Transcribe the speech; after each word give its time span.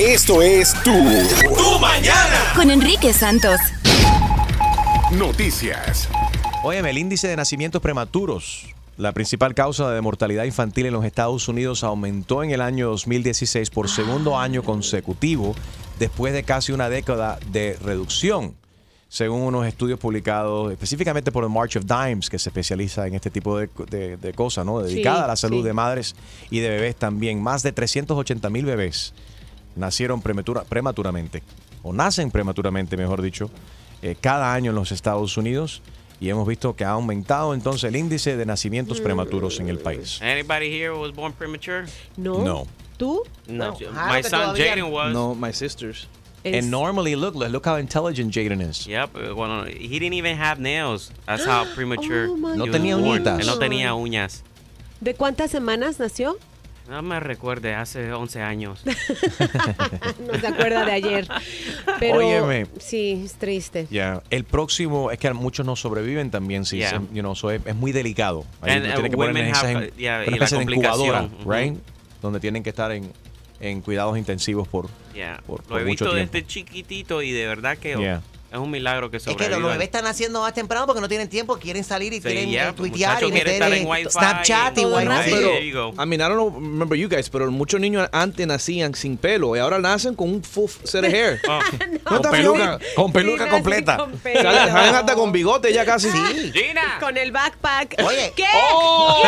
Esto 0.00 0.40
es 0.40 0.72
Tu, 0.82 0.90
tu 0.92 1.78
Mañana. 1.78 2.52
Con 2.56 2.70
Enrique 2.70 3.12
Santos. 3.12 3.60
Noticias. 5.12 6.08
Óyeme, 6.64 6.90
el 6.90 6.98
índice 6.98 7.28
de 7.28 7.36
nacimientos 7.36 7.82
prematuros, 7.82 8.66
la 8.96 9.12
principal 9.12 9.54
causa 9.54 9.90
de 9.90 10.00
mortalidad 10.00 10.44
infantil 10.44 10.86
en 10.86 10.92
los 10.94 11.04
Estados 11.04 11.48
Unidos, 11.48 11.84
aumentó 11.84 12.42
en 12.42 12.50
el 12.50 12.60
año 12.62 12.88
2016 12.88 13.68
por 13.70 13.88
segundo 13.90 14.38
año 14.38 14.62
consecutivo, 14.62 15.54
después 15.98 16.32
de 16.32 16.44
casi 16.44 16.72
una 16.72 16.88
década 16.88 17.38
de 17.52 17.76
reducción. 17.82 18.54
Según 19.08 19.42
unos 19.42 19.66
estudios 19.66 19.98
publicados 19.98 20.70
específicamente 20.72 21.32
por 21.32 21.42
el 21.44 21.50
March 21.50 21.76
of 21.76 21.84
Dimes, 21.84 22.30
que 22.30 22.38
se 22.38 22.48
especializa 22.48 23.06
en 23.08 23.14
este 23.16 23.28
tipo 23.30 23.58
de, 23.58 23.68
de- 23.90 24.16
de 24.16 24.32
cosas, 24.32 24.64
¿no? 24.64 24.80
Dedicada 24.80 25.24
a 25.24 25.26
la 25.26 25.36
salud 25.36 25.58
sí. 25.62 25.64
de 25.64 25.72
madres 25.72 26.14
y 26.48 26.60
de 26.60 26.68
bebés 26.70 26.94
también. 26.96 27.42
Más 27.42 27.62
de 27.64 27.72
380 27.72 28.48
mil 28.50 28.64
bebés 28.64 29.12
nacieron 29.76 30.20
prematura- 30.22 30.64
prematuramente, 30.64 31.42
o 31.82 31.92
nacen 31.92 32.30
prematuramente, 32.30 32.96
mejor 32.96 33.22
dicho, 33.22 33.50
eh, 34.02 34.16
cada 34.20 34.52
año 34.54 34.70
en 34.70 34.76
los 34.76 34.92
Estados 34.92 35.36
Unidos. 35.36 35.82
Y 36.22 36.28
hemos 36.28 36.46
visto 36.46 36.76
que 36.76 36.84
ha 36.84 36.90
aumentado 36.90 37.54
entonces 37.54 37.84
el 37.84 37.96
índice 37.96 38.36
de 38.36 38.44
nacimientos 38.44 39.00
prematuros 39.00 39.58
en 39.58 39.70
el 39.70 39.78
país. 39.78 40.20
Anybody 40.20 40.66
here 40.66 40.90
was 40.90 41.14
born 41.14 41.32
premature? 41.32 41.86
No. 42.18 42.44
No. 42.44 42.66
¿Tú? 42.98 43.22
No. 43.46 43.74
claro 43.74 44.12
My 44.14 44.20
que 44.22 44.28
son 44.28 44.54
Jaden 44.54 44.92
was. 44.92 45.14
No, 45.14 45.34
my 45.34 45.50
sisters. 45.54 46.08
Es- 46.44 46.62
And 46.62 46.70
normally, 46.70 47.16
look, 47.16 47.34
look 47.34 47.66
how 47.66 47.78
intelligent 47.78 48.34
Jaden 48.34 48.60
is. 48.60 48.86
Yep. 48.86 49.14
Well, 49.34 49.64
he 49.66 49.98
didn't 49.98 50.12
even 50.12 50.38
have 50.38 50.60
nails. 50.60 51.10
That's 51.24 51.46
how 51.46 51.64
premature. 51.74 52.28
Oh, 52.30 52.36
No 52.36 52.64
he 52.66 52.70
was 52.70 52.70
tenía. 52.70 52.96
Él 52.96 53.46
no 53.46 53.58
tenía 53.58 53.94
uñas. 53.94 54.42
¿De 55.00 55.14
cuántas 55.14 55.50
semanas 55.50 55.98
nació? 55.98 56.36
No 56.90 57.02
me 57.02 57.20
recuerde, 57.20 57.74
hace 57.74 58.12
11 58.12 58.42
años. 58.42 58.82
No 60.26 60.38
se 60.38 60.46
acuerda 60.46 60.84
de 60.84 60.92
ayer. 60.92 61.28
Pero 61.98 62.16
Óyeme. 62.18 62.66
sí, 62.78 63.22
es 63.24 63.34
triste. 63.34 63.86
Ya, 63.90 64.22
El 64.30 64.44
próximo, 64.44 65.10
es 65.10 65.18
que 65.18 65.32
muchos 65.32 65.64
no 65.64 65.76
sobreviven 65.76 66.30
también, 66.30 66.64
sí, 66.64 66.78
Yeah. 66.78 67.00
you 67.12 67.20
know, 67.22 67.34
so 67.34 67.50
es, 67.50 67.60
es 67.64 67.74
muy 67.76 67.92
delicado. 67.92 68.44
Ahí 68.60 68.72
And, 68.72 68.86
uh, 68.86 68.92
tienen 68.94 69.10
que 69.10 69.16
poner 69.16 69.36
en 69.36 69.50
esas 69.50 69.64
have, 69.64 69.72
en- 69.72 69.92
uh, 69.92 69.96
yeah, 69.96 70.16
una 70.26 70.36
y 70.36 70.38
la 70.38 70.44
especie 70.46 70.58
de 70.58 70.72
incubadora, 70.72 71.22
ujú. 71.40 71.52
right? 71.52 71.74
Donde 72.22 72.40
tienen 72.40 72.62
que 72.62 72.70
estar 72.70 72.90
en, 72.92 73.12
en 73.60 73.80
cuidados 73.82 74.16
intensivos 74.18 74.66
por, 74.68 74.88
Yeah. 75.14 75.40
por, 75.46 75.60
Lo 75.62 75.66
por 75.68 75.80
he 75.80 75.84
mucho 75.84 76.04
visto 76.06 76.14
tiempo. 76.14 76.32
desde 76.32 76.46
chiquitito 76.46 77.22
y 77.22 77.30
de 77.32 77.46
verdad 77.46 77.78
que 77.78 77.96
Yeah. 77.96 78.22
Es 78.52 78.58
un 78.58 78.70
milagro 78.70 79.10
que 79.10 79.16
Es 79.18 79.24
que 79.24 79.32
sobrevivan. 79.32 79.62
los 79.62 79.70
bebés 79.72 79.86
están 79.86 80.06
haciendo 80.06 80.40
más 80.42 80.52
temprano 80.54 80.86
porque 80.86 81.00
no 81.00 81.08
tienen 81.08 81.28
tiempo, 81.28 81.58
quieren 81.58 81.84
salir 81.84 82.12
y 82.12 82.16
Sí, 82.16 82.22
quieren 82.22 82.48
eh, 82.50 82.72
pues, 82.76 82.90
tuitear 82.90 83.22
y 83.22 83.32
meter 83.32 83.48
estar 83.48 83.72
en 83.72 83.82
en 83.82 83.88
Wi-Fi 83.88 84.10
Snapchat 84.10 84.78
y 84.78 84.84
Wi-Fi. 84.84 85.30
Pero. 85.30 85.92
I 85.92 86.06
mean, 86.06 86.20
I 86.20 86.28
don't 86.28 86.34
know, 86.34 86.50
remember 86.50 86.98
you 86.98 87.08
guys, 87.08 87.30
pero 87.30 87.50
muchos 87.50 87.80
niños 87.80 88.08
antes 88.12 88.46
nacían 88.46 88.94
sin 88.94 89.16
pelo 89.16 89.56
y 89.56 89.60
ahora 89.60 89.78
nacen 89.78 90.14
con 90.14 90.28
un 90.30 90.42
full 90.42 90.68
set 90.84 91.04
of 91.04 91.12
hair. 91.12 91.40
Oh. 92.06 92.14
Con 92.14 92.22
te 92.22 92.28
has 92.28 92.34
peluca, 92.34 92.78
con 92.96 93.12
peluca 93.12 93.44
Sí, 93.44 93.50
completa. 93.50 93.96
con 93.98 94.12
pelo. 94.12 94.42
Salen 94.42 94.94
hasta 94.94 95.14
con 95.14 95.30
bigote 95.32 95.72
ya 95.72 95.84
casi. 95.84 96.08
Oh. 96.08 96.52
Gina. 96.52 96.96
Con 96.98 97.16
el 97.16 97.30
backpack. 97.30 97.96
Oye. 98.04 98.32
¿Qué? 98.34 98.46
Oh. 98.54 99.22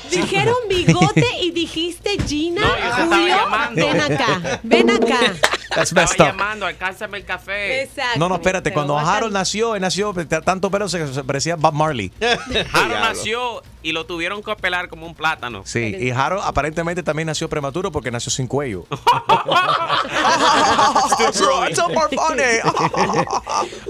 Dijeron 0.10 0.54
bigote 0.68 1.26
y 1.42 1.50
dijiste 1.50 2.16
Gina. 2.26 2.62
No, 2.62 3.16
Julio. 3.16 3.36
Ven 3.74 4.00
acá, 4.00 4.60
ven 4.62 4.90
acá. 4.90 5.20
That's 5.74 5.92
Estaba 5.92 6.02
messed 6.02 6.20
up. 6.20 6.26
llamando, 6.28 6.66
alcánzame 6.66 7.18
el 7.18 7.24
café. 7.24 7.82
Exacto. 7.82 8.18
No, 8.18 8.28
no, 8.28 8.36
espérate. 8.36 8.70
Te 8.70 8.74
Cuando 8.74 8.98
a 8.98 9.16
Harold 9.16 9.32
nació, 9.32 9.74
él 9.74 9.82
nació 9.82 10.14
tanto 10.44 10.70
pelo 10.70 10.88
se, 10.88 11.12
se 11.12 11.24
parecía 11.24 11.56
Bob 11.56 11.74
Marley. 11.74 12.12
Harold 12.72 13.00
nació 13.00 13.62
y 13.86 13.92
lo 13.92 14.04
tuvieron 14.04 14.42
que 14.42 14.54
pelar 14.56 14.88
como 14.88 15.06
un 15.06 15.14
plátano. 15.14 15.62
Sí, 15.64 15.94
y 15.98 16.10
Harold 16.10 16.42
aparentemente 16.44 17.02
también 17.04 17.26
nació 17.26 17.48
prematuro 17.48 17.92
porque 17.92 18.10
nació 18.10 18.30
sin 18.32 18.46
cuello. 18.48 18.84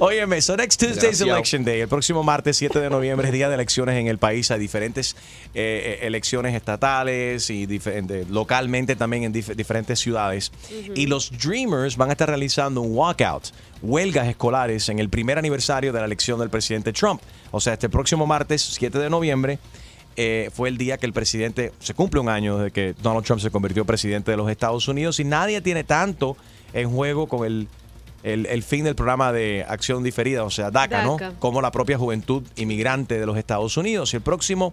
Óyeme, 0.00 0.40
so 0.42 0.56
next 0.56 0.78
Tuesday's 0.80 1.20
election 1.20 1.64
day. 1.64 1.80
El 1.80 1.88
próximo 1.88 2.22
martes 2.22 2.56
7 2.56 2.78
de 2.80 2.90
noviembre 2.90 3.28
es 3.28 3.32
día 3.32 3.48
de 3.48 3.54
elecciones 3.54 3.96
en 3.96 4.06
el 4.08 4.18
país. 4.18 4.50
Hay 4.50 4.58
diferentes 4.58 5.16
eh, 5.54 5.98
eh, 6.02 6.06
elecciones 6.06 6.54
estatales 6.54 7.50
y 7.50 7.66
diferente- 7.66 8.26
localmente 8.28 8.96
también 8.96 9.24
en 9.24 9.32
dif- 9.34 9.54
diferentes 9.54 9.98
ciudades. 9.98 10.52
Y 10.94 11.06
los 11.06 11.30
Dreamers 11.38 11.96
van 11.96 12.10
a 12.10 12.12
estar 12.12 12.28
realizando 12.28 12.80
un 12.80 12.96
walkout, 12.96 13.46
huelgas 13.82 14.28
escolares 14.28 14.88
en 14.88 14.98
el 14.98 15.08
primer 15.08 15.38
aniversario 15.38 15.92
de 15.92 16.00
la 16.00 16.06
elección 16.06 16.38
del 16.38 16.50
presidente 16.50 16.92
Trump. 16.92 17.20
O 17.50 17.60
sea, 17.60 17.74
este 17.74 17.88
próximo 17.88 18.26
martes 18.26 18.62
7 18.62 18.98
de 18.98 19.10
noviembre 19.10 19.58
eh, 20.16 20.50
fue 20.52 20.68
el 20.68 20.78
día 20.78 20.96
que 20.98 21.06
el 21.06 21.12
presidente, 21.12 21.72
se 21.78 21.94
cumple 21.94 22.20
un 22.20 22.28
año 22.28 22.58
desde 22.58 22.70
que 22.70 22.94
Donald 23.02 23.24
Trump 23.24 23.40
se 23.40 23.50
convirtió 23.50 23.84
presidente 23.84 24.30
de 24.30 24.36
los 24.36 24.50
Estados 24.50 24.88
Unidos 24.88 25.20
y 25.20 25.24
nadie 25.24 25.60
tiene 25.60 25.84
tanto 25.84 26.36
en 26.72 26.90
juego 26.90 27.26
con 27.28 27.46
el, 27.46 27.68
el, 28.22 28.46
el 28.46 28.62
fin 28.62 28.84
del 28.84 28.94
programa 28.94 29.32
de 29.32 29.64
acción 29.68 30.02
diferida, 30.02 30.44
o 30.44 30.50
sea, 30.50 30.70
DACA, 30.70 31.02
DACA. 31.02 31.28
¿no? 31.28 31.38
Como 31.38 31.60
la 31.60 31.70
propia 31.70 31.98
juventud 31.98 32.42
inmigrante 32.56 33.18
de 33.18 33.26
los 33.26 33.36
Estados 33.36 33.76
Unidos. 33.76 34.12
Y 34.14 34.16
el 34.16 34.22
próximo, 34.22 34.72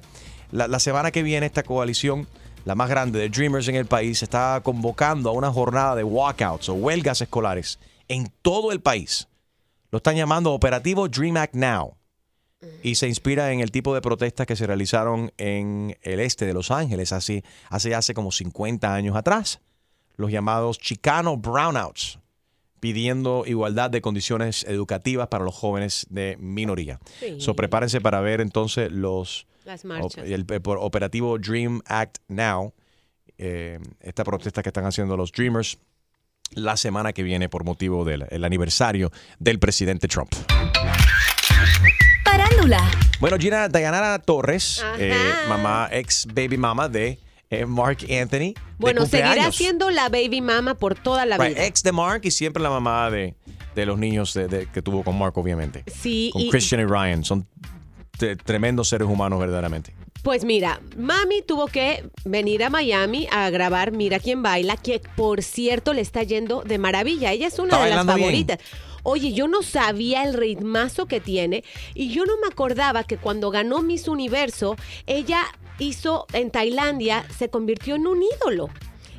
la, 0.51 0.67
la 0.67 0.79
semana 0.79 1.11
que 1.11 1.23
viene, 1.23 1.45
esta 1.45 1.63
coalición, 1.63 2.27
la 2.63 2.75
más 2.75 2.89
grande 2.89 3.19
de 3.19 3.29
Dreamers 3.29 3.67
en 3.67 3.75
el 3.75 3.85
país, 3.85 4.23
está 4.23 4.61
convocando 4.63 5.29
a 5.29 5.33
una 5.33 5.51
jornada 5.51 5.95
de 5.95 6.03
walkouts 6.03 6.69
o 6.69 6.73
huelgas 6.73 7.21
escolares 7.21 7.79
en 8.07 8.31
todo 8.41 8.71
el 8.71 8.79
país. 8.79 9.27
Lo 9.91 9.97
están 9.97 10.15
llamando 10.15 10.53
Operativo 10.53 11.07
Dream 11.07 11.37
Act 11.37 11.53
Now 11.53 11.95
y 12.81 12.96
se 12.96 13.07
inspira 13.07 13.51
en 13.51 13.59
el 13.59 13.72
tipo 13.72 13.94
de 13.94 14.01
protestas 14.01 14.46
que 14.46 14.56
se 14.56 14.68
realizaron 14.68 15.31
en 15.38 15.97
el 16.01 16.19
este 16.19 16.46
de 16.46 16.53
Los 16.53 16.72
Ángeles 16.72 17.13
hace, 17.13 17.44
hace, 17.69 17.96
hace 17.96 18.13
como 18.13 18.31
50 18.31 18.94
años 18.94 19.16
atrás, 19.16 19.62
los 20.16 20.31
llamados 20.31 20.79
Chicano 20.79 21.38
Brownouts, 21.38 22.19
pidiendo 22.79 23.44
igualdad 23.46 23.90
de 23.90 24.01
condiciones 24.01 24.66
educativas 24.66 25.28
para 25.29 25.46
los 25.46 25.56
jóvenes 25.56 26.06
de 26.09 26.35
minoría. 26.40 27.00
Sí. 27.19 27.35
So, 27.40 27.56
prepárense 27.56 28.01
para 28.01 28.19
ver 28.19 28.41
entonces 28.41 28.91
los 28.91 29.47
Las 29.63 29.85
marchas. 29.85 30.25
el, 30.25 30.45
el 30.50 30.62
operativo 30.66 31.38
Dream 31.40 31.81
Act 31.85 32.18
Now, 32.28 32.74
eh, 33.38 33.80
esta 34.01 34.24
protesta 34.24 34.62
que 34.62 34.69
están 34.69 34.85
haciendo 34.85 35.16
los 35.16 35.31
Dreamers 35.31 35.80
la 36.56 36.78
semana 36.78 37.13
que 37.13 37.24
viene 37.24 37.50
por 37.50 37.63
motivo 37.63 38.06
del 38.06 38.25
el 38.30 38.44
aniversario 38.44 39.12
del 39.40 39.59
presidente 39.59 40.07
Trump. 40.07 40.34
Parándula. 42.23 42.79
Bueno, 43.19 43.38
Gina 43.38 43.67
Dayanara 43.69 44.19
Torres, 44.19 44.84
eh, 44.97 45.13
mamá, 45.47 45.88
ex 45.91 46.25
baby 46.28 46.57
mama 46.57 46.89
de 46.89 47.19
eh, 47.50 47.66
Mark 47.66 48.00
Anthony. 48.09 48.53
Bueno, 48.78 49.06
seguirá 49.06 49.51
siendo 49.51 49.89
la 49.91 50.09
baby 50.09 50.41
mama 50.41 50.75
por 50.75 50.95
toda 50.95 51.25
la 51.25 51.38
Right, 51.38 51.56
vida. 51.56 51.66
ex 51.66 51.83
de 51.83 51.91
Mark 51.91 52.22
y 52.23 52.31
siempre 52.31 52.62
la 52.62 52.69
mamá 52.69 53.09
de, 53.12 53.35
de 53.75 53.85
los 53.85 53.97
niños 54.00 54.33
de- 54.33 54.47
de- 54.47 54.66
que 54.67 54.81
tuvo 54.81 55.03
con 55.03 55.17
Mark, 55.17 55.38
obviamente. 55.38 55.83
Sí, 55.88 56.31
Con 56.33 56.41
y- 56.41 56.50
Christian 56.50 56.81
y 56.81 56.85
Ryan. 56.85 57.23
Son 57.23 57.47
tre- 58.17 58.38
tremendos 58.44 58.89
seres 58.89 59.07
humanos, 59.07 59.39
verdaderamente. 59.39 59.94
Pues 60.23 60.45
mira, 60.45 60.79
mami 60.97 61.41
tuvo 61.41 61.67
que 61.67 62.09
venir 62.23 62.63
a 62.63 62.69
Miami 62.69 63.28
a 63.29 63.50
grabar 63.50 63.91
Mira 63.91 64.19
quién 64.19 64.41
baila, 64.41 64.78
que 64.78 65.01
por 65.17 65.44
cierto 65.44 65.94
le 65.94 66.00
está 66.01 66.23
yendo 66.23 66.62
de 66.63 66.78
maravilla. 66.78 67.31
Ella 67.33 67.47
es 67.47 67.59
una 67.59 67.73
Está 67.73 67.83
de 67.83 67.89
las 67.89 68.06
bailando 68.06 68.16
bien. 68.16 68.25
favoritas. 68.28 68.59
Oye, 69.03 69.33
yo 69.33 69.47
no 69.47 69.61
sabía 69.61 70.23
el 70.23 70.33
ritmazo 70.33 71.05
que 71.05 71.19
tiene 71.19 71.63
y 71.93 72.09
yo 72.09 72.25
no 72.25 72.37
me 72.37 72.47
acordaba 72.47 73.03
que 73.03 73.17
cuando 73.17 73.51
ganó 73.51 73.81
Miss 73.81 74.07
Universo, 74.07 74.75
ella 75.05 75.43
hizo 75.79 76.25
en 76.33 76.51
Tailandia, 76.51 77.25
se 77.37 77.49
convirtió 77.49 77.95
en 77.95 78.07
un 78.07 78.23
ídolo. 78.23 78.69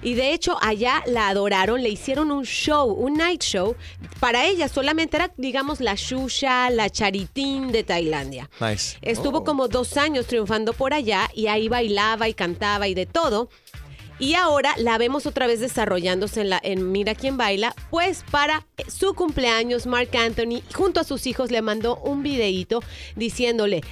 Y 0.02 0.14
de 0.14 0.34
hecho 0.34 0.58
allá 0.60 1.02
la 1.06 1.28
adoraron, 1.28 1.82
le 1.82 1.88
hicieron 1.88 2.30
un 2.30 2.44
show, 2.44 2.90
un 2.92 3.14
night 3.14 3.42
show. 3.42 3.74
Para 4.20 4.44
ella 4.44 4.68
solamente 4.68 5.16
era, 5.16 5.32
digamos, 5.38 5.80
la 5.80 5.94
Shusha, 5.94 6.68
la 6.68 6.90
Charitín 6.90 7.72
de 7.72 7.84
Tailandia. 7.84 8.50
Nice. 8.60 8.98
Estuvo 9.00 9.38
Oh. 9.38 9.44
como 9.44 9.66
dos 9.66 9.96
años 9.96 10.26
triunfando 10.26 10.74
por 10.74 10.92
allá 10.92 11.30
y 11.34 11.46
ahí 11.46 11.68
bailaba 11.68 12.28
y 12.28 12.34
cantaba 12.34 12.86
y 12.86 12.92
de 12.94 13.06
todo. 13.06 13.48
Y 14.18 14.34
ahora 14.34 14.74
la 14.78 14.96
vemos 14.98 15.26
otra 15.26 15.46
vez 15.46 15.60
desarrollándose 15.60 16.42
en, 16.42 16.50
la, 16.50 16.60
en 16.62 16.92
Mira 16.92 17.14
quién 17.14 17.36
baila, 17.36 17.74
pues 17.90 18.24
para 18.30 18.66
su 18.88 19.14
cumpleaños 19.14 19.86
Mark 19.86 20.10
Anthony 20.16 20.62
junto 20.72 21.00
a 21.00 21.04
sus 21.04 21.26
hijos 21.26 21.50
le 21.50 21.62
mandó 21.62 21.96
un 21.96 22.22
videíto 22.22 22.82
diciéndole, 23.16 23.82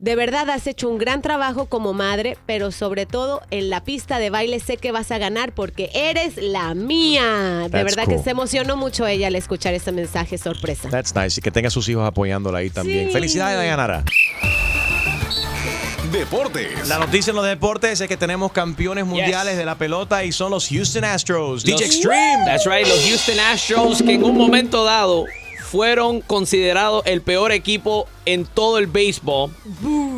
de 0.00 0.14
verdad 0.14 0.48
has 0.50 0.66
hecho 0.66 0.88
un 0.88 0.98
gran 0.98 1.22
trabajo 1.22 1.66
como 1.66 1.92
madre, 1.92 2.36
pero 2.46 2.70
sobre 2.70 3.04
todo 3.04 3.42
en 3.50 3.68
la 3.68 3.82
pista 3.82 4.18
de 4.18 4.30
baile 4.30 4.60
sé 4.60 4.76
que 4.76 4.92
vas 4.92 5.10
a 5.10 5.18
ganar 5.18 5.52
porque 5.52 5.90
eres 5.92 6.36
la 6.36 6.74
mía. 6.74 7.62
De 7.64 7.68
That's 7.70 7.96
verdad 7.96 8.06
que 8.06 8.22
se 8.22 8.30
emocionó 8.30 8.76
mucho 8.76 9.06
ella 9.06 9.26
al 9.26 9.34
escuchar 9.34 9.74
ese 9.74 9.90
mensaje 9.90 10.38
sorpresa. 10.38 10.88
That's 10.88 11.14
nice. 11.16 11.40
Y 11.40 11.42
que 11.42 11.50
tenga 11.50 11.68
a 11.68 11.70
sus 11.72 11.88
hijos 11.88 12.06
apoyándola 12.06 12.58
ahí 12.58 12.70
también. 12.70 13.06
Sí. 13.06 13.12
Felicidades, 13.12 13.56
Dayanara. 13.56 14.04
Deportes. 16.12 16.88
La 16.88 16.98
noticia 16.98 17.30
en 17.30 17.36
los 17.36 17.44
deportes 17.46 18.00
es 18.00 18.08
que 18.08 18.16
tenemos 18.16 18.52
campeones 18.52 19.04
mundiales 19.04 19.56
de 19.56 19.64
la 19.64 19.76
pelota 19.76 20.24
y 20.24 20.32
son 20.32 20.50
los 20.50 20.68
Houston 20.68 21.04
Astros. 21.04 21.62
DJ 21.64 21.72
Los- 21.72 21.82
Extreme. 21.82 22.44
That's 22.46 22.64
right, 22.66 22.86
los 22.86 23.00
Houston 23.06 23.38
Astros 23.40 24.02
que 24.02 24.14
en 24.14 24.24
un 24.24 24.36
momento 24.36 24.84
dado 24.84 25.26
fueron 25.70 26.20
considerados 26.22 27.02
el 27.06 27.20
peor 27.20 27.52
equipo 27.52 28.08
en 28.24 28.46
todo 28.46 28.78
el 28.78 28.86
béisbol. 28.86 29.50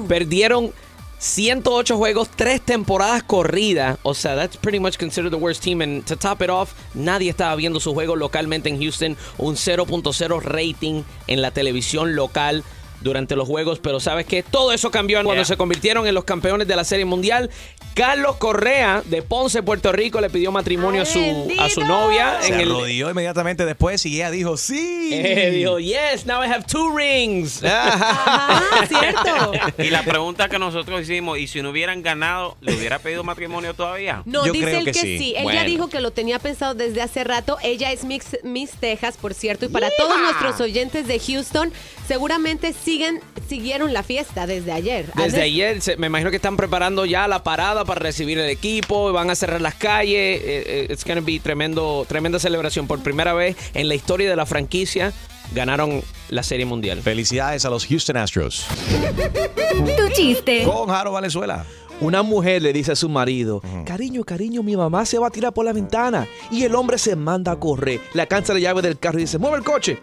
Perdieron 0.07 0.73
108 1.19 1.97
juegos, 1.97 2.29
tres 2.35 2.61
temporadas 2.63 3.23
corridas. 3.25 3.99
O 4.03 4.15
sea, 4.15 4.37
that's 4.37 4.57
pretty 4.57 4.79
much 4.79 4.97
considered 4.97 5.31
the 5.31 5.37
worst 5.37 5.63
team. 5.63 5.81
And 5.83 6.05
to 6.07 6.17
top 6.17 6.41
it 6.43 6.51
off, 6.51 6.73
nadie 6.95 7.31
estaba 7.31 7.55
viendo 7.57 7.81
su 7.81 7.93
juego 7.93 8.17
localmente 8.17 8.69
en 8.69 8.81
Houston. 8.81 9.17
Un 9.39 9.57
0.0 9.57 10.41
rating 10.41 11.03
en 11.27 11.43
la 11.43 11.51
televisión 11.51 12.15
local 12.15 12.65
durante 13.01 13.37
los 13.37 13.47
juegos, 13.49 13.79
pero 13.79 13.99
sabes 14.01 14.27
que 14.27 14.43
todo 14.43 14.73
eso 14.73 14.91
cambió 14.91 15.17
cuando 15.19 15.35
Yeah. 15.35 15.45
se 15.45 15.57
convirtieron 15.57 16.07
en 16.07 16.15
los 16.15 16.25
campeones 16.25 16.67
de 16.69 16.77
la 16.77 16.85
Serie 16.85 17.05
Mundial. 17.05 17.51
Carlos 17.95 18.37
Correa 18.37 19.03
de 19.05 19.23
Ponce, 19.23 19.63
Puerto 19.63 19.91
Rico, 19.93 20.21
le 20.21 20.31
pidió 20.31 20.53
matrimonio 20.53 21.03
a 21.03 21.05
su, 21.05 21.19
a 21.59 21.69
su 21.69 21.83
novia 21.85 22.39
Se 22.41 22.55
en 22.55 22.61
el. 22.61 22.71
arrodilló 22.71 23.11
inmediatamente 23.11 23.65
después 23.67 24.05
y 24.07 24.17
ella 24.17 24.31
dijo 24.31 24.57
sí. 24.57 25.11
Eh, 25.13 25.51
dijo, 25.51 25.79
yes, 25.81 26.25
now 26.27 26.43
I 26.43 26.47
have 26.47 26.65
two 26.71 26.97
rings. 26.97 27.63
Ajá, 27.65 28.87
cierto. 28.89 29.53
Y 29.79 29.91
la 29.91 30.03
pregunta 30.03 30.49
que 30.49 30.59
nosotros 30.59 31.03
hicimos, 31.03 31.39
¿y 31.39 31.47
si 31.47 31.63
no 31.63 31.71
hubieran 31.71 32.03
ganado, 32.03 32.57
le 32.61 32.75
hubiera 32.77 32.99
pedido 33.01 33.25
matrimonio 33.25 33.75
todavía? 33.75 34.23
No, 34.25 34.47
Yo 34.47 34.53
dice 34.53 34.67
creo 34.67 34.79
él 34.81 34.85
que 34.87 34.93
que, 34.93 35.01
sí. 35.01 35.19
sí. 35.19 35.35
Bueno. 35.43 35.61
ya 35.61 35.65
dijo 35.67 35.89
que 35.89 36.01
lo 36.01 36.11
tenía 36.13 36.39
pensado 36.39 36.75
desde 36.75 37.03
hace 37.03 37.25
rato. 37.25 37.59
Ella 37.63 37.91
es 37.93 38.05
Mix, 38.05 38.39
Miss 38.45 38.71
Texas, 38.79 39.17
por 39.21 39.35
cierto. 39.35 39.67
Y 39.67 39.69
para 39.69 39.89
todos 39.99 40.19
nuestros 40.21 40.61
oyentes 40.61 41.07
de 41.07 41.19
Houston, 41.19 41.73
seguramente 42.07 42.73
siguen, 42.91 43.21
siguieron 43.49 43.93
la 43.93 44.03
fiesta 44.03 44.47
desde 44.47 44.73
ayer. 44.73 45.07
Desde 45.15 45.39
¿Has- 45.39 45.45
ayer, 45.45 45.81
se- 45.81 45.97
me 45.97 46.09
imagino 46.09 46.31
que 46.31 46.37
están 46.37 46.57
preparando 46.57 47.07
ya 47.07 47.29
la 47.29 47.45
parada 47.45 47.85
para 47.85 48.01
recibir 48.01 48.37
el 48.39 48.51
equipo, 48.51 49.13
van 49.13 49.31
a 49.31 49.37
cerrar 49.37 49.61
las 49.61 49.75
calles. 49.77 50.41
eh, 50.43 50.45
eh, 50.45 50.87
It's 50.91 51.05
gonna 51.05 51.21
be 51.21 51.39
tremendo, 51.39 52.05
tremenda 52.09 52.41
celebración. 52.41 52.89
Por 52.89 53.01
primera 53.01 53.33
vez 53.33 53.57
en 53.75 53.87
la 53.89 53.95
historia 53.95 54.29
de 54.29 54.35
la 54.35 54.45
franquicia, 54.45 55.13
ganaron 55.55 56.03
la 56.31 56.43
Serie 56.43 56.67
Mundial. 56.67 57.01
Felicidades 57.03 57.65
a 57.65 57.71
los 57.71 57.87
Houston 57.87 58.17
Astros. 58.17 58.67
Tu 59.97 60.09
chiste. 60.13 60.65
Con 60.65 60.89
Jaro 60.89 61.13
Valenzuela. 61.13 61.65
Una 62.01 62.23
mujer 62.23 62.63
le 62.63 62.73
dice 62.73 62.93
a 62.93 62.97
su 62.97 63.09
marido, 63.11 63.61
cariño, 63.85 64.25
cariño, 64.25 64.63
mi 64.63 64.75
mamá 64.75 65.05
se 65.05 65.19
va 65.19 65.27
a 65.27 65.31
tirar 65.31 65.53
por 65.53 65.67
la 65.67 65.73
ventana. 65.75 66.27
Y 66.51 66.65
el 66.65 66.75
hombre 66.75 66.97
se 66.99 67.15
manda 67.15 67.53
a 67.53 67.57
correr, 67.61 68.01
le 68.15 68.23
alcanza 68.23 68.55
la 68.55 68.59
llave 68.59 68.81
del 68.83 68.99
carro 68.99 69.19
y 69.19 69.23
dice, 69.23 69.37
mueve 69.39 69.59
el 69.59 69.65
coche. 69.65 69.99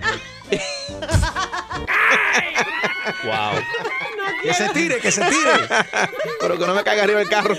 Wow. 3.24 3.62
Que 4.44 4.54
se 4.54 4.70
tire, 4.70 5.00
que 5.00 5.12
se 5.12 5.22
tire. 5.22 5.68
Pero 6.40 6.58
que 6.58 6.68
no 6.68 6.74
me 6.74 6.84
caiga 6.84 7.04
arriba 7.04 7.22
el 7.22 7.30
carro. 7.30 7.56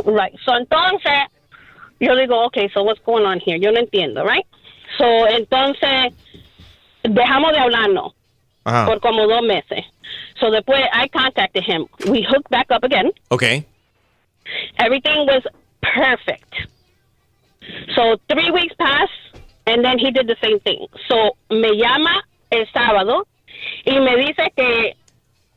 Right. 0.06 0.34
So 0.46 0.56
entonces, 0.56 1.12
yo 2.00 2.16
digo, 2.16 2.46
okay, 2.46 2.70
so 2.70 2.84
what's 2.84 3.02
going 3.04 3.26
on 3.26 3.42
here? 3.46 3.60
Yo 3.60 3.72
no 3.74 3.80
entiendo, 3.80 4.24
right? 4.24 4.46
So 4.98 5.28
entonces, 5.28 6.14
dejamos 7.10 7.52
de 7.52 7.60
hablarnos 7.60 8.14
Ajá. 8.64 8.86
por 8.86 9.00
como 9.00 9.28
dos 9.28 9.42
meses. 9.42 9.86
So 10.40 10.52
después, 10.52 10.84
I 10.94 11.08
contacted 11.10 11.64
him. 11.64 11.88
We 12.08 12.22
hooked 12.22 12.50
back 12.50 12.68
up 12.72 12.84
again. 12.84 13.12
Ok. 13.30 13.66
Everything 14.80 15.26
was 15.26 15.44
perfect. 15.82 16.54
So 17.96 18.18
three 18.30 18.52
weeks 18.52 18.74
passed, 18.76 19.12
and 19.66 19.84
then 19.84 19.98
he 20.00 20.12
did 20.12 20.28
the 20.28 20.38
same 20.42 20.60
thing. 20.60 20.88
So 21.08 21.36
me 21.50 21.76
llama 21.76 22.24
el 22.52 22.66
sábado 22.74 23.26
y 23.86 24.00
me 24.00 24.16
dice 24.18 24.52
que 24.56 24.96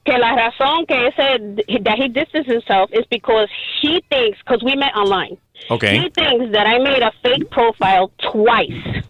que 0.05 0.17
la 0.19 0.35
razón 0.35 0.87
que 0.87 1.08
ese 1.08 1.82
that 1.85 1.99
he 1.99 2.08
distanced 2.08 2.50
himself 2.50 2.91
is 2.93 3.05
because 3.11 3.49
he 3.81 4.02
thinks 4.11 4.38
because 4.38 4.62
we 4.64 4.75
met 4.75 4.94
online. 4.97 5.37
Ok. 5.69 5.85
He 5.85 6.08
thinks 6.11 6.52
that 6.52 6.67
I 6.67 6.79
made 6.79 7.02
a 7.02 7.12
fake 7.23 7.50
profile 7.50 8.11
twice 8.32 9.05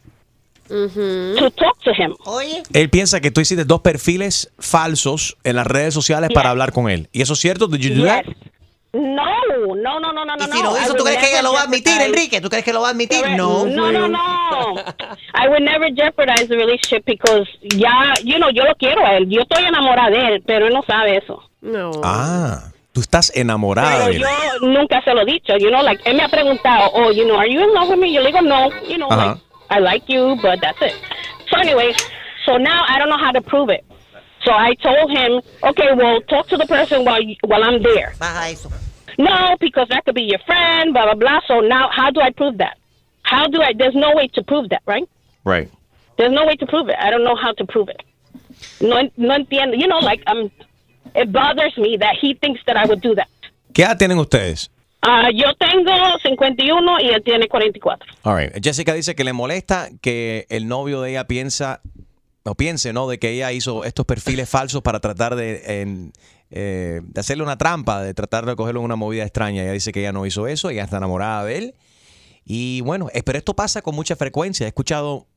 to 0.71 1.51
talk 1.57 1.79
to 1.85 1.91
him. 1.93 2.15
Él 2.73 2.89
piensa 2.91 3.21
que 3.21 3.31
tú 3.31 3.41
hiciste 3.41 3.65
dos 3.65 3.81
perfiles 3.81 4.53
falsos 4.59 5.37
en 5.45 5.57
las 5.57 5.67
redes 5.67 5.93
sociales 5.95 6.31
para 6.33 6.49
Yes. 6.49 6.51
hablar 6.53 6.73
con 6.73 6.89
él. 6.89 7.09
¿Y 7.13 7.23
eso 7.23 7.33
es 7.35 7.41
cierto? 7.41 7.67
Did 7.67 7.81
you 7.81 7.95
do 8.01 8.05
that? 8.07 8.25
Yes. 8.25 8.37
No, 8.93 9.01
no, 9.77 10.01
no, 10.01 10.13
no, 10.13 10.25
no, 10.25 10.25
no. 10.25 10.35
Y 10.37 10.51
si 10.51 10.59
lo 10.63 10.71
no. 10.71 10.77
I 10.77 10.81
hizo, 10.81 10.89
would 10.89 10.97
¿tú 10.99 11.05
crees 11.05 11.19
que 11.19 11.27
never 11.27 11.33
ella 11.39 11.43
lo 11.43 11.53
va 11.53 11.61
a 11.61 11.63
admitir, 11.63 11.93
jeopardize- 11.95 12.07
Enrique? 12.07 12.41
¿Tú 12.41 12.49
crees 12.49 12.65
que 12.65 12.73
lo 12.73 12.81
va 12.81 12.89
a 12.89 12.91
admitir? 12.91 13.23
No. 13.37 13.65
No, 13.67 13.93
no, 13.93 14.09
no. 14.09 14.75
I 15.35 15.49
would 15.49 15.61
never 15.63 15.93
jeopardize 15.95 16.49
the 16.49 16.57
relationship 16.57 17.05
because 17.07 17.49
ya, 17.77 18.13
you 18.25 18.37
know, 18.39 18.51
yo 18.51 18.65
lo 18.65 18.75
quiero 18.77 19.07
a 19.07 19.17
él. 19.17 19.29
Yo 19.29 19.43
estoy 19.43 19.65
enamorada 19.65 20.11
de 20.11 20.35
él, 20.35 20.43
pero 20.45 20.67
él 20.67 20.73
no 20.75 20.83
sabe 20.83 21.19
eso. 21.19 21.41
No. 21.61 21.93
Ah, 22.03 22.73
tú 22.93 23.01
estás 23.01 23.31
enamorada 23.37 24.07
Pero 24.07 24.11
de 24.11 24.17
él. 24.17 24.23
yo 24.61 24.67
nunca 24.67 25.01
se 25.05 25.15
lo 25.15 25.21
he 25.23 25.27
dicho. 25.27 25.57
You 25.57 25.69
know, 25.69 25.83
like, 25.85 26.03
él 26.11 26.17
me 26.17 26.25
ha 26.25 26.29
preguntado, 26.29 26.91
oh, 26.93 27.13
you 27.13 27.25
know, 27.27 27.39
are 27.39 27.49
you 27.49 27.61
in 27.61 27.73
love 27.73 27.91
with 27.91 27.99
me? 27.99 28.13
Yo 28.13 28.21
le 28.23 28.27
digo, 28.33 28.41
no. 28.43 28.71
You 28.89 28.97
know, 28.97 29.07
Ajá. 29.09 29.27
like, 29.35 29.41
I 29.71 29.79
like 29.79 30.09
you, 30.09 30.37
but 30.43 30.61
that's 30.61 30.81
it. 30.83 30.95
So 31.49 31.59
anyway, 31.59 31.95
so 32.45 32.57
now 32.57 32.85
I 32.89 32.99
don't 32.99 33.09
know 33.09 33.19
how 33.19 33.33
to 33.33 33.41
prove 33.41 33.71
it. 33.71 33.85
So 34.45 34.53
I 34.53 34.75
told 34.75 35.11
him, 35.11 35.41
okay, 35.63 35.89
well, 35.95 36.21
talk 36.23 36.49
to 36.49 36.57
the 36.57 36.67
person 36.67 37.05
while 37.05 37.23
you, 37.23 37.37
while 37.45 37.63
I'm 37.63 37.83
there. 37.83 38.15
Baja 38.19 38.51
eso. 38.51 38.71
No, 39.19 39.57
because 39.61 39.89
that 39.91 40.05
could 40.05 40.15
be 40.15 40.23
your 40.23 40.39
friend, 40.47 40.93
blah 40.95 41.05
blah 41.05 41.15
blah. 41.15 41.41
So 41.47 41.61
now, 41.61 41.91
how 41.91 42.11
do 42.11 42.21
I 42.21 42.31
prove 42.31 42.59
that? 42.59 42.79
How 43.23 43.47
do 43.47 43.61
I? 43.61 43.73
There's 43.77 43.95
no 43.95 44.15
way 44.15 44.29
to 44.29 44.43
prove 44.43 44.71
that, 44.71 44.83
right? 44.87 45.09
Right. 45.45 45.71
There's 46.17 46.33
no 46.33 46.47
way 46.47 46.57
to 46.57 46.67
prove 46.67 46.89
it. 46.89 46.97
I 46.99 47.11
don't 47.11 47.25
know 47.25 47.37
how 47.37 47.53
to 47.53 47.65
prove 47.67 47.89
it. 47.89 48.03
No, 48.81 49.09
no 49.17 49.37
entiendo. 49.37 49.79
You 49.79 49.89
know, 49.89 49.99
like 49.99 50.23
um, 50.27 50.51
it 51.15 51.33
bothers 51.33 51.77
me 51.77 51.97
that 51.99 52.17
he 52.21 52.35
thinks 52.35 52.61
that 52.67 52.77
I 52.77 52.87
would 52.87 53.01
do 53.03 53.15
that. 53.15 53.29
¿Qué 53.73 53.85
edad 53.85 53.99
tienen 53.99 54.19
ustedes? 54.19 54.71
Ah, 55.03 55.31
yo 55.35 55.55
tengo 55.55 55.91
51 56.23 57.01
y 57.01 57.09
él 57.09 57.23
tiene 57.25 57.49
44. 57.49 58.13
All 58.25 58.37
right. 58.37 58.53
Jessica 58.63 58.93
dice 58.93 59.15
que 59.15 59.25
le 59.25 59.33
molesta 59.33 59.89
que 60.03 60.47
el 60.51 60.69
novio 60.69 61.01
de 61.01 61.11
ella 61.11 61.27
piensa 61.27 61.81
o 62.45 62.55
piense, 62.55 62.93
¿no? 62.93 63.09
De 63.09 63.19
que 63.19 63.31
ella 63.31 63.53
hizo 63.53 63.85
estos 63.85 64.05
perfiles 64.05 64.49
falsos 64.49 64.83
para 64.83 65.01
tratar 65.01 65.37
de, 65.37 66.13
eh, 66.51 67.01
hacerle 67.17 67.43
una 67.43 67.57
trampa, 67.57 68.03
de 68.03 68.13
tratar 68.13 68.45
de 68.45 68.57
cogerlo 68.57 68.81
en 68.81 68.87
una 68.87 68.97
movida 68.97 69.23
extraña. 69.23 69.63
Ella 69.63 69.73
dice 69.73 69.93
que 69.93 70.01
ella 70.01 70.13
no 70.13 70.27
hizo 70.27 70.47
eso, 70.47 70.69
ella 70.69 70.85
está 70.85 70.99
enamorada 70.99 71.45
de 71.45 71.59
él. 71.59 71.75
Y 72.45 72.83
bueno, 72.83 73.09
eh, 73.15 73.23
pero 73.23 73.39
esto 73.39 73.55
pasa 73.55 73.81
con 73.81 73.95
mucha 73.95 74.17
frecuencia. 74.17 74.67
He 74.67 74.69
escuchado 74.69 75.29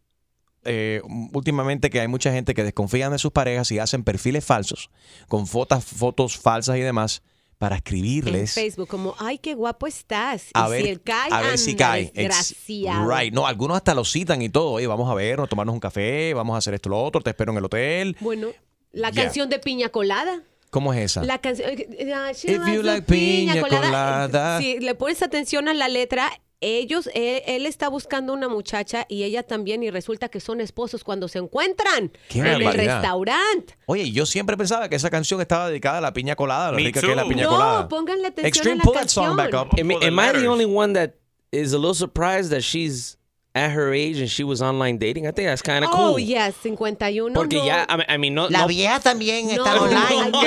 eh, 0.66 1.02
últimamente 1.34 1.90
que 1.90 2.02
hay 2.02 2.08
mucha 2.08 2.34
gente 2.34 2.54
que 2.54 2.64
desconfían 2.64 3.12
de 3.12 3.20
sus 3.20 3.32
parejas 3.32 3.72
y 3.72 3.80
hacen 3.80 4.04
perfiles 4.04 4.44
falsos 4.44 4.90
con 5.28 5.48
fotos, 5.48 5.86
fotos 5.86 6.38
falsas 6.38 6.78
y 6.78 6.82
demás 6.82 7.22
para 7.64 7.76
En 7.76 7.78
escribirles. 7.78 8.52
Facebook, 8.54 8.90
como, 8.90 9.16
ay, 9.20 9.38
qué 9.38 9.54
guapo 9.54 9.88
estás. 9.88 10.48
A 10.54 10.68
y 10.68 10.72
ver, 10.72 10.82
si 10.84 10.90
él 10.90 11.02
cae, 11.02 11.32
a 11.32 11.42
ver 11.42 11.58
si 11.58 11.76
cae. 11.78 12.12
Desgraciado. 12.14 13.10
Right. 13.10 13.34
No, 13.34 13.48
algunos 13.48 13.78
hasta 13.78 13.94
lo 13.94 14.04
citan 14.04 14.42
y 14.42 14.50
todo. 14.50 14.72
Oye, 14.72 14.88
vamos 14.88 15.10
a 15.10 15.14
vernos, 15.14 15.48
tomarnos 15.48 15.72
un 15.74 15.80
café, 15.80 16.34
vamos 16.34 16.56
a 16.56 16.58
hacer 16.58 16.74
esto, 16.74 16.90
lo 16.90 17.02
otro, 17.02 17.22
te 17.22 17.30
espero 17.30 17.54
en 17.54 17.60
el 17.60 17.64
hotel. 17.66 18.18
Bueno, 18.20 18.50
la 18.92 19.12
Yeah. 19.12 19.24
canción 19.24 19.50
de 19.50 19.60
Piña 19.60 19.88
Colada. 19.90 20.42
¿Cómo 20.72 20.94
es 20.94 21.00
esa? 21.00 21.24
La 21.24 21.38
canción. 21.40 21.70
eh, 21.70 21.88
If 22.32 22.68
you 22.68 22.82
like 22.84 23.04
piña 23.04 23.62
colada. 23.62 24.60
Si 24.60 24.80
le 24.80 24.96
pones 24.96 25.22
atención 25.22 25.70
a 25.70 25.74
la 25.74 25.88
letra, 25.88 26.30
ellos, 26.64 27.10
él, 27.14 27.42
él 27.46 27.66
está 27.66 27.88
buscando 27.90 28.34
una 28.34 28.48
muchacha 28.50 29.06
y 29.10 29.24
ella 29.24 29.44
también 29.44 29.84
y 29.84 29.90
resulta 29.90 30.30
que 30.30 30.40
son 30.40 30.62
esposos 30.62 31.04
cuando 31.04 31.28
se 31.28 31.40
encuentran 31.40 32.12
Qué 32.30 32.40
en 32.40 32.46
el 32.48 32.74
restaurante. 32.74 33.76
Oye, 33.86 34.12
yo 34.12 34.26
siempre 34.26 34.58
pensaba 34.58 34.90
que 34.90 34.96
esa 34.96 35.10
canción 35.10 35.42
estaba 35.42 35.68
dedicada 35.70 35.98
a 35.98 36.02
la 36.02 36.14
piña 36.14 36.36
colada, 36.36 36.72
lo 36.72 36.78
Me 36.78 36.84
rica 36.84 37.02
que 37.02 37.10
es 37.10 37.16
la 37.16 37.28
piña 37.28 37.44
No, 37.44 37.50
colada. 37.50 37.88
pónganle 37.88 38.28
atención 38.28 38.48
Extreme, 38.48 38.74
a 38.74 38.78
la 38.78 38.84
pull 38.84 38.94
that 38.94 39.08
song 39.08 39.36
back 39.36 39.54
up. 39.54 39.80
Am, 39.80 39.92
am 39.92 40.20
I 40.20 40.32
the 40.40 40.48
only 40.48 40.66
one 40.66 40.94
that 40.94 41.16
is 41.52 41.74
a 41.74 41.78
little 41.78 41.94
surprised 41.94 42.50
that 42.52 42.62
she's 42.62 43.18
at 43.56 43.72
her 43.72 43.94
age 43.94 44.20
and 44.20 44.28
she 44.30 44.44
was 44.44 44.62
online 44.62 44.98
dating? 44.98 45.28
I 45.28 45.32
think 45.32 45.48
that's 45.48 45.62
kind 45.62 45.84
of 45.86 45.92
Oh, 45.94 46.14
cool. 46.14 46.20
yes, 46.20 46.56
51. 46.64 47.34
Porque 47.34 47.58
no. 47.58 47.66
ya, 47.66 47.86
I 47.88 47.98
mean, 47.98 48.06
I 48.10 48.18
mean, 48.18 48.34
no, 48.34 48.50
La 48.50 48.62
no- 48.62 48.68
vieja 48.68 49.00
también 49.00 49.46
No, 49.48 49.52
está 49.64 49.82
online. 49.82 50.32
no. 50.32 50.42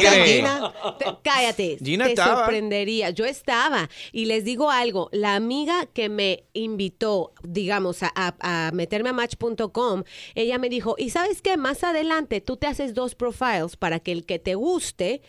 ¿Qué? 0.00 0.24
Gina, 0.26 0.72
Te- 0.98 1.04
cállate, 1.22 1.78
Gina 1.82 2.04
te 2.04 2.10
estaba. 2.12 2.36
sorprendería. 2.44 3.10
Yo 3.10 3.24
estaba 3.24 3.88
y 4.12 4.26
les 4.26 4.44
digo 4.44 4.70
algo, 4.70 5.08
la 5.12 5.34
amiga 5.36 5.86
que 5.86 6.08
me 6.08 6.44
invitó, 6.52 7.32
digamos, 7.42 8.02
a, 8.02 8.12
a- 8.14 8.66
a 8.68 8.70
meterme 8.72 9.08
a 9.10 9.12
match.com, 9.12 10.02
ella 10.34 10.58
me 10.58 10.68
dijo, 10.68 10.96
y 10.98 11.10
sabes 11.10 11.40
qué, 11.42 11.56
más 11.56 11.82
adelante 11.84 12.40
tú 12.40 12.56
te 12.56 12.66
haces 12.66 12.92
dos 12.94 13.14
profiles 13.14 13.76
para 13.78 14.00
que 14.00 14.12
el 14.12 14.26
que 14.26 14.38
te 14.38 14.54
guste, 14.54 15.22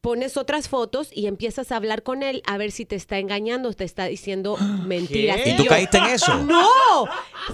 pones 0.00 0.36
otras 0.36 0.68
fotos 0.68 1.08
y 1.12 1.26
empiezas 1.26 1.72
a 1.72 1.76
hablar 1.76 2.02
con 2.02 2.22
él 2.22 2.42
a 2.46 2.58
ver 2.58 2.70
si 2.72 2.84
te 2.84 2.96
está 2.96 3.18
engañando, 3.18 3.72
te 3.72 3.84
está 3.84 4.04
diciendo 4.06 4.56
mentiras. 4.86 5.40
¿Y 5.46 5.56
tú 5.56 5.64
caíste 5.66 5.98
en 5.98 6.04
eso? 6.06 6.32
No, 6.42 7.06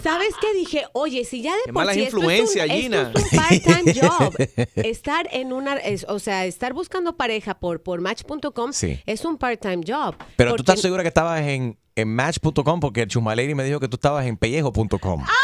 ¿sabes 0.02 0.34
qué 0.40 0.52
dije? 0.54 0.84
Oye, 0.92 1.24
si 1.24 1.42
ya 1.42 1.52
de 1.54 1.60
Qué 1.66 1.72
por 1.72 1.82
mala 1.82 1.94
sí 1.94 2.02
esto 2.02 2.16
influencia, 2.18 2.64
es 2.64 2.70
un, 2.70 2.76
Gina. 2.80 3.02
Esto 3.14 3.18
es 3.18 3.32
un 3.32 3.38
part-time 3.38 3.94
job. 4.00 4.34
Estar 4.76 5.28
en 5.32 5.52
una, 5.52 5.76
es- 5.76 6.06
o 6.08 6.18
sea, 6.18 6.44
estar 6.46 6.72
buscando 6.72 7.16
pareja 7.16 7.54
por, 7.58 7.82
por 7.82 8.00
match.com 8.00 8.72
Sí. 8.72 9.00
es 9.06 9.24
un 9.24 9.36
part-time 9.38 9.82
job. 9.86 10.14
Pero 10.36 10.54
tú 10.54 10.62
estás 10.62 10.80
segura 10.80 11.02
que 11.02 11.08
estabas 11.08 11.40
en, 11.42 11.78
en 11.96 12.14
match.com 12.14 12.80
porque 12.80 13.02
el 13.02 13.08
Chumaleri 13.08 13.54
me 13.54 13.64
dijo 13.64 13.80
que 13.80 13.88
tú 13.88 13.96
estabas 13.96 14.26
en 14.26 14.36
pellejo.com. 14.36 15.24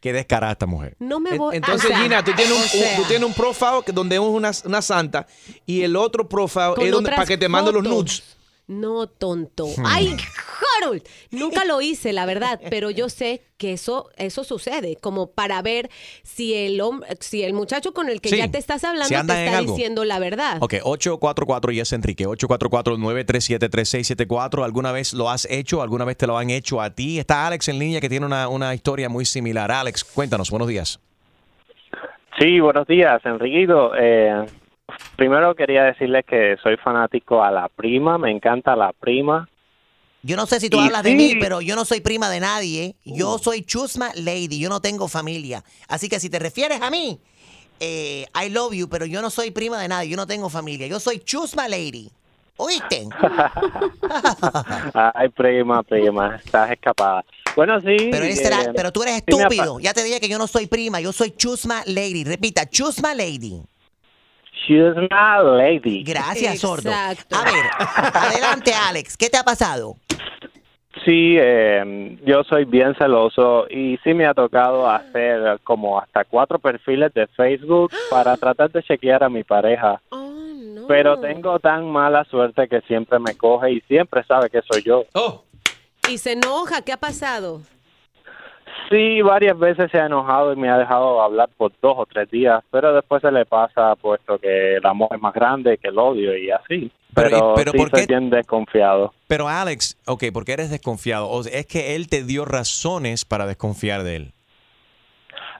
Qué 0.00 0.14
descarada 0.14 0.52
esta 0.52 0.64
mujer. 0.64 0.96
No 0.98 1.20
me 1.20 1.36
voy 1.36 1.56
Entonces, 1.56 1.84
o 1.84 1.88
sea, 1.92 1.98
Gina, 2.02 2.24
tú 2.24 2.32
tienes 2.34 2.54
un, 2.56 2.62
o 2.62 2.66
sea, 2.66 2.96
tú 2.96 3.02
tienes 3.04 3.26
un 3.28 3.34
profile 3.34 3.82
que- 3.84 3.92
donde 3.92 4.16
es 4.16 4.20
una, 4.22 4.50
una 4.64 4.80
santa 4.80 5.26
y 5.66 5.82
el 5.82 5.94
otro 5.94 6.26
profile 6.26 6.72
es 6.78 6.90
donde, 6.90 7.10
para 7.10 7.26
que 7.26 7.36
te 7.36 7.48
mande 7.50 7.70
los 7.70 7.82
nudes. 7.82 8.22
No, 8.70 9.08
tonto. 9.08 9.66
Hmm. 9.66 9.82
Ay, 9.84 10.16
Harold. 10.80 11.02
Nunca 11.32 11.64
lo 11.64 11.80
hice, 11.80 12.12
la 12.12 12.24
verdad, 12.24 12.60
pero 12.70 12.90
yo 12.90 13.08
sé 13.08 13.42
que 13.56 13.72
eso, 13.72 14.08
eso 14.16 14.44
sucede, 14.44 14.94
como 14.96 15.32
para 15.32 15.60
ver 15.60 15.90
si 16.22 16.54
el 16.54 16.80
hombre, 16.80 17.08
si 17.18 17.42
el 17.42 17.52
muchacho 17.52 17.92
con 17.92 18.08
el 18.08 18.20
que 18.20 18.28
Sí, 18.28 18.36
ya 18.36 18.48
te 18.48 18.58
estás 18.58 18.84
hablando 18.84 19.08
si 19.08 19.14
te 19.14 19.20
está 19.20 19.58
algo. 19.58 19.72
diciendo 19.74 20.04
la 20.04 20.20
verdad. 20.20 20.58
Ok, 20.60 20.74
844 20.84 21.72
y 21.72 21.80
es 21.80 21.92
Enrique, 21.92 22.26
844-937-3674. 22.28 24.62
¿Alguna 24.64 24.92
vez 24.92 25.14
lo 25.14 25.28
has 25.28 25.46
hecho? 25.50 25.82
¿Alguna 25.82 26.04
vez 26.04 26.16
te 26.16 26.28
lo 26.28 26.38
han 26.38 26.50
hecho 26.50 26.80
a 26.80 26.90
ti? 26.90 27.18
Está 27.18 27.48
Alex 27.48 27.66
en 27.68 27.80
línea 27.80 28.00
que 28.00 28.08
tiene 28.08 28.24
una, 28.26 28.46
una 28.48 28.72
historia 28.72 29.08
muy 29.08 29.24
similar. 29.24 29.72
Alex, 29.72 30.04
cuéntanos, 30.04 30.48
buenos 30.50 30.68
días. 30.68 31.00
Sí, 32.38 32.60
buenos 32.60 32.86
días, 32.86 33.20
Enriquito. 33.24 33.90
Eh, 33.98 34.46
primero 35.16 35.54
quería 35.54 35.84
decirles 35.84 36.24
que 36.26 36.56
soy 36.62 36.76
fanático 36.76 37.42
a 37.42 37.50
la 37.50 37.68
prima, 37.68 38.18
me 38.18 38.30
encanta 38.30 38.76
la 38.76 38.92
prima. 38.92 39.48
Yo 40.22 40.36
no 40.36 40.46
sé 40.46 40.60
si 40.60 40.68
tú 40.68 40.78
Y 40.78 40.84
hablas 40.84 41.02
de 41.02 41.14
mí, 41.14 41.36
pero 41.40 41.60
yo 41.60 41.74
no 41.76 41.84
soy 41.84 42.00
prima 42.00 42.28
de 42.28 42.40
nadie. 42.40 42.94
Yo 43.04 43.38
soy 43.38 43.62
Chusma 43.62 44.10
Lady, 44.14 44.58
yo 44.58 44.68
no 44.68 44.80
tengo 44.80 45.08
familia. 45.08 45.64
Así 45.88 46.08
que 46.08 46.20
si 46.20 46.28
te 46.28 46.38
refieres 46.38 46.82
a 46.82 46.90
mí, 46.90 47.18
eh, 47.80 48.26
I 48.34 48.50
love 48.50 48.74
you, 48.74 48.88
pero 48.88 49.06
yo 49.06 49.22
no 49.22 49.30
soy 49.30 49.50
prima 49.50 49.80
de 49.80 49.88
nadie, 49.88 50.10
yo 50.10 50.16
no 50.16 50.26
tengo 50.26 50.50
familia. 50.50 50.86
Yo 50.86 51.00
soy 51.00 51.20
Chusma 51.20 51.68
Lady. 51.68 52.10
¿Oíste? 52.58 53.08
Ay, 55.14 55.30
prima, 55.30 55.82
prima, 55.82 56.36
estás 56.36 56.70
escapada. 56.70 57.24
Bueno, 57.56 57.80
sí. 57.80 58.08
Pero, 58.10 58.24
eh, 58.24 58.72
pero 58.74 58.92
tú 58.92 59.02
eres 59.02 59.14
sí 59.14 59.22
estúpido. 59.26 59.80
Ya 59.80 59.94
te 59.94 60.04
dije 60.04 60.20
que 60.20 60.28
yo 60.28 60.36
no 60.36 60.46
soy 60.46 60.66
prima, 60.66 61.00
yo 61.00 61.12
soy 61.12 61.30
Chusma 61.30 61.82
Lady. 61.86 62.24
Repita, 62.24 62.68
Chusma 62.68 63.14
Lady. 63.14 63.62
She's 64.66 64.94
not 65.10 65.40
a 65.40 65.42
lady. 65.56 66.02
Gracias, 66.02 66.60
sordo. 66.60 66.90
Exacto. 66.90 67.36
A 67.36 67.44
ver, 67.44 67.64
adelante, 68.14 68.72
Alex. 68.74 69.16
¿Qué 69.16 69.28
te 69.30 69.36
ha 69.38 69.42
pasado? 69.42 69.96
Sí, 71.04 71.36
eh, 71.38 72.18
yo 72.26 72.44
soy 72.44 72.66
bien 72.66 72.94
celoso 72.96 73.66
y 73.70 73.96
sí 74.04 74.12
me 74.12 74.26
ha 74.26 74.34
tocado 74.34 74.88
hacer 74.90 75.58
como 75.64 75.98
hasta 75.98 76.24
cuatro 76.24 76.58
perfiles 76.58 77.14
de 77.14 77.26
Facebook 77.28 77.90
para 78.10 78.36
tratar 78.36 78.70
de 78.70 78.82
chequear 78.82 79.24
a 79.24 79.30
mi 79.30 79.42
pareja. 79.42 80.00
Oh, 80.10 80.30
no. 80.30 80.86
Pero 80.86 81.18
tengo 81.18 81.58
tan 81.58 81.90
mala 81.90 82.24
suerte 82.24 82.68
que 82.68 82.82
siempre 82.82 83.18
me 83.18 83.34
coge 83.34 83.72
y 83.72 83.80
siempre 83.82 84.22
sabe 84.24 84.50
que 84.50 84.60
soy 84.70 84.82
yo. 84.82 85.04
Oh, 85.14 85.44
Y 86.08 86.18
se 86.18 86.32
enoja, 86.32 86.82
¿qué 86.82 86.92
ha 86.92 86.98
pasado? 86.98 87.62
Sí, 88.90 89.22
varias 89.22 89.56
veces 89.58 89.88
se 89.92 89.98
ha 90.00 90.06
enojado 90.06 90.52
y 90.52 90.56
me 90.56 90.68
ha 90.68 90.76
dejado 90.76 91.22
hablar 91.22 91.48
por 91.56 91.70
dos 91.80 91.94
o 91.96 92.06
tres 92.06 92.28
días, 92.30 92.60
pero 92.72 92.92
después 92.92 93.22
se 93.22 93.30
le 93.30 93.46
pasa 93.46 93.94
puesto 93.96 94.36
que 94.38 94.76
el 94.76 94.84
amor 94.86 95.10
es 95.14 95.20
más 95.20 95.32
grande 95.32 95.78
que 95.78 95.88
el 95.88 95.98
odio 95.98 96.36
y 96.36 96.50
así. 96.50 96.90
Pero, 97.14 97.28
Pero, 97.30 97.36
¿y- 97.38 97.56
pero 97.56 97.72
sí 97.72 97.78
por 97.78 97.90
qué- 97.92 98.06
bien 98.06 98.30
desconfiado. 98.30 99.12
Pero 99.28 99.48
Alex, 99.48 99.96
ok, 100.06 100.24
¿por 100.32 100.44
qué 100.44 100.52
eres 100.54 100.70
desconfiado? 100.70 101.28
O 101.30 101.42
sea, 101.42 101.58
es 101.58 101.66
que 101.66 101.94
él 101.94 102.08
te 102.08 102.24
dio 102.24 102.44
razones 102.44 103.24
para 103.24 103.46
desconfiar 103.46 104.02
de 104.02 104.16
él. 104.16 104.32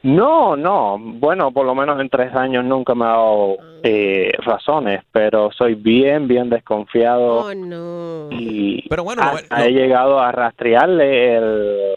No, 0.03 0.57
no, 0.57 0.97
bueno, 0.99 1.53
por 1.53 1.67
lo 1.67 1.75
menos 1.75 2.01
en 2.01 2.09
tres 2.09 2.35
años 2.35 2.65
nunca 2.65 2.95
me 2.95 3.05
ha 3.05 3.09
dado 3.09 3.57
eh, 3.83 4.33
razones, 4.45 5.03
pero 5.13 5.51
soy 5.53 5.75
bien, 5.75 6.27
bien 6.27 6.49
desconfiado 6.49 7.41
Oh, 7.47 7.55
no. 7.55 8.29
y 8.31 8.89
Pero 8.89 9.05
bueno, 9.05 9.23
lo- 9.23 9.31
hasta 9.33 9.59
lo- 9.59 9.65
he 9.67 9.73
llegado 9.73 10.19
a 10.19 10.33
rastrearle 10.33 11.37
el 11.37 11.97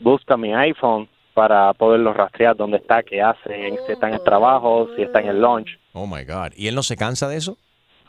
busca 0.00 0.36
mi 0.36 0.54
iPhone 0.54 1.08
para 1.34 1.72
poderlo 1.74 2.12
rastrear 2.12 2.56
dónde 2.56 2.76
está, 2.76 3.02
qué 3.02 3.20
hace, 3.20 3.70
si 3.86 3.92
está 3.92 4.08
en 4.08 4.14
el 4.14 4.22
trabajo, 4.22 4.88
si 4.96 5.02
está 5.02 5.20
en 5.20 5.28
el 5.28 5.40
lunch. 5.40 5.68
Oh 5.92 6.06
my 6.06 6.24
God. 6.24 6.52
¿Y 6.56 6.68
él 6.68 6.74
no 6.74 6.82
se 6.82 6.96
cansa 6.96 7.28
de 7.28 7.36
eso? 7.36 7.56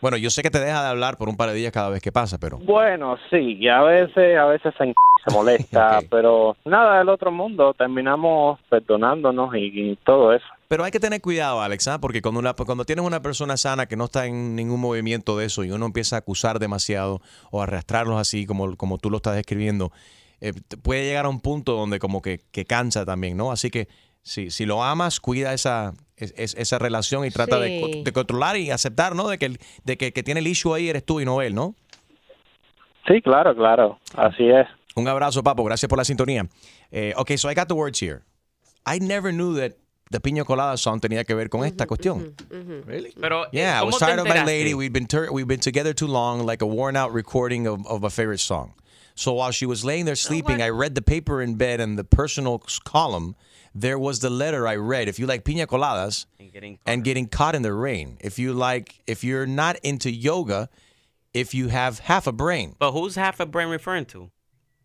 Bueno, 0.02 0.18
yo 0.18 0.30
sé 0.30 0.44
que 0.44 0.52
te 0.52 0.60
deja 0.60 0.84
de 0.84 0.90
hablar 0.90 1.18
por 1.18 1.30
un 1.30 1.38
par 1.38 1.50
de 1.50 1.56
días 1.56 1.72
cada 1.72 1.90
vez 1.90 2.02
que 2.02 2.12
pasa, 2.12 2.38
pero. 2.38 2.58
Bueno, 2.60 3.18
sí, 3.32 3.58
y 3.60 3.68
a 3.70 3.82
veces, 3.82 4.38
a 4.38 4.46
veces 4.46 4.74
se, 4.78 4.94
se 5.26 5.34
molesta, 5.34 6.00
Ok. 6.00 6.06
pero 6.12 6.58
nada 6.66 7.00
del 7.00 7.10
otro 7.10 7.32
mundo, 7.32 7.74
terminamos 7.74 8.60
perdonándonos 8.70 9.56
y, 9.56 9.92
y 9.92 9.96
todo 10.06 10.34
eso. 10.34 10.46
Pero 10.68 10.84
hay 10.84 10.92
que 10.92 11.00
tener 11.00 11.22
cuidado, 11.22 11.62
Alex, 11.62 11.88
¿ah? 11.88 12.00
porque 12.00 12.22
cuando, 12.22 12.40
una- 12.42 12.54
cuando 12.54 12.86
tienes 12.86 13.06
una 13.06 13.22
persona 13.22 13.56
sana 13.58 13.88
que 13.88 13.96
no 13.96 14.06
está 14.06 14.26
en 14.28 14.56
ningún 14.56 14.82
movimiento 14.82 15.38
de 15.38 15.46
eso 15.46 15.64
y 15.64 15.72
uno 15.72 15.86
empieza 15.86 16.18
a 16.18 16.20
acusar 16.20 16.60
demasiado 16.60 17.22
o 17.50 17.62
a 17.62 17.64
arrastrarlos 17.64 18.20
así 18.20 18.46
como, 18.46 18.76
como 18.76 18.98
tú 19.00 19.10
lo 19.10 19.18
estás 19.18 19.36
describiendo, 19.36 19.92
eh, 20.42 20.54
puede 20.82 21.04
llegar 21.06 21.26
a 21.26 21.30
un 21.30 21.40
punto 21.40 21.74
donde 21.74 22.00
como 22.00 22.22
que, 22.22 22.42
que 22.52 22.66
cansa 22.66 23.06
también, 23.06 23.38
¿no? 23.38 23.52
Así 23.52 23.70
que 23.70 23.88
si, 24.22 24.50
si 24.52 24.66
lo 24.66 24.84
amas, 24.84 25.20
cuida 25.20 25.54
esa, 25.54 25.94
es- 26.18 26.34
es- 26.38 26.56
esa 26.56 26.80
relación 26.80 27.26
y 27.26 27.30
trata 27.32 27.60
de, 27.60 27.82
Sí. 27.94 28.04
de 28.04 28.12
controlar 28.12 28.58
y 28.58 28.72
aceptar, 28.72 29.16
¿no? 29.16 29.28
De 29.28 29.38
que, 29.38 29.46
el- 29.46 29.60
de 29.84 29.98
que 29.98 30.12
tiene 30.24 30.40
el 30.40 30.48
issue 30.48 30.74
ahí 30.74 30.90
eres 30.90 31.06
tú 31.06 31.20
y 31.22 31.26
no 31.26 31.42
él, 31.42 31.54
¿no? 31.56 31.76
Sí, 33.08 33.22
claro, 33.22 33.56
claro, 33.56 34.00
así 34.16 34.48
es. 34.50 34.68
Un 34.96 35.08
abrazo, 35.08 35.44
Papo. 35.44 35.64
Gracias 35.64 35.88
por 35.90 35.98
la 35.98 36.06
sintonía. 36.06 36.48
Eh, 36.92 37.14
ok, 37.18 37.32
so 37.38 37.52
I 37.52 37.54
got 37.54 37.68
the 37.68 37.74
words 37.76 38.02
here. 38.02 38.22
I 38.88 39.00
never 39.00 39.32
knew 39.32 39.56
that 39.58 39.74
the 40.10 40.20
Piña 40.20 40.44
Colada 40.46 40.78
song 40.78 41.00
tenía 41.02 41.24
que 41.24 41.36
ver 41.36 41.50
con 41.50 41.66
esta 41.66 41.86
cuestión. 41.86 42.34
Pero, 43.20 43.46
eh, 43.46 43.50
Yeah, 43.52 43.78
I 43.78 43.80
¿cómo 43.82 43.92
was 43.92 43.98
tired 44.00 44.20
of 44.20 44.28
my 44.28 44.44
lady. 44.46 44.74
We've 44.74 44.92
been 44.94 45.08
we've 45.32 45.48
been 45.48 45.60
together 45.60 45.94
too 45.94 46.08
long, 46.08 46.46
like 46.48 46.64
a 46.64 46.68
worn 46.68 46.96
out 46.96 47.14
recording 47.14 47.68
of, 47.68 47.86
of 47.88 48.04
a 48.04 48.10
favorite 48.10 48.40
song. 48.40 48.74
So 49.16 49.32
while 49.34 49.52
she 49.52 49.66
was 49.66 49.84
laying 49.86 50.06
there 50.06 50.16
sleeping, 50.18 50.62
I 50.62 50.70
read 50.70 50.94
the 50.96 51.02
paper 51.02 51.42
in 51.42 51.56
bed 51.56 51.80
and 51.80 51.98
the 51.98 52.04
personal 52.04 52.60
column. 52.84 53.36
There 53.74 53.98
was 53.98 54.20
the 54.20 54.30
letter 54.30 54.68
I 54.68 54.76
read. 54.76 55.08
If 55.08 55.20
you 55.20 55.26
like 55.26 55.44
piña 55.44 55.68
coladas 55.68 56.26
And 56.40 56.52
getting 56.52 56.80
and 56.86 57.04
getting 57.04 57.28
caught 57.28 57.56
in 57.56 57.62
the 57.62 57.74
rain, 57.74 58.18
if 58.22 58.38
you 58.40 58.54
like, 58.54 59.02
if 59.08 59.24
you're 59.24 59.48
not 59.48 59.78
into 59.84 60.10
yoga, 60.12 60.70
if 61.34 61.54
you 61.54 61.70
have 61.70 62.00
half 62.00 62.28
a 62.28 62.32
brain. 62.32 62.76
But 62.80 62.92
who's 62.92 63.16
half 63.16 63.40
a 63.42 63.46
brain 63.46 63.70
referring 63.70 64.06
to? 64.08 64.30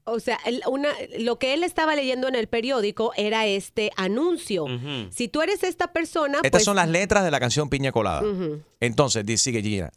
O 0.06 0.18
sea, 0.18 0.38
el- 0.44 0.62
una, 0.66 0.88
lo 1.18 1.36
que 1.38 1.52
él 1.54 1.62
estaba 1.62 1.94
leyendo 1.94 2.26
en 2.26 2.34
el 2.34 2.48
periódico 2.48 3.12
era 3.16 3.46
este 3.46 3.90
anuncio. 3.96 4.66
Si 5.10 5.28
tú 5.28 5.40
eres 5.42 5.62
esta 5.62 5.92
persona, 5.92 6.38
Estas 6.38 6.50
pues, 6.50 6.64
son 6.64 6.74
las 6.76 6.88
letras 6.88 7.22
de 7.22 7.30
la 7.30 7.38
canción 7.38 7.68
Piña 7.68 7.92
Colada. 7.92 8.22
Ujú. 8.22 8.60
Entonces, 8.80 9.24
di- 9.24 9.36
sigue 9.38 9.62
Gina. 9.62 9.92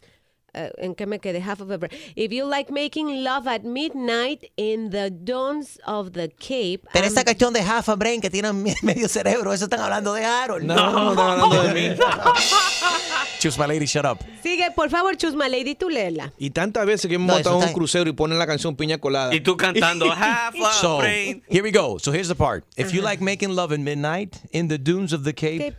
Eh, 0.54 0.70
¿En 0.78 0.94
qué 0.94 1.06
me 1.06 1.18
quedé? 1.18 1.40
Half 1.40 1.60
of 1.60 1.70
a 1.70 1.76
brain. 1.78 1.92
If 2.16 2.32
you 2.32 2.46
like 2.48 2.72
making 2.72 3.22
love 3.24 3.46
at 3.48 3.62
midnight 3.64 4.44
in 4.56 4.90
the 4.90 5.10
dawns 5.10 5.78
of 5.86 6.12
the 6.12 6.28
Cape. 6.28 6.80
Pero 6.92 7.04
I'm- 7.04 7.12
esa 7.12 7.24
cuestión 7.24 7.52
de 7.52 7.60
half 7.60 7.88
a 7.88 7.96
brain 7.96 8.20
que 8.20 8.30
tiene 8.30 8.52
me- 8.52 8.74
medio 8.82 9.08
cerebro, 9.08 9.52
eso 9.52 9.64
están 9.64 9.80
hablando 9.80 10.14
de 10.14 10.24
Harold. 10.24 10.64
no, 10.64 10.74
no, 10.74 11.10
están 11.12 11.30
hablando 11.40 11.62
de 11.64 11.74
mí. 11.74 11.96
Choose 13.40 13.58
my 13.58 13.66
lady, 13.66 13.84
shut 13.86 14.06
up. 14.06 14.18
Sigue, 14.42 14.70
por 14.74 14.88
favor, 14.88 15.16
Chusma 15.16 15.48
Lady, 15.48 15.74
tú 15.74 15.90
léela. 15.90 16.32
Y 16.38 16.50
tantas 16.50 16.86
veces 16.86 17.08
que 17.08 17.16
hemos 17.16 17.26
No, 17.26 17.34
montado 17.34 17.58
un 17.58 17.72
crucero 17.74 18.08
y 18.08 18.12
ponen 18.14 18.38
la 18.38 18.46
canción 18.46 18.74
Piña 18.74 18.98
Colada. 18.98 19.34
Y 19.34 19.40
tú 19.40 19.56
cantando 19.56 20.06
half 20.12 20.54
a 20.54 20.72
So, 20.80 20.98
brain. 20.98 21.42
here 21.48 21.62
we 21.62 21.70
go. 21.70 21.98
So 21.98 22.10
here's 22.12 22.28
the 22.28 22.34
part. 22.34 22.64
If 22.76 22.92
you 22.94 23.02
like 23.02 23.22
making 23.22 23.50
love 23.54 23.72
at 23.72 23.80
midnight 23.80 24.36
in 24.52 24.68
the 24.68 24.78
dunes 24.78 25.12
of 25.12 25.24
the 25.24 25.34
Cape, 25.34 25.58
Cape. 25.60 25.76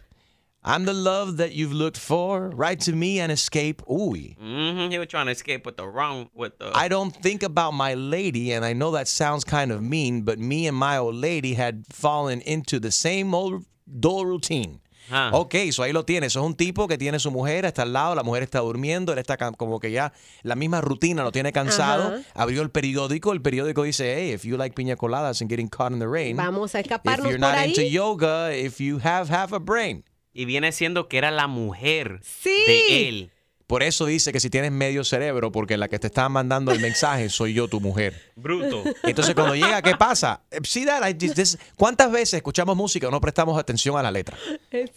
I'm 0.67 0.85
the 0.85 0.93
love 0.93 1.37
that 1.37 1.53
you've 1.53 1.73
looked 1.73 1.97
for. 1.97 2.49
Write 2.49 2.79
to 2.81 2.93
me 2.93 3.19
and 3.19 3.31
escape. 3.31 3.83
Uy. 3.87 4.35
hmm 4.39 4.89
He 4.89 4.97
was 4.97 5.07
trying 5.07 5.27
to 5.27 5.31
escape 5.31 5.63
with 5.63 5.77
the 5.77 5.87
wrong, 5.87 6.29
with 6.33 6.57
the. 6.57 6.71
I 6.73 6.87
don't 6.87 7.15
think 7.15 7.43
about 7.43 7.73
my 7.75 7.93
lady, 7.93 8.51
and 8.51 8.65
I 8.65 8.73
know 8.73 8.91
that 8.91 9.07
sounds 9.07 9.43
kind 9.43 9.71
of 9.71 9.83
mean, 9.83 10.23
but 10.23 10.39
me 10.39 10.65
and 10.67 10.75
my 10.75 10.97
old 10.97 11.15
lady 11.15 11.53
had 11.53 11.85
fallen 11.91 12.41
into 12.41 12.79
the 12.79 12.91
same 12.91 13.35
old 13.35 13.63
dull 13.99 14.25
routine. 14.25 14.81
Ah. 15.11 15.29
Ok, 15.33 15.71
so 15.71 15.83
ahí 15.83 15.93
lo 15.93 16.03
tienes. 16.03 16.33
Eso 16.33 16.39
es 16.39 16.45
un 16.47 16.55
tipo 16.55 16.87
que 16.87 16.97
tiene 16.97 17.19
su 17.19 17.29
mujer, 17.29 17.65
está 17.65 17.83
al 17.83 17.93
lado, 17.93 18.15
la 18.15 18.23
mujer 18.23 18.41
está 18.41 18.61
durmiendo, 18.61 19.13
él 19.13 19.19
está 19.19 19.37
como 19.37 19.79
que 19.79 19.91
ya 19.91 20.13
la 20.41 20.55
misma 20.55 20.81
rutina 20.81 21.21
lo 21.23 21.31
tiene 21.31 21.51
cansado. 21.51 22.07
Ajá. 22.07 22.23
Abrió 22.33 22.63
el 22.63 22.71
periódico, 22.71 23.31
el 23.33 23.41
periódico 23.43 23.83
dice, 23.83 24.15
hey, 24.15 24.33
if 24.33 24.43
you 24.45 24.57
like 24.57 24.75
piña 24.75 24.95
coladas 24.95 25.41
and 25.41 25.49
getting 25.49 25.67
caught 25.69 25.91
in 25.91 25.99
the 25.99 26.07
rain, 26.07 26.35
Vamos 26.35 26.73
a 26.73 26.79
if 26.79 26.87
you're 26.87 27.37
por 27.37 27.37
not 27.37 27.67
into 27.67 27.83
yoga, 27.83 28.49
if 28.51 28.79
you 28.79 28.97
have 28.97 29.29
half 29.29 29.51
a 29.51 29.59
brain. 29.59 30.03
Y 30.35 30.43
viene 30.45 30.71
siendo 30.73 31.07
que 31.07 31.17
era 31.17 31.31
la 31.31 31.47
mujer 31.47 32.19
Sí. 32.21 32.51
de 32.67 33.07
él. 33.09 33.31
Por 33.67 33.81
eso 33.81 34.05
dice 34.05 34.31
que 34.31 34.39
si 34.39 34.51
tienes 34.51 34.71
medio 34.71 35.03
cerebro, 35.03 35.51
porque 35.51 35.75
la 35.75 35.87
que 35.87 35.97
te 35.97 36.05
está 36.05 36.29
mandando 36.29 36.71
el 36.71 36.79
mensaje 36.79 37.29
soy 37.29 37.53
yo, 37.55 37.67
tu 37.67 37.79
mujer. 37.81 38.31
Bruto. 38.35 38.83
Entonces 39.01 39.33
cuando 39.33 39.55
llega, 39.55 39.81
¿qué 39.81 39.95
pasa? 39.95 40.41
Eh, 40.51 40.59
See 40.63 40.85
that? 40.85 41.01
I 41.09 41.13
just- 41.19 41.35
this- 41.35 41.57
¿Cuántas 41.75 42.11
veces 42.11 42.35
escuchamos 42.35 42.75
música 42.75 43.07
y 43.07 43.09
no 43.11 43.19
prestamos 43.19 43.57
atención 43.57 43.97
a 43.97 44.03
la 44.03 44.11
letra? 44.11 44.37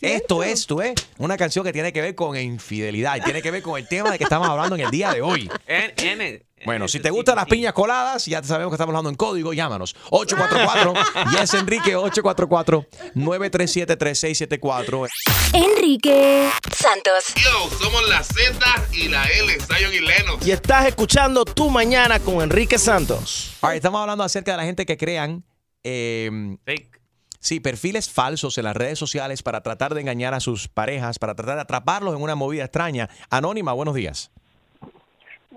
Esto 0.03 0.43
es, 0.43 0.67
tú 0.67 0.77
ves, 0.79 0.95
una 1.17 1.39
canción 1.39 1.65
que 1.65 1.73
tiene 1.73 1.95
que 1.95 2.03
ver 2.03 2.15
con 2.15 2.37
infidelidad 2.37 3.17
y 3.17 3.21
tiene 3.23 3.41
que 3.41 3.51
ver 3.51 3.63
con 3.63 3.79
el 3.79 3.89
tema 3.89 4.11
de 4.11 4.19
que 4.19 4.25
estamos 4.25 4.47
hablando 4.49 4.75
en 4.75 4.83
el 4.83 4.91
día 4.91 5.13
de 5.15 5.23
hoy. 5.23 5.49
En- 5.67 5.93
en 6.07 6.21
el- 6.21 6.43
Bueno, 6.65 6.85
en 6.85 6.89
si 6.89 6.99
el- 6.99 7.03
te 7.03 7.11
gustan 7.11 7.37
las 7.37 7.47
piñas 7.47 7.73
coladas, 7.73 8.27
ya 8.27 8.43
sabemos 8.43 8.71
que 8.71 8.75
estamos 8.77 8.91
hablando 8.93 9.11
en 9.11 9.17
código, 9.17 9.53
llámanos. 9.53 9.95
844 10.11 10.95
Yes 11.39 11.55
Enrique 11.61 11.97
844 11.97 12.87
937 13.15 13.97
3674. 13.97 15.07
Enrique 15.53 16.51
Santos. 16.75 17.25
Yo, 17.37 17.71
somos 17.79 18.09
la 18.09 18.23
Z 18.23 18.59
y 18.93 19.09
la 19.09 19.25
L, 19.25 19.53
Zion 19.61 19.93
y 19.95 20.01
Lennox. 20.01 20.47
Y 20.47 20.51
estás 20.53 20.87
escuchando 20.87 21.45
Tu 21.45 21.71
Mañana 21.71 22.21
con 22.21 22.43
Enrique 22.43 22.79
Santos. 22.79 23.57
All 23.61 23.71
right, 23.71 23.77
estamos 23.77 24.01
hablando 24.01 24.25
acerca 24.25 24.53
de 24.53 24.57
la 24.59 24.65
gente 24.65 24.87
que 24.87 24.97
crean 24.97 25.45
eh, 25.85 26.31
Fake. 26.65 26.99
Sí, 27.41 27.61
perfiles 27.61 28.11
falsos 28.11 28.59
en 28.59 28.65
las 28.65 28.77
redes 28.77 28.99
sociales 28.99 29.43
para 29.43 29.63
tratar 29.63 29.95
de 29.95 30.01
engañar 30.01 30.35
a 30.35 30.41
sus 30.41 30.67
parejas, 30.69 31.19
para 31.21 31.35
tratar 31.37 31.55
de 31.55 31.63
atraparlos 31.63 32.15
en 32.17 32.21
una 32.23 32.35
movida 32.35 32.65
extraña. 32.65 33.09
Anónima, 33.31 33.73
buenos 33.73 33.95
días. 33.95 34.33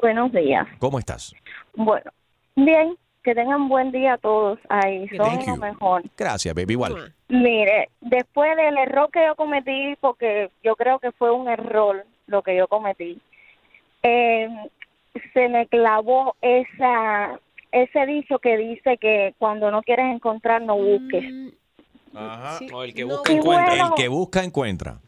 Buenos 0.02 0.32
días. 0.32 0.68
¿Cómo 0.80 1.00
estás? 1.00 1.34
Bueno, 1.76 2.12
bien, 2.56 2.98
que 3.24 3.36
tengan 3.36 3.70
buen 3.70 3.92
día 3.92 4.18
todos 4.18 4.60
ahí, 4.68 5.08
son 5.10 5.46
lo 5.46 5.58
mejor. 5.58 6.04
Gracias, 6.18 6.56
baby. 6.56 6.74
Igual. 6.74 7.14
Mire, 7.30 7.90
después 8.02 8.56
del 8.58 8.78
error 8.78 9.10
que 9.12 9.26
yo 9.26 9.36
cometí, 9.36 9.96
porque 10.02 10.50
yo 10.64 10.76
creo 10.76 11.00
que 11.00 11.12
fue 11.12 11.32
un 11.32 11.48
error 11.48 12.06
lo 12.26 12.42
que 12.42 12.58
yo 12.58 12.68
cometí, 12.68 13.22
eh, 14.04 14.50
se 15.34 15.50
me 15.50 15.68
clavó 15.68 16.36
esa 16.42 17.40
ese 17.72 18.06
dicho 18.06 18.40
que 18.40 18.58
dice 18.58 18.98
que 18.98 19.34
cuando 19.38 19.72
no 19.72 19.82
quieres 19.82 20.14
encontrar 20.14 20.62
no 20.62 20.76
busques. 20.76 21.54
Ajá. 22.14 22.60
O 22.74 22.84
el 22.84 22.94
que 22.94 23.04
busca 23.06 23.32
encuentra. 23.32 23.68
bueno. 23.68 23.88
El 23.88 23.94
que 23.94 24.08
busca, 24.10 24.44
encuentra. 24.44 25.00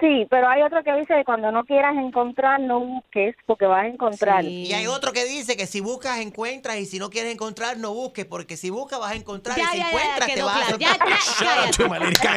Sí, 0.00 0.26
pero 0.30 0.48
hay 0.48 0.62
otro 0.62 0.84
que 0.84 0.92
dice 0.94 1.14
que 1.14 1.24
cuando 1.24 1.50
no 1.50 1.64
quieras 1.64 1.96
encontrar 1.96 2.60
no 2.60 2.78
busques 2.80 3.34
porque 3.46 3.66
vas 3.66 3.82
a 3.82 3.86
encontrar. 3.88 4.44
Y 4.44 4.72
hay 4.72 4.86
otro 4.86 5.12
que 5.12 5.24
dice 5.24 5.56
que 5.56 5.66
si 5.66 5.80
buscas 5.80 6.20
encuentras 6.20 6.76
y 6.76 6.86
si 6.86 6.98
no 7.00 7.10
quieres 7.10 7.34
encontrar 7.34 7.78
no 7.78 7.92
busques 7.92 8.24
porque 8.24 8.56
si 8.56 8.70
buscas 8.70 9.00
vas 9.00 9.12
a 9.12 9.16
encontrar 9.16 9.56
Ya, 9.56 9.64
y 9.64 9.66
si 9.66 9.78
ya, 9.78 9.82
ya, 9.82 9.88
encuentras 9.88 10.28
te 10.28 10.34
quedó 10.34 10.46
vas 10.46 10.56
claro. 10.58 10.76
a... 10.76 10.78
Ya, 10.78 10.88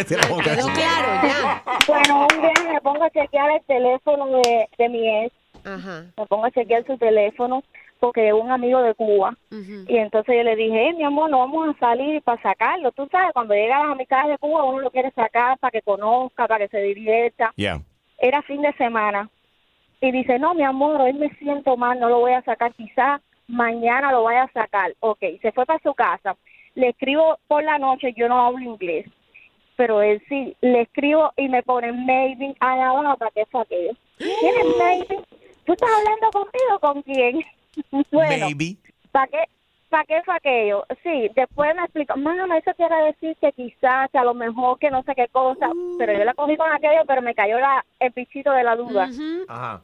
ya, 0.10 0.28
boca. 0.30 0.56
Quedó 0.56 0.68
claro, 0.74 1.28
ya. 1.28 1.64
Bueno, 1.88 2.28
un 2.34 2.42
día 2.42 2.74
me 2.74 2.82
pongo 2.82 3.04
a 3.04 3.10
chequear 3.12 3.52
el 3.52 3.62
teléfono 3.66 4.26
de, 4.28 4.68
de 4.78 4.90
mi 4.90 5.26
ex, 5.26 5.36
Ajá. 5.64 6.06
me 6.18 6.26
pongo 6.26 6.46
a 6.46 6.52
chequear 6.52 6.86
su 6.88 6.98
teléfono 6.98 7.64
porque 8.02 8.28
es 8.28 8.34
un 8.34 8.52
amigo 8.52 8.82
de 8.82 8.96
Cuba. 8.96 9.38
Y 9.88 9.96
entonces 9.96 10.36
yo 10.36 10.44
le 10.44 10.56
dije, 10.56 10.90
"Eh, 10.90 10.94
mi 10.94 11.04
amor, 11.04 11.30
no 11.30 11.38
vamos 11.40 11.70
a 11.70 11.80
salir 11.80 12.20
para 12.24 12.42
sacarlo. 12.42 12.92
Tú 12.92 13.08
sabes, 13.12 13.32
cuando 13.32 13.54
llegas 13.54 13.84
a 13.84 13.94
mi 13.96 14.08
casa 14.08 14.28
de 14.28 14.40
Cuba, 14.40 14.64
uno 14.64 14.80
lo 14.80 14.90
quiere 14.90 15.12
sacar 15.12 15.58
para 15.60 15.70
que 15.70 15.84
conozca, 15.84 16.48
para 16.48 16.66
que 16.66 16.70
se 16.70 16.82
divierta. 16.82 17.54
Era 18.18 18.42
fin 18.42 18.62
de 18.64 18.74
semana. 18.74 19.30
Y 20.02 20.12
dice, 20.12 20.40
no, 20.40 20.56
mi 20.56 20.64
amor, 20.64 21.00
hoy 21.00 21.14
me 21.14 21.30
siento 21.36 21.78
mal, 21.78 22.00
no 22.00 22.10
lo 22.10 22.20
voy 22.22 22.34
a 22.34 22.42
sacar. 22.42 22.74
Quizás 22.74 23.22
mañana 23.48 24.12
lo 24.12 24.24
vaya 24.24 24.44
a 24.44 24.52
sacar. 24.52 24.94
Ok, 25.00 25.20
se 25.40 25.52
fue 25.52 25.68
para 25.68 25.80
su 25.84 25.94
casa. 25.94 26.36
Le 26.74 26.90
escribo 26.90 27.38
por 27.48 27.64
la 27.64 27.78
noche, 27.78 28.14
yo 28.18 28.28
no 28.28 28.42
hablo 28.42 28.62
inglés. 28.62 29.06
Pero 29.76 30.02
él 30.02 30.20
sí, 30.28 30.56
le 30.62 30.82
escribo 30.82 31.32
y 31.38 31.50
me 31.50 31.62
pone 31.62 31.92
maybe 31.92 32.56
a 32.60 32.76
la 32.78 32.94
hora 32.94 33.16
para 33.16 33.30
que 33.30 33.42
aquello. 33.42 33.94
¿Quién 34.18 34.56
es 34.58 34.78
maybe? 34.78 35.24
¿Tú 35.66 35.74
estás 35.74 35.90
hablando 36.00 36.32
conmigo 36.32 36.76
o 36.76 36.80
con 36.80 37.02
quién? 37.04 37.46
bueno, 38.12 38.46
Maybe. 38.48 38.78
¿Para 39.12 39.28
qué, 39.28 39.44
¿Para 39.90 40.04
qué 40.06 40.22
fue 40.24 40.36
aquello? 40.36 40.86
Sí, 41.04 41.30
después 41.36 41.76
me 41.76 41.84
explicó, 41.84 42.16
mano, 42.18 42.54
eso 42.56 42.72
quiere 42.76 42.96
decir 43.04 43.36
que 43.42 43.52
quizás, 43.52 44.10
que 44.12 44.18
a 44.18 44.24
lo 44.24 44.34
mejor, 44.34 44.80
que 44.80 44.90
no 44.90 45.04
sé 45.04 45.14
qué 45.16 45.28
cosa, 45.28 45.70
pero 45.98 46.14
yo 46.14 46.24
la 46.24 46.34
cogí 46.34 46.56
con 46.56 46.72
aquello, 46.72 47.02
pero 47.06 47.22
me 47.22 47.36
cayó 47.36 47.60
la, 47.60 47.86
el 48.00 48.12
pichito 48.14 48.52
de 48.52 48.64
la 48.64 48.76
duda. 48.76 49.10
Ajá. 49.50 49.82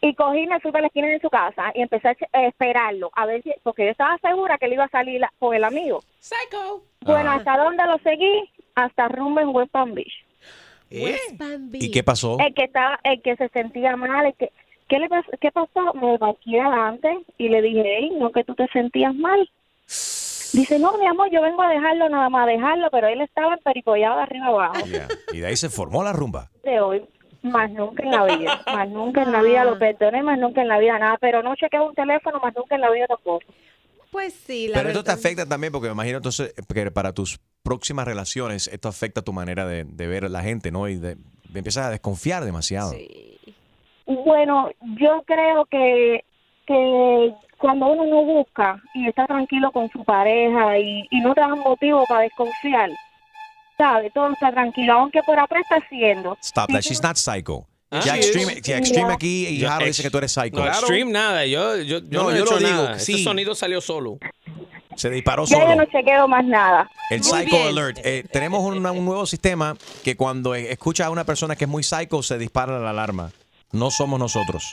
Y 0.00 0.14
cogí, 0.14 0.46
me 0.46 0.60
fui 0.60 0.70
para 0.70 0.82
la 0.82 0.86
esquina 0.86 1.08
de 1.08 1.18
su 1.20 1.28
casa 1.28 1.72
y 1.74 1.82
empecé 1.82 2.08
a 2.08 2.16
a 2.32 2.46
esperarlo, 2.46 3.10
a 3.14 3.26
ver 3.26 3.42
si, 3.42 3.52
porque 3.64 3.84
yo 3.84 3.90
estaba 3.90 4.16
segura 4.18 4.56
que 4.56 4.66
él 4.66 4.74
iba 4.74 4.84
a 4.84 4.88
salir 4.88 5.20
la- 5.20 5.32
con 5.40 5.54
el 5.54 5.64
amigo. 5.64 6.00
Psycho. 6.20 6.84
Bueno, 7.00 7.32
¿hasta 7.32 7.56
dónde 7.56 7.84
lo 7.84 7.98
seguí? 7.98 8.48
Hasta 8.76 9.08
rumbo 9.08 9.40
en 9.40 9.48
West 9.48 9.72
Palm 9.72 9.94
Beach. 9.94 10.24
¿Y 10.90 11.90
qué 11.90 12.02
pasó? 12.02 12.38
El 12.38 12.54
que 12.54 12.64
estaba, 12.64 12.98
el 13.02 13.20
que 13.22 13.36
se 13.36 13.48
sentía 13.48 13.96
mal, 13.96 14.26
el 14.26 14.34
que, 14.34 14.52
¿qué 14.88 14.98
le 14.98 15.08
pasó? 15.08 15.30
¿Qué 15.40 15.50
pasó? 15.52 15.94
Me 15.94 16.18
parqué 16.18 16.60
adelante 16.60 17.18
y 17.38 17.48
le 17.48 17.62
dije, 17.62 17.82
hey, 17.84 18.10
no 18.18 18.30
que 18.32 18.44
tú 18.44 18.54
te 18.54 18.66
sentías 18.68 19.14
mal. 19.14 19.48
Dice, 20.52 20.78
no, 20.78 20.96
mi 20.98 21.06
amor, 21.06 21.28
yo 21.30 21.42
vengo 21.42 21.62
a 21.62 21.68
dejarlo 21.68 22.08
nada 22.08 22.28
más, 22.30 22.48
a 22.48 22.50
dejarlo, 22.50 22.88
pero 22.90 23.06
él 23.08 23.20
estaba 23.20 23.54
empericollado 23.54 24.16
de 24.16 24.22
arriba 24.22 24.46
abajo. 24.46 24.78
Y 25.32 25.40
de 25.40 25.46
ahí 25.46 25.56
se 25.56 25.68
formó 25.68 26.02
la 26.02 26.12
rumba. 26.12 26.50
De 26.64 26.80
hoy, 26.80 27.04
más 27.42 27.70
nunca 27.70 28.02
en 28.02 28.10
la 28.10 28.24
vida, 28.24 28.62
más 28.66 28.88
nunca 28.88 29.22
en 29.22 29.32
la 29.32 29.42
vida 29.42 29.64
lo 29.64 29.78
perdoné, 29.78 30.22
más 30.22 30.38
nunca 30.38 30.62
en 30.62 30.68
la 30.68 30.78
vida 30.78 30.98
nada, 30.98 31.18
pero 31.20 31.42
no 31.42 31.54
chequeé 31.54 31.80
un 31.80 31.94
teléfono, 31.94 32.40
más 32.40 32.54
nunca 32.56 32.74
en 32.76 32.80
la 32.80 32.90
vida 32.90 33.06
tampoco. 33.06 33.44
Pues 34.10 34.32
sí, 34.32 34.68
la 34.68 34.78
Pero 34.78 34.88
esto 34.88 35.04
te 35.04 35.10
verdad. 35.10 35.20
afecta 35.26 35.46
también 35.46 35.70
porque 35.70 35.88
me 35.88 35.92
imagino 35.92 36.16
entonces 36.16 36.54
que 36.72 36.90
para 36.90 37.12
tus 37.12 37.38
próximas 37.62 38.06
relaciones 38.06 38.66
esto 38.68 38.88
afecta 38.88 39.20
tu 39.20 39.34
manera 39.34 39.66
de, 39.66 39.84
de 39.84 40.06
ver 40.06 40.24
a 40.24 40.28
la 40.30 40.42
gente, 40.42 40.70
¿no? 40.70 40.88
Y 40.88 40.94
de, 40.96 41.16
de 41.16 41.58
empiezas 41.58 41.86
a 41.86 41.90
desconfiar 41.90 42.42
demasiado. 42.46 42.94
Bueno, 44.08 44.70
yo 44.98 45.22
creo 45.26 45.66
que, 45.66 46.24
que 46.66 47.34
cuando 47.58 47.86
uno 47.88 48.04
no 48.06 48.22
busca 48.24 48.80
y 48.94 49.06
está 49.06 49.26
tranquilo 49.26 49.70
con 49.70 49.88
su 49.90 50.02
pareja 50.04 50.78
y, 50.78 51.06
y 51.10 51.20
no 51.20 51.34
te 51.34 51.40
dan 51.42 51.58
motivo 51.58 52.04
para 52.08 52.22
desconfiar, 52.22 52.90
¿sabe? 53.76 54.10
Todo 54.14 54.32
está 54.32 54.50
tranquilo, 54.50 54.94
aunque 54.94 55.22
por 55.24 55.38
atrás 55.38 55.62
está 55.62 55.76
haciendo. 55.84 56.36
Stop 56.42 56.68
that. 56.72 56.80
She's 56.80 57.02
not 57.02 57.16
psycho. 57.16 57.66
Ah, 57.90 58.00
ya 58.04 58.16
extreme, 58.16 58.60
ya 58.60 58.76
extreme 58.78 59.12
aquí 59.14 59.46
y 59.46 59.60
Jaro 59.62 59.86
dice 59.86 60.02
que 60.02 60.10
tú 60.10 60.18
eres 60.18 60.32
psycho. 60.32 60.58
No, 60.58 60.66
extreme 60.66 61.10
nada. 61.10 61.46
Yo, 61.46 61.76
yo, 61.78 61.98
yo 62.00 62.02
No, 62.10 62.22
no, 62.24 62.30
he 62.30 62.38
yo 62.38 62.44
hecho 62.44 62.52
lo 62.54 62.58
digo, 62.58 62.70
nada. 62.84 62.98
sí. 62.98 63.14
Ese 63.14 63.24
sonido 63.24 63.54
salió 63.54 63.80
solo. 63.80 64.18
Se 64.94 65.08
disparó 65.10 65.44
Ya 65.46 65.58
yo 65.58 65.62
solo. 65.64 65.76
no 65.76 65.84
chequeo 65.86 66.26
más 66.28 66.44
nada. 66.44 66.90
El 67.08 67.20
Muy 67.20 67.28
Psycho 67.28 67.56
bien. 67.56 67.68
Alert. 67.68 67.98
Eh, 68.04 68.24
tenemos 68.30 68.60
un, 68.64 68.84
un 68.84 69.04
nuevo 69.04 69.24
sistema 69.26 69.74
que 70.04 70.16
cuando 70.16 70.54
escucha 70.54 71.06
a 71.06 71.10
una 71.10 71.24
persona 71.24 71.56
que 71.56 71.64
es 71.64 71.70
muy 71.70 71.82
psycho 71.82 72.22
se 72.22 72.36
dispara 72.36 72.78
la 72.78 72.90
alarma. 72.90 73.30
No 73.72 73.90
somos 73.90 74.18
nosotros. 74.18 74.72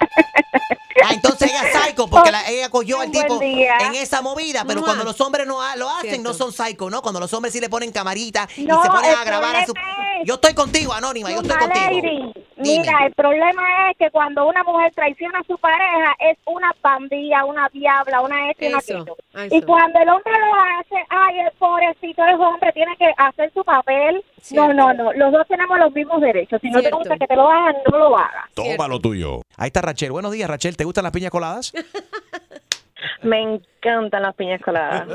Ah, 1.04 1.10
entonces 1.14 1.50
ella 1.50 1.62
es 1.68 1.72
psycho 1.84 2.06
porque 2.08 2.30
la- 2.30 2.48
ella 2.48 2.68
cogió 2.68 3.00
al 3.00 3.10
tipo 3.10 3.38
día. 3.38 3.76
en 3.80 3.94
esa 3.94 4.22
movida, 4.22 4.64
pero 4.66 4.82
cuando 4.82 5.04
los 5.04 5.20
hombres 5.20 5.46
no 5.46 5.58
lo 5.76 5.88
hacen, 5.88 6.22
no 6.22 6.32
son 6.34 6.52
psycho, 6.52 6.90
¿no? 6.90 7.02
Cuando 7.02 7.20
los 7.20 7.32
hombres 7.32 7.52
sí 7.52 7.60
le 7.60 7.68
ponen 7.68 7.92
camarita 7.92 8.48
y 8.56 8.64
No, 8.64 8.82
se 8.82 8.88
ponen 8.88 9.10
el 9.10 9.16
a 9.16 9.24
grabar 9.24 9.56
a 9.56 9.66
su... 9.66 9.72
es- 9.72 10.26
Yo 10.26 10.34
estoy 10.34 10.54
contigo, 10.54 10.92
Anónima, 10.92 11.30
yo 11.30 11.40
estoy 11.40 11.56
contigo. 11.58 11.84
Lady, 12.02 12.32
Mira, 12.58 12.92
el 13.06 13.12
problema 13.14 13.90
es 13.90 13.96
que 13.98 14.08
cuando 14.12 14.46
una 14.46 14.62
mujer 14.62 14.92
traiciona 14.94 15.40
a 15.40 15.44
su 15.44 15.58
pareja 15.58 16.14
es 16.20 16.38
una 16.46 16.70
pandilla, 16.80 17.44
una 17.44 17.68
diabla, 17.72 18.20
una 18.20 18.50
esto 18.50 18.64
y 18.64 18.68
una 18.68 18.78
Eso. 18.78 19.16
Y 19.50 19.62
cuando 19.62 19.98
el 19.98 20.08
hombre 20.08 20.32
lo 20.38 20.54
hace, 20.54 21.04
ay, 21.08 21.40
el 21.40 21.50
pobrecito 21.58 22.24
es 22.24 22.34
hombre, 22.38 22.72
tiene 22.72 22.96
que 22.96 23.12
hacer 23.16 23.50
su 23.52 23.64
papel. 23.64 24.22
Cierto. 24.40 24.72
No, 24.74 24.92
no, 24.92 25.04
no, 25.04 25.12
los 25.12 25.32
dos 25.32 25.46
tenemos 25.48 25.76
los 25.78 25.92
mismos 25.92 26.20
derechos. 26.20 26.60
Si 26.60 26.70
no 26.70 26.80
te 26.82 26.90
gusta 26.90 27.16
que 27.16 27.26
te 27.26 27.34
lo 27.34 27.48
hagan, 27.50 27.74
no 27.90 27.98
lo 27.98 28.16
hagas. 28.16 28.44
Toma 28.54 28.86
lo 28.86 29.00
tuyo. 29.00 29.40
Ahí 29.56 29.68
está 29.68 29.80
Rachel. 29.80 30.12
Buenos 30.12 30.30
días, 30.30 30.48
Rachel. 30.48 30.61
¿Te 30.70 30.84
gustan 30.84 31.04
las 31.04 31.12
piñas 31.12 31.30
coladas? 31.30 31.72
Me 33.22 33.40
encantan 33.42 34.22
las 34.22 34.34
piñas 34.36 34.60
coladas. 34.62 35.06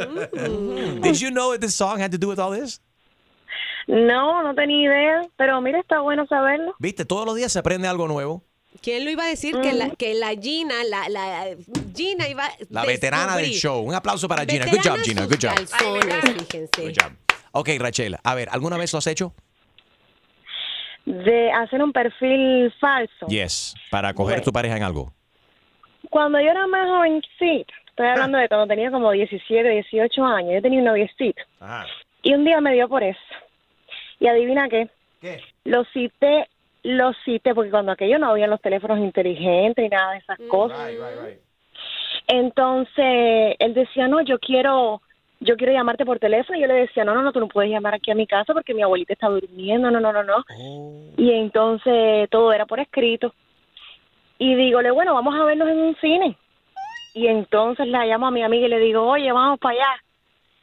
Did 1.02 1.16
you 1.16 1.30
know 1.30 1.52
that 1.54 1.62
this 1.62 1.74
song 1.76 2.00
had 2.02 2.12
to 2.12 2.18
do 2.18 2.28
with 2.30 2.40
all 2.40 2.52
this? 2.52 2.82
No, 3.88 4.44
no 4.44 4.54
tenía 4.54 4.86
idea, 4.90 5.22
pero 5.38 5.62
mira, 5.62 5.80
está 5.80 6.02
bueno 6.02 6.26
saberlo. 6.28 6.76
Viste, 6.80 7.06
todos 7.06 7.26
los 7.26 7.36
días 7.36 7.52
se 7.54 7.60
aprende 7.60 7.88
algo 7.88 8.08
nuevo. 8.08 8.44
¿Quién 8.82 9.06
lo 9.06 9.10
iba 9.12 9.24
a 9.24 9.28
decir? 9.28 9.60
Que, 9.62 9.72
la, 9.74 9.90
que 9.92 10.14
la 10.14 10.32
Gina, 10.36 10.76
la, 10.84 11.08
la 11.10 11.46
Gina 11.96 12.28
iba 12.28 12.46
a 12.46 12.52
La 12.70 12.84
veterana 12.86 13.38
del 13.38 13.50
descubrir. 13.50 13.60
show. 13.62 13.80
Un 13.82 13.96
aplauso 13.96 14.28
para 14.28 14.46
Gina. 14.46 14.66
Good 14.66 14.82
job, 14.84 14.98
Gina. 15.04 15.26
Good 15.26 15.40
job. 15.42 15.56
calzones, 15.56 16.16
fíjense. 16.46 16.82
Good 16.82 16.94
job. 17.02 17.14
Ok, 17.54 17.70
Rachel. 17.80 18.18
A 18.24 18.36
ver, 18.36 18.50
¿alguna 18.52 18.78
vez 18.78 18.92
lo 18.94 19.00
has 19.00 19.08
hecho? 19.08 19.34
de 21.06 21.50
hacer 21.54 21.82
un 21.82 21.94
perfil 21.94 22.70
falso. 22.82 23.28
Yes, 23.28 23.74
para 23.90 24.14
coger 24.14 24.42
tu 24.44 24.52
pareja 24.52 24.76
en 24.76 24.84
algo. 24.84 25.14
Cuando 26.10 26.39
yo 26.39 26.50
era 26.50 26.67
más 26.67 26.88
jovencita, 26.88 27.74
estoy 27.89 28.08
hablando 28.08 28.38
de 28.38 28.48
cuando 28.48 28.67
tenía 28.67 28.91
como 28.91 29.12
17, 29.12 29.70
18 29.70 30.26
años, 30.26 30.54
yo 30.54 30.62
tenía 30.62 30.80
un 30.80 30.86
noviecito. 30.86 31.41
Y 32.24 32.34
un 32.34 32.46
día 32.46 32.62
me 32.62 32.74
dio 32.74 32.88
por 32.88 33.04
eso. 33.04 33.20
Y 34.20 34.28
adivina 34.28 34.67
qué. 34.70 34.89
¿Qué? 35.22 35.41
Lo 35.65 35.84
cité, 35.86 36.48
lo 36.84 37.13
cité, 37.26 37.54
porque 37.54 37.72
cuando 37.72 37.91
aquello 37.91 38.20
no 38.20 38.30
había 38.30 38.48
los 38.48 38.62
teléfonos 38.62 39.00
inteligentes 39.00 39.86
y 39.86 39.89
nada 39.89 40.13
de 40.13 40.20
esas 40.20 40.39
cosas. 40.50 40.91
Entonces, 42.28 43.56
él 43.60 43.74
decía, 43.74 44.08
no, 44.08 44.22
yo 44.22 44.39
quiero, 44.39 45.02
yo 45.39 45.56
quiero 45.56 45.74
llamarte 45.74 46.06
por 46.06 46.20
teléfono. 46.20 46.58
Y 46.58 46.62
yo 46.62 46.67
le 46.67 46.74
decía, 46.74 47.04
no, 47.04 47.13
no, 47.13 47.22
no, 47.22 47.32
tú 47.32 47.39
no 47.39 47.48
puedes 47.48 47.72
llamar 47.72 47.96
aquí 47.96 48.12
a 48.12 48.15
mi 48.15 48.28
casa 48.28 48.54
porque 48.54 48.74
mi 48.74 48.82
abuelita 48.82 49.13
está 49.13 49.28
durmiendo, 49.28 49.89
no, 49.91 50.00
no, 50.00 50.12
no, 50.12 50.24
no. 50.24 50.46
Y 51.17 51.32
entonces 51.32 52.30
todo 52.30 52.52
era 52.54 52.65
por 52.65 52.80
escrito. 52.80 53.34
Y 54.39 54.56
dígole, 54.56 54.91
bueno, 54.91 55.13
vamos 55.13 55.36
a 55.36 55.43
vernos 55.43 55.67
en 55.69 55.80
un 55.80 55.95
cine. 55.97 56.38
Y 57.13 57.28
entonces 57.28 57.88
la 57.88 58.06
llamo 58.06 58.28
a 58.28 58.32
mi 58.32 58.43
amiga 58.43 58.67
y 58.67 58.69
le 58.69 58.80
digo, 58.80 59.04
oye, 59.04 59.32
vamos 59.32 59.60
para 59.60 59.76
allá. 59.76 60.04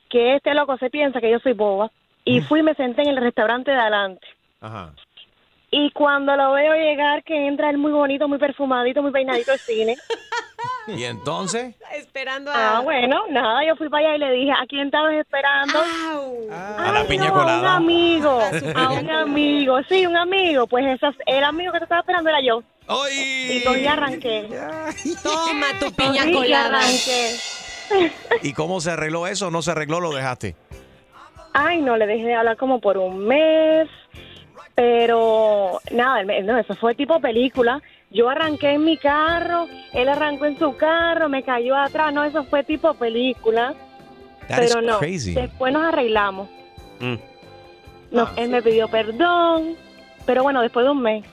Que 0.09 0.37
este 0.37 0.55
loco 0.55 0.77
se 0.79 0.91
piensa 0.91 1.21
que 1.21 1.31
yo 1.31 1.41
soy 1.41 1.53
boba. 1.53 1.91
Y 2.25 2.41
fui 2.41 2.61
y 2.61 2.63
me 2.63 2.75
senté 2.75 3.03
en 3.03 3.09
el 3.09 3.17
restaurante 3.17 3.71
de 3.71 3.77
adelante. 3.77 4.27
Ajá. 4.61 4.93
Y 5.71 5.91
cuando 5.91 6.37
lo 6.37 6.53
veo 6.53 6.73
llegar, 6.75 7.25
que 7.25 7.49
entra 7.49 7.69
él 7.69 7.79
muy 7.79 7.91
bonito, 7.91 8.29
muy 8.29 8.39
perfumadito, 8.39 9.03
muy 9.03 9.11
peinadito 9.11 9.51
al 9.51 9.59
cine. 9.59 9.97
Y 10.89 11.05
entonces, 11.05 11.75
Esperando 11.97 12.51
a... 12.51 12.77
Ah, 12.79 12.81
bueno, 12.81 13.25
nada, 13.31 13.65
yo 13.67 13.75
fui 13.77 13.89
para 13.89 14.07
allá 14.09 14.17
y 14.17 14.19
le 14.19 14.31
dije, 14.33 14.53
¿a 14.53 14.67
quién 14.69 14.87
estabas 14.87 15.15
esperando? 15.15 15.79
a 16.51 16.93
la 16.93 17.05
piña 17.05 17.29
No, 17.29 17.31
a 17.31 17.33
un 17.33 17.39
colada. 17.41 17.77
amigo, 17.77 18.41
a 18.75 18.91
un 18.93 19.11
amigo, 19.11 19.79
sí, 19.89 20.07
un 20.07 20.17
amigo. 20.17 20.67
Pues 20.67 20.85
esas, 20.87 21.15
el 21.27 21.43
amigo 21.45 21.73
que 21.73 21.79
te 21.79 21.85
estaba 21.85 22.01
esperando 22.01 22.31
era 22.31 22.41
yo. 22.43 22.63
Y 23.11 23.63
cogí 23.65 23.81
y 23.81 23.87
arranqué. 23.87 24.49
Toma 25.23 25.67
tu 25.81 25.91
piña 25.93 26.31
colada. 26.33 26.79
arranqué. 26.79 27.37
¿y 28.43 28.53
cómo 28.53 28.81
se 28.81 28.91
arregló 28.91 29.27
eso? 29.27 29.51
¿No 29.51 29.63
se 29.63 29.71
arregló? 29.71 30.01
¿Lo 30.01 30.13
dejaste? 30.15 30.55
Ay, 31.55 31.81
no, 31.81 31.97
le 31.97 32.07
dejé 32.07 32.25
de 32.25 32.35
hablar 32.35 32.57
como 32.57 32.81
por 32.81 32.99
un 32.99 33.27
mes. 33.27 33.89
Pero 34.75 35.81
nada, 35.93 36.23
no, 36.43 36.59
eso 36.59 36.75
fue 36.75 36.95
tipo 36.95 37.21
película. 37.21 37.81
Yo 38.15 38.31
arranqué 38.31 38.71
en 38.71 38.85
mi 38.85 38.97
carro, 38.97 39.67
él 39.93 40.09
arrancó 40.09 40.47
en 40.47 40.57
su 40.59 40.77
carro, 40.77 41.29
me 41.29 41.43
cayó 41.43 41.77
atrás. 41.77 42.15
No, 42.15 42.25
eso 42.25 42.45
fue 42.45 42.63
tipo 42.63 42.95
película. 42.95 43.75
That 44.49 44.59
pero 44.61 44.81
no, 44.81 44.99
crazy. 45.01 45.35
después 45.35 45.73
nos 45.73 45.83
arreglamos. 45.83 46.49
Mm. 47.01 47.15
No, 48.13 48.29
él 48.37 48.49
me 48.51 48.63
pidió 48.63 48.87
perdón, 48.89 49.75
pero 50.25 50.43
bueno, 50.45 50.63
después 50.63 50.85
de 50.87 50.93
un 50.93 51.03
mes. 51.03 51.25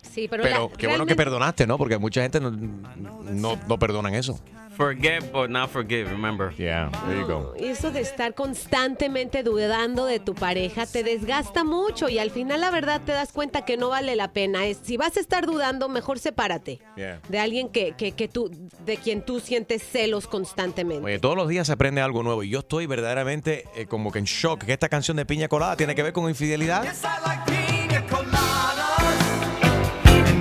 Sí, 0.00 0.26
pero, 0.30 0.42
Pero 0.42 0.68
la- 0.70 0.76
qué 0.76 0.86
bueno 0.86 1.04
que 1.04 1.14
perdonaste, 1.14 1.66
¿no? 1.66 1.76
Porque 1.76 1.98
mucha 1.98 2.22
gente 2.22 2.40
no, 2.40 2.50
no, 2.50 3.58
no 3.68 3.78
perdonan 3.78 4.14
eso. 4.14 4.40
Forget, 4.78 5.32
but 5.32 5.50
not 5.50 5.70
forgive, 5.70 6.08
remember. 6.08 6.52
Yeah, 6.56 6.88
there 7.08 7.18
you 7.18 7.26
go. 7.26 7.52
Eso 7.58 7.90
de 7.90 8.00
estar 8.00 8.34
constantemente 8.34 9.42
dudando 9.42 10.06
de 10.06 10.20
tu 10.20 10.36
pareja 10.36 10.86
te 10.86 11.02
desgasta 11.02 11.64
mucho 11.64 12.08
y 12.08 12.20
al 12.20 12.30
final 12.30 12.60
la 12.60 12.70
verdad 12.70 13.00
te 13.04 13.10
das 13.10 13.32
cuenta 13.32 13.64
que 13.64 13.76
no 13.76 13.88
vale 13.88 14.14
la 14.14 14.32
pena. 14.32 14.66
Es, 14.66 14.78
si 14.84 14.96
vas 14.96 15.16
a 15.16 15.20
estar 15.20 15.46
dudando, 15.46 15.88
mejor 15.88 16.20
sepárate 16.20 16.78
Yeah. 16.96 17.20
de 17.28 17.38
alguien 17.40 17.70
que, 17.70 17.92
que, 17.92 18.12
que 18.12 18.28
tú, 18.28 18.50
de 18.84 18.96
quien 18.98 19.22
tú 19.22 19.40
sientes 19.40 19.82
celos 19.82 20.28
constantemente. 20.28 21.04
Oye, 21.04 21.18
todos 21.18 21.36
los 21.36 21.48
días 21.48 21.66
se 21.66 21.72
aprende 21.72 22.00
algo 22.00 22.22
nuevo 22.22 22.44
y 22.44 22.48
yo 22.50 22.60
estoy 22.60 22.86
verdaderamente 22.86 23.64
eh, 23.74 23.86
como 23.86 24.12
que 24.12 24.20
en 24.20 24.26
shock 24.26 24.64
que 24.64 24.72
esta 24.72 24.88
canción 24.88 25.16
de 25.16 25.26
Piña 25.26 25.48
Colada 25.48 25.76
tiene 25.76 25.96
que 25.96 26.04
ver 26.04 26.12
con 26.12 26.28
infidelidad. 26.28 26.84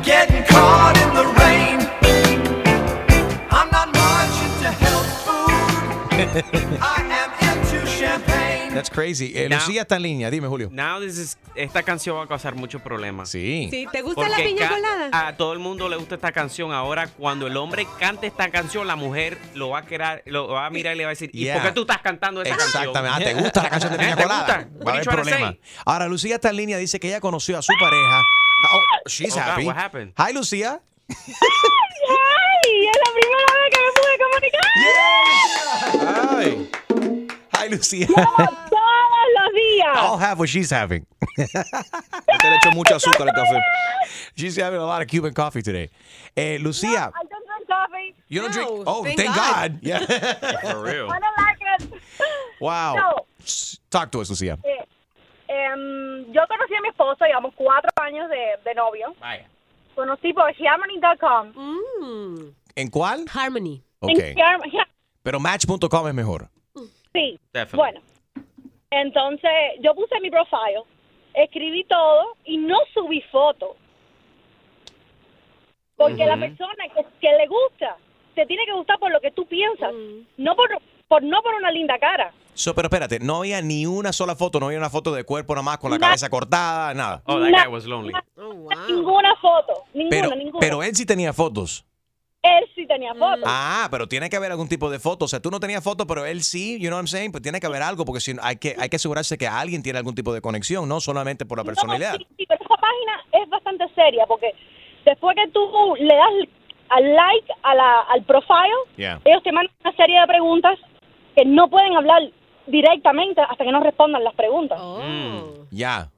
Getting 0.04 0.44
caught. 0.46 0.97
That's 8.74 8.90
crazy. 8.92 9.32
Eh, 9.36 9.48
Now- 9.50 9.58
Lucía 9.60 9.82
está 9.84 9.96
en 9.96 10.02
línea, 10.04 10.30
dime 10.30 10.48
Julio. 10.48 10.70
Now 10.72 11.00
this 11.00 11.18
is- 11.18 11.38
esta 11.56 11.82
canción 11.84 12.16
va 12.18 12.24
a 12.24 12.28
causar 12.28 12.54
muchos 12.56 12.80
problemas. 12.82 13.30
Sí. 13.30 13.68
Sí, 13.72 13.88
¿te 13.92 14.02
gusta 14.04 14.28
la 14.30 14.38
piña 14.38 14.70
colada? 14.70 15.10
A 15.28 15.36
todo 15.38 15.54
el 15.54 15.60
mundo 15.60 15.90
le 15.90 15.96
gusta 15.96 16.14
esta 16.16 16.32
canción. 16.32 16.72
Ahora, 16.72 17.08
cuando 17.08 17.48
el 17.48 17.58
hombre 17.58 17.88
cante 18.00 18.28
esta 18.28 18.50
canción, 18.52 18.86
la 18.88 18.96
mujer 18.96 19.38
lo 19.56 19.70
va 19.70 19.80
a 19.80 19.86
querer, 19.86 20.22
lo 20.28 20.48
va 20.50 20.66
a 20.68 20.70
mirar 20.70 20.94
y 20.96 21.00
le 21.00 21.06
va 21.06 21.10
a 21.10 21.14
decir, 21.14 21.32
¿y 21.34 21.46
Yeah. 21.46 21.56
por 21.56 21.64
qué 21.64 21.72
tú 21.72 21.82
estás 21.82 22.00
cantando 22.02 22.42
esta 22.44 22.56
canción? 22.58 22.84
Exactamente. 22.90 23.30
Ah, 23.30 23.34
¿te 23.34 23.42
gusta 23.42 23.64
la 23.64 23.70
canción 23.70 23.92
de 23.94 23.98
Piña 24.00 24.16
¿Te 24.16 24.24
Colada? 24.24 24.64
gusta? 24.64 24.86
Va 24.86 24.92
a 24.92 24.94
haber 24.96 25.08
problema. 25.08 25.56
Ahora, 25.86 26.08
Lucía 26.08 26.36
está 26.36 26.50
en 26.50 26.58
línea, 26.58 26.78
dice 26.78 27.00
que 27.00 27.08
ella 27.08 27.20
conoció 27.22 27.58
a 27.58 27.62
su 27.62 27.74
pareja. 27.80 28.22
Oh, 28.74 28.82
she's 29.08 29.34
Oh, 29.34 29.40
God, 29.40 29.48
happy. 29.50 29.66
what 29.66 29.78
happened? 29.78 30.14
Hi, 30.18 30.34
Lucía. 30.34 30.82
¡Ay! 31.10 31.16
Es 32.86 32.98
la 33.06 33.12
primera 33.14 33.54
vez 33.54 33.70
que 33.72 33.80
me 33.80 33.92
pude 34.40 34.52
comunicar. 34.52 36.30
Hi. 36.32 36.68
Hi, 37.58 37.68
Lucía. 37.70 38.08
Todos 38.08 39.28
los 39.36 39.54
días. 39.54 39.96
I'll 39.98 40.18
have 40.18 40.40
what 40.40 40.50
she's 40.50 40.70
having. 40.72 41.06
Usted 41.38 42.50
le 42.50 42.56
echó 42.58 42.72
mucho 42.74 42.96
azúcar 42.96 43.28
al 43.28 43.34
café. 43.34 43.60
she's 44.36 44.56
having 44.58 44.80
a 44.80 44.86
lot 44.86 45.02
of 45.02 45.08
Cuban 45.08 45.34
coffee 45.34 45.62
today. 45.62 45.90
Eh, 46.36 46.58
Lucía, 46.60 47.12
I 47.14 47.24
don't 47.30 47.46
drink 47.46 47.68
coffee. 47.68 48.16
you 48.28 48.42
don't 48.42 48.52
drink. 48.54 48.70
No, 48.70 48.84
Oh, 48.86 49.04
thank 49.04 49.18
thank, 49.18 49.36
God. 49.36 49.72
God. 49.74 49.80
Yeah. 49.82 50.00
For 50.72 50.82
real. 50.82 51.10
I 51.12 51.20
don't 51.20 51.38
like 51.38 51.60
it. 51.62 52.02
wow. 52.62 52.96
No. 52.96 53.26
Talk 53.90 54.12
to 54.12 54.20
us, 54.22 54.30
Lucía. 54.30 54.58
Eh, 54.64 54.86
em, 55.48 56.26
yo 56.34 56.42
conocí 56.48 56.76
a 56.76 56.82
mi 56.82 56.90
esposo, 56.90 57.26
llevamos 57.26 57.54
cuatro 57.56 57.90
años 58.02 58.30
de, 58.30 58.58
de 58.64 58.74
novio. 58.76 59.16
Vaya. 59.20 59.48
Conocí 59.96 60.34
por 60.34 60.52
Harmony.com. 60.52 61.54
Mm, 61.56 62.50
¿En 62.76 62.90
cuál? 62.90 63.26
Harmony. 63.34 63.82
Ok. 64.00 64.12
Pero 65.24 65.40
Match.com 65.40 66.08
es 66.08 66.14
mejor. 66.14 66.50
Sí. 67.14 67.40
Definitely. 67.54 67.78
Bueno, 67.78 68.02
entonces 68.92 69.52
yo 69.82 69.94
puse 69.96 70.20
mi 70.22 70.30
profile, 70.30 70.84
escribí 71.34 71.84
todo 71.86 72.36
y 72.46 72.58
no 72.58 72.78
subí 72.94 73.22
fotos. 73.32 73.76
Porque 75.96 76.26
la 76.26 76.38
persona 76.38 76.84
que, 76.96 77.04
que 77.20 77.32
le 77.38 77.48
gusta, 77.48 77.98
te 78.36 78.46
tiene 78.46 78.66
que 78.66 78.74
gustar 78.74 79.00
por 79.00 79.12
lo 79.12 79.20
que 79.20 79.32
tú 79.32 79.48
piensas, 79.48 79.92
no 80.38 80.56
por, 80.56 80.70
por 81.08 81.24
no 81.24 81.42
por 81.42 81.56
una 81.56 81.72
linda 81.72 81.98
cara. 81.98 82.32
So, 82.54 82.74
pero 82.76 82.88
espérate, 82.88 83.20
no 83.20 83.38
había 83.38 83.62
ni 83.62 83.86
una 83.88 84.14
sola 84.14 84.36
foto, 84.36 84.60
no 84.60 84.68
había 84.68 84.78
una 84.80 84.90
foto 84.92 85.12
de 85.14 85.24
cuerpo 85.24 85.54
nada 85.56 85.64
más 85.64 85.78
con 85.80 85.90
la 85.92 85.98
Na- 85.98 86.08
cabeza 86.08 86.30
cortada, 86.30 86.94
nada. 86.94 87.22
Oh, 87.26 87.40
that 87.40 87.52
guy 87.66 87.72
was 87.72 87.86
lonely. 87.86 88.14
Ninguna 88.88 89.36
foto, 89.38 89.84
ninguna, 89.94 90.10
Pero, 90.22 90.36
ninguna. 90.36 90.60
pero 90.60 90.84
él 90.84 90.96
sí 90.96 91.06
tenía 91.06 91.34
fotos. 91.34 91.84
Él 92.44 92.64
sí 92.76 92.86
tenía 92.88 93.14
fotos. 93.16 93.44
Ah, 93.46 93.88
pero 93.92 94.08
tiene 94.08 94.30
que 94.30 94.36
haber 94.38 94.52
algún 94.52 94.70
tipo 94.70 94.90
de 94.90 95.00
foto. 95.00 95.26
O 95.26 95.28
sea, 95.28 95.40
tú 95.42 95.50
no 95.52 95.60
tenías 95.60 95.84
foto, 95.84 96.06
pero 96.08 96.26
él 96.26 96.44
sí, 96.44 96.80
you 96.80 96.88
know 96.88 96.98
what 96.98 97.02
I'm 97.02 97.08
saying? 97.08 97.32
Pues 97.32 97.42
tiene 97.42 97.60
que 97.60 97.68
haber 97.68 97.82
algo, 97.82 98.06
porque 98.06 98.22
si 98.22 98.34
no- 98.34 98.42
hay 98.44 98.56
que, 98.58 98.76
hay 98.80 98.90
que 98.90 98.96
asegurarse 98.96 99.38
que 99.38 99.48
alguien 99.48 99.84
tiene 99.84 99.98
algún 100.00 100.16
tipo 100.16 100.34
de 100.34 100.40
conexión, 100.42 100.88
no 100.88 101.02
solamente 101.02 101.46
por 101.46 101.58
la 101.58 101.64
personalidad. 101.64 102.14
No, 102.14 102.18
sí, 102.20 102.28
sí, 102.38 102.46
pero 102.48 102.60
esa 102.64 102.76
página 102.76 103.44
es 103.44 103.50
bastante 103.50 103.86
seria 103.96 104.26
porque 104.28 104.52
después 105.06 105.36
que 105.36 105.52
tú 105.52 105.60
le 106.00 106.16
das 106.16 106.30
al 106.90 107.04
like 107.16 107.48
a 107.64 107.76
la, 107.76 108.02
al 108.14 108.24
profile, 108.24 108.72
Yeah. 108.96 109.20
ellos 109.26 109.44
te 109.44 109.52
mandan 109.52 109.74
una 109.84 109.96
serie 109.96 110.20
de 110.22 110.28
preguntas 110.28 110.80
que 111.36 111.44
no 111.44 111.70
pueden 111.70 111.98
hablar 111.98 112.22
directamente 112.68 113.42
hasta 113.42 113.64
que 113.64 113.72
no 113.72 113.82
respondan 113.82 114.24
las 114.24 114.36
preguntas. 114.36 114.80
Ya. 115.72 116.10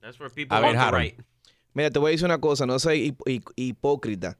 That's 0.00 0.18
where 0.20 0.32
people 0.34 0.56
A 0.56 0.60
ver, 0.60 0.76
Harold. 0.76 0.94
write. 1.02 1.22
Mira, 1.74 1.90
te 1.90 1.98
voy 1.98 2.08
a 2.08 2.12
decir 2.12 2.26
una 2.26 2.40
cosa, 2.40 2.66
no 2.66 2.78
soy 2.78 3.08
hip- 3.12 3.22
hip- 3.26 3.52
hipócrita. 3.56 4.36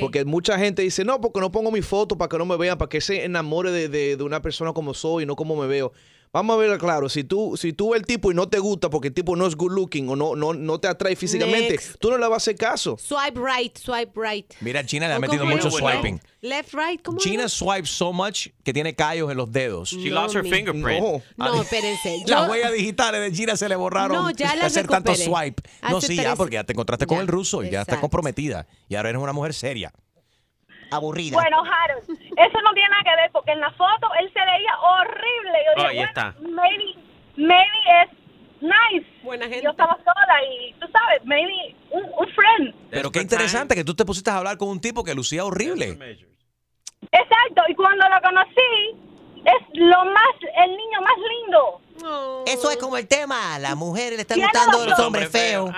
Porque 0.00 0.24
mucha 0.24 0.58
gente 0.58 0.82
dice, 0.82 1.04
no, 1.04 1.20
porque 1.20 1.40
no 1.40 1.50
pongo 1.52 1.70
mi 1.70 1.82
foto 1.82 2.16
para 2.18 2.28
que 2.28 2.38
no 2.38 2.44
me 2.46 2.56
vean, 2.56 2.76
para 2.78 2.88
que 2.88 3.00
se 3.00 3.24
enamore 3.24 3.70
de, 3.70 3.88
de- 3.88 4.22
una 4.22 4.42
persona 4.42 4.72
como 4.72 4.92
soy, 4.94 5.24
no 5.26 5.36
como 5.36 5.56
me 5.56 5.66
veo. 5.66 5.92
Vamos 6.32 6.54
a 6.54 6.58
ver 6.58 6.78
claro, 6.78 7.08
si 7.08 7.24
tú, 7.24 7.56
si 7.56 7.72
tú 7.72 7.90
ves 7.90 8.00
el 8.00 8.06
tipo 8.06 8.30
y 8.30 8.34
no 8.34 8.48
te 8.48 8.58
gusta 8.58 8.90
porque 8.90 9.08
el 9.08 9.14
tipo 9.14 9.34
no 9.36 9.46
es 9.46 9.56
good 9.56 9.72
looking 9.72 10.08
o 10.10 10.16
no, 10.16 10.36
no, 10.36 10.52
no 10.54 10.78
te 10.78 10.86
atrae 10.88 11.16
físicamente, 11.16 11.70
Next. 11.70 11.96
tú 11.98 12.10
no 12.10 12.18
le 12.18 12.24
vas 12.28 12.32
a 12.32 12.36
hacer 12.36 12.56
caso. 12.56 12.96
Swipe 12.98 13.40
right, 13.40 13.76
swipe 13.78 14.12
right. 14.20 14.52
Mira, 14.60 14.84
China 14.84 15.08
le 15.08 15.14
ha 15.14 15.16
¿O 15.16 15.20
metido 15.20 15.46
mucho 15.46 15.70
swiping. 15.70 16.20
Left, 16.40 16.74
right, 16.74 17.02
¿cómo 17.02 17.18
China 17.18 17.44
es? 17.46 17.52
swipes 17.52 17.90
so 17.90 18.12
much 18.12 18.48
que 18.62 18.72
tiene 18.72 18.94
callos 18.94 19.30
en 19.30 19.36
los 19.36 19.50
dedos. 19.50 19.90
She 19.90 20.10
lost 20.10 20.36
her 20.36 20.44
fingerprint. 20.44 21.00
No. 21.02 21.22
No, 21.36 21.62
espérense. 21.62 22.18
Las 22.26 22.44
Yo- 22.46 22.50
huellas 22.52 22.72
digitales 22.72 23.20
de 23.20 23.36
China 23.36 23.56
se 23.56 23.68
le 23.68 23.74
borraron 23.76 24.16
No, 24.22 24.30
ya 24.30 24.50
de 24.52 24.56
las 24.58 24.66
hacer 24.66 24.86
tanto 24.86 25.12
recuperé. 25.12 25.40
swipe. 25.42 25.62
No, 25.88 25.96
Hace 25.96 26.06
sí, 26.08 26.16
ya, 26.16 26.22
tres- 26.22 26.34
porque 26.36 26.54
ya 26.54 26.64
te 26.64 26.72
encontraste 26.74 27.06
con 27.06 27.16
Ya, 27.16 27.22
el 27.22 27.28
ruso 27.28 27.62
y 27.62 27.70
ya 27.70 27.80
estás 27.80 27.94
exacto. 27.94 28.00
comprometida. 28.02 28.66
Y 28.88 28.94
ahora 28.94 29.08
eres 29.10 29.20
una 29.22 29.32
mujer 29.32 29.54
seria. 29.54 29.92
Aburrida. 30.90 31.34
Bueno, 31.36 31.62
Harold, 31.62 32.04
eso 32.10 32.58
no 32.62 32.72
tiene 32.72 32.88
nada 32.90 33.02
que 33.04 33.16
ver 33.16 33.30
porque 33.32 33.52
en 33.52 33.60
la 33.60 33.70
foto 33.72 34.08
él 34.20 34.30
se 34.32 34.40
veía 34.40 34.78
horrible. 34.80 35.58
Yo 35.66 35.72
Oh, 35.72 35.76
dije, 35.76 35.86
ahí 35.88 35.96
bueno, 35.96 36.08
está. 36.08 36.34
maybe, 36.40 36.94
maybe 37.36 37.80
es 38.02 38.10
nice. 38.60 39.06
Buena 39.22 39.44
gente. 39.46 39.62
Yo 39.62 39.70
estaba 39.70 39.96
sola 39.98 40.36
y 40.50 40.72
tú 40.74 40.86
sabes, 40.92 41.24
maybe 41.24 41.74
un, 41.90 42.02
un 42.04 42.26
friend. 42.34 42.74
Pero 42.90 43.10
qué 43.12 43.20
interesante 43.20 43.74
que 43.74 43.84
tú 43.84 43.94
te 43.94 44.04
pusiste 44.04 44.30
a 44.30 44.38
hablar 44.38 44.56
con 44.58 44.68
un 44.68 44.80
tipo 44.80 45.04
que 45.04 45.14
lucía 45.14 45.44
horrible. 45.44 45.98
Exacto, 47.12 47.62
y 47.68 47.74
cuando 47.74 48.04
lo 48.08 48.20
conocí, 48.22 48.96
es 49.44 49.66
lo 49.80 50.04
más, 50.04 50.34
el 50.64 50.70
niño 50.76 51.00
más 51.00 51.14
lindo. 51.42 51.80
Eso 51.98 52.44
Eso 52.46 52.70
es 52.70 52.76
como 52.76 52.96
el 52.96 53.06
tema. 53.08 53.54
A 53.54 53.58
las 53.58 53.76
mujeres 53.76 54.16
le 54.16 54.22
están 54.22 54.40
gustando 54.40 54.72
razón. 54.78 54.90
los 54.90 54.98
hombres 55.00 55.28
feos. 55.30 55.70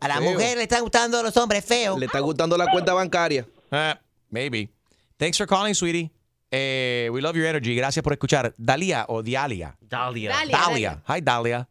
A 0.00 0.08
las 0.08 0.18
Feo. 0.18 0.30
mujeres 0.30 0.56
le 0.56 0.62
están 0.62 0.82
gustando 0.82 1.22
los 1.22 1.36
hombres 1.36 1.64
feos. 1.64 1.98
Le 1.98 2.06
está 2.06 2.20
gustando 2.20 2.56
la 2.56 2.70
cuenta 2.70 2.92
bancaria. 2.92 3.46
Eh, 3.70 3.94
maybe. 4.30 4.70
Thanks 5.18 5.38
for 5.38 5.46
calling, 5.46 5.74
sweetie. 5.74 6.10
Eh, 6.50 7.08
we 7.12 7.20
love 7.20 7.36
your 7.36 7.46
energy. 7.46 7.74
Gracias 7.74 8.02
por 8.02 8.12
escuchar. 8.12 8.54
Dalia 8.56 9.06
o 9.08 9.22
Dialia. 9.22 9.76
Dalia. 9.80 10.30
Dalia, 10.30 10.58
Dalia. 10.58 11.02
Hi, 11.08 11.20
Dalia. 11.20 11.68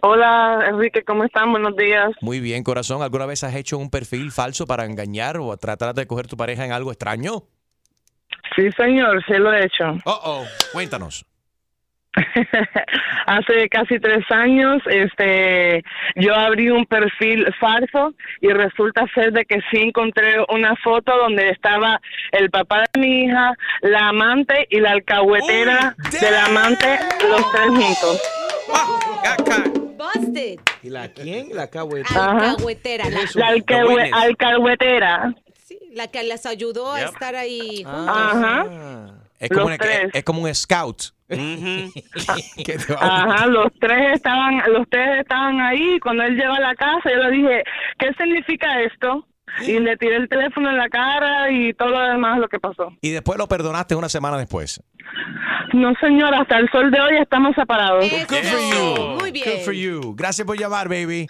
Hola, 0.00 0.64
Enrique, 0.68 1.02
¿cómo 1.04 1.24
están? 1.24 1.50
Buenos 1.50 1.76
días. 1.76 2.10
Muy 2.22 2.40
bien, 2.40 2.64
corazón. 2.64 3.02
¿Alguna 3.02 3.26
vez 3.26 3.44
has 3.44 3.54
hecho 3.54 3.76
un 3.76 3.90
perfil 3.90 4.32
falso 4.32 4.66
para 4.66 4.84
engañar 4.86 5.36
o 5.38 5.54
tratar 5.56 5.94
de 5.94 6.06
coger 6.06 6.26
tu 6.26 6.36
pareja 6.36 6.64
en 6.64 6.72
algo 6.72 6.90
extraño? 6.90 7.44
Sí, 8.56 8.70
señor, 8.72 9.22
sí 9.26 9.34
lo 9.34 9.52
he 9.52 9.66
hecho. 9.66 9.84
Oh, 10.04 10.20
oh. 10.24 10.44
Cuéntanos. 10.72 11.26
Hace 13.26 13.68
casi 13.68 13.98
tres 13.98 14.24
años, 14.30 14.82
este, 14.86 15.82
yo 16.16 16.34
abrí 16.34 16.70
un 16.70 16.84
perfil 16.86 17.46
falso 17.58 18.14
y 18.40 18.48
resulta 18.50 19.04
ser 19.14 19.32
de 19.32 19.44
que 19.44 19.60
sí 19.70 19.78
encontré 19.80 20.36
una 20.48 20.76
foto 20.76 21.16
donde 21.16 21.50
estaba 21.50 22.00
el 22.32 22.50
papá 22.50 22.84
de 22.92 23.00
mi 23.00 23.24
hija, 23.24 23.54
la 23.82 24.08
amante 24.08 24.66
y 24.70 24.80
la 24.80 24.92
alcahuetera 24.92 25.96
del 26.20 26.34
amante, 26.36 26.98
los 27.28 27.50
tres 27.52 27.68
juntos. 27.68 28.22
Busted. 29.96 30.58
¿Y 30.82 30.90
la 30.90 31.08
quién? 31.08 31.48
La. 31.54 31.62
Alcahuetera. 31.62 33.04
La, 33.08 33.20
La 33.34 33.48
alcahue- 33.54 34.10
alcahuetera. 34.12 35.34
la 35.92 36.08
que 36.08 36.22
les 36.24 36.44
ayudó 36.46 36.92
a 36.92 37.02
estar 37.02 37.34
ahí 37.36 37.82
juntos. 37.84 38.08
Ajá. 38.16 38.66
Es 39.40 39.48
como, 39.48 39.62
Los 39.62 39.70
un, 39.72 39.78
tres. 39.78 40.10
es 40.12 40.24
como 40.24 40.42
un 40.42 40.54
scout. 40.54 41.13
Ajá, 43.00 43.46
los 43.46 43.72
tres 43.80 44.14
estaban, 44.14 44.62
los 44.72 44.86
tres 44.90 45.20
estaban 45.20 45.60
ahí. 45.60 45.98
Cuando 46.00 46.22
él 46.24 46.36
llegó 46.36 46.52
a 46.52 46.60
la 46.60 46.74
casa, 46.74 47.10
yo 47.10 47.22
le 47.24 47.30
dije, 47.30 47.64
¿qué 47.98 48.12
significa 48.18 48.80
esto? 48.82 49.26
Y 49.62 49.78
le 49.78 49.96
tiré 49.96 50.16
el 50.16 50.28
teléfono 50.28 50.68
en 50.68 50.76
la 50.76 50.88
cara 50.88 51.50
y 51.50 51.72
todo 51.74 51.90
lo 51.90 52.00
demás 52.00 52.38
lo 52.38 52.48
que 52.48 52.58
pasó. 52.58 52.92
Y 53.00 53.10
después 53.10 53.38
lo 53.38 53.46
perdonaste 53.46 53.94
una 53.94 54.08
semana 54.08 54.36
después. 54.36 54.82
No, 55.72 55.92
señor, 56.00 56.34
hasta 56.34 56.58
el 56.58 56.68
sol 56.70 56.90
de 56.90 57.00
hoy 57.00 57.16
estamos 57.20 57.54
separados. 57.54 58.04
Good 58.10 58.44
for 58.44 58.60
you. 58.60 59.16
Muy 59.20 59.30
bien. 59.30 59.48
Good 59.48 59.64
for 59.64 59.74
you. 59.74 60.14
Gracias 60.16 60.46
por 60.46 60.58
llamar, 60.58 60.88
baby. 60.88 61.26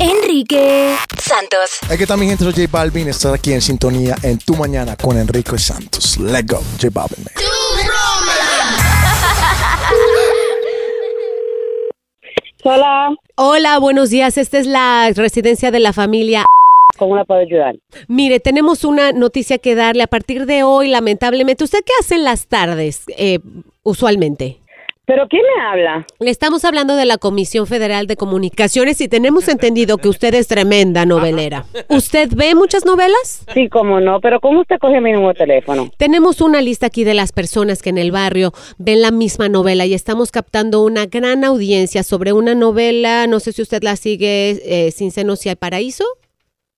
Enrique 0.00 0.94
Santos. 1.18 1.78
Aquí 1.90 2.02
está 2.02 2.16
mi 2.16 2.26
gente, 2.26 2.44
soy 2.44 2.52
J 2.52 2.66
Balvin. 2.70 3.08
Estás 3.08 3.34
aquí 3.34 3.52
en 3.52 3.60
sintonía 3.60 4.14
en 4.22 4.38
Tu 4.38 4.54
Mañana 4.56 4.96
con 4.96 5.18
Enrique 5.18 5.58
Santos. 5.58 6.18
Let's 6.18 6.46
go, 6.46 6.62
J 6.80 6.88
Balvin. 6.92 7.24
man. 7.24 7.65
Hola. 12.68 13.14
Hola, 13.36 13.78
buenos 13.78 14.10
días. 14.10 14.36
Esta 14.36 14.58
es 14.58 14.66
la 14.66 15.08
residencia 15.14 15.70
de 15.70 15.78
la 15.78 15.92
familia. 15.92 16.44
¿Cómo 16.98 17.14
la 17.14 17.24
puedo 17.24 17.40
ayudar? 17.40 17.76
Mire, 18.08 18.40
tenemos 18.40 18.82
una 18.82 19.12
noticia 19.12 19.58
que 19.58 19.76
darle. 19.76 20.02
A 20.02 20.08
partir 20.08 20.46
de 20.46 20.64
hoy, 20.64 20.88
lamentablemente, 20.88 21.62
¿usted 21.62 21.84
qué 21.86 21.92
hace 22.00 22.16
en 22.16 22.24
las 22.24 22.48
tardes 22.48 23.04
eh, 23.18 23.38
usualmente? 23.84 24.58
¿Pero 25.06 25.28
quién 25.28 25.42
me 25.42 25.62
habla? 25.62 26.04
Le 26.18 26.30
estamos 26.32 26.64
hablando 26.64 26.96
de 26.96 27.04
la 27.04 27.16
Comisión 27.16 27.68
Federal 27.68 28.08
de 28.08 28.16
Comunicaciones 28.16 29.00
y 29.00 29.06
tenemos 29.06 29.46
entendido 29.46 29.98
que 29.98 30.08
usted 30.08 30.34
es 30.34 30.48
tremenda 30.48 31.06
novelera. 31.06 31.64
¿Usted 31.88 32.30
ve 32.34 32.56
muchas 32.56 32.84
novelas? 32.84 33.44
Sí, 33.54 33.68
cómo 33.68 34.00
no, 34.00 34.20
pero 34.20 34.40
¿cómo 34.40 34.62
usted 34.62 34.78
coge 34.80 35.00
mi 35.00 35.12
número 35.12 35.28
de 35.28 35.34
teléfono? 35.34 35.90
Tenemos 35.96 36.40
una 36.40 36.60
lista 36.60 36.86
aquí 36.86 37.04
de 37.04 37.14
las 37.14 37.30
personas 37.30 37.82
que 37.82 37.90
en 37.90 37.98
el 37.98 38.10
barrio 38.10 38.52
ven 38.78 39.00
la 39.00 39.12
misma 39.12 39.48
novela 39.48 39.86
y 39.86 39.94
estamos 39.94 40.32
captando 40.32 40.82
una 40.82 41.06
gran 41.06 41.44
audiencia 41.44 42.02
sobre 42.02 42.32
una 42.32 42.56
novela, 42.56 43.28
no 43.28 43.38
sé 43.38 43.52
si 43.52 43.62
usted 43.62 43.84
la 43.84 43.94
sigue, 43.94 44.58
eh, 44.64 44.90
Sin 44.90 45.12
senos 45.12 45.46
y 45.46 45.50
al 45.50 45.56
paraíso. 45.56 46.04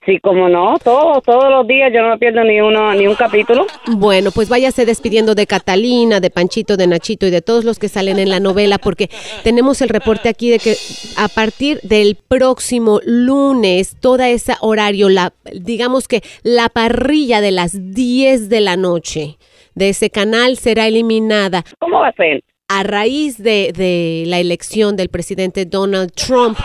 Sí, 0.07 0.19
cómo 0.23 0.49
no, 0.49 0.79
todos, 0.79 1.23
todos 1.25 1.51
los 1.51 1.67
días 1.67 1.91
yo 1.93 2.01
no 2.03 2.11
me 2.11 2.19
pierdo 2.19 2.43
ni 2.45 2.61
uno, 2.61 2.95
ni 2.95 3.07
un 3.07 3.15
capítulo. 3.17 3.67
Bueno, 3.89 4.31
pues 4.31 4.49
váyase 4.49 4.87
despidiendo 4.87 5.35
de 5.35 5.47
Catalina, 5.47 6.21
de 6.21 6.31
Panchito, 6.31 6.77
de 6.77 6.87
Nachito 6.87 7.27
y 7.27 7.31
de 7.31 7.43
todos 7.43 7.65
los 7.65 7.79
que 7.79 7.89
salen 7.89 8.19
en 8.19 8.31
la 8.31 8.41
novela, 8.41 8.79
porque 8.79 9.11
tenemos 9.43 9.83
el 9.83 9.89
reporte 9.89 10.29
aquí 10.29 10.51
de 10.51 10.61
que 10.61 10.77
a 11.17 11.29
partir 11.29 11.81
del 11.83 12.17
próximo 12.17 13.01
lunes, 13.05 13.97
toda 14.01 14.29
ese 14.29 14.55
horario, 14.61 15.09
la, 15.09 15.33
digamos 15.53 16.07
que 16.07 16.23
la 16.43 16.69
parrilla 16.69 17.41
de 17.41 17.51
las 17.51 17.93
10 17.93 18.49
de 18.49 18.61
la 18.61 18.77
noche 18.77 19.37
de 19.75 19.91
ese 19.91 20.11
canal 20.11 20.57
será 20.57 20.87
eliminada. 20.87 21.65
¿Cómo 21.81 21.99
va 22.01 22.09
a 22.09 22.13
ser? 22.13 22.43
A 22.69 22.83
raíz 22.83 23.43
de, 23.43 23.73
de 23.73 24.25
la 24.27 24.39
elección 24.39 24.97
del 24.97 25.09
presidente 25.09 25.65
Donald 25.65 26.13
Trump, 26.13 26.57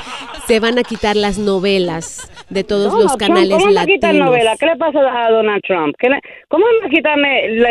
se 0.48 0.60
van 0.60 0.78
a 0.78 0.84
quitar 0.84 1.16
las 1.16 1.38
novelas 1.38 2.30
de 2.54 2.64
todos 2.64 2.86
Donald 2.92 3.04
los 3.04 3.18
Trump, 3.18 3.30
canales 3.34 3.50
¿Cómo 3.54 3.66
me 3.66 3.74
latinos. 3.74 4.14
novela? 4.28 4.56
¿Qué 4.60 4.66
le 4.66 4.76
pasa 4.78 5.00
a 5.00 5.32
Donald 5.32 5.62
Trump? 5.68 5.96
¿Qué 6.00 6.10
le- 6.10 6.22
¿Cómo 6.48 6.66
me 6.82 6.88
a 6.88 6.90
quitarme 6.90 7.46
el 7.46 7.66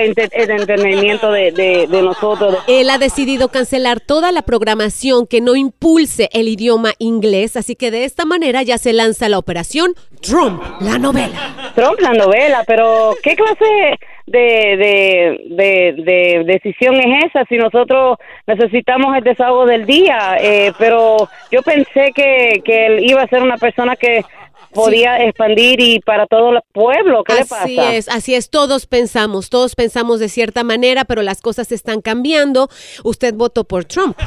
entretenimiento 0.50 1.30
de, 1.30 1.52
de, 1.52 1.86
de 1.86 2.02
nosotros? 2.02 2.56
Él 2.68 2.90
ha 2.90 2.98
decidido 2.98 3.48
cancelar 3.48 4.00
toda 4.00 4.32
la 4.32 4.42
programación 4.42 5.26
que 5.26 5.40
no 5.40 5.56
impulse 5.56 6.28
el 6.32 6.48
idioma 6.48 6.92
inglés, 6.98 7.56
así 7.56 7.74
que 7.76 7.90
de 7.90 8.04
esta 8.04 8.24
manera 8.24 8.62
ya 8.62 8.78
se 8.78 8.92
lanza 8.92 9.28
la 9.28 9.38
operación 9.38 9.92
Trump, 10.20 10.62
la 10.80 10.98
novela. 10.98 11.72
Trump, 11.74 11.98
la 12.00 12.12
novela, 12.12 12.62
pero 12.66 13.10
¿qué 13.22 13.34
clase 13.34 13.98
de, 14.26 14.38
de, 14.38 15.40
de, 15.50 16.02
de 16.02 16.44
decisión 16.46 16.94
es 16.96 17.24
esa 17.26 17.44
si 17.48 17.56
nosotros 17.56 18.18
necesitamos 18.46 19.16
el 19.16 19.24
desahogo 19.24 19.66
del 19.66 19.84
día? 19.84 20.36
Eh, 20.40 20.72
pero 20.78 21.28
yo 21.50 21.62
pensé 21.62 22.12
que, 22.14 22.62
que 22.64 22.86
él 22.86 23.04
iba 23.10 23.22
a 23.22 23.26
ser 23.28 23.42
una 23.42 23.56
persona 23.56 23.96
que 23.96 24.24
podía 24.74 25.24
expandir 25.24 25.80
y 25.80 26.00
para 26.00 26.26
todo 26.26 26.52
el 26.52 26.60
pueblo. 26.72 27.24
¿Qué 27.24 27.34
le 27.34 27.40
pasa? 27.40 27.64
Así 27.64 27.78
es, 27.78 28.08
así 28.08 28.34
es, 28.34 28.50
todos 28.50 28.86
pensamos, 28.86 29.50
todos 29.50 29.74
pensamos 29.74 30.20
de 30.20 30.28
cierta 30.28 30.64
manera, 30.64 31.04
pero 31.04 31.22
las 31.22 31.40
cosas 31.40 31.72
están 31.72 32.00
cambiando. 32.00 32.68
Usted 33.04 33.34
votó 33.34 33.64
por 33.64 33.84
Trump. 33.84 34.18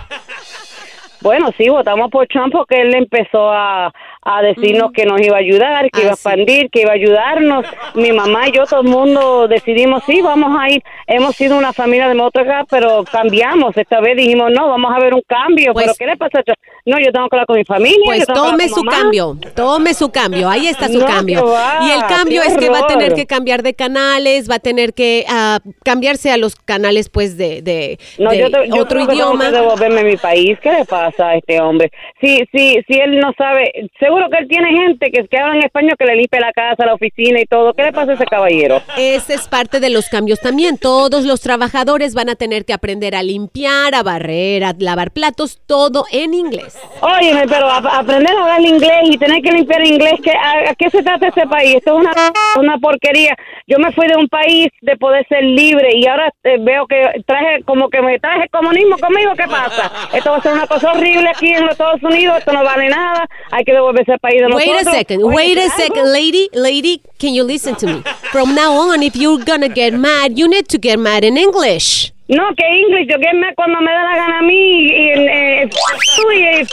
Bueno, 1.21 1.49
sí, 1.57 1.69
votamos 1.69 2.11
por 2.11 2.27
Trump 2.27 2.53
porque 2.53 2.81
él 2.81 2.93
empezó 2.93 3.49
a, 3.51 3.91
a 4.27 4.41
decirnos 4.41 4.91
que 4.91 5.05
nos 5.05 5.21
iba 5.21 5.35
a 5.37 5.39
ayudar, 5.39 5.89
que 5.91 6.01
iba 6.01 6.09
a 6.09 6.13
expandir, 6.15 6.69
que 6.71 6.81
iba 6.81 6.91
a 6.91 6.95
ayudarnos. 6.95 7.63
Mi 7.93 8.11
mamá 8.11 8.49
y 8.49 8.53
yo, 8.53 8.65
todo 8.65 8.81
el 8.81 8.87
mundo 8.87 9.47
decidimos, 9.47 10.03
sí, 10.05 10.19
vamos 10.21 10.57
a 10.59 10.67
ir. 10.69 10.83
Hemos 11.05 11.35
sido 11.35 11.57
una 11.57 11.71
familia 11.73 12.07
demócrata, 12.07 12.65
pero 12.69 13.03
cambiamos. 13.11 13.77
Esta 13.77 14.01
vez 14.01 14.17
dijimos, 14.17 14.51
no, 14.51 14.67
vamos 14.67 14.91
a 14.95 14.99
ver 14.99 15.13
un 15.13 15.21
cambio. 15.27 15.73
pero 15.75 15.93
¿qué 15.97 16.07
le 16.07 16.17
pasa? 16.17 16.41
No, 16.85 16.97
yo 16.99 17.11
tengo 17.11 17.29
que 17.29 17.35
hablar 17.35 17.45
con 17.45 17.57
mi 17.57 17.63
familia. 17.65 17.95
Pues 18.03 18.25
tome 18.25 18.67
su 18.67 18.83
mamá. 18.83 18.97
cambio, 18.99 19.37
tome 19.55 19.93
su 19.93 20.11
cambio, 20.11 20.49
ahí 20.49 20.67
está 20.67 20.87
su 20.87 20.99
No, 20.99 21.05
cambio. 21.05 21.45
va, 21.47 21.79
y 21.87 21.91
el 21.91 22.01
cambio 22.07 22.41
es 22.41 22.57
que 22.57 22.69
va 22.69 22.79
a 22.79 22.87
tener 22.87 23.13
que 23.13 23.25
cambiar 23.27 23.61
de 23.63 23.73
canales, 23.75 24.49
va 24.49 24.55
a 24.55 24.59
tener 24.59 24.93
que 24.93 25.23
ah, 25.29 25.59
cambiarse 25.83 26.31
a 26.31 26.37
los 26.37 26.55
canales 26.55 27.09
pues 27.09 27.37
de, 27.37 27.61
de, 27.61 27.99
No, 28.17 28.31
de 28.31 28.37
yo, 28.39 28.49
te- 28.51 28.67
yo 28.69 28.75
otro 28.75 28.87
creo 28.87 29.07
que 29.07 29.13
tengo 29.13 29.33
idioma. 29.33 29.45
que 29.45 29.51
devolverme 29.51 29.99
a 30.01 30.03
mi 30.03 30.17
país. 30.17 30.57
¿Qué 30.61 30.71
le 30.71 30.85
pasa 30.85 31.29
a 31.29 31.35
este 31.37 31.59
hombre? 31.61 31.91
Si, 32.21 32.43
si, 32.51 32.79
si 32.87 32.93
él 32.99 33.19
no 33.19 33.33
sabe, 33.37 33.71
seguro 33.99 34.14
que 34.31 34.37
él 34.39 34.47
tiene 34.47 34.69
gente 34.71 35.11
que, 35.11 35.27
que 35.27 35.37
habla 35.37 35.55
en 35.55 35.63
español 35.63 35.93
que 35.97 36.05
le 36.05 36.15
limpie 36.15 36.39
la 36.39 36.51
casa, 36.53 36.85
la 36.85 36.93
oficina 36.93 37.39
y 37.39 37.45
todo. 37.45 37.73
¿Qué 37.73 37.83
le 37.83 37.91
pasa 37.93 38.11
a 38.11 38.15
ese 38.15 38.25
caballero? 38.25 38.81
Ese 38.97 39.33
es 39.35 39.47
parte 39.47 39.79
de 39.79 39.89
los 39.89 40.09
cambios 40.09 40.39
también. 40.39 40.77
Todos 40.77 41.25
los 41.25 41.41
trabajadores 41.41 42.13
van 42.13 42.29
a 42.29 42.35
tener 42.35 42.65
que 42.65 42.73
aprender 42.73 43.15
a 43.15 43.23
limpiar, 43.23 43.93
a 43.95 44.03
barrer, 44.03 44.63
a 44.63 44.73
lavar 44.77 45.11
platos, 45.11 45.59
todo 45.67 46.05
en 46.11 46.33
inglés. 46.33 46.77
Óyeme, 47.01 47.43
pero 47.47 47.67
a- 47.69 47.77
aprender 47.99 48.35
a 48.35 48.41
hablar 48.41 48.61
inglés 48.61 49.01
y 49.03 49.17
tener 49.17 49.41
que 49.41 49.51
limpiar 49.51 49.85
inglés, 49.85 50.13
¿qué, 50.23 50.31
a, 50.31 50.71
a 50.71 50.75
qué 50.75 50.89
se 50.89 51.03
trata 51.03 51.27
ese 51.27 51.45
país? 51.47 51.75
Esto 51.75 51.99
es 51.99 52.05
una, 52.07 52.13
una 52.59 52.77
porquería. 52.77 53.35
Yo 53.67 53.77
me 53.79 53.91
fui 53.91 54.07
de 54.07 54.15
un 54.17 54.27
país 54.27 54.67
de 54.81 54.95
poder 54.97 55.25
ser 55.27 55.43
libre 55.43 55.89
y 55.95 56.05
ahora 56.07 56.31
eh, 56.43 56.57
veo 56.59 56.85
que 56.87 57.01
traje 57.25 57.63
como 57.65 57.89
que 57.89 58.01
me 58.01 58.19
traje 58.19 58.47
comunismo 58.49 58.97
conmigo. 58.97 59.31
¿Qué 59.35 59.45
pasa? 59.47 59.91
Esto 60.13 60.31
va 60.31 60.37
a 60.37 60.41
ser 60.41 60.53
una 60.53 60.67
cosa 60.67 60.91
horrible 60.91 61.29
aquí 61.29 61.49
en 61.51 61.61
los 61.61 61.71
Estados 61.71 62.01
Unidos. 62.03 62.37
Esto 62.39 62.53
no 62.53 62.63
vale 62.63 62.89
nada. 62.89 63.27
Hay 63.51 63.63
que 63.63 63.73
devolverse 63.73 64.04
al 64.13 64.19
país 64.19 64.41
de 64.41 64.47
Wait 64.47 64.67
nosotros. 64.67 64.87
a 64.87 64.91
second, 64.91 65.23
Oye, 65.23 65.35
wait 65.35 65.57
a 65.57 65.61
¿qué 65.61 65.69
second, 65.83 66.11
lady, 66.11 66.49
lady, 66.53 67.01
can 67.19 67.33
you 67.33 67.43
listen 67.43 67.75
to 67.75 67.87
me? 67.87 68.03
From 68.31 68.53
now 68.55 68.73
on, 68.73 69.03
if 69.03 69.15
you're 69.15 69.43
gonna 69.43 69.69
get 69.69 69.93
mad, 69.93 70.37
you 70.37 70.47
need 70.47 70.67
to 70.69 70.77
get 70.77 70.97
mad 70.97 71.23
in 71.23 71.37
English. 71.37 72.11
No, 72.27 72.41
que 72.57 72.65
English, 72.65 73.07
yo 73.07 73.19
que 73.19 73.31
me 73.37 73.53
cuando 73.53 73.79
me 73.81 73.91
da 73.91 74.01
la 74.03 74.15
gana 74.15 74.39
a 74.39 74.41
mí 74.41 74.55
y, 74.55 74.87
y, 74.89 75.09
eh, 75.11 75.69
tú 76.15 76.31
y 76.31 76.41
eh, 76.41 76.65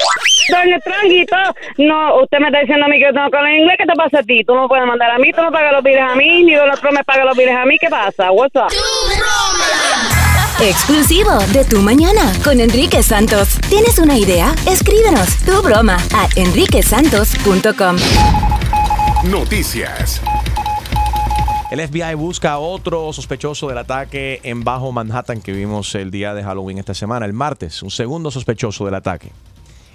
Donald 0.49 0.83
Trump 0.83 1.13
y 1.13 1.27
todo. 1.27 1.55
No, 1.77 2.23
usted 2.23 2.39
me 2.39 2.47
está 2.47 2.61
diciendo 2.61 2.87
a 2.87 2.89
mí 2.89 2.99
que 2.99 3.05
yo 3.05 3.13
tengo 3.13 3.29
que 3.31 3.37
hablar 3.37 3.53
inglés, 3.53 3.77
¿qué 3.79 3.85
te 3.85 3.93
pasa 3.95 4.21
a 4.21 4.23
ti? 4.23 4.43
Tú 4.45 4.55
no 4.55 4.63
me 4.63 4.69
puedes 4.69 4.87
mandar 4.87 5.11
a 5.11 5.19
mí, 5.19 5.31
tú 5.31 5.43
no 5.43 5.53
pagas 5.53 5.73
los 5.75 5.83
biles 5.83 6.01
a 6.01 6.15
mí, 6.15 6.43
ni 6.45 6.55
Donald 6.55 6.81
Trump 6.81 6.97
me 6.97 7.05
paga 7.05 7.27
los 7.27 7.37
biles 7.37 7.55
a 7.55 7.67
mí, 7.67 7.77
¿qué 7.79 7.89
pasa? 7.91 8.33
What's 8.33 8.57
up? 8.57 8.73
Exclusivo 10.65 11.33
de 11.53 11.65
Tu 11.65 11.83
Mañana 11.83 12.33
con 12.45 12.61
Enrique 12.61 13.03
Santos. 13.03 13.59
¿Tienes 13.69 13.99
una 13.99 14.17
idea? 14.17 14.55
Escríbenos 14.65 15.39
tu 15.39 15.61
broma 15.61 15.97
a 16.15 16.29
enriquesantos.com. 16.37 17.97
Noticias. 19.29 20.23
El 21.73 21.81
FBI 21.89 22.15
busca 22.15 22.53
a 22.53 22.59
otro 22.61 23.13
sospechoso 23.13 23.67
del 23.67 23.79
ataque 23.79 24.39
en 24.45 24.63
Bajo 24.63 24.93
Manhattan 24.93 25.41
que 25.43 25.51
vimos 25.51 25.97
el 25.97 26.13
día 26.13 26.33
de 26.33 26.45
Halloween 26.45 26.79
esta 26.79 26.95
semana, 26.95 27.27
el 27.27 27.33
martes. 27.33 27.83
Un 27.83 27.91
segundo 27.91 28.31
sospechoso 28.31 28.85
del 28.85 28.95
ataque. 28.95 29.33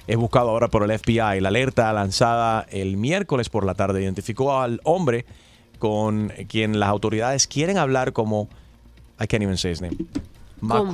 Es 0.05 0.17
buscado 0.17 0.49
ahora 0.49 0.67
por 0.67 0.83
el 0.83 0.99
FBI. 0.99 1.39
La 1.39 1.47
alerta 1.47 1.93
lanzada 1.93 2.67
el 2.71 2.97
miércoles 2.97 3.47
por 3.47 3.65
la 3.65 3.73
tarde 3.73 4.03
identificó 4.03 4.59
al 4.59 4.81
hombre 4.83 5.25
con 5.79 6.33
quien 6.49 6.77
las 6.77 6.89
autoridades 6.89 7.47
quieren 7.47 7.77
hablar 7.77 8.11
como. 8.11 8.49
I 9.17 9.27
can't 9.27 9.43
even 9.43 9.57
say 9.57 9.71
his 9.71 9.81
name. 9.81 9.95
Dos- 10.61 10.91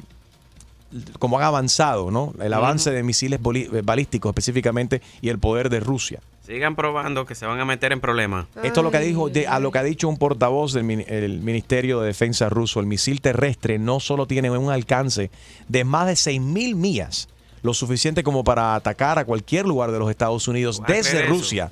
cómo 1.19 1.38
han 1.38 1.43
avanzado, 1.43 2.12
¿no? 2.12 2.34
El 2.41 2.53
avance 2.53 2.91
de 2.91 3.03
misiles 3.03 3.39
eh, 3.53 3.81
balísticos 3.84 4.29
específicamente 4.29 5.01
y 5.21 5.29
el 5.29 5.39
poder 5.39 5.69
de 5.69 5.79
Rusia. 5.79 6.19
Sigan 6.45 6.75
probando 6.75 7.25
que 7.25 7.34
se 7.34 7.45
van 7.47 7.60
a 7.60 7.65
meter 7.65 7.91
en 7.91 7.99
problemas. 7.99 8.45
Esto 8.62 8.81
es 8.81 8.84
lo 8.84 8.91
que 8.91 8.99
dijo, 8.99 9.29
de- 9.29 9.47
a 9.47 9.60
lo 9.60 9.71
que 9.71 9.79
ha 9.79 9.84
dicho 9.84 10.08
un 10.08 10.17
portavoz 10.17 10.73
del 10.73 10.84
min- 10.84 11.03
el 11.08 11.39
Ministerio 11.39 11.99
de 12.01 12.08
Defensa 12.08 12.49
ruso. 12.49 12.79
El 12.79 12.86
misil 12.86 13.19
terrestre 13.19 13.79
no 13.79 13.99
solo 13.99 14.27
tiene 14.27 14.51
un 14.51 14.69
alcance 14.69 15.31
de 15.67 15.84
más 15.84 16.05
de 16.05 16.13
6.000 16.15 16.75
millas, 16.75 17.29
lo 17.63 17.73
suficiente 17.73 18.21
como 18.21 18.43
para 18.43 18.75
atacar 18.75 19.17
a 19.17 19.25
cualquier 19.25 19.65
lugar 19.65 19.91
de 19.91 19.97
los 19.97 20.10
Estados 20.12 20.47
Unidos 20.47 20.79
¿Vas 20.81 20.89
a 20.91 20.93
desde? 20.93 21.25
Rusia, 21.25 21.71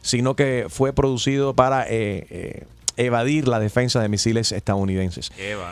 sino 0.00 0.34
que 0.34 0.66
fue 0.70 0.94
producido 0.94 1.52
para 1.54 1.82
eh, 1.84 2.26
eh, 2.30 2.64
evadir 2.96 3.48
la 3.48 3.58
defensa 3.58 4.00
de 4.00 4.08
misiles 4.08 4.52
estadounidenses. 4.52 5.30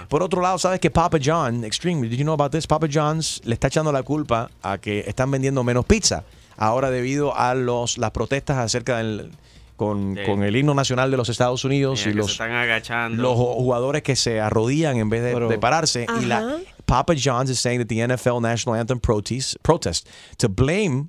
Por 0.09 0.23
otro 0.23 0.41
lado, 0.43 0.59
sabes 0.59 0.81
que 0.81 0.91
Papa 0.91 1.19
John, 1.23 1.65
Extreme, 1.65 2.09
did 2.09 2.17
you 2.19 2.25
know 2.25 2.35
about 2.35 2.51
this? 2.53 2.67
Papa 2.67 2.87
John's 2.93 3.41
le 3.45 3.55
está 3.55 3.69
echando 3.69 3.93
la 3.93 4.03
culpa 4.03 4.51
a 4.63 4.79
que 4.79 5.01
están 5.07 5.31
vendiendo 5.31 5.63
menos 5.65 5.85
pizza 5.87 6.25
ahora 6.57 6.91
debido 6.91 7.37
a 7.37 7.55
los 7.55 7.99
las 7.99 8.11
protestas 8.11 8.59
acerca 8.59 8.99
del 8.99 9.31
con, 9.77 10.15
Sí. 10.17 10.23
con 10.27 10.43
el 10.45 10.55
himno 10.55 10.75
nacional 10.75 11.11
de 11.11 11.17
los 11.17 11.29
Estados 11.29 11.65
Unidos 11.65 12.01
Mira, 12.01 12.11
y 12.11 12.15
los 12.15 12.27
se 12.27 12.33
están 12.33 12.53
agachando. 12.53 13.21
los 13.23 13.35
jugadores 13.35 14.03
que 14.03 14.15
se 14.17 14.41
arrodillan 14.41 14.97
en 14.99 15.09
vez 15.11 15.23
de, 15.25 15.33
Pero- 15.33 15.49
de 15.49 15.59
pararse 15.59 16.07
y 16.21 16.25
la. 16.27 16.59
Papa 16.85 17.15
John's 17.17 17.49
is 17.49 17.59
saying 17.59 17.79
that 17.81 17.87
the 17.89 18.03
NFL 18.07 18.41
national 18.43 18.79
anthem 18.79 19.01
protest 19.01 19.57
protest 19.63 20.07
to 20.37 20.49
blame 20.49 21.09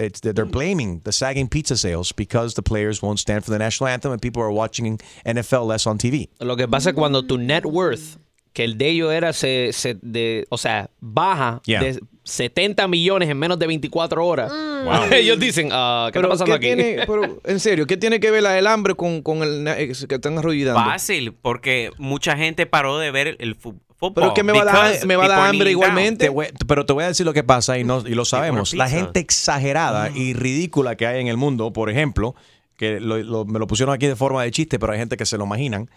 it's 0.00 0.20
they're 0.20 0.44
blaming 0.44 1.00
the 1.04 1.12
sagging 1.12 1.48
pizza 1.48 1.76
sales 1.76 2.12
because 2.16 2.54
the 2.54 2.62
players 2.62 3.02
won't 3.02 3.18
stand 3.18 3.44
for 3.44 3.52
the 3.52 3.58
national 3.58 3.88
anthem 3.88 4.12
and 4.12 4.20
people 4.20 4.42
are 4.42 4.52
watching 4.52 4.98
NFL 5.24 5.66
less 5.68 5.86
on 5.86 5.98
TV. 5.98 6.28
Lo 6.40 6.56
que 6.56 6.66
pasa 6.66 6.90
es 6.90 6.94
cuando 6.94 7.22
tu 7.26 7.36
net 7.38 7.64
worth, 7.66 8.18
que 8.52 8.64
el 8.64 8.78
de 8.78 8.88
ellos 8.88 9.12
era, 9.12 9.32
se, 9.32 9.72
se- 9.72 9.98
de, 10.02 10.46
o 10.48 10.56
sea, 10.58 10.90
baja 11.00 11.60
Yeah. 11.66 11.82
de 11.82 12.00
70 12.24 12.86
millones 12.88 13.28
en 13.28 13.38
menos 13.38 13.58
de 13.58 13.66
24 13.66 14.26
horas. 14.26 14.52
Wow. 14.80 15.12
Ellos 15.12 15.38
dicen, 15.38 15.68
ah, 15.72 16.08
¿qué 16.10 16.18
Pero, 16.18 16.32
está 16.32 16.46
pasando 16.46 16.58
¿qué 16.58 16.72
aquí? 16.72 16.82
tiene, 16.82 17.02
pero, 17.06 17.38
en 17.44 17.60
serio, 17.60 17.86
¿qué 17.86 17.98
tiene 17.98 18.18
que 18.18 18.30
ver 18.30 18.42
el 18.46 18.66
hambre 18.66 18.94
con, 18.94 19.20
con 19.20 19.42
el 19.42 19.66
que 20.08 20.14
están 20.14 20.38
arrodillando? 20.38 20.80
Fácil, 20.80 21.34
porque 21.34 21.90
mucha 21.98 22.34
gente 22.34 22.64
paró 22.64 22.96
de 22.98 23.10
ver 23.10 23.36
el 23.40 23.54
fu- 23.56 23.72
fútbol. 23.72 23.89
Pero 24.14 24.28
es 24.28 24.32
que 24.34 24.42
me 24.42 24.52
va 24.52 24.62
a 24.62 24.64
dar- 24.64 25.06
me 25.06 25.16
va 25.16 25.24
a 25.24 25.28
dar 25.28 25.48
hambre 25.50 25.70
igualmente. 25.70 26.24
Te 26.24 26.30
voy- 26.30 26.48
pero 26.66 26.86
te 26.86 26.92
voy 26.92 27.04
a 27.04 27.08
decir 27.08 27.26
lo 27.26 27.32
que 27.34 27.44
pasa 27.44 27.78
y, 27.78 27.84
no, 27.84 28.00
y 28.06 28.14
lo 28.14 28.24
sabemos. 28.24 28.72
La 28.74 28.88
gente 28.88 29.20
exagerada 29.20 30.10
y 30.14 30.32
ridícula 30.34 30.96
que 30.96 31.06
hay 31.06 31.20
en 31.20 31.28
el 31.28 31.36
mundo, 31.36 31.72
por 31.72 31.90
ejemplo, 31.90 32.34
que 32.76 32.98
lo- 33.00 33.18
lo- 33.18 33.44
me 33.44 33.58
lo 33.58 33.66
pusieron 33.66 33.94
aquí 33.94 34.06
de 34.06 34.16
forma 34.16 34.42
de 34.42 34.50
chiste, 34.50 34.78
pero 34.78 34.92
hay 34.92 34.98
gente 34.98 35.16
que 35.16 35.26
se 35.26 35.36
lo 35.38 35.44
imaginan. 35.44 35.90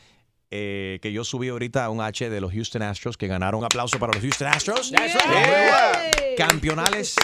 eh, 0.55 0.99
que 1.01 1.11
yo 1.11 1.23
subí 1.23 1.49
ahorita 1.49 1.89
un 1.89 1.99
H 1.99 2.29
de 2.29 2.39
los 2.39 2.51
Houston 2.53 2.83
Astros 2.83 3.17
que 3.17 3.25
ganaron 3.25 3.61
un 3.61 3.65
aplauso 3.65 3.97
para 3.97 4.13
los 4.13 4.21
Houston 4.21 4.49
Astros. 4.49 4.91
Yeah. 4.91 6.11
Campeonales, 6.37 7.15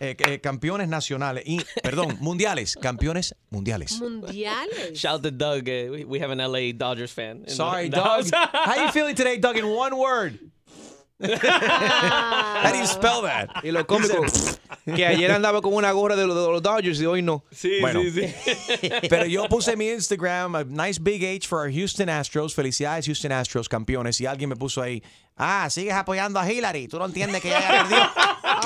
eh, 0.00 0.16
eh, 0.18 0.40
campeones 0.40 0.88
nacionales 0.88 1.44
y, 1.46 1.60
perdón, 1.82 2.16
mundiales, 2.20 2.74
campeones 2.76 3.34
mundiales. 3.50 4.00
Mundiales. 4.00 4.94
Shout 4.98 5.22
to 5.22 5.30
Doug. 5.30 5.68
uh, 5.68 5.90
we, 5.92 6.04
we 6.04 6.18
have 6.20 6.30
an 6.30 6.38
LA 6.38 6.72
Dodgers 6.74 7.12
fan. 7.12 7.42
the- 7.44 7.50
Sorry, 7.50 7.88
the 7.88 7.96
Doug. 7.96 8.04
house. 8.04 8.30
How 8.52 8.84
you 8.84 8.92
feeling 8.92 9.14
today, 9.14 9.38
Doug? 9.38 9.56
In 9.56 9.66
one 9.68 9.96
word. 9.96 10.38
How 11.20 12.72
do 12.72 12.78
you 12.78 12.86
spell 12.86 13.22
that? 13.22 13.48
Y 13.62 13.70
lo 13.70 13.86
cómico, 13.86 14.24
que 14.84 15.06
ayer 15.06 15.30
andaba 15.30 15.62
con 15.62 15.72
una 15.74 15.92
gorra 15.92 16.16
de 16.16 16.26
los, 16.26 16.34
de 16.36 16.50
los 16.52 16.62
Dodgers 16.62 17.00
y 17.00 17.06
hoy 17.06 17.22
no. 17.22 17.44
Sí, 17.52 17.80
Bueno. 17.80 18.00
sí, 18.02 18.10
sí. 18.10 18.90
Pero 19.08 19.24
yo 19.26 19.48
puse 19.48 19.72
en 19.72 19.78
mi 19.78 19.88
Instagram 19.90 20.56
a 20.56 20.64
nice 20.64 20.98
big 21.00 21.24
H 21.24 21.46
for 21.48 21.60
our 21.60 21.72
Houston 21.72 22.08
Astros. 22.08 22.54
Felicidades, 22.54 23.06
Houston 23.06 23.32
Astros, 23.32 23.68
campeones. 23.68 24.20
Y 24.20 24.26
alguien 24.26 24.50
me 24.50 24.56
puso 24.56 24.82
ahí, 24.82 25.02
ah, 25.36 25.68
sigues 25.70 25.94
apoyando 25.94 26.38
a 26.40 26.50
Hillary. 26.50 26.88
Tú 26.88 26.98
no 26.98 27.06
entiendes 27.06 27.40
que 27.40 27.48
ella 27.48 27.60
ya 27.60 27.68
perdió. 27.82 28.10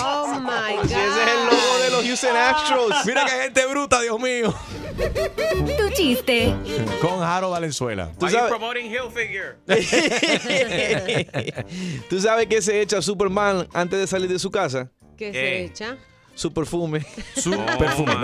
Oh 0.05 0.27
my 0.41 0.77
God. 0.77 0.85
Ese 0.85 0.95
es 1.07 1.17
el 1.17 1.47
logo 1.47 1.79
de 1.85 1.91
los 1.91 2.05
Houston 2.05 2.37
Astros. 2.37 2.95
Mira 3.07 3.25
qué 3.27 3.43
gente 3.43 3.67
bruta, 3.67 4.01
Dios 4.01 4.19
mío. 4.19 4.55
Tu 4.99 5.95
chiste. 5.95 6.55
Con 7.01 7.21
Jaro 7.21 7.51
Valenzuela. 7.51 8.13
You 8.21 8.29
sabes-? 8.29 8.51
¿Tú 12.09 12.21
sabes 12.21 12.47
qué 12.49 12.61
se 12.61 12.81
echa 12.81 13.01
Superman 13.01 13.69
antes 13.73 13.99
de 13.99 14.07
salir 14.07 14.29
de 14.29 14.39
su 14.39 14.51
casa? 14.51 14.91
¿Qué 15.17 15.31
¿Qué? 15.31 15.33
se 15.33 15.65
echa? 15.65 15.97
Su 16.39 16.53
perfume. 16.53 17.05
Su 17.35 17.53
Oh 17.53 17.79
perfume. 17.79 18.15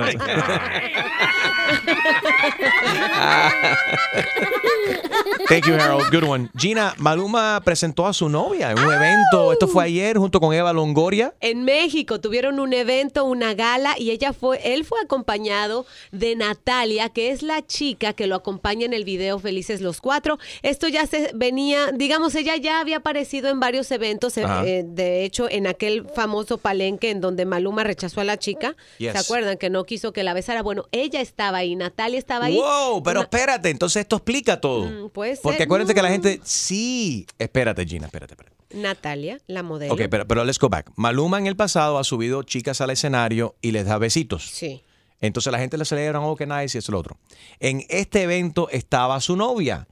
Thank 5.48 5.66
you, 5.66 5.74
Harold. 5.74 6.10
Good 6.12 6.22
one. 6.22 6.48
Gina, 6.56 6.94
Maluma 6.98 7.60
presentó 7.64 8.06
a 8.06 8.12
su 8.12 8.28
novia 8.28 8.70
en 8.70 8.78
un 8.78 8.92
evento. 8.92 9.52
Esto 9.52 9.66
fue 9.66 9.84
ayer 9.84 10.16
junto 10.16 10.38
con 10.38 10.54
Eva 10.54 10.72
Longoria. 10.72 11.34
En 11.40 11.64
México 11.64 12.20
tuvieron 12.20 12.60
un 12.60 12.72
evento, 12.72 13.24
una 13.24 13.52
gala, 13.54 13.96
y 13.98 14.10
ella 14.10 14.32
fue, 14.32 14.60
él 14.62 14.84
fue 14.84 15.00
acompañado 15.02 15.84
de 16.12 16.36
Natalia, 16.36 17.08
que 17.08 17.30
es 17.30 17.42
la 17.42 17.66
chica 17.66 18.12
que 18.12 18.28
lo 18.28 18.36
acompaña 18.36 18.86
en 18.86 18.94
el 18.94 19.04
video 19.04 19.40
Felices 19.40 19.80
los 19.80 20.00
Cuatro. 20.00 20.38
Esto 20.62 20.86
ya 20.86 21.06
se 21.06 21.32
venía, 21.34 21.90
digamos, 21.92 22.36
ella 22.36 22.56
ya 22.56 22.78
había 22.78 22.98
aparecido 22.98 23.48
en 23.50 23.58
varios 23.58 23.90
eventos, 23.90 24.38
eh, 24.38 24.44
eh, 24.64 24.84
de 24.86 25.24
hecho, 25.24 25.50
en 25.50 25.66
aquel 25.66 26.06
famoso 26.14 26.58
palenque 26.58 27.10
en 27.10 27.20
donde 27.20 27.44
Maluma 27.44 27.82
rechazó 27.82 28.03
a 28.20 28.24
la 28.24 28.38
chica. 28.38 28.76
Yes. 28.98 29.12
¿Se 29.12 29.18
acuerdan? 29.18 29.56
Que 29.58 29.70
no 29.70 29.84
quiso 29.84 30.12
que 30.12 30.22
la 30.24 30.34
besara. 30.34 30.62
Bueno, 30.62 30.84
ella 30.92 31.20
estaba 31.20 31.58
ahí, 31.58 31.76
Natalia 31.76 32.18
estaba 32.18 32.46
ahí. 32.46 32.54
Wow, 32.56 33.02
pero 33.02 33.20
Una- 33.20 33.24
espérate, 33.24 33.70
entonces 33.70 34.00
esto 34.02 34.16
explica 34.16 34.60
todo. 34.60 34.86
Mm, 34.86 35.10
puede 35.10 35.34
ser, 35.36 35.42
Porque 35.42 35.62
acuérdense 35.64 35.94
que 35.94 36.02
la 36.02 36.08
no. 36.08 36.12
gente, 36.14 36.40
sí, 36.44 37.26
espérate 37.38 37.84
Gina, 37.86 38.06
espérate, 38.06 38.34
espérate. 38.34 38.54
Natalia, 38.74 39.38
la 39.46 39.62
modelo. 39.62 39.94
Ok, 39.94 40.02
pero, 40.10 40.26
pero 40.26 40.44
let's 40.44 40.58
go 40.58 40.68
back. 40.68 40.90
Maluma 40.96 41.38
en 41.38 41.46
el 41.46 41.56
pasado 41.56 41.98
ha 41.98 42.04
subido 42.04 42.42
chicas 42.42 42.80
al 42.80 42.90
escenario 42.90 43.54
y 43.62 43.70
les 43.70 43.86
da 43.86 43.98
besitos. 43.98 44.48
Sí. 44.48 44.82
Entonces 45.20 45.52
la 45.52 45.58
gente 45.58 45.78
le 45.78 45.84
celebran, 45.84 46.22
oh, 46.24 46.36
que 46.36 46.46
nice, 46.46 46.76
y 46.76 46.78
eso 46.80 46.90
y 46.90 46.92
lo 46.92 46.98
otro. 46.98 47.16
En 47.60 47.84
este 47.88 48.22
evento 48.22 48.68
estaba 48.70 49.20
su 49.20 49.36
novia. 49.36 49.86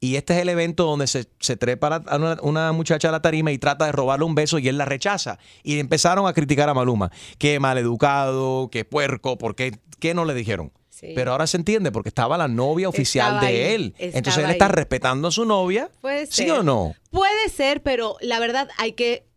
Y 0.00 0.16
este 0.16 0.34
es 0.34 0.40
el 0.40 0.48
evento 0.48 0.84
donde 0.84 1.06
se, 1.06 1.26
se 1.40 1.56
trepa 1.56 2.02
a 2.06 2.16
una, 2.16 2.36
una 2.42 2.72
muchacha 2.72 3.08
a 3.08 3.12
la 3.12 3.20
tarima 3.22 3.50
y 3.50 3.58
trata 3.58 3.86
de 3.86 3.92
robarle 3.92 4.24
un 4.24 4.34
beso 4.34 4.58
y 4.58 4.68
él 4.68 4.78
la 4.78 4.84
rechaza. 4.84 5.38
Y 5.62 5.78
empezaron 5.80 6.26
a 6.28 6.32
criticar 6.32 6.68
a 6.68 6.74
Maluma. 6.74 7.10
Qué 7.38 7.58
maleducado, 7.60 8.68
qué 8.70 8.84
puerco, 8.84 9.38
¿por 9.38 9.54
qué, 9.54 9.78
qué 9.98 10.14
no 10.14 10.24
le 10.24 10.34
dijeron? 10.34 10.72
Sí. 10.88 11.12
Pero 11.14 11.30
ahora 11.32 11.46
se 11.46 11.56
entiende 11.56 11.92
porque 11.92 12.08
estaba 12.08 12.36
la 12.36 12.48
novia 12.48 12.88
oficial 12.88 13.34
Estaba 13.34 13.46
de 13.50 13.64
ahí, 13.66 13.74
él. 13.74 13.94
Entonces 13.98 14.42
él 14.44 14.50
está 14.50 14.66
ahí. 14.66 14.72
respetando 14.72 15.28
a 15.28 15.30
su 15.30 15.44
novia. 15.44 15.90
Puede 16.00 16.26
¿Sí 16.26 16.44
ser. 16.44 16.50
o 16.52 16.62
no? 16.64 16.94
Puede 17.10 17.48
ser, 17.50 17.82
pero 17.82 18.16
la 18.20 18.40
verdad 18.40 18.68
hay 18.78 18.92
que 18.92 19.27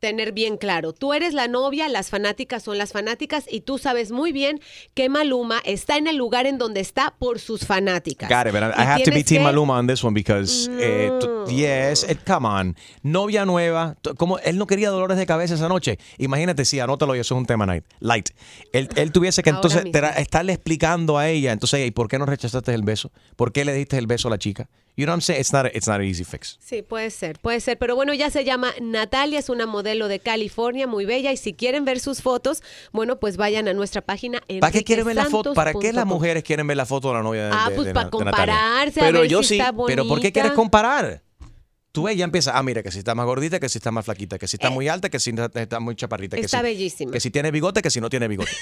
tener 0.00 0.32
bien 0.32 0.56
claro. 0.56 0.92
Tú 0.92 1.12
eres 1.12 1.34
la 1.34 1.46
novia, 1.46 1.88
las 1.88 2.08
fanáticas 2.08 2.62
son 2.64 2.78
las 2.78 2.92
fanáticas 2.92 3.44
y 3.48 3.60
tú 3.60 3.78
sabes 3.78 4.10
muy 4.10 4.32
bien 4.32 4.60
que 4.94 5.08
Maluma 5.08 5.60
está 5.64 5.98
en 5.98 6.06
el 6.06 6.16
lugar 6.16 6.46
en 6.46 6.58
donde 6.58 6.80
está 6.80 7.14
por 7.18 7.38
sus 7.38 7.66
fanáticas. 7.66 8.28
Got 8.28 8.46
it, 8.46 8.52
but 8.52 8.62
I, 8.76 8.82
have 8.82 9.02
to 9.04 9.10
be 9.10 9.22
Team 9.22 9.38
que- 9.38 9.44
Maluma 9.44 9.78
on 9.78 9.86
this 9.86 10.02
one 10.02 10.14
because, 10.14 10.70
eh, 10.80 11.10
yes, 11.48 12.04
it- 12.10 12.18
come 12.26 12.48
on. 12.48 12.76
Novia 13.02 13.44
nueva, 13.44 13.96
como 14.16 14.38
él 14.38 14.56
no 14.56 14.66
quería 14.66 14.90
dolores 14.90 15.18
de 15.18 15.26
cabeza 15.26 15.54
esa 15.54 15.68
noche. 15.68 15.98
Imagínate, 16.18 16.64
sí, 16.64 16.80
anótalo 16.80 17.14
y 17.14 17.18
eso 17.20 17.34
es 17.34 17.38
un 17.38 17.46
tema 17.46 17.66
night, 17.66 17.84
light. 18.00 18.30
Él, 18.72 18.88
él 18.96 19.12
tuviese 19.12 19.42
que 19.42 19.50
entonces 19.50 19.84
estarle 20.16 20.54
explicando 20.54 21.18
a 21.18 21.28
ella, 21.28 21.52
entonces, 21.52 21.86
¿y 21.86 21.90
por 21.90 22.08
qué 22.08 22.18
no 22.18 22.24
rechazaste 22.26 22.72
el 22.72 22.82
beso? 22.82 23.12
¿Por 23.36 23.52
qué 23.52 23.64
le 23.66 23.74
diste 23.74 23.98
el 23.98 24.06
beso 24.06 24.28
a 24.28 24.30
la 24.30 24.38
chica? 24.38 24.68
You 25.00 25.06
know 25.06 25.12
what 25.14 25.16
I'm 25.16 25.22
saying? 25.22 25.40
It's 25.40 25.52
not, 25.54 25.64
a- 25.64 25.70
it's 25.74 25.86
not 25.88 25.96
an 26.00 26.04
easy 26.06 26.24
fix. 26.24 26.58
Sí, 26.60 26.82
puede 26.82 27.10
ser, 27.10 27.38
puede 27.38 27.60
ser. 27.60 27.78
Pero 27.78 27.96
bueno, 27.96 28.12
ya 28.12 28.28
se 28.28 28.44
llama 28.44 28.74
Natalia, 28.82 29.38
es 29.38 29.48
una 29.48 29.64
modelo 29.64 30.08
de 30.08 30.20
California, 30.20 30.86
muy 30.86 31.06
bella. 31.06 31.32
Y 31.32 31.38
si 31.38 31.54
quieren 31.54 31.86
ver 31.86 32.00
sus 32.00 32.20
fotos, 32.20 32.62
bueno, 32.92 33.18
pues 33.18 33.38
vayan 33.38 33.66
a 33.66 33.72
nuestra 33.72 34.02
página. 34.02 34.42
¿Para 34.60 34.70
qué 34.72 34.84
quieren 34.84 35.06
ver 35.06 35.16
la 35.16 35.24
foto? 35.24 35.54
¿Para 35.54 35.72
qué 35.72 35.92
las 35.94 36.04
mujeres 36.04 36.42
quieren 36.44 36.66
ver 36.66 36.76
la 36.76 36.84
foto 36.84 37.08
de 37.08 37.14
la 37.14 37.22
novia 37.22 37.46
de, 37.46 37.50
Ah, 37.54 37.70
de- 37.70 37.74
pues 37.76 37.86
de 37.86 37.94
para 37.94 38.10
compararse, 38.10 39.00
a 39.00 39.10
ver 39.10 39.26
si 39.44 39.54
está 39.58 39.72
Pero 39.86 40.06
¿por 40.06 40.20
qué 40.20 40.32
quieres 40.32 40.52
comparar? 40.52 41.22
Tú 41.92 42.06
ella 42.06 42.22
empieza, 42.24 42.56
ah, 42.56 42.62
mira, 42.62 42.84
que 42.84 42.92
si 42.92 42.98
está 42.98 43.16
más 43.16 43.26
gordita, 43.26 43.58
que 43.58 43.68
si 43.68 43.78
está 43.78 43.90
más 43.90 44.04
flaquita, 44.04 44.38
que 44.38 44.46
si 44.46 44.54
está 44.56 44.70
muy 44.70 44.86
alta, 44.86 45.08
que 45.08 45.18
si 45.18 45.30
está, 45.30 45.80
muy 45.80 45.96
chaparrita. 45.96 46.36
que 46.36 46.42
Eh, 46.42 46.44
Está 46.44 46.58
si- 46.58 46.62
bellísima. 46.62 47.10
Que 47.10 47.18
si 47.18 47.32
tiene 47.32 47.50
bigote, 47.50 47.82
que 47.82 47.90
si 47.90 48.00
no 48.00 48.08
tiene 48.08 48.28
bigote. 48.28 48.52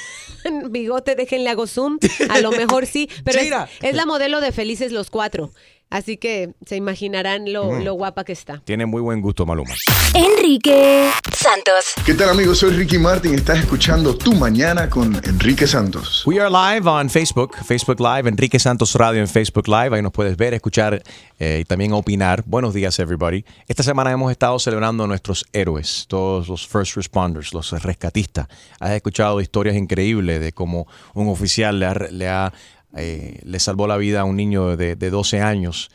Bigote, 0.70 1.14
déjenle 1.14 1.50
hago 1.50 1.66
zoom. 1.66 1.98
A 2.30 2.38
lo 2.40 2.52
mejor 2.52 2.86
sí. 2.86 3.08
Pero 3.24 3.38
es, 3.40 3.52
es 3.82 3.94
la 3.94 4.06
modelo 4.06 4.40
de 4.40 4.50
Felices 4.52 4.92
los 4.92 5.10
Cuatro. 5.10 5.50
Así 5.90 6.18
que 6.18 6.52
se 6.66 6.76
imaginarán 6.76 7.50
lo, 7.52 7.72
Mm. 7.72 7.82
lo 7.84 7.94
guapa 7.94 8.24
que 8.24 8.32
está. 8.32 8.60
Tiene 8.64 8.84
muy 8.84 9.00
buen 9.00 9.20
gusto 9.22 9.46
Maluma. 9.46 9.74
Enrique 10.14 11.10
Santos. 11.32 11.94
¿Qué 12.04 12.12
tal 12.14 12.28
amigos? 12.30 12.58
Soy 12.58 12.72
Ricky 12.72 12.98
Martin. 12.98 13.34
Estás 13.34 13.58
escuchando 13.60 14.16
Tu 14.16 14.34
Mañana 14.34 14.90
con 14.90 15.14
Enrique 15.24 15.66
Santos. 15.66 16.24
We 16.26 16.40
are 16.40 16.50
live 16.50 16.88
on 16.88 17.08
Facebook, 17.08 17.56
Facebook 17.64 18.00
Live, 18.00 18.28
Enrique 18.28 18.58
Santos 18.58 18.94
Radio 18.96 19.20
en 19.20 19.28
Facebook 19.28 19.68
Live. 19.68 19.96
Ahí 19.96 20.02
nos 20.02 20.12
puedes 20.12 20.36
ver, 20.36 20.54
escuchar 20.54 21.02
eh, 21.38 21.60
y 21.62 21.64
también 21.64 21.92
opinar. 21.92 22.42
Buenos 22.46 22.74
días, 22.74 22.98
everybody. 22.98 23.44
Esta 23.66 23.82
semana 23.82 24.10
hemos 24.12 24.30
estado 24.30 24.58
celebrando 24.58 25.04
a 25.04 25.06
nuestros 25.06 25.46
héroes, 25.52 26.04
todos 26.08 26.48
los 26.48 26.66
first 26.66 26.96
responders, 26.96 27.54
los 27.54 27.70
rescatistas. 27.82 28.46
Has 28.80 28.90
escuchado 28.90 29.40
historias 29.40 29.76
increíbles 29.76 30.40
de 30.40 30.52
cómo 30.52 30.86
un 31.14 31.28
oficial 31.28 31.78
le, 31.78 31.86
ha, 31.86 31.94
le, 32.10 32.28
ha, 32.28 32.52
eh, 32.96 33.40
le 33.44 33.60
salvó 33.60 33.86
la 33.86 33.96
vida 33.96 34.20
a 34.20 34.24
un 34.24 34.36
niño 34.36 34.76
de, 34.76 34.96
de 34.96 35.10
12 35.10 35.40
años. 35.40 35.90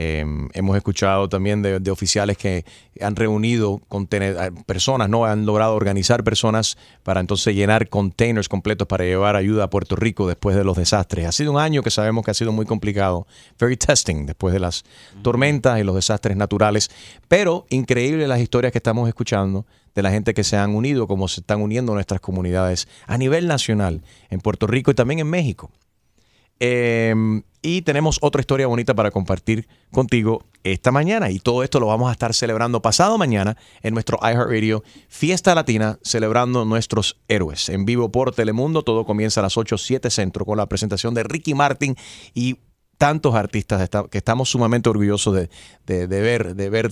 Eh, 0.00 0.24
hemos 0.54 0.76
escuchado 0.76 1.28
también 1.28 1.60
de, 1.60 1.80
de 1.80 1.90
oficiales 1.90 2.38
que 2.38 2.64
han 3.00 3.16
reunido 3.16 3.80
personas, 4.64 5.08
¿no? 5.08 5.24
Han 5.24 5.44
logrado 5.44 5.74
organizar 5.74 6.22
personas 6.22 6.78
para 7.02 7.18
entonces 7.18 7.56
llenar 7.56 7.88
containers 7.88 8.48
completos 8.48 8.86
para 8.86 9.02
llevar 9.02 9.34
ayuda 9.34 9.64
a 9.64 9.70
Puerto 9.70 9.96
Rico 9.96 10.28
después 10.28 10.54
de 10.54 10.62
los 10.62 10.76
desastres. 10.76 11.26
Ha 11.26 11.32
sido 11.32 11.50
un 11.50 11.58
año 11.58 11.82
que 11.82 11.90
sabemos 11.90 12.24
que 12.24 12.30
ha 12.30 12.34
sido 12.34 12.52
muy 12.52 12.64
complicado, 12.64 13.26
very 13.58 13.76
testing 13.76 14.24
después 14.24 14.54
de 14.54 14.60
las 14.60 14.84
tormentas 15.22 15.80
y 15.80 15.82
los 15.82 15.96
desastres 15.96 16.36
naturales, 16.36 16.92
pero 17.26 17.66
increíble 17.68 18.28
las 18.28 18.38
historias 18.38 18.70
que 18.70 18.78
estamos 18.78 19.08
escuchando 19.08 19.66
de 19.96 20.02
la 20.02 20.12
gente 20.12 20.32
que 20.32 20.44
se 20.44 20.56
han 20.56 20.76
unido, 20.76 21.08
como 21.08 21.26
se 21.26 21.40
están 21.40 21.60
uniendo 21.60 21.92
nuestras 21.92 22.20
comunidades 22.20 22.86
a 23.08 23.18
nivel 23.18 23.48
nacional 23.48 24.02
en 24.30 24.38
Puerto 24.38 24.68
Rico 24.68 24.92
y 24.92 24.94
también 24.94 25.18
en 25.18 25.28
México. 25.28 25.72
Eh, 26.60 27.14
y 27.60 27.82
tenemos 27.82 28.18
otra 28.20 28.40
historia 28.40 28.66
bonita 28.66 28.94
para 28.94 29.10
compartir 29.10 29.66
contigo 29.90 30.44
esta 30.62 30.92
mañana. 30.92 31.30
Y 31.30 31.40
todo 31.40 31.62
esto 31.62 31.80
lo 31.80 31.86
vamos 31.86 32.08
a 32.08 32.12
estar 32.12 32.32
celebrando 32.34 32.80
pasado 32.80 33.18
mañana 33.18 33.56
en 33.82 33.94
nuestro 33.94 34.18
iHeartRadio 34.22 34.84
Fiesta 35.08 35.54
Latina, 35.54 35.98
celebrando 36.02 36.64
nuestros 36.64 37.18
héroes. 37.26 37.68
En 37.68 37.84
vivo 37.84 38.10
por 38.10 38.34
Telemundo, 38.34 38.82
todo 38.82 39.04
comienza 39.04 39.40
a 39.40 39.42
las 39.42 39.56
8, 39.56 39.76
7 39.76 40.10
centro 40.10 40.44
con 40.44 40.56
la 40.56 40.66
presentación 40.66 41.14
de 41.14 41.24
Ricky 41.24 41.54
Martin 41.54 41.96
y 42.32 42.58
tantos 42.98 43.34
artistas 43.36 43.88
que 44.10 44.18
estamos 44.18 44.50
sumamente 44.50 44.88
orgullosos 44.90 45.34
de, 45.34 45.50
de- 45.86 46.06
de 46.08 46.20
ver, 46.20 46.54
de 46.56 46.68
ver 46.68 46.90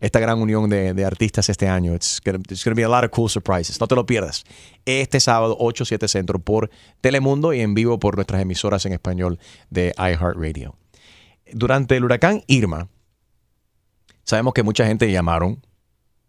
esta 0.00 0.20
gran 0.20 0.40
unión 0.40 0.70
de, 0.70 0.94
de 0.94 1.04
artistas 1.04 1.48
este 1.48 1.68
año. 1.68 1.94
It's 1.94 2.20
gonna 2.24 2.74
be 2.74 2.84
a 2.84 2.88
lot 2.88 3.04
of 3.04 3.10
cool 3.10 3.28
surprises. 3.28 3.80
No 3.80 3.86
te 3.88 3.94
lo 3.96 4.06
pierdas. 4.06 4.44
Este 4.86 5.18
sábado, 5.20 5.56
8, 5.58 5.84
7 5.84 6.06
centro 6.08 6.38
por 6.38 6.70
Telemundo 7.00 7.52
y 7.52 7.60
en 7.60 7.74
vivo 7.74 7.98
por 7.98 8.14
nuestras 8.14 8.40
emisoras 8.40 8.86
en 8.86 8.92
español 8.92 9.38
de 9.68 9.92
iHeartRadio. 9.98 10.76
Durante 11.52 11.96
el 11.96 12.04
huracán 12.04 12.42
Irma, 12.46 12.88
sabemos 14.24 14.54
que 14.54 14.62
mucha 14.62 14.86
gente 14.86 15.10
llamaron 15.10 15.60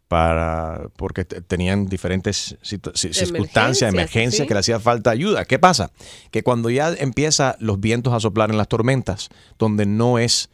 para 0.10 0.90
porque 0.98 1.24
te- 1.24 1.40
tenían 1.42 1.86
diferentes 1.86 2.58
situ- 2.62 2.92
circunstancias, 2.96 3.94
emergencias, 3.94 4.44
sí. 4.44 4.48
que 4.48 4.54
le 4.56 4.60
hacía 4.60 4.80
falta 4.80 5.12
ayuda. 5.12 5.46
¿Qué 5.46 5.60
pasa? 5.60 5.92
Que 6.32 6.44
cuando 6.44 6.70
ya 6.70 6.90
empieza 6.98 7.56
los 7.60 7.80
vientos 7.80 8.12
a 8.14 8.20
soplar 8.20 8.50
en 8.50 8.58
las 8.58 8.68
tormentas, 8.68 9.30
donde 9.58 9.86
no 9.86 10.20
es 10.20 10.50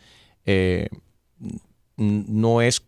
eh, 0.46 0.90
no 1.98 2.62
es 2.62 2.84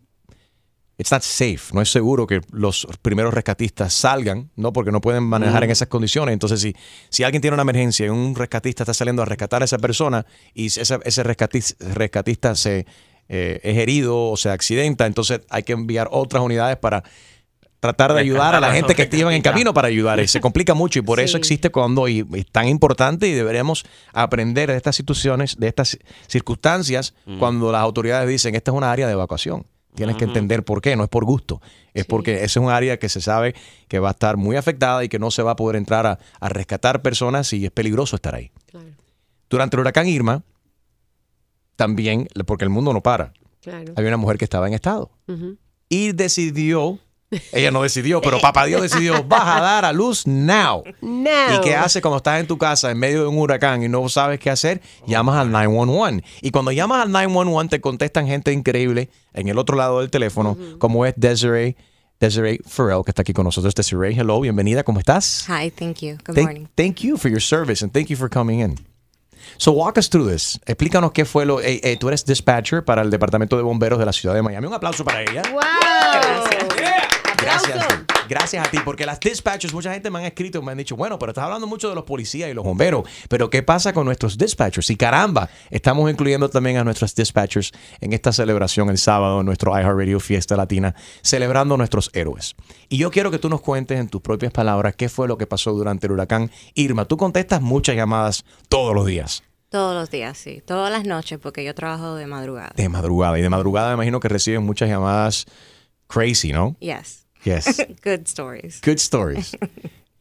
it's 1.00 1.12
not 1.12 1.22
safe, 1.22 1.74
no 1.74 1.82
es 1.82 1.92
seguro 1.92 2.26
que 2.28 2.42
los 2.52 2.88
primeros 3.02 3.34
rescatistas 3.34 3.94
salgan, 3.94 4.50
¿no? 4.56 4.74
Porque 4.74 4.92
no 4.92 5.00
pueden 5.00 5.24
manejar 5.24 5.64
en 5.64 5.70
esas 5.72 5.88
condiciones. 5.88 6.34
Entonces, 6.34 6.60
si, 6.60 6.76
si 7.10 7.24
alguien 7.24 7.40
tiene 7.42 7.54
una 7.54 7.62
emergencia 7.62 8.08
y 8.08 8.10
un 8.10 8.36
rescatista 8.36 8.84
está 8.84 8.94
saliendo 8.96 9.22
a 9.22 9.26
rescatar 9.26 9.62
a 9.62 9.66
esa 9.66 9.78
persona 9.78 10.26
y 10.56 10.66
ese, 10.66 10.82
ese 10.82 11.24
rescatis- 11.24 11.78
rescatista 11.80 12.56
se 12.56 12.88
eh, 13.30 13.60
es 13.64 13.78
herido 13.78 14.32
o 14.32 14.38
se 14.38 14.50
accidenta, 14.50 15.06
entonces 15.06 15.42
hay 15.50 15.64
que 15.64 15.74
enviar 15.74 16.08
otras 16.12 16.44
unidades 16.44 16.78
para 16.78 17.04
tratar 17.80 18.14
de 18.14 18.20
ayudar 18.22 18.56
a 18.56 18.60
la 18.60 18.74
gente 18.74 18.96
que 18.96 19.06
llevan 19.06 19.34
en 19.36 19.42
camino 19.42 19.74
para 19.74 19.88
ayudar. 19.88 20.20
Y 20.20 20.28
se 20.28 20.42
complica 20.42 20.74
mucho 20.74 21.00
y 21.00 21.04
por 21.04 21.20
eso 21.20 21.38
existe 21.38 21.70
cuando 21.70 22.08
y 22.08 22.26
es 22.34 22.46
tan 22.48 22.68
importante 22.68 23.28
y 23.28 23.34
deberíamos 23.34 23.86
aprender 24.14 24.70
de 24.72 24.78
estas 24.78 24.96
situaciones, 24.96 25.58
de 25.58 25.68
estas 25.68 25.98
circunstancias, 26.28 27.14
Mm. 27.26 27.40
cuando 27.40 27.72
las 27.72 27.82
autoridades 27.82 28.28
dicen 28.28 28.56
esta 28.56 28.72
es 28.72 28.78
una 28.78 28.92
área 28.92 29.08
de 29.08 29.14
evacuación. 29.14 29.66
Tienes 29.94 30.16
que 30.16 30.26
entender 30.26 30.64
por 30.64 30.80
qué, 30.80 30.96
no 30.96 31.04
es 31.04 31.10
por 31.10 31.26
gusto, 31.26 31.60
es 31.96 32.06
porque 32.06 32.36
ese 32.36 32.46
es 32.46 32.58
un 32.58 32.70
área 32.70 32.98
que 33.00 33.10
se 33.10 33.20
sabe 33.20 33.56
que 33.88 33.98
va 33.98 34.10
a 34.10 34.12
estar 34.12 34.38
muy 34.38 34.56
afectada 34.56 35.04
y 35.04 35.10
que 35.10 35.18
no 35.18 35.32
se 35.32 35.42
va 35.42 35.52
a 35.52 35.56
poder 35.56 35.76
entrar 35.76 36.06
a, 36.06 36.20
a 36.40 36.50
rescatar 36.50 37.02
personas 37.02 37.52
y 37.54 37.66
es 37.66 37.72
peligroso 37.72 38.16
estar 38.16 38.36
ahí. 38.36 38.52
Durante 39.50 39.76
el 39.76 39.80
huracán 39.82 40.08
Irma, 40.08 40.44
también, 41.78 42.28
porque 42.46 42.66
el 42.66 42.70
mundo 42.70 42.92
no 42.92 43.02
para, 43.02 43.32
Claro. 43.62 43.94
había 43.96 44.10
una 44.10 44.18
mujer 44.18 44.38
que 44.38 44.44
estaba 44.44 44.68
en 44.68 44.74
estado 44.74 45.10
y 45.90 46.12
decidió, 46.12 47.00
ella 47.52 47.72
no 47.72 47.82
decidió, 47.84 48.20
pero 48.22 48.40
papá 48.42 48.66
Dios 48.66 48.82
decidió, 48.82 49.24
vas 49.24 49.44
a 49.58 49.62
dar 49.62 49.86
a 49.86 49.94
luz 49.94 50.26
now. 50.28 50.84
Now. 51.02 51.58
¿Y 51.58 51.62
qué 51.62 51.76
hace 51.76 52.02
cuando 52.02 52.18
estás 52.18 52.40
en 52.40 52.48
tu 52.48 52.58
casa 52.58 52.92
en 52.92 52.98
medio 52.98 53.22
de 53.22 53.28
un 53.28 53.38
huracán 53.38 53.84
y 53.84 53.88
no 53.90 54.08
sabes 54.10 54.40
qué 54.40 54.50
hacer? 54.50 54.82
Llamas 55.08 55.38
al 55.38 55.52
911. 55.52 56.24
Y 56.42 56.52
cuando 56.52 56.72
llamas 56.72 57.04
al 57.04 57.12
911 57.12 57.70
te 57.70 57.82
contestan 57.82 58.28
gente 58.28 58.52
increíble 58.52 59.10
en 59.34 59.48
el 59.50 59.58
otro 59.58 59.76
lado 59.78 60.00
del 60.00 60.10
teléfono, 60.10 60.58
como 60.80 61.06
es 61.06 61.14
Desiree, 61.18 61.76
Desiree 62.20 62.60
Farrell, 62.66 63.04
que 63.06 63.12
está 63.12 63.22
aquí 63.22 63.34
con 63.34 63.44
nosotros. 63.44 63.76
Desiree, 63.76 64.14
hello, 64.18 64.40
bienvenida, 64.42 64.84
¿cómo 64.84 65.00
estás? 65.00 65.46
Hi, 65.50 65.70
thank 65.72 65.98
you. 66.00 66.16
Good 66.26 66.36
Thank, 66.36 66.48
morning. 66.48 66.68
thank 66.76 66.96
you 67.02 67.18
for 67.18 67.30
your 67.30 67.42
service 67.42 67.84
and 67.84 67.94
thank 67.94 68.08
you 68.10 68.16
for 68.18 68.30
coming 68.30 68.62
in. 68.62 68.76
So 69.58 69.72
walk 69.72 69.98
us 69.98 70.10
through 70.10 70.30
this. 70.30 70.60
Explícanos 70.66 71.12
qué 71.12 71.26
fue 71.26 71.46
lo. 71.46 71.62
eh, 71.62 71.80
eh, 71.84 71.98
tú 71.98 72.10
eres 72.10 72.26
dispatcher 72.26 72.84
para 72.84 73.02
el 73.02 73.10
Departamento 73.10 73.56
de 73.58 73.64
Bomberos 73.64 73.98
de 74.00 74.06
la 74.06 74.14
ciudad 74.14 74.36
de 74.36 74.42
Miami. 74.42 74.68
Un 74.68 74.74
aplauso 74.74 75.06
para 75.06 75.22
ella. 75.22 75.42
Gracias. 75.42 77.17
Gracias 78.28 78.68
a 78.68 78.70
ti, 78.70 78.80
porque 78.84 79.06
las 79.06 79.20
dispatchers, 79.20 79.74
mucha 79.74 79.94
gente 79.94 80.10
me 80.10 80.20
han 80.20 80.26
escrito 80.26 80.60
y 80.60 80.62
me 80.62 80.74
han 80.74 80.78
dicho, 80.78 80.98
bueno, 80.98 81.18
pero 81.18 81.32
estás 81.32 81.46
hablando 81.46 81.66
mucho 81.66 81.88
de 81.88 81.96
los 81.96 82.04
policías 82.04 82.50
y 82.50 82.54
los 82.54 82.66
bomberos, 82.66 83.08
pero 83.30 83.50
¿qué 83.50 83.64
pasa 83.64 83.94
con 83.94 84.06
nuestros 84.06 84.38
dispatchers? 84.38 84.90
Y 84.90 84.98
caramba, 84.98 85.50
estamos 85.70 86.12
incluyendo 86.12 86.50
también 86.50 86.78
a 86.78 86.84
nuestros 86.84 87.16
dispatchers 87.16 87.72
en 88.02 88.12
esta 88.12 88.34
celebración 88.34 88.90
el 88.90 88.98
sábado, 88.98 89.40
en 89.40 89.46
nuestro 89.46 89.72
iHeartRadio 89.72 90.20
Fiesta 90.20 90.58
Latina, 90.58 90.94
celebrando 91.22 91.76
a 91.76 91.78
nuestros 91.78 92.12
héroes. 92.14 92.56
Y 92.90 92.98
yo 92.98 93.12
quiero 93.12 93.32
que 93.32 93.40
tú 93.40 93.48
nos 93.48 93.62
cuentes 93.62 93.98
en 93.98 94.10
tus 94.10 94.22
propias 94.22 94.52
palabras 94.52 94.96
qué 94.96 95.08
fue 95.08 95.28
lo 95.28 95.38
que 95.38 95.48
pasó 95.48 95.72
durante 95.72 96.08
el 96.08 96.14
huracán 96.14 96.52
Irma. 96.74 97.06
Tú 97.06 97.16
contestas 97.16 97.62
muchas 97.62 97.96
llamadas 97.96 98.44
todos 98.68 98.94
los 98.94 99.06
días. 99.06 99.44
Todos 99.70 99.96
los 99.96 100.10
días, 100.10 100.38
sí. 100.38 100.62
Todas 100.66 100.92
las 100.92 101.06
noches, 101.06 101.40
porque 101.40 101.64
yo 101.64 101.76
trabajo 101.76 102.16
de 102.16 102.26
madrugada. 102.26 102.72
De 102.76 102.88
madrugada. 102.88 103.38
Y 103.38 103.42
de 103.42 103.50
madrugada 103.50 103.90
me 103.90 103.96
imagino 103.96 104.20
que 104.20 104.30
reciben 104.30 104.64
muchas 104.64 104.90
llamadas 104.90 105.46
crazy, 106.08 106.54
¿no? 106.54 106.78
Yes. 106.80 107.27
Yes. 107.48 107.82
Good 108.04 108.28
stories. 108.28 108.82
Good 108.84 109.00
stories. 109.00 109.56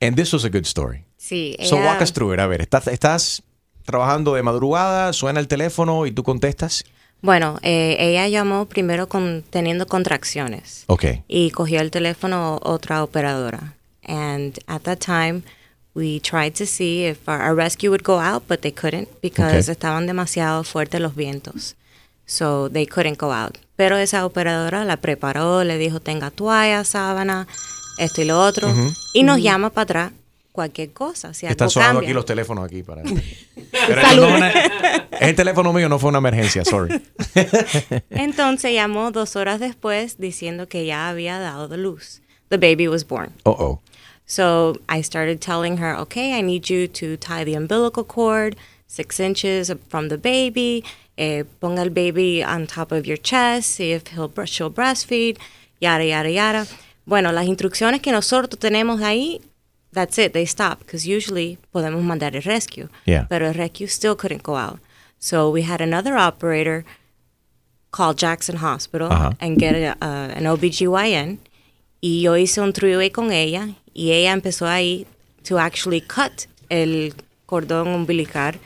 And 0.00 0.14
this 0.16 0.32
was 0.32 0.44
a 0.44 0.50
good 0.50 0.66
story. 0.66 1.04
Sí, 1.18 1.56
So 1.64 1.76
walk 1.76 2.00
us 2.02 2.12
through 2.12 2.34
it. 2.34 2.40
A 2.40 2.46
ver, 2.46 2.60
estás, 2.60 2.86
estás 2.86 3.42
trabajando 3.84 4.34
de 4.34 4.42
madrugada, 4.42 5.12
suena 5.12 5.40
el 5.40 5.48
teléfono 5.48 6.06
y 6.06 6.12
tú 6.12 6.22
contestas. 6.22 6.84
Bueno, 7.22 7.58
eh, 7.62 7.96
ella 7.98 8.28
llamó 8.28 8.66
primero 8.66 9.08
con, 9.08 9.42
teniendo 9.50 9.86
contracciones 9.86 10.84
Ok. 10.86 11.04
y 11.28 11.50
cogió 11.50 11.80
el 11.80 11.90
teléfono 11.90 12.60
otra 12.62 13.02
operadora. 13.02 13.74
And 14.06 14.58
at 14.66 14.82
that 14.82 14.98
time, 15.00 15.42
we 15.94 16.20
tried 16.20 16.52
to 16.58 16.66
see 16.66 17.06
if 17.06 17.26
our, 17.28 17.40
our 17.40 17.54
rescue 17.56 17.88
would 17.90 18.04
go 18.04 18.20
out, 18.20 18.44
but 18.46 18.60
they 18.60 18.70
couldn't 18.70 19.08
because 19.22 19.64
Okay. 19.68 19.72
estaban 19.72 20.06
demasiado 20.06 20.62
fuertes 20.62 21.00
los 21.00 21.16
vientos. 21.16 21.74
So 22.26 22.68
they 22.68 22.86
couldn't 22.86 23.18
go 23.18 23.32
out. 23.32 23.58
Pero 23.76 23.96
esa 23.96 24.26
operadora 24.26 24.84
la 24.84 24.96
preparó, 24.96 25.62
le 25.64 25.78
dijo 25.78 26.00
tenga 26.00 26.30
toalla, 26.30 26.82
sábana, 26.84 27.46
esto 27.98 28.20
y 28.22 28.24
lo 28.24 28.40
otro. 28.40 28.68
Ujú. 28.68 28.92
Y 29.14 29.22
nos 29.22 29.36
Ujú. 29.36 29.44
llama 29.44 29.70
para 29.70 29.82
atrás 29.84 30.12
cualquier 30.52 30.92
cosa. 30.92 31.34
Si 31.34 31.46
Están 31.46 31.70
sonando 31.70 31.98
cambia. 32.00 32.08
aquí 32.08 32.14
los 32.14 32.24
teléfonos 32.26 32.64
aquí 32.64 32.82
para. 32.82 33.02
Pero 33.70 34.00
eso 34.00 34.16
no 34.28 34.36
una- 34.36 34.52
el 35.20 35.34
teléfono 35.36 35.72
mío, 35.72 35.88
no 35.88 35.98
fue 35.98 36.08
una 36.08 36.18
emergencia, 36.18 36.64
sorry. 36.64 37.00
Entonces 38.10 38.72
llamó 38.72 39.10
dos 39.12 39.36
horas 39.36 39.60
después 39.60 40.18
diciendo 40.18 40.66
que 40.68 40.86
ya 40.86 41.08
había 41.08 41.38
dado 41.38 41.68
de 41.68 41.76
luz. 41.76 42.22
The 42.48 42.56
baby 42.58 42.88
was 42.88 43.06
born. 43.06 43.32
Uh 43.44 43.50
oh. 43.50 43.80
So 44.26 44.74
I 44.88 45.02
started 45.02 45.40
telling 45.40 45.78
her, 45.78 45.94
okay, 46.00 46.32
I 46.36 46.42
need 46.42 46.64
you 46.68 46.88
to 46.88 47.16
tie 47.16 47.44
the 47.44 47.54
umbilical 47.56 48.04
cord 48.04 48.56
six 48.88 49.20
inches 49.20 49.72
from 49.88 50.08
the 50.08 50.16
baby. 50.18 50.84
Eh, 51.16 51.44
ponga 51.60 51.82
el 51.82 51.90
baby 51.90 52.42
on 52.42 52.66
top 52.66 52.92
of 52.92 53.06
your 53.06 53.16
chest, 53.16 53.76
see 53.76 53.92
if 53.92 54.02
he'll, 54.08 54.30
she'll 54.44 54.70
breastfeed, 54.70 55.38
yada, 55.80 56.04
yada, 56.04 56.28
yada. 56.28 56.66
Bueno, 57.06 57.32
las 57.32 57.46
instrucciones 57.46 58.02
que 58.02 58.12
nosotros 58.12 58.58
tenemos 58.58 59.00
ahí, 59.00 59.40
that's 59.92 60.18
it, 60.18 60.32
they 60.34 60.44
stop, 60.44 60.80
because 60.80 61.06
usually 61.06 61.56
podemos 61.72 62.02
mandar 62.02 62.36
el 62.36 62.42
rescue. 62.42 62.88
Yeah. 63.06 63.26
Pero 63.28 63.46
el 63.46 63.54
rescue 63.54 63.86
still 63.86 64.14
couldn't 64.14 64.42
go 64.42 64.56
out. 64.56 64.78
So 65.18 65.48
we 65.50 65.62
had 65.62 65.80
another 65.80 66.16
operator 66.16 66.84
call 67.90 68.12
Jackson 68.12 68.56
Hospital 68.56 69.10
and 69.40 69.58
get 69.58 69.74
a, 69.74 69.96
uh, 70.02 70.32
an 70.36 70.44
OBGYN. 70.44 71.38
Y 72.02 72.20
yo 72.20 72.34
hice 72.34 72.60
un 72.60 72.72
three-way 72.74 73.10
con 73.10 73.32
ella 73.32 73.74
y 73.94 74.12
ella 74.12 74.32
empezó 74.32 74.66
ahí 74.66 75.06
to 75.44 75.58
actually 75.58 76.02
cut 76.02 76.46
el 76.68 77.14
cordón 77.46 77.88
umbilical 77.88 78.58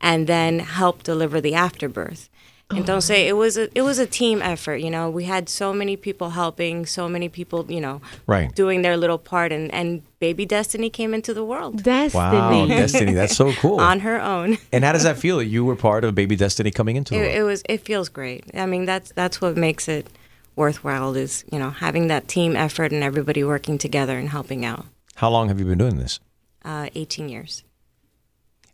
and 0.00 0.26
then 0.26 0.58
help 0.60 1.02
deliver 1.02 1.40
the 1.40 1.54
afterbirth. 1.54 2.28
Entonces, 2.70 3.26
it 3.28 3.34
was 3.36 3.56
a, 3.58 3.68
it 3.76 3.82
was 3.82 3.98
a 3.98 4.06
team 4.06 4.40
effort, 4.42 4.76
you 4.76 4.90
know. 4.90 5.08
We 5.10 5.24
had 5.24 5.48
so 5.48 5.72
many 5.72 5.96
people 5.96 6.30
helping, 6.30 6.86
so 6.86 7.08
many 7.08 7.28
people, 7.28 7.70
you 7.70 7.80
know, 7.80 8.00
Right. 8.26 8.52
doing 8.54 8.82
their 8.82 8.96
little 8.96 9.18
part, 9.18 9.52
and, 9.52 9.72
and 9.72 10.02
baby 10.18 10.46
Destiny 10.46 10.88
came 10.90 11.12
into 11.14 11.34
the 11.34 11.44
world. 11.44 11.84
Wow, 11.86 12.66
Destiny, 12.66 13.12
that's 13.12 13.36
so 13.36 13.52
cool. 13.52 13.78
On 13.92 14.00
her 14.00 14.18
own. 14.20 14.56
And 14.72 14.82
how 14.82 14.92
does 14.92 15.02
that 15.04 15.18
feel 15.18 15.36
that 15.38 15.44
you 15.46 15.64
were 15.64 15.76
part 15.76 16.04
of 16.04 16.14
Baby 16.14 16.36
Destiny 16.36 16.70
coming 16.70 16.96
into 16.96 17.12
the 17.14 17.20
It, 17.20 17.22
world? 17.24 17.36
it 17.36 17.42
was. 17.44 17.62
It 17.68 17.80
feels 17.82 18.08
great. 18.08 18.44
I 18.54 18.64
mean, 18.66 18.86
that's 18.86 19.12
that's 19.12 19.40
what 19.42 19.56
makes 19.56 19.86
it 19.86 20.06
worthwhile. 20.56 21.14
Is 21.14 21.44
you 21.52 21.58
know 21.58 21.70
having 21.70 22.08
that 22.08 22.26
team 22.28 22.56
effort 22.56 22.92
and 22.92 23.02
everybody 23.04 23.44
working 23.44 23.76
together 23.78 24.18
and 24.18 24.30
helping 24.30 24.64
out. 24.64 24.86
How 25.16 25.28
long 25.30 25.48
have 25.48 25.60
you 25.60 25.66
been 25.66 25.78
doing 25.78 25.98
this? 25.98 26.18
Uh, 26.64 26.88
18 26.94 27.28
years. 27.28 27.62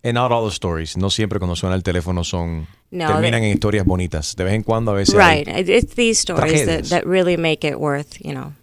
And 0.02 0.14
not 0.14 0.32
all 0.32 0.44
the 0.48 0.54
stories. 0.54 0.96
No 0.96 1.10
siempre 1.10 1.38
cuando 1.38 1.56
suena 1.56 1.74
el 1.76 1.82
teléfono 1.82 2.24
son 2.24 2.66
No, 2.90 3.06
terminan 3.06 3.40
they- 3.42 3.48
en 3.50 3.52
historias 3.54 3.84
bonitas. 3.84 4.34
De 4.34 4.44
vez 4.44 4.54
en 4.54 4.62
cuando 4.62 4.92
a 4.92 4.94
veces 4.94 5.14
Right. 5.14 5.46
It- 5.46 5.68
It's 5.68 5.94
these 5.94 6.18
stories 6.20 6.64
that, 6.66 6.84
that 6.88 7.04
really 7.04 7.36
make 7.36 7.66
it 7.68 7.76
worth, 7.76 8.16
you 8.20 8.32
know, 8.32 8.54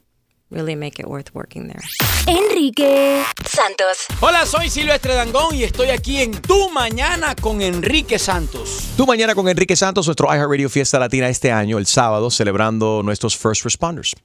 really 0.50 0.76
make 0.76 1.00
it 1.00 1.06
worth 1.08 1.30
working 1.36 1.68
there. 1.68 1.82
Enrique 2.26 3.24
Santos. 3.48 4.08
Hola, 4.20 4.46
soy 4.48 4.70
Silvestre 4.70 5.14
Dangón 5.14 5.54
y 5.56 5.64
estoy 5.64 5.90
aquí 5.90 6.22
en 6.22 6.32
Tu 6.32 6.70
Mañana 6.72 7.36
con 7.40 7.62
Enrique 7.62 8.18
Santos. 8.18 8.90
Tu 8.98 9.06
mañana 9.06 9.36
con 9.36 9.48
Enrique 9.48 9.76
Santos, 9.76 10.08
nuestro 10.08 10.28
iHeartRadio 10.34 10.70
Fiesta 10.70 10.98
Latina 10.98 11.30
este 11.30 11.52
año, 11.52 11.78
el 11.78 11.86
sábado, 11.86 12.32
celebrando 12.32 13.02
nuestros 13.04 13.38
first 13.38 13.64
responders. 13.64 14.16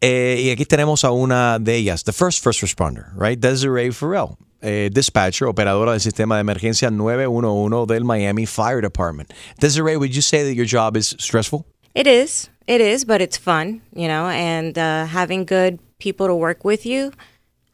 Eh, 0.00 0.42
y 0.46 0.50
aquí 0.50 0.64
tenemos 0.66 1.04
a 1.04 1.12
una 1.12 1.60
de 1.60 1.76
ellas, 1.76 2.02
the 2.02 2.12
first 2.12 2.42
first 2.42 2.60
responder, 2.62 3.04
right? 3.16 3.38
Desiree 3.38 3.92
Farrell, 3.92 4.36
eh, 4.62 4.90
dispatcher, 4.92 5.46
operadora 5.46 5.92
del 5.92 6.00
sistema 6.00 6.36
de 6.36 6.40
emergencia 6.40 6.90
911 6.90 7.86
del 7.86 8.04
Miami 8.04 8.46
Fire 8.46 8.80
Department. 8.80 9.32
Desiree, 9.60 9.96
would 9.96 10.14
you 10.14 10.22
say 10.22 10.44
that 10.44 10.54
your 10.54 10.66
job 10.66 10.96
is 10.96 11.16
stressful? 11.18 11.66
It 11.94 12.06
is. 12.06 12.48
It 12.66 12.80
is, 12.80 13.04
but 13.04 13.20
it's 13.20 13.36
fun, 13.36 13.82
you 13.94 14.08
know, 14.08 14.28
and 14.28 14.78
uh, 14.78 15.06
having 15.06 15.44
good 15.44 15.78
people 15.98 16.26
to 16.28 16.34
work 16.34 16.64
with 16.64 16.86
you 16.86 17.12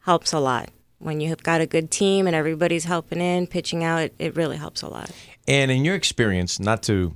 helps 0.01 0.33
a 0.33 0.39
lot. 0.39 0.69
When 0.97 1.21
you 1.21 1.29
have 1.29 1.43
got 1.43 1.61
a 1.61 1.65
good 1.65 1.91
team 1.91 2.27
and 2.27 2.35
everybody's 2.35 2.83
helping 2.83 3.21
in, 3.21 3.47
pitching 3.47 3.83
out, 3.83 4.01
it, 4.01 4.15
it 4.19 4.35
really 4.35 4.57
helps 4.57 4.81
a 4.81 4.89
lot. 4.89 5.11
And 5.47 5.71
in 5.71 5.85
your 5.85 5.95
experience, 5.95 6.59
not 6.59 6.83
to, 6.83 7.15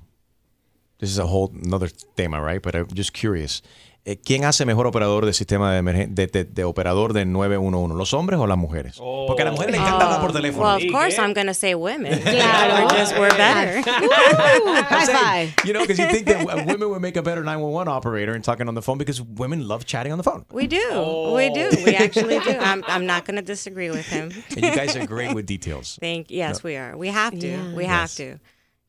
this 1.00 1.10
is 1.10 1.18
a 1.18 1.28
whole 1.28 1.52
another 1.62 1.90
tema, 2.16 2.42
right? 2.42 2.62
But 2.62 2.76
I'm 2.76 2.88
just 2.88 3.12
curious. 3.12 3.62
Eh, 4.06 4.18
¿Quién 4.18 4.44
hace 4.44 4.66
mejor 4.66 4.86
operador 4.86 5.26
de 5.26 5.32
sistema 5.34 5.74
de, 5.74 5.80
emergen- 5.82 6.14
de, 6.14 6.28
de- 6.28 6.44
de 6.44 6.64
operador 6.66 7.14
de 7.14 7.26
911? 7.26 7.96
¿Los 7.98 8.14
hombres 8.14 8.40
o 8.40 8.48
las 8.48 8.58
mujeres? 8.58 8.98
Porque 8.98 9.44
a 9.44 9.46
las 9.46 9.54
mujeres 9.54 9.72
les 9.74 9.82
encanta 9.82 10.06
hablar 10.06 10.22
por 10.22 10.34
teléfono. 10.34 10.66
Well, 10.66 10.76
of 10.86 10.92
course, 10.92 11.18
I'm 11.18 11.34
going 11.34 11.48
to 11.48 11.54
say 11.54 11.74
women. 11.74 12.20
Claro. 12.24 12.90
Just, 12.90 13.18
we're 13.18 13.30
better. 13.38 13.82
I'm 13.90 15.06
saying, 15.06 15.54
You 15.66 15.74
know, 15.74 15.82
because 15.82 15.98
you 16.00 16.08
think 16.08 16.28
that 16.28 16.46
w- 16.46 16.66
women 16.68 16.90
would 16.90 17.02
make 17.02 17.16
a 17.18 17.22
better 17.22 17.44
911 17.44 17.88
operator 17.92 18.34
and 18.34 18.44
talking 18.44 18.68
on 18.68 18.76
the 18.76 18.82
phone 18.82 18.98
because 18.98 19.22
women 19.22 19.68
love 19.68 19.86
chatting 19.86 20.12
on 20.12 20.18
the 20.18 20.24
phone. 20.24 20.46
We 20.52 20.68
do. 20.68 21.32
We 21.36 21.50
do. 21.50 21.70
We 21.86 21.96
actually 21.96 22.40
do. 22.40 22.58
I'm, 22.60 22.84
I'm 22.88 23.06
not 23.06 23.26
going 23.26 23.36
to 23.38 23.42
disagree 23.42 23.90
with 23.90 24.06
him. 24.08 24.32
And 24.56 24.64
you 24.66 24.76
guys 24.76 24.96
are 24.96 25.06
great 25.06 25.34
with 25.34 25.46
details. 25.46 25.98
Thank 26.02 26.30
yes, 26.30 26.64
No. 26.64 26.68
we 26.70 26.76
are. 26.78 26.98
We 26.98 27.08
have 27.10 27.38
to. 27.40 27.48
Yeah. 27.48 27.74
We 27.74 27.86
have 27.86 28.04
Yes. 28.04 28.16
to. 28.16 28.40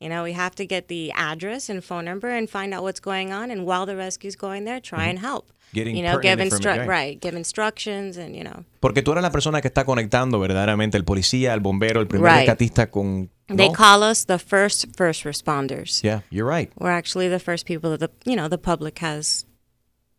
You 0.04 0.10
know, 0.10 0.22
we 0.22 0.32
have 0.34 0.54
to 0.56 0.66
get 0.66 0.88
the 0.88 1.12
address 1.12 1.70
and 1.70 1.82
phone 1.82 2.04
number 2.04 2.28
and 2.28 2.48
find 2.48 2.74
out 2.74 2.82
what's 2.82 3.00
going 3.00 3.32
on. 3.32 3.50
And 3.50 3.64
while 3.64 3.86
the 3.86 3.96
rescue's 3.96 4.36
going 4.36 4.66
there, 4.66 4.78
try 4.78 5.06
and 5.06 5.18
help. 5.18 5.46
Mm-hmm. 5.46 5.74
Getting 5.74 5.96
you 5.96 6.02
know, 6.02 6.18
give 6.18 6.38
instru- 6.40 6.86
right, 6.86 7.18
give 7.18 7.34
instructions 7.34 8.18
and 8.18 8.36
you 8.36 8.44
know. 8.44 8.64
Porque 8.80 9.02
tú 9.02 9.12
eres 9.12 9.22
la 9.22 9.30
persona 9.30 9.62
que 9.62 9.68
está 9.70 9.84
conectando 9.86 10.38
verdaderamente 10.38 10.98
el 10.98 11.04
policía, 11.04 11.54
el 11.54 11.60
bombero, 11.60 12.00
el 12.00 12.06
primer 12.06 12.30
Right. 12.30 12.46
rescatista 12.46 12.90
con... 12.90 13.30
They 13.48 13.68
¿no? 13.68 13.72
call 13.72 14.02
us 14.02 14.26
the 14.26 14.38
first 14.38 14.94
first 14.94 15.24
responders. 15.24 16.02
Yeah, 16.04 16.20
you're 16.30 16.46
right. 16.46 16.70
We're 16.78 16.90
actually 16.92 17.28
the 17.28 17.40
first 17.40 17.64
people 17.66 17.96
that 17.96 18.00
the 18.00 18.10
you 18.30 18.36
know 18.36 18.48
the 18.48 18.58
public 18.58 18.98
has 18.98 19.46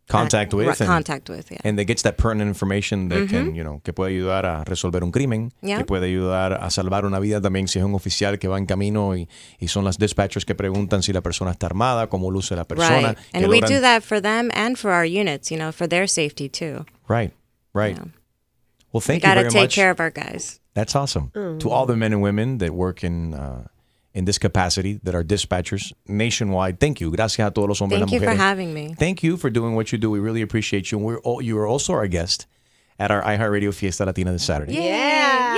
Contact 0.07 0.53
uh, 0.53 0.57
with. 0.57 0.67
right, 0.67 0.81
and- 0.81 0.87
contact 0.89 1.29
with. 1.29 1.51
Yeah. 1.51 1.57
And 1.63 1.77
that 1.79 1.85
gets 1.85 2.03
that 2.03 2.17
pertinent 2.17 2.47
information 2.47 3.09
that 3.09 3.27
can, 3.27 3.51
Mhm. 3.51 3.55
you 3.55 3.63
know, 3.63 3.81
que 3.83 3.91
puede 3.91 4.11
ayudar 4.11 4.45
a 4.45 4.63
resolver 4.63 5.03
un 5.03 5.11
crimen, 5.11 5.51
Yeah. 5.63 5.77
que 5.79 5.85
puede 5.85 6.05
ayudar 6.05 6.53
a 6.53 6.69
salvar 6.69 7.05
una 7.05 7.19
vida 7.19 7.41
también 7.41 7.67
si 7.67 7.79
es 7.79 7.85
un 7.85 7.95
oficial 7.95 8.37
que 8.37 8.47
va 8.47 8.57
en 8.59 8.65
camino 8.67 9.15
y, 9.15 9.27
y 9.59 9.67
son 9.67 9.83
las 9.83 9.97
dispatchers 9.97 10.45
que 10.45 10.53
preguntan 10.53 11.01
si 11.01 11.11
la 11.11 11.21
persona 11.21 11.51
está 11.51 11.65
armada, 11.65 12.07
cómo 12.07 12.29
luce 12.29 12.55
la 12.55 12.65
persona. 12.65 13.09
Right. 13.13 13.17
And 13.33 13.47
we 13.47 13.61
do 13.61 13.81
that 13.81 14.03
for 14.03 14.21
them 14.21 14.49
and 14.53 14.77
for 14.77 14.91
our 14.91 15.05
units, 15.05 15.49
you 15.49 15.57
know, 15.57 15.71
for 15.71 15.87
their 15.87 16.07
safety 16.07 16.49
too. 16.49 16.85
Right, 17.07 17.33
right. 17.73 17.97
Well, 18.91 19.01
thank 19.01 19.23
we 19.23 19.27
you 19.27 19.33
gotta 19.33 19.41
very 19.41 19.51
take 19.51 19.61
much. 19.63 19.75
care 19.75 19.91
of 19.91 19.99
our 19.99 20.11
guys. 20.11 20.59
That's 20.75 20.95
awesome. 20.95 21.31
Mm. 21.33 21.59
To 21.61 21.69
all 21.69 21.85
the 21.85 21.95
men 21.95 22.13
and 22.13 22.21
women 22.21 22.59
that 22.59 22.73
work 22.73 23.03
in 23.03 23.33
uh, 23.33 23.63
in 24.15 24.25
this 24.25 24.39
capacity, 24.39 24.99
that 25.03 25.13
are 25.13 25.23
dispatchers 25.23 25.93
nationwide, 26.07 26.79
thank 26.79 27.01
you. 27.01 27.11
Gracias 27.11 27.45
a 27.45 27.51
todos 27.51 27.67
los 27.67 27.79
hombres 27.79 27.99
Thank 27.99 28.13
you 28.13 28.19
las 28.21 28.29
for 28.29 28.35
having 28.35 28.73
me. 28.73 28.95
Thank 28.97 29.21
you 29.21 29.35
for 29.37 29.49
doing 29.49 29.75
what 29.75 29.91
you 29.91 29.97
do. 29.99 30.09
We 30.09 30.19
really 30.19 30.41
appreciate 30.41 30.89
you. 30.91 30.97
And 30.97 31.05
we're 31.05 31.19
all, 31.19 31.41
you 31.41 31.57
are 31.59 31.67
also 31.67 31.93
our 31.93 32.07
guest 32.07 32.47
at 32.97 33.11
our 33.11 33.21
iHeartRadio 33.21 33.73
Fiesta 33.73 34.05
Latina 34.05 34.31
this 34.31 34.43
Saturday. 34.45 34.73
Yeah. 34.73 35.55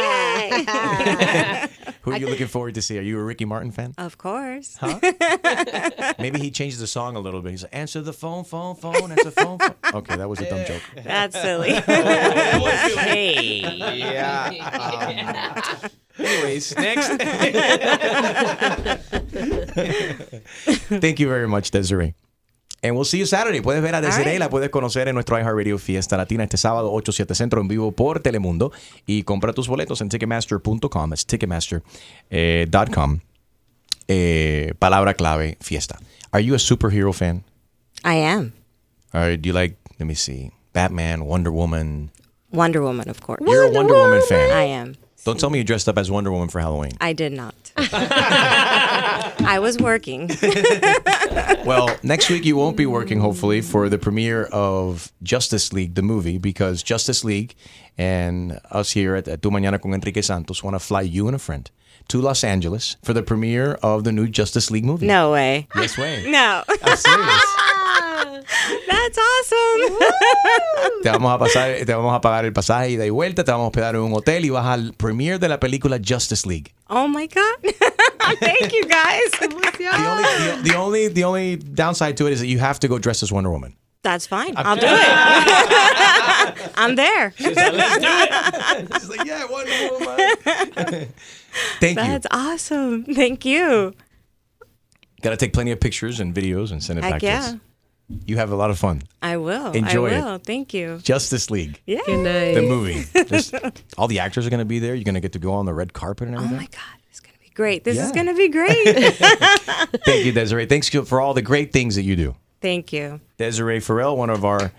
Yay. 0.49 0.65
Who 2.01 2.11
are 2.13 2.17
you 2.17 2.27
looking 2.27 2.47
forward 2.47 2.73
to 2.75 2.81
see? 2.81 2.97
Are 2.97 3.01
you 3.01 3.19
a 3.19 3.23
Ricky 3.23 3.45
Martin 3.45 3.71
fan? 3.71 3.93
Of 3.97 4.17
course. 4.17 4.77
Huh? 4.79 4.99
Maybe 6.19 6.39
he 6.39 6.49
changed 6.49 6.79
the 6.79 6.87
song 6.87 7.15
a 7.15 7.19
little 7.19 7.41
bit. 7.41 7.51
He's 7.51 7.63
like, 7.63 7.75
answer 7.75 8.01
the 8.01 8.13
phone, 8.13 8.43
phone, 8.43 8.75
phone, 8.75 9.11
answer 9.11 9.29
phone, 9.29 9.59
phone. 9.59 9.75
Okay, 9.93 10.15
that 10.15 10.29
was 10.29 10.39
a 10.39 10.49
dumb 10.49 10.65
joke. 10.65 10.81
That's 11.03 11.39
silly. 11.39 11.73
hey. 13.01 13.59
Yeah. 13.97 15.79
um, 15.83 15.89
anyways, 16.19 16.75
next. 16.77 17.09
Thank 21.01 21.19
you 21.19 21.29
very 21.29 21.47
much, 21.47 21.71
Desiree. 21.71 22.13
And 22.83 22.95
we'll 22.95 23.05
see 23.05 23.17
you 23.17 23.25
Saturday. 23.25 23.61
Puedes 23.61 23.81
ver 23.81 23.95
a 23.95 24.01
Desiree, 24.01 24.31
right. 24.31 24.39
la 24.39 24.49
puedes 24.49 24.69
conocer 24.69 25.07
en 25.07 25.15
nuestro 25.15 25.37
iHeartRadio 25.37 25.79
Fiesta 25.79 26.15
Latina 26.15 26.43
este 26.43 26.57
sábado 26.57 26.91
8, 26.91 27.11
7 27.11 27.35
Centro 27.35 27.61
en 27.61 27.67
vivo 27.67 27.91
por 27.91 28.19
Telemundo. 28.19 28.71
Y 29.05 29.23
compra 29.23 29.53
tus 29.53 29.67
boletos 29.67 30.01
en 30.01 30.09
Ticketmaster.com. 30.09 31.13
Es 31.13 31.25
Ticketmaster.com. 31.25 33.19
Eh, 34.07 34.73
palabra 34.79 35.13
clave, 35.15 35.57
fiesta. 35.59 35.99
Are 36.31 36.43
you 36.43 36.55
a 36.55 36.59
superhero 36.59 37.13
fan? 37.13 37.43
I 38.05 38.21
am. 38.23 38.53
Or 39.13 39.35
do 39.37 39.49
you 39.49 39.53
like, 39.53 39.75
let 39.99 40.05
me 40.05 40.15
see, 40.15 40.51
Batman, 40.73 41.25
Wonder 41.25 41.51
Woman? 41.51 42.11
Wonder 42.51 42.81
Woman, 42.81 43.09
of 43.09 43.19
course. 43.21 43.41
You're 43.45 43.63
a 43.63 43.71
Wonder 43.71 43.95
Woman 43.95 44.21
fan. 44.29 44.51
I 44.51 44.63
am. 44.65 44.95
Don't 45.27 45.37
tell 45.37 45.49
me 45.49 45.57
you 45.57 45.65
dressed 45.65 45.89
up 45.89 45.97
as 45.97 46.09
Wonder 46.09 46.31
Woman 46.31 46.47
for 46.47 46.61
Halloween. 46.61 46.93
I 47.01 47.11
did 47.11 47.33
not. 47.33 47.53
I 47.75 49.59
was 49.59 49.77
working. 49.77 50.31
Well, 51.65 51.93
next 52.01 52.29
week 52.29 52.45
you 52.45 52.55
won't 52.55 52.77
be 52.77 52.85
working, 52.85 53.19
hopefully, 53.19 53.59
for 53.59 53.89
the 53.89 53.97
premiere 53.97 54.45
of 54.45 55.11
Justice 55.21 55.73
League, 55.73 55.95
the 55.95 56.01
movie, 56.01 56.37
because 56.37 56.81
Justice 56.81 57.25
League 57.25 57.55
and 57.97 58.61
us 58.71 58.91
here 58.91 59.15
at, 59.15 59.27
at 59.27 59.41
Tu 59.41 59.49
Mañana 59.51 59.81
con 59.81 59.93
Enrique 59.93 60.21
Santos 60.21 60.63
want 60.63 60.75
to 60.75 60.79
fly 60.79 61.01
you 61.01 61.27
and 61.27 61.35
a 61.35 61.39
friend 61.39 61.69
to 62.07 62.21
Los 62.21 62.45
Angeles 62.45 62.95
for 63.03 63.11
the 63.11 63.21
premiere 63.21 63.73
of 63.83 64.05
the 64.05 64.13
new 64.13 64.29
Justice 64.29 64.71
League 64.71 64.85
movie. 64.85 65.07
No 65.07 65.33
way. 65.33 65.67
Yes 65.75 65.97
way. 65.97 66.23
No. 66.31 66.63
I'm 66.83 66.95
serious. 66.95 67.55
That's 68.87 69.17
awesome. 69.17 69.97
Te 71.03 71.09
vamos 71.09 71.33
a 71.33 71.37
pasar, 71.37 71.85
te 71.85 71.93
vamos 71.93 72.15
a 72.15 72.21
pagar 72.21 72.45
el 72.45 72.53
pasaje 72.53 72.91
ida 72.91 73.05
y 73.05 73.09
vuelta, 73.09 73.43
te 73.43 73.51
vamos 73.51 73.65
a 73.65 73.67
hospedar 73.67 73.95
en 73.95 74.01
un 74.01 74.13
hotel 74.13 74.45
y 74.45 74.49
vas 74.49 74.65
al 74.65 74.93
premiere 74.93 75.39
de 75.39 75.49
la 75.49 75.59
película 75.59 75.99
Justice 76.03 76.47
League. 76.47 76.73
Oh 76.89 77.07
my 77.07 77.27
God. 77.27 77.43
Thank 78.39 78.73
you 78.73 78.85
guys. 78.87 79.31
The 79.39 80.07
only, 80.07 80.23
the, 80.23 80.59
the 80.63 80.75
only, 80.75 81.07
the 81.07 81.23
only 81.23 81.55
downside 81.57 82.17
to 82.17 82.27
it 82.27 82.33
is 82.33 82.39
that 82.39 82.47
you 82.47 82.59
have 82.59 82.79
to 82.79 82.87
go 82.87 82.97
dressed 82.99 83.23
as 83.23 83.31
Wonder 83.31 83.49
Woman. 83.51 83.75
That's 84.03 84.27
fine. 84.27 84.53
I'll 84.55 84.75
do 84.75 84.85
it. 84.85 86.69
I'm 86.77 86.95
there. 86.95 87.33
yeah, 87.39 87.51
Wonder 89.49 89.71
Woman. 89.91 90.17
Thank 91.79 91.97
you. 91.97 92.03
That's 92.03 92.27
awesome. 92.31 93.03
Thank 93.03 93.43
you. 93.43 93.93
Got 95.21 95.31
to 95.31 95.37
take 95.37 95.51
plenty 95.51 95.71
of 95.71 95.79
pictures 95.79 96.19
and 96.19 96.31
videos 96.33 96.71
and 96.71 96.83
send 96.83 96.99
it 96.99 97.03
Heck 97.03 97.13
back 97.15 97.23
yeah. 97.23 97.39
to 97.39 97.45
us. 97.47 97.55
You 98.25 98.37
have 98.37 98.51
a 98.51 98.55
lot 98.55 98.69
of 98.69 98.79
fun. 98.79 99.01
I 99.21 99.35
will. 99.37 99.71
Enjoy 99.71 100.07
it. 100.09 100.13
I 100.13 100.21
will. 100.23 100.37
Thank 100.37 100.73
you. 100.73 100.99
Justice 101.03 101.51
League. 101.51 101.81
Yeah. 101.85 102.01
The 102.05 102.65
movie. 102.67 103.03
Just- 103.25 103.53
all 103.97 104.07
the 104.07 104.19
actors 104.19 104.47
are 104.47 104.49
going 104.49 104.59
to 104.59 104.65
be 104.65 104.79
there. 104.79 104.95
You're 104.95 105.03
going 105.03 105.15
to 105.15 105.21
get 105.21 105.33
to 105.33 105.39
go 105.39 105.51
on 105.53 105.65
the 105.65 105.73
red 105.73 105.91
carpet 105.93 106.27
and 106.29 106.37
oh 106.37 106.39
everything. 106.39 106.57
Oh 106.57 106.61
my 106.61 106.67
God. 106.67 107.01
It's 107.09 107.19
going 107.19 107.33
to 107.33 107.39
be 107.41 107.49
great. 107.49 107.83
This 107.83 107.97
Yeah. 107.97 108.05
is 108.05 108.11
going 108.13 108.27
to 108.27 108.33
be 108.33 108.47
great. 108.47 108.85
Thank 110.05 110.25
you, 110.25 110.31
Desiree. 110.31 110.67
Thanks 110.67 110.87
for 110.89 111.19
all 111.19 111.33
the 111.33 111.41
great 111.41 111.73
things 111.73 111.95
that 111.95 112.03
you 112.03 112.15
do. 112.15 112.35
Thank 112.61 112.93
you. 112.93 113.19
Desiree 113.37 113.81
Farrell, 113.81 114.15
one 114.15 114.29
of 114.29 114.45
our 114.45 114.71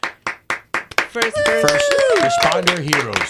First, 1.11 1.37
first 1.39 1.95
responder 2.17 2.79
heroes. 2.79 3.29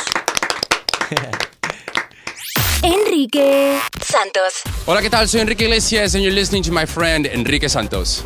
Enrique 2.83 3.81
Santos. 4.01 4.63
Hola, 4.87 5.01
¿qué 5.03 5.11
tal? 5.11 5.27
Soy 5.29 5.41
Enrique 5.41 5.65
Iglesias 5.65 6.15
and 6.15 6.23
you're 6.23 6.33
listening 6.33 6.63
to 6.63 6.73
my 6.73 6.85
friend 6.87 7.27
Enrique 7.27 7.69
Santos. 7.69 8.23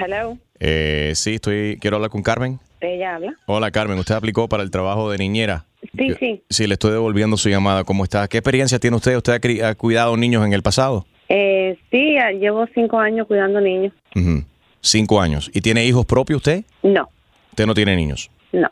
Hello, 0.00 0.38
Eh, 0.58 1.12
sí, 1.14 1.34
estoy. 1.34 1.78
Quiero 1.80 1.96
hablar 1.96 2.10
con 2.10 2.22
Carmen. 2.22 2.58
ella 2.80 3.16
habla. 3.16 3.34
Hola, 3.46 3.70
Carmen. 3.70 3.98
Usted 3.98 4.14
aplicó 4.14 4.48
para 4.48 4.62
el 4.62 4.70
trabajo 4.70 5.10
de 5.10 5.18
niñera. 5.18 5.64
Sí, 5.96 6.14
sí. 6.18 6.42
Sí, 6.50 6.66
le 6.66 6.74
estoy 6.74 6.92
devolviendo 6.92 7.36
su 7.36 7.48
llamada. 7.48 7.84
¿Cómo 7.84 8.04
está? 8.04 8.26
¿Qué 8.28 8.38
experiencia 8.38 8.78
tiene 8.78 8.96
usted? 8.96 9.16
¿Usted 9.16 9.62
ha, 9.62 9.74
cuidado 9.74 10.16
niños 10.16 10.44
en 10.44 10.52
el 10.52 10.62
pasado? 10.62 11.06
Eh, 11.28 11.76
sí, 11.90 12.16
llevo 12.40 12.66
cinco 12.74 12.98
años 12.98 13.26
cuidando 13.26 13.60
niños. 13.60 13.92
Cinco 14.80 15.20
años. 15.20 15.50
¿Y 15.52 15.60
tiene 15.60 15.84
hijos 15.84 16.06
propios 16.06 16.38
usted? 16.38 16.64
No, 16.82 17.08
Usted 17.50 17.66
no 17.66 17.74
tiene 17.74 17.96
niños. 17.96 18.30
no. 18.52 18.68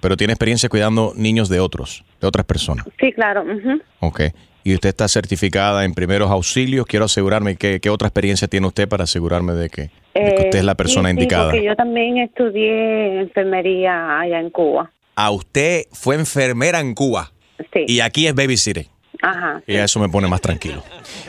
Pero 0.00 0.16
tiene 0.16 0.32
experiencia 0.32 0.68
cuidando 0.68 1.12
niños 1.14 1.48
de 1.48 1.60
otros, 1.60 2.04
de 2.20 2.26
otras 2.26 2.44
personas. 2.46 2.84
Sí, 2.98 3.12
claro. 3.12 3.42
ujú. 3.44 3.80
Ok. 4.00 4.22
Y 4.68 4.74
usted 4.74 4.90
está 4.90 5.08
certificada 5.08 5.86
en 5.86 5.94
primeros 5.94 6.30
auxilios. 6.30 6.84
Quiero 6.84 7.06
asegurarme 7.06 7.56
que, 7.56 7.80
qué 7.80 7.88
otra 7.88 8.08
experiencia 8.08 8.48
tiene 8.48 8.66
usted 8.66 8.86
para 8.86 9.04
asegurarme 9.04 9.54
de 9.54 9.70
que, 9.70 9.82
de 9.82 9.90
que 10.12 10.20
Eh, 10.20 10.34
usted 10.44 10.58
es 10.58 10.64
la 10.64 10.74
persona 10.74 11.08
sí, 11.08 11.14
sí, 11.14 11.20
indicada. 11.22 11.44
porque 11.50 11.64
yo 11.64 11.74
también 11.74 12.18
estudié 12.18 13.20
enfermería 13.20 14.20
allá 14.20 14.38
en 14.40 14.50
Cuba. 14.50 14.90
A 15.16 15.30
usted 15.30 15.84
fue 15.92 16.16
enfermera 16.16 16.80
en 16.80 16.94
Cuba. 16.94 17.32
Sí. 17.72 17.84
Y 17.88 18.00
aquí 18.00 18.26
es 18.26 18.34
babysitter. 18.34 18.84
Ajá. 19.22 19.62
Y 19.66 19.74
eso 19.76 20.00
me 20.00 20.10
pone 20.10 20.28
más 20.28 20.42
tranquilo. 20.42 20.82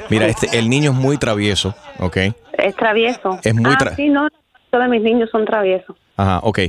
Mira, 0.10 0.28
este, 0.28 0.60
el 0.60 0.70
niño 0.70 0.92
es 0.92 0.98
muy 0.98 1.18
travieso, 1.18 1.74
¿ok? 2.00 2.18
Es 2.58 2.76
travieso. 2.76 3.40
Es 3.42 3.56
muy 3.56 3.72
ah, 3.72 3.78
tra- 3.80 3.96
sí, 3.96 4.10
no, 4.10 4.28
todos 4.70 4.90
mis 4.90 5.02
niños 5.02 5.30
son 5.32 5.46
traviesos. 5.46 5.96
Ajá, 6.18 6.40
ok. 6.44 6.60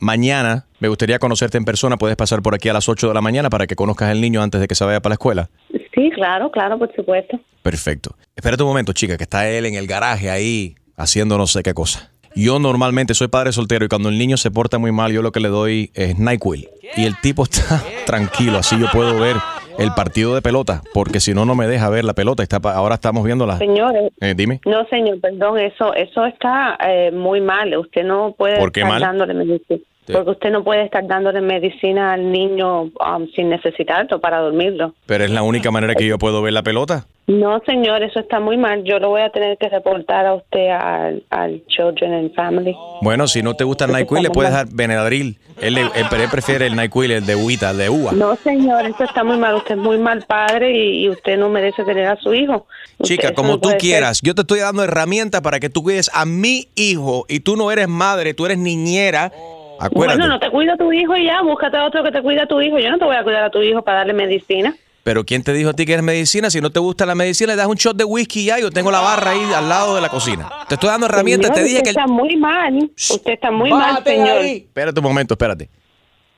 Mañana 0.00 0.66
me 0.80 0.88
gustaría 0.88 1.18
conocerte 1.18 1.56
en 1.56 1.64
persona. 1.64 1.96
Puedes 1.96 2.16
pasar 2.16 2.42
por 2.42 2.54
aquí 2.54 2.68
a 2.68 2.72
las 2.72 2.88
8 2.88 3.08
de 3.08 3.14
la 3.14 3.20
mañana 3.22 3.48
para 3.48 3.66
que 3.66 3.76
conozcas 3.76 4.10
al 4.10 4.20
niño 4.20 4.42
antes 4.42 4.60
de 4.60 4.66
que 4.66 4.74
se 4.74 4.84
vaya 4.84 5.00
para 5.00 5.10
la 5.10 5.14
escuela. 5.14 5.48
Sí, 5.96 6.10
claro, 6.14 6.50
claro, 6.52 6.78
por 6.78 6.94
supuesto. 6.94 7.40
Perfecto. 7.62 8.14
Espérate 8.36 8.62
un 8.62 8.68
momento, 8.68 8.92
chica, 8.92 9.16
que 9.16 9.24
está 9.24 9.48
él 9.48 9.66
en 9.66 9.74
el 9.74 9.86
garaje 9.88 10.30
ahí 10.30 10.76
haciendo 10.96 11.36
no 11.38 11.46
sé 11.48 11.62
qué 11.64 11.74
cosa. 11.74 12.12
Yo 12.34 12.58
normalmente 12.58 13.14
soy 13.14 13.28
padre 13.28 13.50
soltero 13.52 13.86
y 13.86 13.88
cuando 13.88 14.10
el 14.10 14.18
niño 14.18 14.36
se 14.36 14.50
porta 14.50 14.78
muy 14.78 14.92
mal, 14.92 15.10
yo 15.10 15.22
lo 15.22 15.32
que 15.32 15.40
le 15.40 15.48
doy 15.48 15.90
es 15.94 16.18
NyQuil. 16.18 16.68
Y 16.96 17.04
el 17.06 17.18
tipo 17.20 17.44
está 17.44 17.82
tranquilo, 18.06 18.58
así 18.58 18.78
yo 18.78 18.86
puedo 18.92 19.18
ver 19.18 19.36
el 19.78 19.92
partido 19.94 20.34
de 20.34 20.42
pelota, 20.42 20.82
porque 20.94 21.18
si 21.20 21.32
no, 21.34 21.44
no 21.46 21.54
me 21.54 21.66
deja 21.66 21.88
ver 21.90 22.04
la 22.04 22.12
pelota. 22.14 22.42
Está, 22.42 22.60
pa- 22.60 22.74
ahora 22.74 22.94
estamos 22.96 23.24
viendo 23.24 23.46
la... 23.46 23.56
Señores. 23.58 24.10
Eh, 24.20 24.34
dime. 24.36 24.60
No, 24.66 24.86
señor, 24.88 25.20
perdón, 25.20 25.58
eso 25.58 25.94
eso 25.94 26.24
está 26.26 26.76
eh, 26.86 27.10
muy 27.10 27.40
mal. 27.40 27.74
Usted 27.76 28.04
no 28.04 28.34
puede 28.36 28.58
¿Por 28.58 28.70
qué 28.70 28.80
estar 28.80 28.92
mal? 28.92 29.00
dándole 29.02 29.32
medicina. 29.34 29.80
Porque 30.12 30.30
usted 30.30 30.50
no 30.50 30.62
puede 30.64 30.84
estar 30.84 31.06
dándole 31.06 31.40
medicina 31.40 32.12
al 32.12 32.30
niño 32.30 32.82
um, 32.82 33.26
sin 33.34 33.48
necesitarlo 33.48 34.20
para 34.20 34.38
dormirlo. 34.40 34.94
Pero 35.06 35.24
es 35.24 35.30
la 35.30 35.42
única 35.42 35.70
manera 35.70 35.94
que 35.94 36.06
yo 36.06 36.18
puedo 36.18 36.42
ver 36.42 36.52
la 36.52 36.62
pelota. 36.62 37.06
No, 37.26 37.60
señor, 37.66 38.04
eso 38.04 38.20
está 38.20 38.38
muy 38.38 38.56
mal. 38.56 38.84
Yo 38.84 39.00
lo 39.00 39.08
voy 39.08 39.22
a 39.22 39.30
tener 39.30 39.58
que 39.58 39.68
reportar 39.68 40.26
a 40.26 40.34
usted 40.34 40.68
al, 40.68 41.24
al 41.30 41.60
Children 41.66 42.12
and 42.14 42.34
Family. 42.36 42.76
Bueno, 43.02 43.26
si 43.26 43.42
no 43.42 43.54
te 43.54 43.64
gusta 43.64 43.86
el 43.86 43.92
NyQuil, 43.92 44.22
le 44.22 44.30
puedes 44.30 44.52
dar 44.52 44.68
Benadryl. 44.70 45.36
Él, 45.60 45.76
él- 45.78 45.90
prefiere 46.30 46.66
el 46.66 46.76
NyQuil, 46.76 47.10
el 47.10 47.26
de 47.26 47.34
Uita, 47.34 47.70
el 47.70 47.78
de 47.78 47.88
uva. 47.90 48.12
No, 48.12 48.36
señor, 48.36 48.86
eso 48.86 49.02
está 49.02 49.24
muy 49.24 49.38
mal. 49.38 49.56
Usted 49.56 49.72
es 49.74 49.80
muy 49.80 49.98
mal 49.98 50.22
padre 50.28 50.70
y, 50.70 51.04
y 51.04 51.08
usted 51.08 51.36
no 51.36 51.48
merece 51.48 51.82
tener 51.82 52.06
a 52.06 52.16
su 52.16 52.32
hijo. 52.32 52.66
Usted- 52.98 53.16
Chica, 53.16 53.34
como 53.34 53.48
no 53.54 53.58
tú 53.58 53.70
ser. 53.70 53.78
quieras, 53.78 54.20
yo 54.22 54.34
te 54.36 54.42
estoy 54.42 54.60
dando 54.60 54.84
herramientas 54.84 55.40
para 55.40 55.58
que 55.58 55.68
tú 55.68 55.82
cuides 55.82 56.08
a 56.14 56.26
mi 56.26 56.68
hijo 56.76 57.24
y 57.28 57.40
tú 57.40 57.56
no 57.56 57.72
eres 57.72 57.88
madre, 57.88 58.34
tú 58.34 58.46
eres 58.46 58.58
niñera. 58.58 59.32
Acuérdate. 59.78 60.18
Bueno, 60.20 60.26
no 60.34 60.40
te 60.40 60.50
cuida 60.50 60.76
tu 60.76 60.92
hijo 60.92 61.16
y 61.16 61.26
ya, 61.26 61.42
búscate 61.42 61.76
a 61.76 61.84
otro 61.84 62.02
que 62.02 62.10
te 62.12 62.22
cuida 62.22 62.44
a 62.44 62.46
tu 62.46 62.60
hijo. 62.60 62.78
Yo 62.78 62.90
no 62.90 62.98
te 62.98 63.04
voy 63.04 63.16
a 63.16 63.22
cuidar 63.22 63.44
a 63.44 63.50
tu 63.50 63.60
hijo 63.62 63.82
para 63.82 63.98
darle 63.98 64.12
medicina. 64.14 64.74
Pero 65.04 65.24
¿quién 65.24 65.44
te 65.44 65.52
dijo 65.52 65.70
a 65.70 65.72
ti 65.72 65.86
que 65.86 65.92
eres 65.92 66.02
medicina? 66.04 66.50
Si 66.50 66.60
no 66.60 66.70
te 66.70 66.80
gusta 66.80 67.06
la 67.06 67.14
medicina, 67.14 67.52
le 67.52 67.56
das 67.56 67.68
un 67.68 67.76
shot 67.76 67.96
de 67.96 68.02
whisky 68.04 68.40
y 68.40 68.44
ya. 68.46 68.58
Yo 68.58 68.70
tengo 68.72 68.90
la 68.90 69.00
barra 69.00 69.30
ahí 69.32 69.52
al 69.54 69.68
lado 69.68 69.94
de 69.94 70.00
la 70.00 70.08
cocina. 70.08 70.50
Te 70.68 70.74
estoy 70.74 70.88
dando 70.90 71.06
herramientas. 71.06 71.50
Señor, 71.54 71.62
te 71.62 71.62
dije 71.64 71.76
usted 71.78 71.84
que... 71.84 71.90
el- 71.90 71.96
está 71.96 72.12
muy 72.12 72.36
mal. 72.36 72.90
Usted 72.96 73.32
está 73.32 73.50
muy 73.52 73.70
mal, 73.70 73.80
Bájate 73.80 74.10
de 74.10 74.16
señor. 74.16 74.38
ahí. 74.38 74.56
Espérate 74.66 74.98
un 74.98 75.04
momento, 75.04 75.34
espérate. 75.34 75.70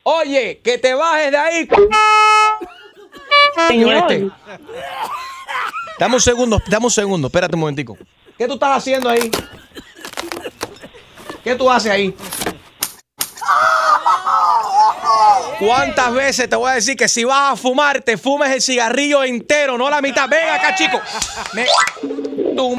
Oye, 0.02 0.60
que 0.62 0.76
te 0.78 0.92
bajes 0.94 1.30
de 1.30 1.36
ahí. 1.38 1.68
Señor. 3.68 3.94
Este. 3.94 4.28
Dame 5.98 6.14
un 6.14 6.20
segundo, 6.20 6.60
dame 6.68 6.84
un 6.86 6.90
segundo, 6.90 7.26
espérate 7.28 7.54
un 7.56 7.60
momentico. 7.60 7.96
¿Qué 8.36 8.46
tú 8.46 8.54
estás 8.54 8.76
haciendo 8.76 9.08
ahí? 9.08 9.30
¿Qué 11.42 11.54
tú 11.54 11.70
haces 11.70 11.90
ahí? 11.90 12.14
¿Cuántas 15.58 16.12
veces 16.14 16.48
te 16.48 16.54
voy 16.56 16.70
a 16.70 16.74
decir 16.74 16.96
que 16.96 17.08
si 17.08 17.24
vas 17.24 17.52
a 17.52 17.56
fumar, 17.56 18.00
te 18.02 18.16
fumes 18.16 18.50
el 18.50 18.60
cigarrillo 18.62 19.24
entero, 19.24 19.76
no 19.76 19.90
la 19.90 20.00
mitad? 20.00 20.28
Ven 20.28 20.48
acá, 20.48 20.74
chico. 20.74 21.00
Me- 21.52 21.66
Tu- 22.54 22.76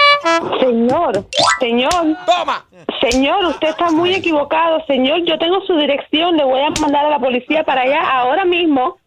Señor, 0.60 1.26
señor. 1.60 2.18
Toma. 2.26 2.66
Señor, 3.02 3.46
usted 3.46 3.70
está 3.70 3.90
muy 3.92 4.14
equivocado. 4.14 4.84
Señor, 4.88 5.20
yo 5.26 5.38
tengo 5.40 5.62
su 5.66 5.76
dirección. 5.78 6.36
Le 6.38 6.44
voy 6.44 6.62
a 6.62 6.70
mandar 6.82 7.06
a 7.06 7.10
la 7.12 7.20
policía 7.20 7.64
para 7.64 7.82
allá 7.82 8.02
ahora 8.12 8.44
mismo. 8.46 8.98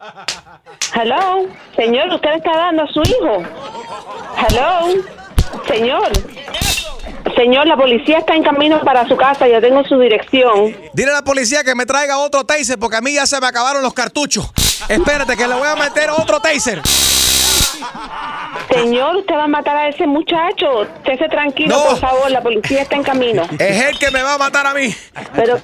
Hello. 0.94 1.46
Señor, 1.76 2.08
usted 2.14 2.30
le 2.30 2.36
está 2.36 2.56
dando 2.56 2.84
a 2.84 2.86
su 2.88 3.02
hijo. 3.02 3.42
Hello. 4.48 5.02
Señor. 5.68 6.10
Señor, 7.42 7.66
la 7.66 7.76
policía 7.76 8.18
está 8.18 8.36
en 8.36 8.44
camino 8.44 8.80
para 8.84 9.04
su 9.08 9.16
casa. 9.16 9.48
Yo 9.48 9.60
tengo 9.60 9.82
su 9.82 9.98
dirección. 9.98 10.76
Dile 10.92 11.10
a 11.10 11.14
la 11.14 11.22
policía 11.22 11.64
que 11.64 11.74
me 11.74 11.84
traiga 11.86 12.18
otro 12.18 12.44
taser 12.44 12.78
porque 12.78 12.96
a 12.98 13.00
mí 13.00 13.14
ya 13.14 13.26
se 13.26 13.40
me 13.40 13.48
acabaron 13.48 13.82
los 13.82 13.92
cartuchos. 13.94 14.48
Espérate 14.88 15.36
que 15.36 15.48
le 15.48 15.54
voy 15.54 15.66
a 15.66 15.74
meter 15.74 16.08
otro 16.10 16.38
taser. 16.38 16.80
Señor, 18.72 19.16
usted 19.16 19.34
va 19.34 19.44
a 19.44 19.48
matar 19.48 19.76
a 19.76 19.88
ese 19.88 20.06
muchacho. 20.06 20.82
Estése 20.82 21.28
tranquilo, 21.28 21.76
No. 21.76 21.84
por 21.84 21.98
favor. 21.98 22.30
La 22.30 22.40
policía 22.40 22.82
está 22.82 22.94
en 22.94 23.02
camino. 23.02 23.42
Es 23.58 23.86
él 23.86 23.98
que 23.98 24.12
me 24.12 24.22
va 24.22 24.34
a 24.34 24.38
matar 24.38 24.64
a 24.68 24.72
mí. 24.74 24.94
Pero, 25.34 25.58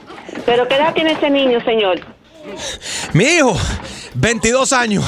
pero 0.45 0.66
¿qué 0.66 0.74
edad 0.74 0.93
tiene 0.95 1.12
ese 1.12 1.31
niño, 1.31 1.61
señor? 1.64 2.01
Mi 3.12 3.24
hijo, 3.24 3.57
22 4.19 4.73
años. 4.73 5.05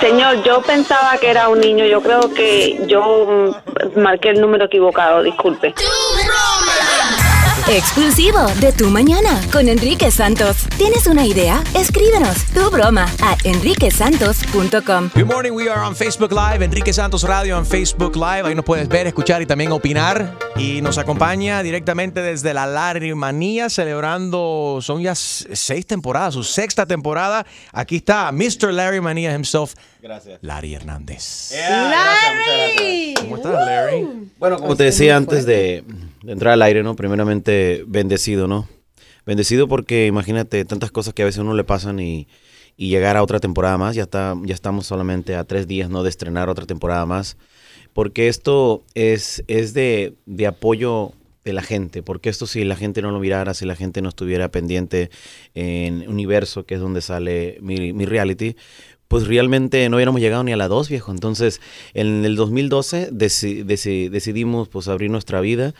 Señor, 0.00 0.42
yo 0.44 0.62
pensaba 0.62 1.16
que 1.18 1.28
era 1.28 1.48
un 1.48 1.60
niño. 1.60 1.84
Yo 1.86 2.00
creo 2.02 2.32
que 2.32 2.80
yo 2.86 3.26
mm, 3.26 4.00
marqué 4.00 4.30
el 4.30 4.40
número 4.40 4.66
equivocado. 4.66 5.22
Disculpe. 5.22 5.74
Exclusivo 7.70 8.46
de 8.62 8.72
Tu 8.72 8.88
Mañana 8.88 9.42
con 9.52 9.68
Enrique 9.68 10.10
Santos. 10.10 10.66
¿Tienes 10.78 11.06
una 11.06 11.26
idea? 11.26 11.62
Escríbenos 11.74 12.46
tu 12.54 12.70
broma 12.70 13.06
a 13.20 13.36
enriquesantos.com. 13.44 15.10
Good 15.14 15.26
morning, 15.26 15.52
we 15.52 15.68
are 15.68 15.82
on 15.82 15.94
Facebook 15.94 16.32
Live, 16.32 16.64
Enrique 16.64 16.94
Santos 16.94 17.24
Radio 17.24 17.58
en 17.58 17.66
Facebook 17.66 18.16
Live. 18.16 18.48
Ahí 18.48 18.54
nos 18.54 18.64
puedes 18.64 18.88
ver, 18.88 19.06
escuchar 19.06 19.42
y 19.42 19.46
también 19.46 19.70
opinar. 19.70 20.34
Y 20.56 20.80
nos 20.80 20.96
acompaña 20.96 21.62
directamente 21.62 22.22
desde 22.22 22.54
la 22.54 22.66
Larry 22.66 23.14
Manía, 23.14 23.68
celebrando, 23.68 24.78
son 24.80 25.02
ya 25.02 25.14
seis 25.14 25.86
temporadas, 25.86 26.32
su 26.32 26.44
sexta 26.44 26.86
temporada. 26.86 27.44
Aquí 27.72 27.96
está 27.96 28.32
Mr. 28.32 28.72
Larry 28.72 29.02
Manía 29.02 29.34
himself. 29.34 29.74
Gracias. 30.00 30.38
Larry 30.40 30.74
Hernández. 30.74 31.52
¡Larry! 31.52 33.12
¿Cómo 33.20 33.36
estás, 33.36 33.52
Larry? 33.52 34.08
Bueno, 34.38 34.58
como 34.58 34.74
te 34.74 34.84
decía 34.84 35.16
antes 35.16 35.44
de, 35.44 35.84
de 36.22 36.32
entrar 36.32 36.54
al 36.54 36.62
aire, 36.62 36.82
¿no? 36.82 36.96
Primeramente, 36.96 37.84
bendecido, 37.86 38.48
¿no? 38.48 38.68
Bendecido 39.26 39.68
porque 39.68 40.06
imagínate 40.06 40.64
tantas 40.64 40.90
cosas 40.90 41.14
que 41.14 41.22
a 41.22 41.24
veces 41.26 41.38
a 41.38 41.42
uno 41.42 41.54
le 41.54 41.64
pasan 41.64 42.00
y, 42.00 42.28
llegar 42.76 43.16
a 43.16 43.22
otra 43.24 43.40
temporada 43.40 43.76
más. 43.76 43.96
Ya, 43.96 44.04
está, 44.04 44.36
ya 44.44 44.54
estamos 44.54 44.86
solamente 44.86 45.34
a 45.34 45.44
tres 45.44 45.66
días, 45.66 45.90
¿no? 45.90 46.02
De 46.02 46.08
estrenar 46.10 46.48
otra 46.48 46.64
temporada 46.64 47.04
más. 47.06 47.36
Porque 47.92 48.28
esto 48.28 48.84
es, 48.94 49.42
es 49.48 49.74
de, 49.74 50.14
de 50.26 50.46
apoyo 50.46 51.12
de 51.44 51.52
la 51.52 51.62
gente. 51.62 52.02
Porque 52.02 52.28
esto 52.28 52.46
si 52.46 52.62
la 52.64 52.76
gente 52.76 53.02
no 53.02 53.10
lo 53.10 53.18
mirara, 53.18 53.52
si 53.54 53.66
la 53.66 53.74
gente 53.74 54.00
no 54.00 54.08
estuviera 54.08 54.50
pendiente 54.50 55.10
en 55.54 56.08
Universo, 56.08 56.66
que 56.66 56.76
es 56.76 56.80
donde 56.80 57.00
sale 57.00 57.58
mi, 57.60 57.92
mi 57.92 58.06
reality, 58.06 58.54
pues 59.08 59.26
realmente 59.26 59.88
no 59.88 59.96
hubiéramos 59.96 60.20
llegado 60.20 60.44
ni 60.44 60.52
a 60.52 60.56
la 60.56 60.68
2, 60.68 60.88
viejo. 60.88 61.10
Entonces, 61.10 61.60
en 61.94 62.24
el 62.24 62.36
2012 62.36 63.10
deci- 63.10 63.64
deci- 63.64 64.08
decidimos 64.10 64.68
pues 64.68 64.86
abrir 64.88 65.10
nuestra 65.10 65.40
vida. 65.40 65.74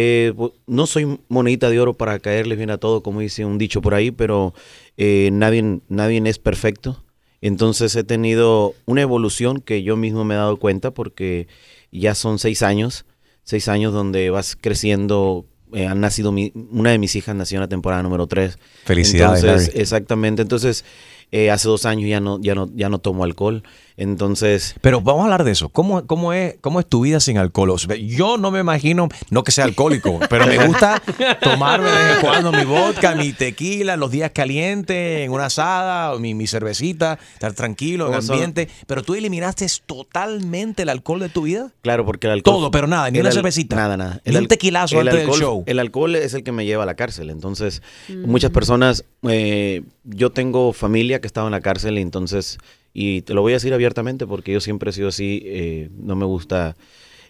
Eh, 0.00 0.32
pu- 0.36 0.52
no 0.68 0.86
soy 0.86 1.18
monedita 1.28 1.70
de 1.70 1.80
oro 1.80 1.94
para 1.94 2.20
caerles 2.20 2.56
bien 2.56 2.70
a 2.70 2.78
todo, 2.78 3.02
como 3.02 3.18
dice 3.18 3.44
un 3.44 3.58
dicho 3.58 3.82
por 3.82 3.94
ahí, 3.94 4.12
pero 4.12 4.54
eh, 4.96 5.30
nadie, 5.32 5.80
nadie 5.88 6.22
es 6.26 6.38
perfecto. 6.38 7.02
Entonces 7.40 7.96
he 7.96 8.04
tenido 8.04 8.74
una 8.86 9.02
evolución 9.02 9.60
que 9.60 9.82
yo 9.82 9.96
mismo 9.96 10.24
me 10.24 10.34
he 10.34 10.36
dado 10.36 10.56
cuenta 10.56 10.92
porque 10.92 11.48
ya 11.90 12.14
son 12.14 12.38
seis 12.38 12.62
años, 12.62 13.06
seis 13.42 13.66
años 13.66 13.92
donde 13.92 14.30
vas 14.30 14.56
creciendo. 14.60 15.46
eh, 15.72 15.86
han 15.86 16.00
nacido, 16.00 16.30
mi- 16.32 16.52
una 16.70 16.90
de 16.92 16.98
mis 16.98 17.14
hijas 17.16 17.34
nació 17.36 17.56
en 17.56 17.62
la 17.62 17.68
temporada 17.68 18.02
número 18.02 18.26
3. 18.28 18.56
Felicidades, 18.84 19.42
Entonces, 19.44 19.66
Larry. 19.68 19.80
Exactamente. 19.82 20.42
Entonces, 20.42 20.84
eh, 21.30 21.50
hace 21.50 21.68
dos 21.68 21.84
años 21.86 22.08
ya 22.08 22.20
no, 22.20 22.40
ya 22.40 22.54
no, 22.54 22.70
ya 22.74 22.88
no 22.88 23.00
tomo 23.00 23.22
alcohol. 23.24 23.62
Entonces. 23.98 24.74
Pero 24.80 25.00
vamos 25.00 25.20
a 25.20 25.24
hablar 25.24 25.44
de 25.44 25.50
eso. 25.50 25.68
¿Cómo, 25.68 26.06
cómo, 26.06 26.32
es, 26.32 26.54
¿Cómo 26.60 26.80
es 26.80 26.86
tu 26.86 27.02
vida 27.02 27.20
sin 27.20 27.36
alcohol? 27.36 27.70
O 27.70 27.78
sea, 27.78 27.96
yo 27.96 28.38
no 28.38 28.50
me 28.50 28.60
imagino, 28.60 29.08
no 29.30 29.44
que 29.44 29.52
sea 29.52 29.64
alcohólico, 29.64 30.20
pero 30.30 30.46
me 30.46 30.66
gusta 30.66 31.02
tomarme 31.42 31.90
de 31.90 31.96
vez 32.04 32.14
en 32.16 32.20
cuando 32.20 32.52
mi 32.52 32.64
vodka, 32.64 33.14
mi 33.14 33.32
tequila, 33.32 33.96
los 33.96 34.10
días 34.10 34.30
calientes, 34.32 35.20
en 35.24 35.32
una 35.32 35.46
asada, 35.46 36.14
o 36.14 36.18
mi, 36.18 36.32
mi 36.34 36.46
cervecita, 36.46 37.18
estar 37.34 37.52
tranquilo, 37.52 38.08
en 38.08 38.14
ambiente. 38.14 38.68
Pero 38.86 39.02
tú 39.02 39.14
eliminaste 39.14 39.66
totalmente 39.84 40.82
el 40.82 40.88
alcohol 40.88 41.20
de 41.20 41.28
tu 41.28 41.42
vida. 41.42 41.70
Claro, 41.82 42.04
porque 42.06 42.26
el 42.28 42.34
alcohol. 42.34 42.54
Todo, 42.56 42.70
pero 42.70 42.86
nada, 42.86 43.10
ni 43.10 43.18
el 43.18 43.24
una 43.26 43.32
cervecita. 43.32 43.76
Nada, 43.76 43.96
nada. 43.96 44.20
Ni 44.24 44.36
un 44.36 44.46
tequilazo 44.46 45.00
el 45.00 45.08
antes 45.08 45.14
del 45.14 45.22
alcohol- 45.30 45.40
show. 45.40 45.64
El 45.66 45.78
alcohol 45.78 46.14
es 46.16 46.34
el 46.34 46.42
que 46.44 46.52
me 46.52 46.64
lleva 46.64 46.84
a 46.84 46.86
la 46.86 46.94
cárcel. 46.94 47.30
Entonces, 47.30 47.82
Mm. 48.08 48.30
muchas 48.30 48.50
personas. 48.50 49.04
eh, 49.28 49.82
yo 50.04 50.30
tengo 50.30 50.72
familia 50.72 51.20
que 51.20 51.26
estaba 51.26 51.48
en 51.48 51.52
la 51.52 51.60
cárcel, 51.60 51.98
y 51.98 52.02
entonces. 52.02 52.58
Y 52.92 53.22
te 53.22 53.34
lo 53.34 53.42
voy 53.42 53.52
a 53.52 53.56
decir 53.56 53.72
abiertamente 53.74 54.26
porque 54.26 54.52
yo 54.52 54.60
siempre 54.60 54.90
he 54.90 54.92
sido 54.92 55.08
así. 55.08 55.42
eh, 55.44 55.90
no 55.96 56.16
me 56.16 56.24
gusta 56.24 56.76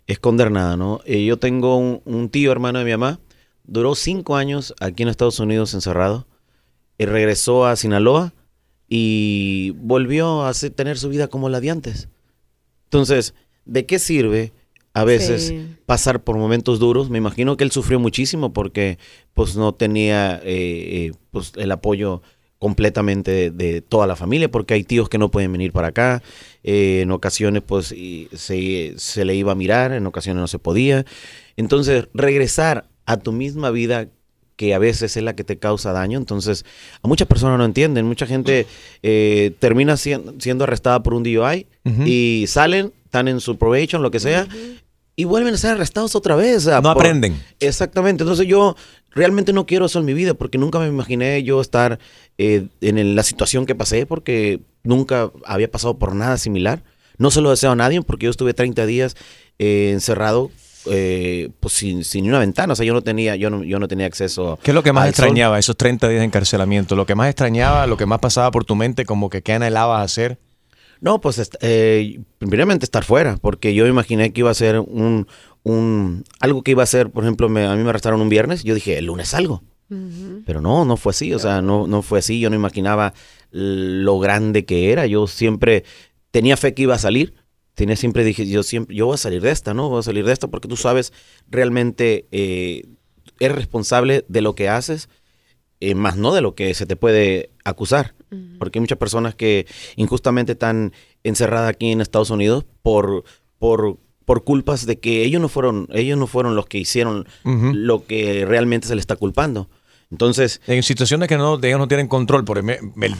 esconder 0.07 0.51
nada, 0.51 0.77
¿no? 0.77 1.01
Eh, 1.05 1.25
yo 1.25 1.39
tengo 1.39 1.77
un, 1.77 2.01
un 2.05 2.29
tío, 2.31 2.51
hermano 2.53 2.79
de 2.79 2.85
mi 2.87 2.93
mamá. 2.93 3.21
Duró 3.65 3.95
cinco 3.95 4.37
años 4.37 4.75
aquí 4.81 5.03
en 5.03 5.11
Estados 5.11 5.39
Unidos 5.41 5.75
encerrado. 5.75 6.27
Y 6.97 7.05
regresó 7.05 7.67
a 7.67 7.77
Sinaloa 7.77 8.33
y 8.89 9.71
volvió 9.77 10.43
a 10.43 10.49
hacer- 10.51 10.71
tener 10.73 10.99
su 10.99 11.09
vida 11.09 11.29
como 11.29 11.49
la 11.49 11.61
de 11.61 11.71
antes. 11.71 12.09
Entonces, 12.85 13.35
¿de 13.67 13.85
qué 13.87 13.99
sirve 13.99 14.53
a 14.95 15.05
veces 15.05 15.49
Sí. 15.49 15.67
pasar 15.85 16.25
por 16.25 16.39
momentos 16.39 16.79
duros? 16.79 17.11
Me 17.11 17.19
imagino 17.19 17.57
que 17.57 17.65
él 17.65 17.71
sufrió 17.71 18.01
muchísimo 18.01 18.53
porque 18.53 18.99
pues 19.35 19.57
no 19.57 19.75
tenía 19.75 20.37
eh, 20.43 20.43
eh, 20.45 21.13
pues, 21.31 21.53
el 21.57 21.71
apoyo 21.71 22.23
completamente 22.59 23.31
de, 23.31 23.51
de 23.51 23.81
toda 23.83 24.07
la 24.07 24.17
familia, 24.17 24.51
porque 24.51 24.75
hay 24.75 24.83
tíos 24.85 25.09
que 25.09 25.19
no 25.19 25.31
pueden 25.31 25.53
venir 25.53 25.73
para 25.73 25.89
acá, 25.89 26.23
eh, 26.65 27.01
en 27.03 27.11
ocasiones 27.13 27.63
pues 27.65 27.93
y 27.93 28.29
se, 28.35 28.95
se 28.97 29.25
le 29.25 29.35
iba 29.37 29.53
a 29.53 29.55
mirar, 29.55 29.93
en 29.93 30.07
ocasiones 30.07 30.41
no 30.41 30.49
se 30.49 30.59
podía. 30.59 31.05
Entonces, 31.57 32.09
regresar 32.15 32.87
a 33.07 33.17
tu 33.17 33.33
misma 33.33 33.71
vida 33.71 34.09
que 34.57 34.75
a 34.75 34.79
veces 34.81 35.17
es 35.17 35.23
la 35.23 35.37
que 35.37 35.45
te 35.45 35.57
causa 35.57 35.93
daño. 35.93 36.19
Entonces, 36.19 36.65
a 37.01 37.07
muchas 37.07 37.29
personas 37.29 37.59
no 37.59 37.65
entienden. 37.65 38.07
Mucha 38.07 38.27
gente 38.27 38.67
eh, 39.05 39.53
termina 39.61 39.97
sien- 39.97 40.41
siendo 40.41 40.65
arrestada 40.65 41.01
por 41.03 41.15
un 41.15 41.23
DUI 41.23 41.67
y 42.05 42.45
salen, 42.49 42.93
están 43.05 43.29
en 43.29 43.39
su 43.41 43.57
probation, 43.57 44.03
lo 44.03 44.11
que 44.11 44.19
sea, 44.21 44.49
y 45.15 45.25
vuelven 45.25 45.55
a 45.55 45.57
ser 45.59 45.71
arrestados 45.73 46.15
otra 46.17 46.35
vez. 46.37 46.59
o 46.67 46.71
sea, 46.71 46.81
No 46.81 46.93
por- 46.93 47.05
aprenden. 47.07 47.41
Exactamente. 47.61 48.25
Entonces 48.25 48.47
yo 48.49 48.75
realmente 49.11 49.53
no 49.53 49.67
quiero 49.67 49.87
eso 49.87 49.99
en 49.99 50.05
mi 50.05 50.15
vida 50.15 50.35
porque 50.35 50.59
nunca 50.59 50.79
me 50.79 50.87
imaginé 50.89 51.43
yo 51.43 51.61
estar 51.61 51.99
eh, 52.39 52.67
en 52.81 53.17
la 53.17 53.23
situación 53.23 53.67
que 53.67 53.75
pasé 53.75 54.07
porque 54.07 54.61
nunca 54.83 55.31
había 55.45 55.71
pasado 55.71 55.99
por 55.99 56.15
nada 56.15 56.39
similar. 56.39 56.83
No 57.19 57.31
se 57.31 57.41
lo 57.41 57.51
deseo 57.51 57.73
a 57.73 57.77
nadie 57.77 58.01
porque 58.03 58.25
yo 58.25 58.31
estuve 58.31 58.55
30 58.55 58.87
días 58.87 59.17
eh, 59.59 59.91
encerrado 59.93 60.51
eh, 60.91 61.51
pues 61.61 61.75
sin, 61.75 62.05
sin 62.05 62.29
una 62.29 62.39
ventana. 62.39 62.73
O 62.73 62.77
sea, 62.77 62.87
yo 62.87 62.95
no 62.95 63.03
tenía, 63.03 63.37
yo 63.37 63.51
no, 63.51 63.65
yo 63.65 63.79
no 63.79 63.89
tenía 63.89 64.07
acceso 64.07 64.59
¿Qué 64.63 64.71
es 64.71 64.75
lo 64.75 64.83
que 64.83 64.93
más 64.93 65.05
sol. 65.05 65.11
extrañaba 65.11 65.59
esos 65.59 65.77
30 65.77 66.09
días 66.09 66.21
de 66.21 66.27
encarcelamiento? 66.27 66.97
Lo 66.97 67.07
que 67.07 67.15
más 67.15 67.29
extrañaba, 67.29 67.87
lo 67.87 67.97
que 67.97 68.07
más 68.07 68.21
pasaba 68.21 68.51
por 68.51 68.65
tu 68.65 68.77
mente, 68.77 69.05
como 69.05 69.31
que 69.31 69.43
qué 69.43 69.55
anhelabas 69.55 70.05
hacer. 70.05 70.39
No, 71.01 71.21
pues 71.21 71.51
eh, 71.61 72.21
primeramente 72.39 72.85
estar 72.85 73.05
fuera, 73.05 73.37
porque 73.41 73.73
yo 73.73 73.87
imaginé 73.87 74.33
que 74.33 74.41
iba 74.41 74.51
a 74.51 74.55
ser 74.55 74.81
un, 74.81 75.29
un 75.65 76.25
algo 76.41 76.63
que 76.63 76.71
iba 76.73 76.83
a 76.83 76.87
ser, 76.87 77.11
por 77.11 77.25
ejemplo, 77.25 77.49
me- 77.49 77.67
a 77.67 77.75
mí 77.75 77.83
me 77.83 77.91
arrestaron 77.91 78.21
un 78.21 78.29
viernes, 78.29 78.65
yo 78.65 78.75
dije, 78.75 78.99
el 78.99 79.07
lunes 79.07 79.29
salgo. 79.29 79.63
Pero 80.45 80.61
no, 80.61 80.85
no 80.85 80.97
fue 80.99 81.11
así, 81.11 81.33
o 81.33 81.39
sea, 81.39 81.63
no, 81.63 81.87
no 81.87 82.03
fue 82.03 82.19
así, 82.19 82.41
yo 82.41 82.51
no 82.51 82.57
imaginaba 82.57 83.15
lo 83.51 84.19
grande 84.19 84.65
que 84.67 84.93
era, 84.93 85.07
yo 85.07 85.27
siempre 85.27 85.85
tenía 86.31 86.57
fe 86.59 86.75
que 86.75 86.83
iba 86.83 86.95
a 86.95 86.99
salir, 86.99 87.35
tenía 87.75 87.97
siempre 87.97 88.23
dije, 88.25 88.47
yo 88.47 88.63
siempre, 88.63 88.95
yo 88.95 89.07
voy 89.07 89.15
a 89.15 89.19
salir 89.19 89.41
de 89.41 89.51
esta, 89.51 89.73
¿no? 89.73 89.89
Voy 89.89 90.01
a 90.01 90.03
salir 90.03 90.25
de 90.27 90.33
esta 90.33 90.49
porque 90.49 90.69
tú 90.69 90.77
sabes, 90.77 91.13
realmente 91.49 92.27
eh, 92.33 92.85
eres 93.41 93.57
responsable 93.57 94.25
de 94.29 94.41
lo 94.43 94.55
que 94.55 94.69
haces, 94.69 95.09
eh, 95.81 95.95
más 95.95 96.17
no 96.17 96.35
de 96.35 96.41
lo 96.43 96.55
que 96.55 96.75
se 96.75 96.85
te 96.87 96.97
puede 96.97 97.51
acusar. 97.65 98.15
Porque 98.59 98.79
hay 98.79 98.81
muchas 98.81 98.99
personas 98.99 99.35
que 99.35 99.67
injustamente 99.97 100.53
están 100.53 100.93
encerradas 101.25 101.71
aquí 101.71 101.91
en 101.93 102.01
Estados 102.03 102.29
Unidos 102.31 102.67
por, 102.83 103.25
por, 103.59 103.97
por 104.29 104.45
culpas 104.45 104.85
de 104.85 104.99
que 104.99 105.25
ellos 105.25 105.41
no 105.41 105.49
fueron, 105.49 105.89
ellos 105.91 106.19
no 106.19 106.27
fueron 106.27 106.55
los 106.55 106.67
que 106.67 106.77
hicieron 106.77 107.27
lo 107.45 108.05
que 108.05 108.45
realmente 108.45 108.87
se 108.87 108.95
les 108.95 109.03
está 109.05 109.17
culpando. 109.17 109.71
Entonces, 110.11 110.61
En 110.67 110.83
situaciones 110.83 111.29
que 111.29 111.39
no, 111.39 111.59
ellos 111.63 111.79
no 111.79 111.89
tienen 111.89 112.09
control, 112.09 112.45
por 112.45 112.59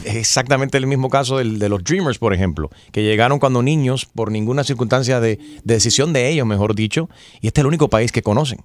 exactamente 0.05 0.77
el 0.77 0.85
mismo 0.85 1.09
caso 1.09 1.37
del- 1.39 1.57
de 1.57 1.67
los 1.67 1.83
Dreamers, 1.83 2.19
por 2.19 2.31
ejemplo, 2.35 2.69
que 2.91 3.01
llegaron 3.01 3.39
cuando 3.39 3.63
niños 3.63 4.05
por 4.05 4.31
ninguna 4.31 4.63
circunstancia 4.63 5.19
de, 5.19 5.37
de 5.63 5.73
decisión 5.73 6.13
de 6.13 6.29
ellos, 6.29 6.45
mejor 6.45 6.75
dicho, 6.75 7.09
y 7.41 7.47
este 7.47 7.61
es 7.61 7.63
el 7.63 7.67
único 7.67 7.89
país 7.89 8.11
que 8.11 8.21
conocen. 8.21 8.59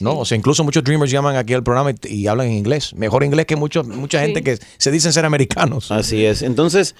¿no? 0.00 0.18
O 0.18 0.24
sea, 0.24 0.38
incluso 0.38 0.64
muchos 0.64 0.82
Dreamers 0.84 1.10
llaman 1.12 1.36
aquí 1.36 1.52
al 1.52 1.62
programa 1.62 1.90
y, 1.90 1.96
y 2.14 2.26
hablan 2.26 2.46
en 2.46 2.54
inglés. 2.54 2.94
Mejor 2.94 3.22
inglés 3.24 3.44
que 3.44 3.56
mucho, 3.56 3.84
mucha 3.84 4.20
gente 4.22 4.42
que 4.42 4.58
se 4.78 4.90
dicen 4.90 5.12
ser 5.12 5.26
americanos. 5.26 5.92
Así 5.92 6.24
es. 6.24 6.40
Entonces, 6.40 6.96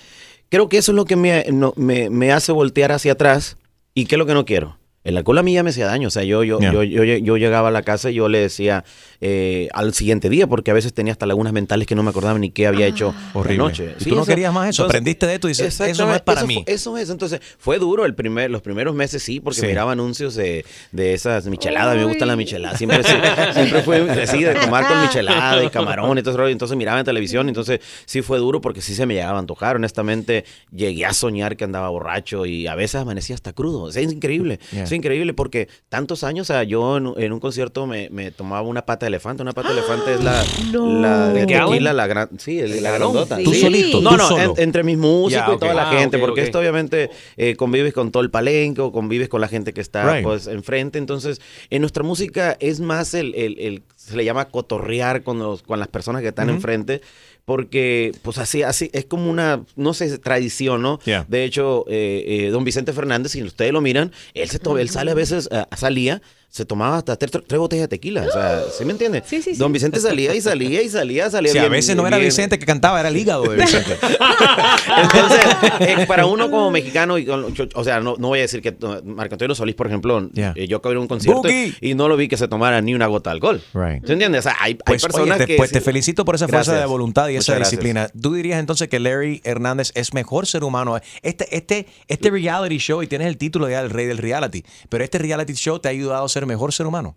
creo 0.51 0.68
que 0.68 0.76
eso 0.76 0.93
es 0.93 0.97
lo 0.97 1.07
que 1.07 1.16
me, 1.16 1.47
no- 1.51 1.72
me, 1.76 2.11
me 2.11 2.30
hace 2.32 2.53
voltear 2.53 2.93
hacia 2.93 3.12
atrás. 3.12 3.57
¿Y 3.95 4.05
qué 4.07 4.14
es 4.14 4.18
lo 4.18 4.26
que 4.26 4.34
no 4.34 4.45
quiero? 4.45 4.78
El 5.05 5.17
alcohol 5.17 5.39
a 5.39 5.43
mí 5.43 5.53
ya 5.55 5.63
me 5.63 5.71
hacía 5.71 5.87
daño. 5.87 6.09
O 6.09 6.11
sea, 6.11 6.23
yo, 6.23 6.45
yo, 6.45 6.61
yo, 6.61 6.83
yo, 6.85 7.03
yo 7.05 7.37
llegaba 7.37 7.69
a 7.69 7.71
la 7.73 7.83
casa 7.83 8.11
y 8.11 8.15
yo 8.15 8.29
le 8.29 8.39
decía 8.39 8.85
eh, 9.21 9.69
al 9.73 9.95
siguiente 9.95 10.29
día, 10.29 10.47
porque 10.47 10.71
a 10.71 10.75
veces 10.75 10.93
tenía 10.95 11.13
hasta 11.13 11.27
lagunas 11.27 11.53
mentales 11.53 11.87
que 11.87 11.95
no 11.95 12.03
me 12.03 12.11
acordaba 12.11 12.39
ni 12.39 12.51
qué 12.51 12.67
había 12.67 12.87
hecho 12.87 13.15
Horrible. 13.35 13.57
la 13.59 13.63
noche. 13.65 13.95
Y 14.01 14.05
tú 14.05 14.15
no 14.15 14.25
querías 14.25 14.53
más 14.53 14.69
eso, 14.69 14.85
aprendiste 14.85 15.27
de 15.27 15.35
esto 15.35 15.49
y 15.49 15.51
dices, 15.53 15.81
eso 15.81 16.07
no 16.07 16.15
es 16.15 16.21
para 16.23 16.41
eso 16.41 16.47
mí. 16.47 16.63
eso 16.67 16.97
es. 16.97 17.11
Entonces, 17.11 17.41
fue 17.59 17.79
duro 17.79 18.05
el 18.05 18.15
primer, 18.15 18.51
los 18.51 18.63
primeros 18.63 18.95
meses, 18.95 19.23
sí, 19.23 19.41
porque 19.41 19.61
Sí. 19.61 19.67
miraba 19.67 19.93
anuncios 19.93 20.35
de, 20.35 20.65
de 20.93 21.15
esas 21.15 21.47
micheladas. 21.47 21.97
Me 21.97 22.05
gustan 22.05 22.29
las 22.29 22.37
micheladas. 22.37 22.79
Siempre, 22.79 23.03
sí, 23.05 23.13
siempre 23.55 23.83
fue 23.83 24.09
así, 24.11 24.43
de 24.43 24.55
tomar 24.55 24.87
con 24.87 25.01
michelada 25.03 25.63
y 25.65 25.69
camarón 25.71 26.17
y 26.19 26.23
todo 26.23 26.37
rollo. 26.37 26.51
Entonces 26.53 26.77
miraba 26.77 26.99
en 27.01 27.05
televisión. 27.05 27.49
Entonces, 27.49 27.81
sí 28.07 28.23
fue 28.23 28.39
duro 28.39 28.61
porque 28.61 28.81
sí 28.81 28.95
se 28.95 29.05
me 29.07 29.15
llegaba 29.15 29.37
a 29.37 29.41
antojar. 29.41 29.77
Honestamente, 29.77 30.45
llegué 30.75 31.07
a 31.07 31.13
soñar 31.13 31.57
que 31.57 31.65
andaba 31.65 31.89
borracho 31.89 32.47
y 32.47 32.67
a 32.67 32.75
veces 32.75 33.01
amanecía 33.01 33.35
hasta 33.35 33.53
crudo. 33.53 33.83
O 33.83 33.93
sea, 33.93 34.03
es 34.03 34.13
increíble. 34.13 34.59
Yeah. 34.73 34.87
Increíble 34.97 35.34
porque 35.34 35.68
tantos 35.88 36.24
años, 36.24 36.49
o 36.49 36.53
sea, 36.53 36.62
yo 36.64 36.97
en, 36.97 37.12
en 37.16 37.32
un 37.32 37.40
concierto 37.40 37.86
me, 37.86 38.09
me 38.11 38.30
tomaba 38.30 38.62
una 38.62 38.84
pata 38.84 39.07
de 39.07 39.09
elefante. 39.09 39.43
Una 39.43 39.53
pata 39.53 39.68
de 39.68 39.78
elefante 39.78 40.14
es 40.14 40.22
la, 40.24 40.43
la 40.72 41.28
de 41.28 41.80
la 41.80 42.07
gran, 42.07 42.28
sí, 42.38 42.59
el- 42.61 42.82
la 42.82 42.90
grandota. 42.93 43.38
¿Tú 43.43 43.53
Sí. 43.53 43.61
solito? 43.61 44.01
No, 44.01 44.11
¿Tú 44.11 44.16
no, 44.16 44.28
solo? 44.28 44.43
en- 44.57 44.62
entre 44.62 44.82
mis 44.82 44.99
músicos 44.99 45.57
y 45.57 45.59
toda 45.59 45.74
la 45.74 45.90
Ah, 45.90 45.99
gente, 45.99 46.18
porque 46.18 46.43
esto 46.43 46.59
obviamente 46.59 47.11
eh, 47.36 47.57
convives 47.57 47.93
con 47.93 48.11
todo 48.11 48.22
el 48.22 48.30
palenque 48.30 48.80
o 48.80 48.93
convives 48.93 49.28
con 49.28 49.40
la 49.40 49.49
gente 49.49 49.72
que 49.72 49.80
está 49.80 50.12
Right. 50.14 50.24
pues 50.24 50.47
enfrente. 50.47 50.99
Entonces, 50.99 51.40
en 51.70 51.80
nuestra 51.82 52.03
música 52.03 52.57
es 52.61 52.80
más 52.80 53.14
el, 53.14 53.34
el- 53.34 53.59
el 53.59 53.82
se 54.07 54.17
le 54.17 54.25
llama 54.25 54.49
cotorrear 54.49 55.23
con, 55.23 55.39
los, 55.39 55.63
con 55.63 55.79
las 55.79 55.89
personas 55.89 56.23
que 56.23 56.29
están 56.29 56.49
Ujú. 56.49 56.57
enfrente, 56.57 57.01
porque 57.45 58.13
pues 58.23 58.39
así, 58.39 58.63
así, 58.63 58.91
es 58.93 59.05
como 59.05 59.31
una, 59.31 59.65
no 59.77 59.95
sé, 59.95 60.19
tradición, 60.19 60.83
¿no? 60.83 60.99
Yeah. 61.05 61.25
De 61.29 61.45
hecho, 61.45 61.85
eh, 61.89 62.25
eh, 62.27 62.51
don 62.51 62.65
Vicente 62.65 62.93
Fernández, 62.93 63.33
si 63.33 63.43
ustedes 63.43 63.73
lo 63.73 63.81
miran, 63.81 64.13
él, 64.35 64.49
se 64.49 64.59
él 64.79 64.91
sale 64.91 65.13
a 65.13 65.15
veces, 65.15 65.49
eh, 65.53 65.65
salía, 65.77 66.21
se 66.55 66.67
tomaba 66.67 66.99
hasta 66.99 67.17
tres, 67.17 67.31
tres 67.47 67.59
botellas 67.59 67.85
de 67.85 67.89
tequila, 67.89 68.27
o 68.29 68.31
sea, 68.31 68.63
¿sí 68.79 68.85
me 68.85 68.93
entiende? 68.93 69.23
Don 69.57 69.73
Vicente 69.73 69.99
salía 70.01 70.35
y 70.35 70.41
salía 70.43 70.83
y 70.83 70.89
salía, 70.91 71.31
salía 71.31 71.51
Sí, 71.51 71.57
a 71.57 71.67
veces 71.69 71.97
no 71.97 72.07
era 72.07 72.19
Vicente 72.19 72.59
que 72.59 72.67
cantaba, 72.67 73.01
era 73.01 73.09
el 73.09 73.17
hígado 73.17 73.45
de 73.45 73.57
Vicente. 73.57 73.97
entonces, 75.03 75.41
eh, 75.81 76.05
para 76.07 76.27
uno 76.27 76.51
como 76.51 76.71
mexicano, 76.71 77.17
y 77.17 77.25
con- 77.25 77.55
yo- 77.55 77.65
o 77.75 77.85
sea, 77.85 78.01
no, 78.01 78.17
no 78.19 78.29
voy 78.29 78.41
a 78.41 78.43
decir 78.43 78.61
que 78.61 78.77
Marco 79.05 79.35
Antonio 79.35 79.55
Solís, 79.55 79.75
por 79.75 79.87
ejemplo, 79.87 80.29
eh, 80.35 80.67
yo 80.69 80.77
acabé 80.77 80.99
un 80.99 81.09
concierto 81.09 81.49
y 81.81 81.95
no 81.95 82.07
lo 82.09 82.17
vi 82.19 82.29
que 82.29 82.37
se 82.37 82.49
tomara 82.49 82.81
ni 82.83 82.95
una 82.95 83.07
gota 83.07 83.31
de 83.31 83.35
alcohol. 83.35 83.63
Right. 83.73 84.05
¿Se 84.07 84.13
entiende? 84.13 84.39
O 84.39 84.43
sea, 84.43 84.55
hay, 84.61 84.73
hay 84.73 84.79
Pues, 84.85 85.03
personas 85.03 85.37
oye, 85.37 85.39
te, 85.39 85.47
que... 85.47 85.57
pues, 85.57 85.71
sí- 85.71 85.75
te 85.75 85.81
felicito 85.81 86.25
por 86.25 86.35
esa 86.35 86.47
fuerza 86.49 86.73
Gracias. 86.73 86.81
de 86.81 86.87
voluntad 86.87 87.29
y 87.29 87.37
esa 87.37 87.55
gracias. 87.55 87.71
disciplina. 87.71 88.09
¿Tú 88.21 88.35
dirías 88.35 88.61
entonces 88.61 88.89
que 88.89 89.01
Larry 89.01 89.41
Hernández 89.45 89.91
es 89.95 90.13
mejor 90.13 90.47
ser 90.47 90.65
humano? 90.65 90.99
Este, 91.23 91.57
este, 91.57 91.87
este 92.09 92.31
reality 92.31 92.77
show, 92.79 93.03
y 93.03 93.07
tienes 93.07 93.27
el 93.29 93.39
título 93.39 93.71
ya 93.71 93.81
del 93.83 93.91
rey 93.91 94.07
del 94.07 94.19
reality, 94.19 94.65
pero 94.91 95.03
este 95.03 95.19
reality 95.19 95.55
show 95.55 95.79
te 95.79 95.89
ha 95.89 95.91
ayudado 95.93 96.25
a 96.25 96.29
ser 96.29 96.41
mejor 96.47 96.72
ser 96.72 96.86
humano. 96.86 97.16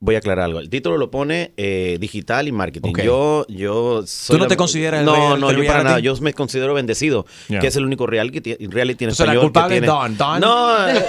Voy 0.00 0.14
a 0.14 0.18
aclarar 0.18 0.44
algo. 0.44 0.60
El 0.60 0.70
título 0.70 0.96
lo 0.96 1.10
pone 1.10 1.52
eh, 1.56 1.96
digital 2.00 2.46
y 2.46 2.52
marketing. 2.52 2.94
Yo, 3.02 3.44
yo 3.48 4.04
soy 4.06 4.34
¿Tú 4.34 4.38
no 4.38 4.44
la- 4.44 4.48
te 4.48 4.56
consideras 4.56 5.00
el 5.00 5.06
No, 5.06 5.36
no, 5.36 5.50
yo 5.50 5.66
para 5.66 5.82
nada. 5.82 5.98
Yo 5.98 6.14
me 6.18 6.32
considero 6.34 6.72
bendecido, 6.72 7.26
que 7.48 7.66
es 7.66 7.74
el 7.74 7.84
único 7.84 8.06
reality, 8.06 8.54
reality 8.68 9.04
en 9.04 9.10
Entonces, 9.10 9.26
la 9.26 9.32
español 9.32 9.42
culpable 9.42 9.80
que 9.80 9.86
es 9.86 9.90
tiene. 9.90 9.98
Don. 9.98 10.16
Don. 10.16 10.40
No, 10.40 10.88
eh, 10.88 11.04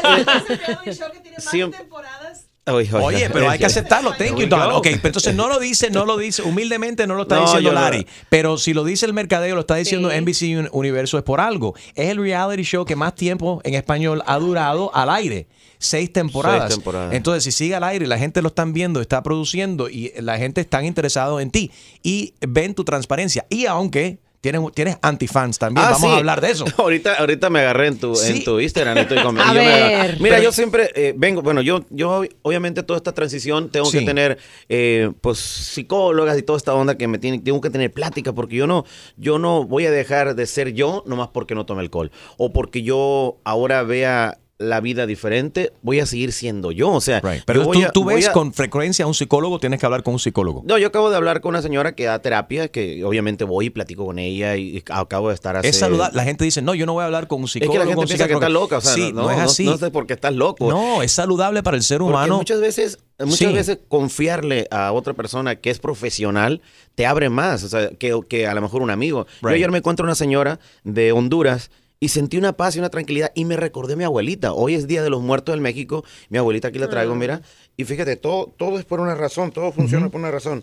sí, 1.38 1.62
Oye, 1.62 1.64
oye. 1.66 1.72
Oye, 2.68 3.30
pero 3.32 3.50
hay 3.50 3.58
que 3.58 3.66
aceptarlo. 3.68 4.12
Thank 4.18 4.38
you, 4.38 4.48
Don. 4.48 4.72
Ok, 4.74 4.84
pero 5.02 5.08
entonces 5.08 5.34
no 5.34 5.48
lo 5.48 5.60
dice, 5.60 5.90
no 5.90 6.06
lo 6.06 6.18
dice, 6.18 6.42
humildemente 6.44 7.08
no 7.08 7.16
lo 7.16 7.24
está 7.24 7.36
No, 7.36 7.42
diciendo 7.42 7.70
yo 7.70 7.74
no. 7.74 7.82
Larry. 7.82 8.06
Pero 8.30 8.58
si 8.58 8.74
lo 8.74 8.84
dice 8.84 9.06
el 9.08 9.14
mercadeo, 9.14 9.56
lo 9.56 9.62
está 9.62 9.76
diciendo 9.76 10.10
NBC 10.12 10.58
Un- 10.58 10.70
Universo, 10.72 11.18
es 11.18 11.24
por 11.24 11.42
algo. 11.42 11.74
Es 11.96 12.10
el 12.10 12.18
reality 12.18 12.64
show 12.64 12.86
que 12.86 12.96
más 12.96 13.16
tiempo 13.16 13.60
en 13.64 13.74
español 13.74 14.22
ha 14.28 14.38
durado 14.38 14.94
al 14.96 15.10
aire. 15.10 15.48
Seis 15.80 16.12
temporadas. 16.14 16.64
Seis 16.68 16.76
temporadas. 16.76 17.14
Entonces, 17.16 17.44
si 17.44 17.52
sigue 17.52 17.74
al 17.76 17.84
aire 17.86 18.06
y 18.06 18.08
la 18.08 18.18
gente 18.20 18.42
lo 18.42 18.50
están 18.50 18.74
viendo, 18.74 19.02
está 19.02 19.24
produciendo 19.24 19.90
y 19.90 20.12
la 20.20 20.38
gente 20.38 20.62
está 20.62 20.84
interesado 20.84 21.40
en 21.40 21.50
ti 21.52 21.72
y 22.04 22.34
ven 22.42 22.76
tu 22.76 22.84
transparencia. 22.84 23.46
Y 23.50 23.66
aunque 23.66 24.20
tienes, 24.42 24.62
tienes 24.74 24.98
antifans 25.02 25.58
también, 25.60 25.86
Ah, 25.86 25.92
vamos 25.92 26.10
sí. 26.10 26.16
a 26.16 26.18
hablar 26.18 26.42
de 26.42 26.52
eso. 26.52 26.66
Ahorita, 26.78 27.16
ahorita 27.16 27.50
me 27.50 27.60
agarré 27.60 27.88
en 27.88 27.98
tu, 28.00 28.16
Sí. 28.16 28.32
en 28.38 28.44
tu 28.44 28.60
Instagram. 28.60 28.98
y 28.98 29.02
estoy 29.02 29.18
con- 29.24 29.40
A 29.40 29.44
y 29.44 29.48
yo 29.48 29.54
me 29.54 29.60
ver. 29.60 29.84
agarré. 29.94 30.18
Mira, 30.20 30.36
Pero- 30.38 30.44
yo 30.44 30.52
siempre 30.52 30.90
eh, 30.96 31.14
vengo, 31.16 31.42
bueno, 31.42 31.62
yo, 31.62 31.86
yo 31.90 32.24
obviamente 32.42 32.84
toda 32.84 32.98
esta 32.98 33.14
transición 33.14 33.70
tengo 33.70 33.86
Sí. 33.88 34.00
que 34.00 34.06
tener, 34.06 34.38
eh, 34.70 35.12
pues, 35.22 35.38
psicólogas 35.40 36.38
y 36.38 36.44
toda 36.44 36.58
esta 36.58 36.74
onda 36.74 36.96
que 36.98 37.08
me 37.08 37.18
tiene, 37.20 37.40
tengo 37.40 37.62
que 37.62 37.70
tener 37.70 37.92
plática 37.92 38.34
porque 38.34 38.56
yo 38.56 38.68
no, 38.68 38.86
yo 39.18 39.40
no 39.40 39.64
voy 39.66 39.86
a 39.86 39.92
dejar 39.92 40.36
de 40.36 40.46
ser 40.46 40.74
yo 40.74 41.04
nomás 41.06 41.30
porque 41.30 41.56
no 41.56 41.66
tome 41.66 41.82
alcohol 41.82 42.12
o 42.38 42.52
porque 42.54 42.82
yo 42.82 43.38
ahora 43.44 43.84
vea 43.84 44.38
la 44.62 44.82
vida 44.82 45.06
diferente, 45.06 45.72
voy 45.82 46.02
a 46.02 46.06
seguir 46.06 46.34
siendo 46.34 46.74
yo, 46.74 46.92
o 46.92 47.00
sea, 47.00 47.22
Pero 47.46 47.66
tú, 47.94 48.10
a- 48.10 48.14
ves 48.14 48.28
a- 48.28 48.34
con 48.34 48.54
frecuencia 48.54 49.06
a 49.06 49.08
un 49.08 49.14
psicólogo, 49.14 49.58
tienes 49.58 49.80
que 49.80 49.86
hablar 49.86 50.04
con 50.04 50.14
un 50.16 50.20
psicólogo. 50.20 50.64
no, 50.66 50.78
yo 50.78 50.88
acabo 50.88 51.10
de 51.10 51.16
hablar 51.16 51.40
con 51.40 51.52
una 51.52 51.62
señora 51.62 51.96
que 51.96 52.04
da 52.04 52.20
terapia, 52.22 52.68
que 52.68 53.02
obviamente 53.06 53.46
voy 53.46 53.68
y 53.68 53.70
platico 53.70 54.06
con 54.06 54.20
ella 54.20 54.58
y 54.58 54.84
acabo 54.90 55.30
de 55.30 55.36
estar 55.36 55.56
hace... 55.56 55.70
Es 55.70 55.78
saludable. 55.80 56.18
La 56.18 56.26
gente 56.26 56.44
dice, 56.44 56.62
no, 56.62 56.76
yo 56.76 56.86
no 56.86 56.92
voy 56.92 57.04
a 57.04 57.06
hablar 57.06 57.30
con 57.30 57.40
un 57.40 57.46
Es 57.46 57.52
psicólogo. 57.54 57.74
que 57.74 57.80
la 57.80 57.86
gente 57.86 58.06
piensa 58.08 58.28
que 58.28 58.34
está 58.34 58.50
loca, 58.50 58.78
o 58.80 58.82
sea, 58.82 58.94
sí, 58.94 59.14
no, 59.14 59.22
no, 59.22 59.32
es 59.32 59.40
así. 59.40 59.64
no 59.64 59.78
sé 59.78 59.92
por 59.92 60.06
qué 60.06 60.14
estás 60.14 60.34
loco. 60.34 60.70
No, 60.70 61.02
es 61.04 61.14
saludable 61.14 61.64
para 61.64 61.78
el 61.78 61.84
ser 61.84 62.00
Porque 62.00 62.12
humano. 62.12 62.38
muchas 62.40 62.60
veces, 62.60 63.00
muchas 63.18 63.38
Sí. 63.38 63.46
veces 63.54 63.80
confiarle 63.88 64.68
a 64.72 64.92
otra 64.92 65.14
persona 65.14 65.56
que 65.56 65.70
es 65.70 65.80
profesional 65.80 66.62
te 66.96 67.06
abre 67.06 67.30
más, 67.30 67.64
o 67.64 67.70
sea, 67.70 67.92
que, 67.92 68.20
que 68.28 68.46
a 68.46 68.54
lo 68.54 68.62
mejor 68.62 68.82
un 68.82 68.90
amigo. 68.90 69.26
Yo 69.42 69.48
ayer 69.48 69.72
me 69.72 69.78
encuentro 69.78 70.04
una 70.04 70.16
señora 70.16 70.60
de 70.84 71.14
Honduras 71.14 71.72
y 72.00 72.10
sentí 72.10 72.38
una 72.38 72.54
paz 72.54 72.76
y 72.76 72.80
una 72.80 72.90
tranquilidad 72.90 73.32
y 73.36 73.46
me 73.46 73.58
recordé 73.58 73.94
a 73.94 73.98
mi 73.98 74.04
abuelita. 74.06 74.54
Hoy 74.54 74.76
es 74.76 74.88
Día 74.88 75.04
de 75.04 75.10
los 75.10 75.22
Muertos 75.22 75.54
del 75.54 75.62
México. 75.62 76.06
Mi 76.30 76.38
abuelita 76.38 76.70
aquí 76.70 76.80
la 76.80 76.90
traigo, 76.90 77.14
mira. 77.16 77.42
Y 77.76 77.84
fíjate, 77.84 78.16
todo, 78.16 78.54
todo 78.58 78.80
es 78.80 78.86
por 78.86 79.02
una 79.02 79.16
razón, 79.16 79.52
todo 79.52 79.72
funciona 79.72 80.10
por 80.10 80.20
una 80.22 80.32
razón. 80.32 80.62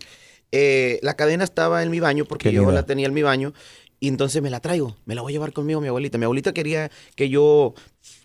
Eh, 0.52 0.98
la 1.02 1.14
cadena 1.14 1.44
estaba 1.44 1.82
en 1.82 1.90
mi 1.90 2.00
baño 2.00 2.24
porque 2.24 2.48
Qué 2.48 2.54
yo 2.54 2.62
linda. 2.62 2.74
la 2.76 2.82
tenía 2.86 3.06
en 3.06 3.12
mi 3.14 3.22
baño 3.22 3.52
y 4.00 4.08
entonces 4.08 4.40
me 4.40 4.48
la 4.48 4.60
traigo. 4.60 4.96
Me 5.04 5.14
la 5.14 5.20
voy 5.22 5.32
a 5.32 5.34
llevar 5.34 5.52
conmigo, 5.52 5.80
mi 5.80 5.88
abuelita. 5.88 6.16
Mi 6.16 6.24
abuelita 6.24 6.54
quería 6.54 6.90
que 7.16 7.28
yo 7.28 7.74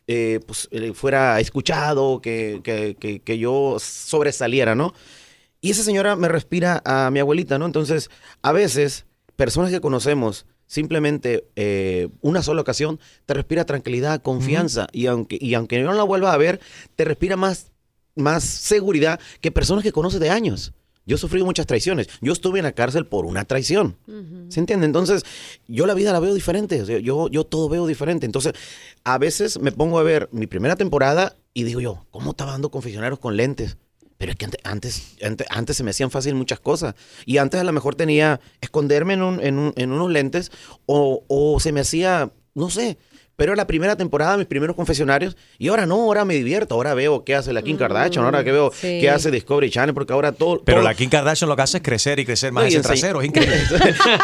eh, 0.07 0.39
pues, 0.47 0.69
eh, 0.71 0.93
fuera 0.93 1.39
escuchado, 1.41 2.21
que, 2.21 2.61
que, 2.63 2.95
que, 2.97 3.19
que 3.19 3.37
yo 3.37 3.75
sobresaliera, 3.79 4.73
¿no? 4.73 4.93
Y 5.59 5.71
esa 5.71 5.83
señora 5.83 6.15
me 6.15 6.27
respira 6.29 6.81
a 6.85 7.11
mi 7.11 7.19
abuelita, 7.19 7.59
¿no? 7.59 7.65
Entonces, 7.65 8.09
a 8.41 8.51
veces, 8.51 9.05
personas 9.35 9.69
que 9.69 9.81
conocemos, 9.81 10.45
simplemente 10.71 11.49
eh, 11.57 12.07
una 12.21 12.41
sola 12.41 12.61
ocasión, 12.61 12.97
te 13.25 13.33
respira 13.33 13.65
tranquilidad, 13.65 14.21
confianza, 14.21 14.87
y, 14.93 15.07
aunque, 15.07 15.37
y 15.41 15.53
aunque 15.53 15.81
no 15.81 15.91
la 15.91 16.03
vuelvas 16.03 16.33
a 16.33 16.37
ver, 16.37 16.61
te 16.95 17.03
respira 17.03 17.35
más, 17.35 17.73
más 18.15 18.45
seguridad 18.45 19.19
que 19.41 19.51
personas 19.51 19.83
que 19.83 19.91
conoces 19.91 20.21
de 20.21 20.29
años. 20.29 20.71
Yo 21.05 21.17
he 21.17 21.19
sufrido 21.19 21.45
muchas 21.45 21.65
traiciones. 21.65 22.07
Yo 22.21 22.31
estuve 22.31 22.59
en 22.59 22.63
la 22.63 22.71
cárcel 22.71 23.05
por 23.05 23.25
una 23.25 23.43
traición. 23.43 23.97
¿Se 24.47 24.61
entiende? 24.61 24.85
Entonces, 24.85 25.25
yo 25.67 25.85
la 25.85 25.93
vida 25.93 26.13
la 26.13 26.21
veo 26.21 26.33
diferente. 26.33 26.81
O 26.81 26.85
sea, 26.85 26.99
yo, 26.99 27.27
yo 27.27 27.43
todo 27.43 27.67
veo 27.67 27.85
diferente. 27.85 28.25
Entonces, 28.25 28.53
a 29.03 29.17
veces 29.17 29.59
me 29.59 29.73
pongo 29.73 29.99
a 29.99 30.03
ver 30.03 30.29
mi 30.31 30.47
primera 30.47 30.77
temporada 30.77 31.35
y 31.53 31.63
digo 31.63 31.81
yo, 31.81 32.05
¿cómo 32.11 32.31
estaba 32.31 32.51
dando 32.51 32.71
confesionarios 32.71 33.19
con 33.19 33.35
lentes? 33.35 33.75
Pero 34.21 34.33
es 34.33 34.37
que 34.37 34.45
ante- 34.45 34.59
antes, 34.63 35.15
antes, 35.23 35.47
antes 35.49 35.75
se 35.75 35.83
me 35.83 35.89
hacían 35.89 36.11
fácil 36.11 36.35
muchas 36.35 36.59
cosas. 36.59 36.93
Y 37.25 37.39
antes 37.39 37.59
a 37.59 37.63
lo 37.63 37.71
mejor 37.73 37.95
tenía 37.95 38.39
esconderme 38.61 39.15
en, 39.15 39.23
un- 39.23 39.39
en, 39.41 39.57
un- 39.57 39.73
en 39.75 39.91
unos 39.91 40.11
lentes 40.11 40.51
o, 40.85 41.23
o 41.27 41.59
se 41.59 41.71
me 41.71 41.79
hacía, 41.79 42.31
no 42.53 42.69
sé. 42.69 42.99
Pero 43.35 43.53
era 43.53 43.57
la 43.61 43.67
primera 43.67 43.95
temporada, 43.95 44.37
mis 44.37 44.45
primeros 44.45 44.75
confesionarios. 44.75 45.35
Y 45.57 45.69
ahora 45.69 45.85
no, 45.85 45.95
ahora 45.95 46.25
me 46.25 46.35
divierto. 46.35 46.75
Ahora 46.75 46.93
veo 46.93 47.23
qué 47.23 47.33
hace 47.35 47.53
la 47.53 47.61
Kim 47.63 47.75
Kardashian. 47.77 48.23
Ahora 48.23 48.43
que 48.43 48.51
veo 48.51 48.69
Mm, 48.69 48.73
sí. 48.73 48.97
qué 49.01 49.09
hace 49.09 49.31
Discovery 49.31 49.69
Channel. 49.71 49.93
Porque 49.95 50.13
ahora 50.13 50.31
todo... 50.31 50.61
Pero 50.63 50.77
todo- 50.79 50.83
la 50.87 50.93
Kim 50.93 51.09
Kardashian 51.09 51.49
lo 51.49 51.55
que 51.55 51.61
hace 51.63 51.77
es 51.77 51.83
crecer 51.83 52.19
y 52.19 52.25
crecer 52.25 52.51
más 52.51 52.65
y 52.65 52.75
ese 52.75 52.81
trasero. 52.81 53.21
Es 53.21 53.27
increíble. 53.29 53.55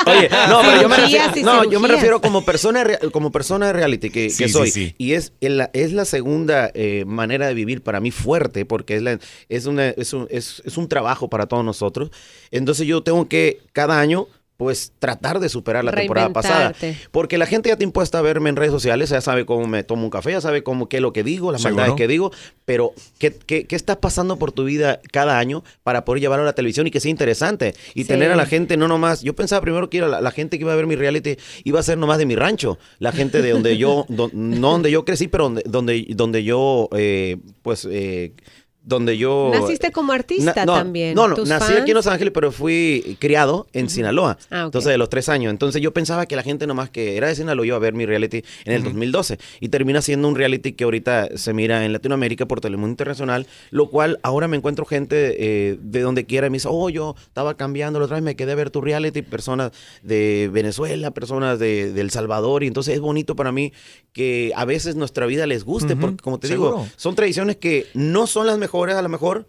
Oye, 0.05 0.29
no, 0.49 0.61
pero 0.65 0.81
yo 0.81 0.89
me 0.89 0.97
refiero, 0.97 1.23
no, 1.43 1.63
yo 1.69 1.79
me 1.79 1.87
refiero 1.87 2.21
como 2.21 2.45
persona, 2.45 2.85
como 3.11 3.31
persona 3.31 3.67
de 3.67 3.73
reality 3.73 4.09
que, 4.09 4.29
Sí, 4.29 4.43
que 4.43 4.47
sí, 4.49 4.53
soy. 4.53 4.71
sí. 4.71 4.95
Y 4.97 5.13
es, 5.13 5.33
la, 5.41 5.69
es 5.73 5.93
la 5.93 6.05
segunda 6.05 6.69
eh, 6.73 7.03
manera 7.07 7.47
de 7.47 7.53
vivir 7.53 7.81
para 7.81 7.99
mí 7.99 8.11
fuerte, 8.11 8.65
porque 8.65 8.97
es, 8.97 9.01
la, 9.01 9.17
es, 9.49 9.65
una, 9.65 9.89
es, 9.89 10.13
un, 10.13 10.27
es, 10.29 10.61
es 10.65 10.77
un 10.77 10.87
trabajo 10.87 11.29
para 11.29 11.47
todos 11.47 11.63
nosotros. 11.65 12.11
Entonces 12.51 12.85
yo 12.85 13.01
tengo 13.03 13.27
que 13.27 13.61
cada 13.73 13.99
año 13.99 14.27
pues 14.57 14.91
tratar 14.97 15.39
de 15.39 15.49
superar 15.49 15.83
la 15.83 15.91
temporada 15.91 16.33
pasada. 16.33 16.73
Porque 17.11 17.37
la 17.37 17.45
gente 17.45 17.69
ya 17.69 17.73
está 17.73 17.83
impuesta 17.83 18.17
a 18.17 18.21
verme 18.23 18.49
en 18.49 18.55
redes 18.55 18.71
sociales, 18.71 19.09
ya 19.11 19.21
sabe 19.21 19.45
cómo 19.45 19.67
me 19.67 19.83
tomo 19.83 20.03
un 20.03 20.09
café, 20.09 20.31
ya 20.31 20.41
sabe 20.41 20.63
cómo 20.63 20.89
qué 20.89 20.97
es 20.97 21.01
lo 21.03 21.13
que 21.13 21.23
digo, 21.23 21.51
las 21.51 21.61
maldades 21.63 21.93
que 21.95 22.07
digo, 22.07 22.31
pero 22.65 22.91
¿qué, 23.19 23.31
qué, 23.33 23.65
qué 23.65 23.75
estás 23.75 23.97
pasando 23.97 24.37
por 24.39 24.51
tu 24.51 24.63
vida 24.63 24.99
cada 25.11 25.37
año 25.37 25.63
para 25.83 26.03
poder 26.05 26.21
llevarlo 26.21 26.41
a 26.43 26.45
la 26.47 26.53
televisión 26.53 26.87
y 26.87 26.91
que 26.91 26.99
sea 26.99 27.11
interesante? 27.11 27.75
Y 27.93 28.01
Sí. 28.03 28.07
tener 28.09 28.31
a 28.31 28.35
la 28.35 28.45
gente 28.47 28.77
no 28.77 28.87
nomás, 28.87 29.21
yo 29.21 29.35
pensaba 29.35 29.61
primero 29.61 29.89
que 29.91 29.99
era 29.99 30.07
la, 30.07 30.21
la 30.21 30.31
gente 30.31 30.57
que 30.57 30.63
iba 30.63 30.73
a 30.73 30.75
ver 30.75 30.87
mi 30.87 30.95
reality 30.95 31.37
iba 31.63 31.79
a 31.79 31.83
ser 31.83 31.97
nomás 31.99 32.17
de 32.17 32.25
mi 32.25 32.35
rancho, 32.35 32.79
la 32.99 33.11
gente 33.11 33.41
de 33.43 33.51
donde 33.51 33.77
yo, 33.77 34.05
don- 34.09 34.31
no 34.33 34.71
donde 34.71 34.89
yo 34.89 35.05
crecí, 35.05 35.27
pero 35.27 35.43
donde, 35.45 35.61
donde, 35.67 36.05
donde 36.09 36.43
yo, 36.43 36.89
eh, 36.95 37.37
pues... 37.61 37.87
eh, 37.89 38.33
donde 38.87 39.17
yo... 39.17 39.51
Naciste 39.53 39.91
como 39.91 40.13
artista 40.13 40.53
Na- 40.55 40.65
no, 40.65 40.73
también. 40.75 41.13
No, 41.13 41.27
no, 41.27 41.35
¿Tus 41.35 41.49
nací 41.49 41.65
fans? 41.73 41.81
aquí 41.81 41.91
en 41.91 41.95
Los 41.95 42.07
Ángeles, 42.07 42.31
pero 42.33 42.53
fui 42.53 43.17
criado 43.19 43.67
en 43.73 43.89
Sinaloa. 43.89 44.37
Ah. 44.49 44.63
Entonces, 44.63 44.89
de 44.89 44.97
los 44.97 45.09
tres 45.09 45.27
años. 45.27 45.51
Entonces, 45.51 45.81
yo 45.81 45.91
pensaba 45.91 46.25
que 46.25 46.37
la 46.37 46.41
gente 46.43 46.65
nomás 46.67 46.89
que 46.89 47.17
era 47.17 47.27
de 47.27 47.35
Sinaloa 47.35 47.65
iba 47.65 47.75
a 47.75 47.79
ver 47.79 47.93
mi 47.93 48.05
reality 48.05 48.43
en 48.63 48.73
el 48.73 48.83
2012. 48.85 49.39
Y 49.59 49.67
termina 49.67 50.01
siendo 50.01 50.29
un 50.29 50.35
reality 50.35 50.71
que 50.71 50.85
ahorita 50.85 51.37
se 51.37 51.51
mira 51.53 51.83
en 51.83 51.91
Latinoamérica 51.91 52.45
por 52.45 52.61
Telemundo 52.61 52.91
Internacional, 52.91 53.45
lo 53.71 53.89
cual 53.89 54.19
ahora 54.23 54.47
me 54.47 54.55
encuentro 54.55 54.85
gente 54.85 55.35
eh, 55.37 55.77
de 55.81 55.99
donde 55.99 56.25
quiera 56.25 56.47
y 56.47 56.49
me 56.49 56.55
dice, 56.55 56.69
oh, 56.71 56.89
yo 56.89 57.13
estaba 57.21 57.57
cambiando 57.57 57.99
la 57.99 58.05
otra 58.05 58.15
vez, 58.15 58.23
me 58.23 58.37
quedé 58.37 58.53
a 58.53 58.55
ver 58.55 58.69
tu 58.69 58.79
reality, 58.79 59.21
personas 59.21 59.73
de 60.01 60.49
Venezuela, 60.53 61.11
personas 61.11 61.59
de, 61.59 61.91
de 61.91 61.99
El 61.99 62.09
Salvador. 62.11 62.63
Y 62.63 62.67
entonces 62.67 62.95
es 62.95 63.01
bonito 63.01 63.35
para 63.35 63.51
mí 63.51 63.73
que 64.13 64.53
a 64.55 64.63
veces 64.63 64.95
nuestra 64.95 65.25
vida 65.25 65.45
les 65.45 65.65
guste, 65.65 65.97
porque 65.97 66.23
como 66.23 66.39
te 66.39 66.47
seguro. 66.47 66.71
digo, 66.71 66.87
son 66.95 67.15
tradiciones 67.15 67.57
que 67.57 67.87
no 67.93 68.27
son 68.27 68.47
las 68.47 68.57
mejores 68.57 68.76
a 68.85 69.01
lo 69.01 69.09
mejor. 69.09 69.47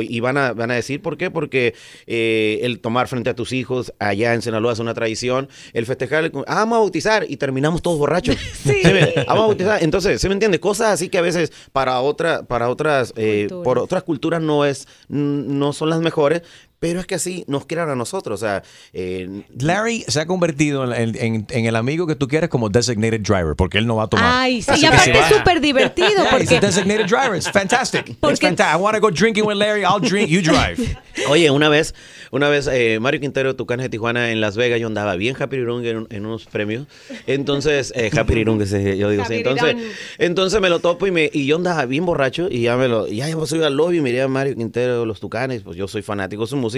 Y 0.00 0.20
van 0.20 0.36
a, 0.38 0.52
van 0.52 0.70
a 0.70 0.74
decir 0.74 1.02
por 1.02 1.16
qué, 1.16 1.28
porque 1.32 1.74
eh, 2.06 2.60
el 2.62 2.78
tomar 2.78 3.08
frente 3.08 3.30
a 3.30 3.34
tus 3.34 3.52
hijos 3.52 3.92
allá 3.98 4.32
en 4.32 4.40
Sinaloa 4.40 4.74
es 4.74 4.78
una 4.78 4.94
tradición, 4.94 5.48
el 5.72 5.86
festejar, 5.86 6.22
el, 6.24 6.32
ah, 6.46 6.54
vamos 6.60 6.76
a 6.76 6.78
bautizar 6.78 7.26
y 7.28 7.36
terminamos 7.36 7.82
todos 7.82 7.98
borrachos. 7.98 8.36
¿Sí 8.62 8.80
me- 8.84 9.12
Vamos 9.26 9.42
a 9.44 9.46
bautizar. 9.48 9.82
Entonces, 9.82 10.20
¿se 10.20 10.28
me 10.28 10.34
entiende? 10.34 10.60
Cosas 10.60 10.92
así 10.92 11.08
que 11.08 11.18
a 11.18 11.22
veces 11.22 11.52
para, 11.72 12.00
otra, 12.00 12.44
para 12.44 12.68
otras, 12.68 13.12
eh, 13.16 13.48
por 13.64 13.80
otras 13.80 14.04
culturas 14.04 14.40
no, 14.40 14.64
es, 14.64 14.86
no 15.08 15.72
son 15.72 15.90
las 15.90 15.98
mejores, 16.00 16.42
pero 16.82 16.98
es 16.98 17.06
que 17.06 17.14
así 17.14 17.44
nos 17.46 17.64
crearon 17.64 17.92
a 17.92 17.94
nosotros. 17.94 18.42
O 18.42 18.44
sea, 18.44 18.64
eh, 18.92 19.44
Larry 19.56 20.04
se 20.08 20.18
ha 20.20 20.26
convertido 20.26 20.92
en, 20.92 21.14
en- 21.16 21.46
en 21.48 21.66
el 21.66 21.76
amigo 21.76 22.08
que 22.08 22.16
tú 22.16 22.26
quieres 22.26 22.50
como 22.50 22.68
designated 22.70 23.20
driver, 23.20 23.54
porque 23.56 23.78
él 23.78 23.86
no 23.86 23.94
va 23.94 24.02
a 24.02 24.06
tomar. 24.08 24.26
Ay, 24.28 24.62
sí, 24.62 24.72
y 24.80 24.84
aparte 24.86 25.12
es 25.16 25.26
súper 25.26 25.60
divertido 25.60 26.08
Yeah, 26.08 26.24
he's 26.24 26.30
porque 26.50 26.56
a 26.56 26.60
designated 26.60 27.06
driver. 27.06 27.36
It's 27.36 27.48
fantastic. 27.48 28.08
It's 28.28 28.40
fantastic. 28.40 28.74
I 28.74 28.82
want 28.82 28.96
to 28.96 29.00
go 29.00 29.10
drinking 29.12 29.46
with 29.46 29.56
Larry. 29.58 29.84
I'll 29.84 30.00
drink. 30.00 30.28
You 30.28 30.42
drive. 30.42 30.80
Oye, 31.28 31.50
una 31.52 31.68
vez, 31.68 31.94
una 32.32 32.48
vez 32.48 32.66
eh, 32.66 32.98
Mario 33.00 33.20
Quintero, 33.20 33.54
Tucanes 33.54 33.84
de 33.84 33.90
Tijuana, 33.90 34.32
en 34.32 34.40
Las 34.40 34.56
Vegas, 34.56 34.80
yo 34.80 34.88
andaba 34.88 35.14
bien 35.14 35.36
Happy 35.38 35.58
Rirung 35.58 35.84
en, 35.84 36.06
en 36.10 36.26
unos 36.26 36.46
premios. 36.46 36.88
Entonces, 37.28 37.92
eh, 37.94 38.10
Happy 38.16 38.34
Rirung, 38.34 38.60
ese, 38.60 38.98
yo 38.98 39.08
digo 39.10 39.22
así. 39.22 39.34
Entonces, 39.36 39.76
entonces 40.18 40.60
me 40.60 40.68
lo 40.68 40.80
topo 40.80 41.06
y, 41.06 41.12
me, 41.12 41.30
y 41.32 41.46
yo 41.46 41.56
andaba 41.56 41.84
bien 41.86 42.04
borracho 42.06 42.48
y 42.50 42.62
ya 42.62 42.76
me 42.76 42.88
lo, 42.88 43.06
y 43.06 43.16
ya 43.16 43.28
yo 43.28 43.46
soy 43.46 43.62
al 43.62 43.76
lobby 43.76 43.98
y 43.98 44.00
miré 44.00 44.22
a 44.22 44.28
Mario 44.28 44.56
Quintero, 44.56 45.06
los 45.06 45.20
Tucanes, 45.20 45.62
pues 45.62 45.76
yo 45.76 45.86
soy 45.86 46.02
fanático 46.02 46.42
de 46.42 46.48
su 46.48 46.56
música 46.56 46.71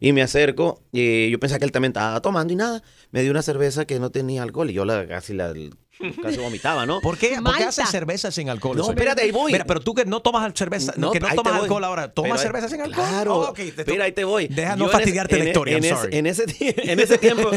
y 0.00 0.12
me 0.12 0.22
acerco 0.22 0.82
y 0.92 1.30
yo 1.30 1.38
pensaba 1.38 1.58
que 1.58 1.64
él 1.64 1.72
también 1.72 1.90
estaba 1.90 2.20
tomando 2.20 2.52
y 2.52 2.56
nada. 2.56 2.82
Me 3.10 3.22
dio 3.22 3.30
una 3.30 3.42
cerveza 3.42 3.86
que 3.86 3.98
no 3.98 4.10
tenía 4.10 4.42
alcohol 4.42 4.70
y 4.70 4.74
yo 4.74 4.84
la 4.84 5.06
casi 5.06 5.34
la 5.34 5.52
casi 6.22 6.38
vomitaba, 6.38 6.84
¿no? 6.86 7.00
¿Por 7.00 7.16
qué, 7.16 7.38
¿por 7.42 7.56
qué 7.56 7.64
haces 7.64 7.88
cerveza 7.88 8.30
sin 8.30 8.50
alcohol? 8.50 8.76
No, 8.76 8.88
espérate, 8.90 9.22
ahí 9.22 9.30
voy. 9.30 9.52
Mira, 9.52 9.64
pero 9.64 9.80
tú 9.80 9.94
que 9.94 10.04
no 10.04 10.20
tomas 10.20 10.52
cerveza, 10.54 10.92
No, 10.96 11.10
que 11.10 11.20
no 11.20 11.26
ahí 11.26 11.30
te 11.32 11.36
tomas 11.36 11.54
voy. 11.54 11.62
alcohol 11.62 11.84
ahora, 11.84 12.12
¿tomas 12.12 12.32
Pero, 12.32 12.42
cerveza 12.42 12.68
sin 12.68 12.80
alcohol? 12.82 13.06
Claro. 13.08 13.34
Oh, 13.36 13.48
ok, 13.50 13.58
te 13.74 13.84
Mira, 13.86 14.04
ahí 14.04 14.12
te 14.12 14.24
voy. 14.24 14.48
Deja 14.48 14.72
Yo 14.72 14.76
no 14.76 14.84
en 14.86 14.90
fastidiarte 14.90 15.36
la 15.36 15.42
en- 15.44 15.48
historia, 15.48 15.76
En, 15.78 15.84
I'm 15.84 15.92
ese, 15.92 16.02
sorry. 16.02 16.16
en, 16.18 16.26
ese, 16.26 16.46
tie- 16.46 16.74
en 16.90 17.00
ese 17.00 17.18
tiempo, 17.18 17.50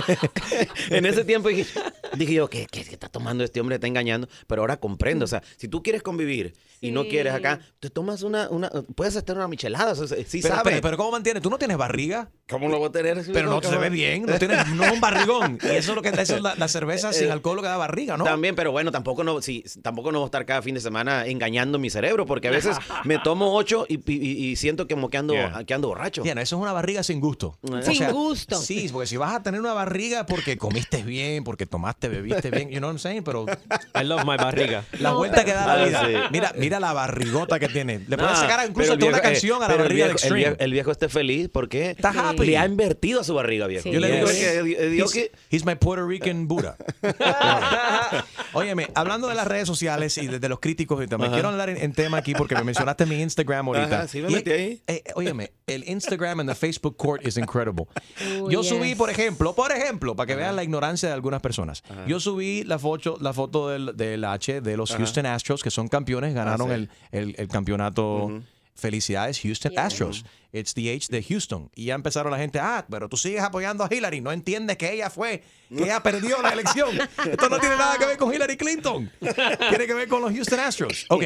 en 0.90 1.06
ese 1.06 1.24
tiempo 1.26 1.50
dije, 1.50 1.66
dije 2.16 2.34
yo, 2.34 2.50
¿qué, 2.50 2.68
qué, 2.70 2.84
qué 2.84 2.92
está 2.94 3.10
tomando 3.10 3.44
este 3.44 3.60
hombre? 3.60 3.76
Está 3.76 3.88
engañando. 3.88 4.28
Pero 4.48 4.62
ahora 4.62 4.78
comprendo. 4.80 5.26
O 5.26 5.28
sea, 5.28 5.42
si 5.58 5.68
tú 5.68 5.84
quieres 5.84 6.02
convivir 6.04 6.54
y 6.82 6.92
no 6.92 7.06
quieres 7.08 7.34
acá, 7.34 7.60
te 7.80 7.90
tomas 7.90 8.24
una, 8.24 8.50
una 8.50 8.70
puedes 8.96 9.16
estar 9.16 9.36
una 9.36 9.48
michelada. 9.48 9.92
O 9.92 10.08
sea, 10.08 10.18
sí 10.26 10.42
Pero, 10.42 10.56
sabe. 10.56 10.72
pero, 10.72 10.82
pero 10.82 10.98
¿cómo 10.98 11.12
mantienes? 11.12 11.42
¿Tú 11.44 11.50
no 11.50 11.58
tienes 11.58 11.78
barriga? 11.78 12.30
¿Cómo 12.50 12.68
lo 12.70 12.80
voy 12.80 12.90
a 12.90 12.92
tener? 12.92 13.24
Pero 13.32 13.50
no 13.50 13.62
se 13.62 13.78
ve 13.78 13.90
bien, 13.90 14.26
no 14.26 14.38
tienes 14.40 14.68
no 14.70 14.84
es 14.84 14.92
un 14.92 15.02
barrigón. 15.02 15.58
Y 15.64 15.68
eso 15.76 15.92
es 15.92 15.96
lo 15.96 16.02
que 16.02 16.10
es 16.10 16.42
la, 16.42 16.56
la 16.56 16.68
cerveza 16.68 17.14
sin 17.14 17.28
Eh, 17.28 17.32
alcohol 17.32 17.58
lo 17.58 17.62
que 17.62 17.68
da 17.68 17.78
barriga, 17.78 18.18
¿no? 18.18 18.24
También, 18.24 18.56
pero 18.56 18.72
bueno, 18.72 18.92
tampoco 18.92 19.24
no, 19.24 19.42
sí, 19.42 19.64
tampoco 19.82 20.12
no 20.12 20.20
voy 20.20 20.26
a 20.26 20.28
estar 20.28 20.46
cada 20.46 20.62
fin 20.62 20.74
de 20.76 20.82
semana 20.82 21.26
engañando 21.28 21.78
mi 21.80 21.90
cerebro, 21.90 22.26
porque 22.26 22.48
a 22.48 22.52
veces 22.52 22.76
me 23.06 23.20
tomo 23.20 23.54
ocho 23.56 23.86
y, 23.88 24.00
y- 24.12 24.48
y 24.50 24.56
siento 24.56 24.88
como 24.88 25.10
que 25.10 25.18
ando, 25.18 25.34
Yeah. 25.34 25.64
que 25.66 25.74
ando 25.74 25.88
borracho. 25.90 26.24
Diana, 26.24 26.42
eso 26.42 26.56
es 26.56 26.62
una 26.62 26.74
barriga 26.74 27.04
sin 27.04 27.20
gusto. 27.20 27.58
Sin 27.84 28.12
gusto. 28.12 28.58
Sí, 28.58 28.90
porque 28.92 29.08
si 29.08 29.18
vas 29.18 29.36
a 29.36 29.44
tener 29.44 29.60
una 29.60 29.74
barriga 29.74 30.26
porque 30.26 30.58
comiste 30.58 31.04
bien, 31.04 31.44
porque 31.44 31.66
tomaste, 31.66 32.10
bebiste 32.10 32.50
bien, 32.52 32.70
you 32.70 32.78
know 32.80 32.90
what 32.90 32.94
I'm 32.96 33.00
saying? 33.00 33.24
Pero 33.24 33.46
I 34.00 34.04
love 34.04 34.22
my 34.26 34.38
barriga. 34.38 34.84
la 35.00 35.12
No, 35.12 35.18
vuelta 35.18 35.46
que 35.46 35.54
da 35.54 35.66
la 35.68 35.74
Ah, 35.84 35.86
vida. 35.86 36.04
sí. 36.08 36.14
Mira, 36.32 36.54
mira 36.58 36.80
la 36.80 36.94
barrigota 36.94 37.60
que 37.60 37.68
tiene. 37.70 38.00
Le 38.08 38.18
puedes 38.18 38.34
Nah, 38.34 38.40
sacar 38.42 38.68
incluso 38.68 38.94
el 38.94 38.98
una 39.00 39.08
viejo- 39.08 39.22
canción 39.22 39.62
eh, 39.62 39.66
a 39.66 39.68
la 39.68 39.74
el 39.76 39.80
barriga 39.82 40.08
de 40.08 40.14
viejo- 40.14 40.18
el 40.18 40.24
Extreme. 40.24 40.38
viejo, 40.40 40.56
el 40.60 40.72
viejo 40.72 40.92
esté 40.92 41.10
feliz 41.10 41.50
porque 41.52 41.92
Está 41.92 42.12
le 42.46 42.58
ha 42.58 42.66
invertido 42.66 43.22
a 43.22 43.24
su 43.24 43.34
barriga, 43.34 43.68
viejo. 43.68 43.90
Yo 43.90 44.00
le 44.00 44.12
digo 44.12 44.26
Porque, 44.26 44.40
que 44.40 44.58
eh, 44.86 44.90
digo 44.90 45.06
he's, 45.06 45.14
que- 45.14 45.32
he's 45.50 45.66
my 45.66 45.76
Puerto 45.76 46.06
Rican 46.08 46.48
Buddha. 46.48 46.76
Óyeme, 48.54 48.88
hablando 48.96 49.28
de 49.28 49.36
las 49.36 49.48
redes 49.48 49.68
sociales 49.68 50.18
y 50.18 50.28
de, 50.28 50.40
de 50.40 50.50
los 50.50 50.60
críticos, 50.60 51.00
Ajá. 51.00 51.32
quiero 51.32 51.50
hablar 51.50 51.70
en, 51.70 51.78
en 51.78 51.94
tema 51.94 52.18
aquí 52.18 52.34
porque 52.34 52.56
me 52.56 52.64
mencionaste 52.64 53.06
mi 53.06 53.22
Instagram 53.22 53.68
ahorita. 53.68 53.98
Ajá, 54.00 54.08
sí 54.08 54.22
me 54.22 54.30
metí 54.30 54.52
ahí. 54.52 54.82
eh, 54.88 55.04
óyeme, 55.16 55.52
el 55.68 55.88
Instagram 55.88 56.40
and 56.42 56.50
the 56.50 56.56
Facebook 56.56 56.98
court 56.98 57.26
is 57.26 57.38
incredible. 57.38 57.86
Yo 58.50 58.62
yes. 58.62 58.70
subí, 58.70 58.96
por 58.96 59.10
ejemplo, 59.10 59.54
por 59.54 59.72
ejemplo, 59.72 60.16
para 60.16 60.28
que 60.28 60.36
vean 60.36 60.56
la 60.56 60.64
ignorancia 60.64 61.10
de 61.10 61.14
algunas 61.16 61.42
personas. 61.42 61.84
Yo 62.08 62.20
subí 62.20 62.64
la 62.64 62.80
foto, 62.80 63.18
la 63.22 63.34
foto 63.34 63.70
del, 63.70 63.96
del 63.96 64.24
H 64.26 64.62
de 64.62 64.78
los 64.78 64.92
Ajá. 64.92 64.98
Houston 65.00 65.26
Astros, 65.26 65.62
que 65.64 65.72
son 65.72 65.88
campeones, 65.88 66.34
ganaron 66.34 66.68
sí. 66.70 66.74
el, 66.74 66.90
el- 67.12 67.36
el 67.38 67.48
campeonato. 67.48 68.42
Felicidades, 68.80 69.40
Houston 69.42 69.78
Astros. 69.78 70.26
It's 70.52 70.74
the 70.74 70.92
H 70.92 71.08
de 71.12 71.22
Houston. 71.22 71.70
Y 71.76 71.86
ya 71.86 71.96
empezaron 71.96 72.32
la 72.32 72.40
gente, 72.40 72.60
ah, 72.60 72.86
pero 72.90 73.08
tú 73.08 73.18
sigues 73.18 73.42
apoyando 73.42 73.84
a 73.84 73.88
Hillary. 73.94 74.20
No 74.22 74.32
entiendes 74.32 74.78
que 74.78 74.92
ella 74.92 75.10
fue, 75.12 75.44
que 75.70 75.84
ella 75.84 76.02
perdió 76.02 76.42
la 76.42 76.50
elección. 76.50 76.90
Esto 77.30 77.50
no 77.50 77.60
tiene 77.60 77.76
nada 77.76 77.98
que 77.98 78.06
ver 78.06 78.18
con 78.18 78.34
Hillary 78.34 78.58
Clinton. 78.58 79.12
Tiene 79.20 79.86
que 79.86 79.94
ver 79.94 80.08
con 80.08 80.22
los 80.22 80.34
Houston 80.34 80.60
Astros. 80.60 81.06
Ok. 81.10 81.24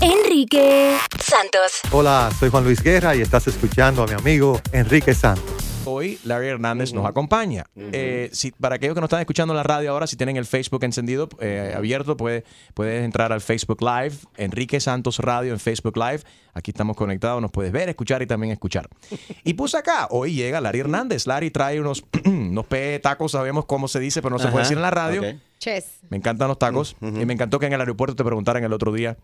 Enrique 0.00 0.96
Santos. 1.18 1.80
Hola, 1.90 2.30
soy 2.38 2.50
Juan 2.50 2.64
Luis 2.64 2.80
Guerra 2.80 3.16
y 3.16 3.22
estás 3.22 3.48
escuchando 3.48 4.04
a 4.04 4.06
mi 4.06 4.14
amigo 4.14 4.60
Enrique 4.72 5.14
Santos. 5.14 5.71
Hoy 5.84 6.18
Larry 6.24 6.46
Hernández 6.48 6.92
nos 6.92 7.04
acompaña. 7.06 7.64
Eh, 7.76 8.30
si, 8.32 8.52
para 8.52 8.76
aquellos 8.76 8.94
que 8.94 9.00
nos 9.00 9.08
están 9.08 9.20
escuchando 9.20 9.52
en 9.52 9.56
la 9.56 9.62
radio 9.64 9.90
ahora, 9.90 10.06
si 10.06 10.16
tienen 10.16 10.36
el 10.36 10.46
Facebook 10.46 10.84
encendido, 10.84 11.28
eh, 11.40 11.74
abierto, 11.76 12.16
puede- 12.16 12.44
puedes 12.74 13.04
entrar 13.04 13.32
al 13.32 13.40
Facebook 13.40 13.80
Live, 13.82 14.12
Enrique 14.36 14.78
Santos 14.80 15.18
Radio 15.18 15.52
en 15.52 15.58
Facebook 15.58 15.96
Live. 15.96 16.20
Aquí 16.54 16.70
estamos 16.70 16.96
conectados, 16.96 17.40
nos 17.42 17.50
puedes 17.50 17.72
ver, 17.72 17.88
escuchar 17.88 18.22
y 18.22 18.26
también 18.26 18.52
escuchar. 18.52 18.88
Y 19.44 19.54
puse 19.54 19.76
acá, 19.76 20.06
hoy 20.10 20.34
llega 20.34 20.60
Larry 20.60 20.80
Hernández. 20.80 21.26
Larry 21.26 21.50
trae 21.50 21.80
unos, 21.80 22.04
unos 22.24 22.66
pe 22.66 23.00
tacos, 23.00 23.32
sabemos 23.32 23.64
cómo 23.64 23.88
se 23.88 23.98
dice, 23.98 24.22
pero 24.22 24.34
no 24.34 24.38
se 24.38 24.48
puede 24.48 24.64
decir 24.64 24.76
en 24.76 24.82
la 24.82 24.90
radio. 24.90 25.20
ok. 25.22 25.26
Ches. 25.58 25.98
Me 26.10 26.16
encantan 26.16 26.48
los 26.48 26.58
tacos. 26.58 26.96
Y 27.00 27.06
me 27.24 27.32
encantó 27.34 27.58
que 27.60 27.66
en 27.66 27.72
el 27.72 27.80
aeropuerto 27.80 28.16
te 28.16 28.24
preguntaran 28.24 28.64
el 28.64 28.72
otro 28.72 28.92
día. 28.92 29.16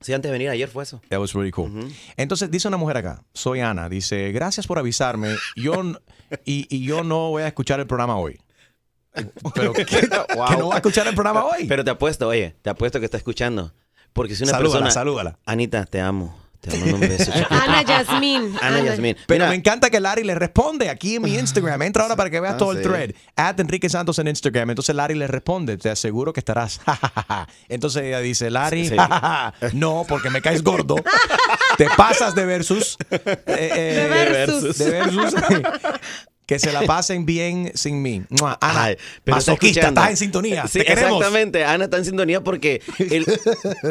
Sí, 0.00 0.14
antes 0.14 0.30
de 0.30 0.32
venir 0.32 0.48
ayer 0.48 0.68
fue 0.68 0.82
eso. 0.82 1.00
That 1.10 1.18
was 1.20 1.34
really 1.34 1.50
cool. 1.50 1.70
Entonces 2.16 2.50
dice 2.50 2.68
una 2.68 2.78
mujer 2.78 2.96
acá, 2.96 3.22
soy 3.34 3.60
Ana, 3.60 3.88
dice, 3.88 4.32
gracias 4.32 4.66
por 4.66 4.78
avisarme, 4.78 5.36
yo 5.56 5.74
y, 6.44 6.66
y 6.74 6.84
yo 6.84 7.04
no 7.04 7.30
voy 7.30 7.42
a 7.42 7.48
escuchar 7.48 7.80
el 7.80 7.86
programa 7.86 8.16
hoy. 8.16 8.40
Pero 9.54 9.72
¿qué? 9.74 9.84
que 9.84 10.08
no 10.56 10.68
va 10.68 10.74
a 10.74 10.78
escuchar 10.78 11.06
el 11.06 11.14
programa 11.14 11.44
hoy. 11.44 11.66
Pero 11.66 11.84
te 11.84 11.90
apuesto, 11.90 12.28
oye, 12.28 12.56
te 12.62 12.70
apuesto 12.70 12.98
que 12.98 13.04
está 13.04 13.16
escuchando. 13.16 13.74
Porque 14.12 14.34
si 14.34 14.42
una 14.42 14.52
Salúdala, 14.52 14.84
persona... 14.86 14.90
salúdala. 14.90 15.38
Anita, 15.44 15.84
te 15.86 16.00
amo. 16.00 16.36
Te 16.60 16.76
mando 16.76 16.94
un 16.96 17.00
beso. 17.00 17.32
Ana 17.50 17.82
Yasmín. 17.82 18.54
Ana 18.60 18.80
Yasmín. 18.82 19.16
Pero 19.26 19.38
Mira, 19.44 19.48
me 19.50 19.56
encanta 19.56 19.88
que 19.88 19.98
Larry 19.98 20.24
le 20.24 20.34
responde 20.34 20.90
aquí 20.90 21.16
en 21.16 21.22
mi 21.22 21.34
Instagram. 21.36 21.80
Entra 21.82 22.02
ahora 22.02 22.16
para 22.16 22.28
que 22.30 22.38
veas 22.40 22.54
Ah, 22.54 22.58
todo 22.58 22.72
el 22.72 22.82
thread. 22.82 23.12
At 23.36 23.58
Enrique 23.60 23.88
Santos 23.88 24.18
en 24.18 24.28
Instagram. 24.28 24.68
Entonces 24.70 24.94
Larry 24.94 25.14
le 25.14 25.26
responde. 25.26 25.78
Te 25.78 25.88
aseguro 25.90 26.32
que 26.32 26.40
estarás. 26.40 26.80
Entonces 27.68 28.02
ella 28.02 28.20
dice, 28.20 28.50
Larry, 28.50 28.88
Sí. 28.88 28.96
no, 29.72 30.04
porque 30.08 30.28
me 30.30 30.42
caes 30.42 30.62
gordo. 30.62 30.96
Te 31.78 31.86
pasas 31.96 32.34
de 32.34 32.44
versus. 32.44 32.96
eh, 33.10 33.20
eh, 33.46 34.08
De 34.10 34.30
versus. 34.32 34.78
De 34.78 34.90
versus. 34.90 35.34
Que 36.50 36.58
se 36.58 36.72
la 36.72 36.82
pasen 36.82 37.24
bien 37.24 37.70
sin 37.76 38.02
mí. 38.02 38.24
Ana, 38.42 38.58
Ay, 38.60 38.96
pero 39.22 39.36
masoquista, 39.36 39.86
estás 39.86 40.10
en 40.10 40.16
sintonía. 40.16 40.66
Sí, 40.66 40.80
Te 40.80 40.92
exactamente. 40.92 41.64
Ana 41.64 41.84
está 41.84 41.98
en 41.98 42.04
sintonía 42.04 42.42
porque 42.42 42.82
el- 42.98 43.24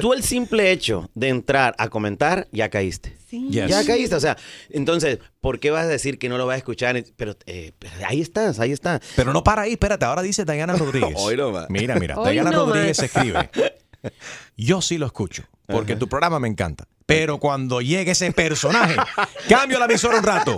tú 0.01 0.11
el 0.11 0.23
simple 0.23 0.69
hecho 0.71 1.09
de 1.15 1.29
entrar 1.29 1.73
a 1.77 1.87
comentar, 1.87 2.49
ya 2.51 2.69
caíste. 2.69 3.15
Yes. 3.31 3.69
Ya 3.69 3.85
caíste. 3.85 4.13
O 4.13 4.19
sea, 4.19 4.35
entonces, 4.71 5.19
¿por 5.39 5.61
qué 5.61 5.71
vas 5.71 5.85
a 5.85 5.87
decir 5.87 6.19
que 6.19 6.27
no 6.27 6.37
lo 6.37 6.45
vas 6.47 6.55
a 6.55 6.57
escuchar? 6.57 7.01
Pero, 7.15 7.37
eh, 7.45 7.71
pero 7.79 7.93
ahí 8.05 8.19
estás, 8.19 8.59
ahí 8.59 8.73
está. 8.73 8.99
Pero 9.15 9.31
no 9.31 9.41
para 9.41 9.61
ahí, 9.61 9.71
espérate. 9.71 10.03
Ahora 10.03 10.21
dice 10.21 10.43
Diana 10.43 10.73
Rodríguez. 10.77 11.13
Hoy 11.15 11.37
no 11.37 11.51
más. 11.51 11.67
Mira, 11.69 11.95
mira. 11.95 12.19
Hoy 12.19 12.33
Diana 12.33 12.51
no 12.51 12.65
Rodríguez 12.65 12.97
más. 12.99 13.05
escribe. 13.05 13.49
Yo 14.57 14.81
sí 14.81 14.97
lo 14.97 15.05
escucho, 15.05 15.43
porque 15.65 15.95
tu 15.95 16.09
programa 16.09 16.39
me 16.41 16.49
encanta. 16.49 16.85
Pero 17.09 17.37
cuando 17.39 17.81
llegue 17.81 18.11
ese 18.11 18.31
personaje, 18.31 18.95
cambio 19.49 19.79
la 19.79 19.85
emisora 19.85 20.17
un 20.19 20.23
rato. 20.23 20.55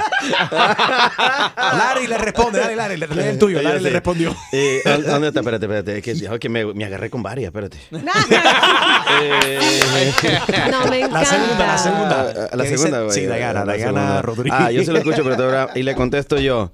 Larry 0.52 2.08
le 2.08 2.18
responde, 2.18 2.60
dale, 2.60 2.76
Larry, 2.76 2.98
lee 2.98 3.06
el 3.24 3.40
tuyo. 3.40 3.62
Larry 3.62 3.80
le 3.82 3.90
respondió. 3.90 4.36
Eh, 4.52 4.82
¿dónde 5.06 5.30
está? 5.30 5.40
Espérate, 5.40 5.66
espérate. 5.66 5.98
Es 5.98 6.04
que, 6.04 6.12
es 6.12 6.40
que 6.40 6.50
me, 6.50 6.66
me 6.74 6.86
agarré 6.86 7.10
con 7.10 7.24
varias, 7.24 7.48
espérate. 7.48 7.80
No, 10.72 10.86
me 10.90 11.08
La 11.10 11.26
segunda, 11.26 11.68
la 11.68 11.78
segunda. 11.78 12.34
Ah, 12.52 12.56
La 12.56 12.64
dice- 12.64 12.78
segunda, 12.78 13.02
güey. 13.02 13.14
Sí, 13.16 13.22
Diana 13.22 13.66
segunda. 13.76 14.22
Rodríguez. 14.22 14.60
Ah, 14.60 14.72
yo 14.72 14.84
se 14.84 14.92
lo 14.92 14.98
escucho, 15.00 15.24
pero 15.24 15.38
te 15.38 15.44
ahora- 15.44 15.70
y 15.76 15.84
le 15.84 15.96
contesto 15.96 16.38
yo. 16.38 16.72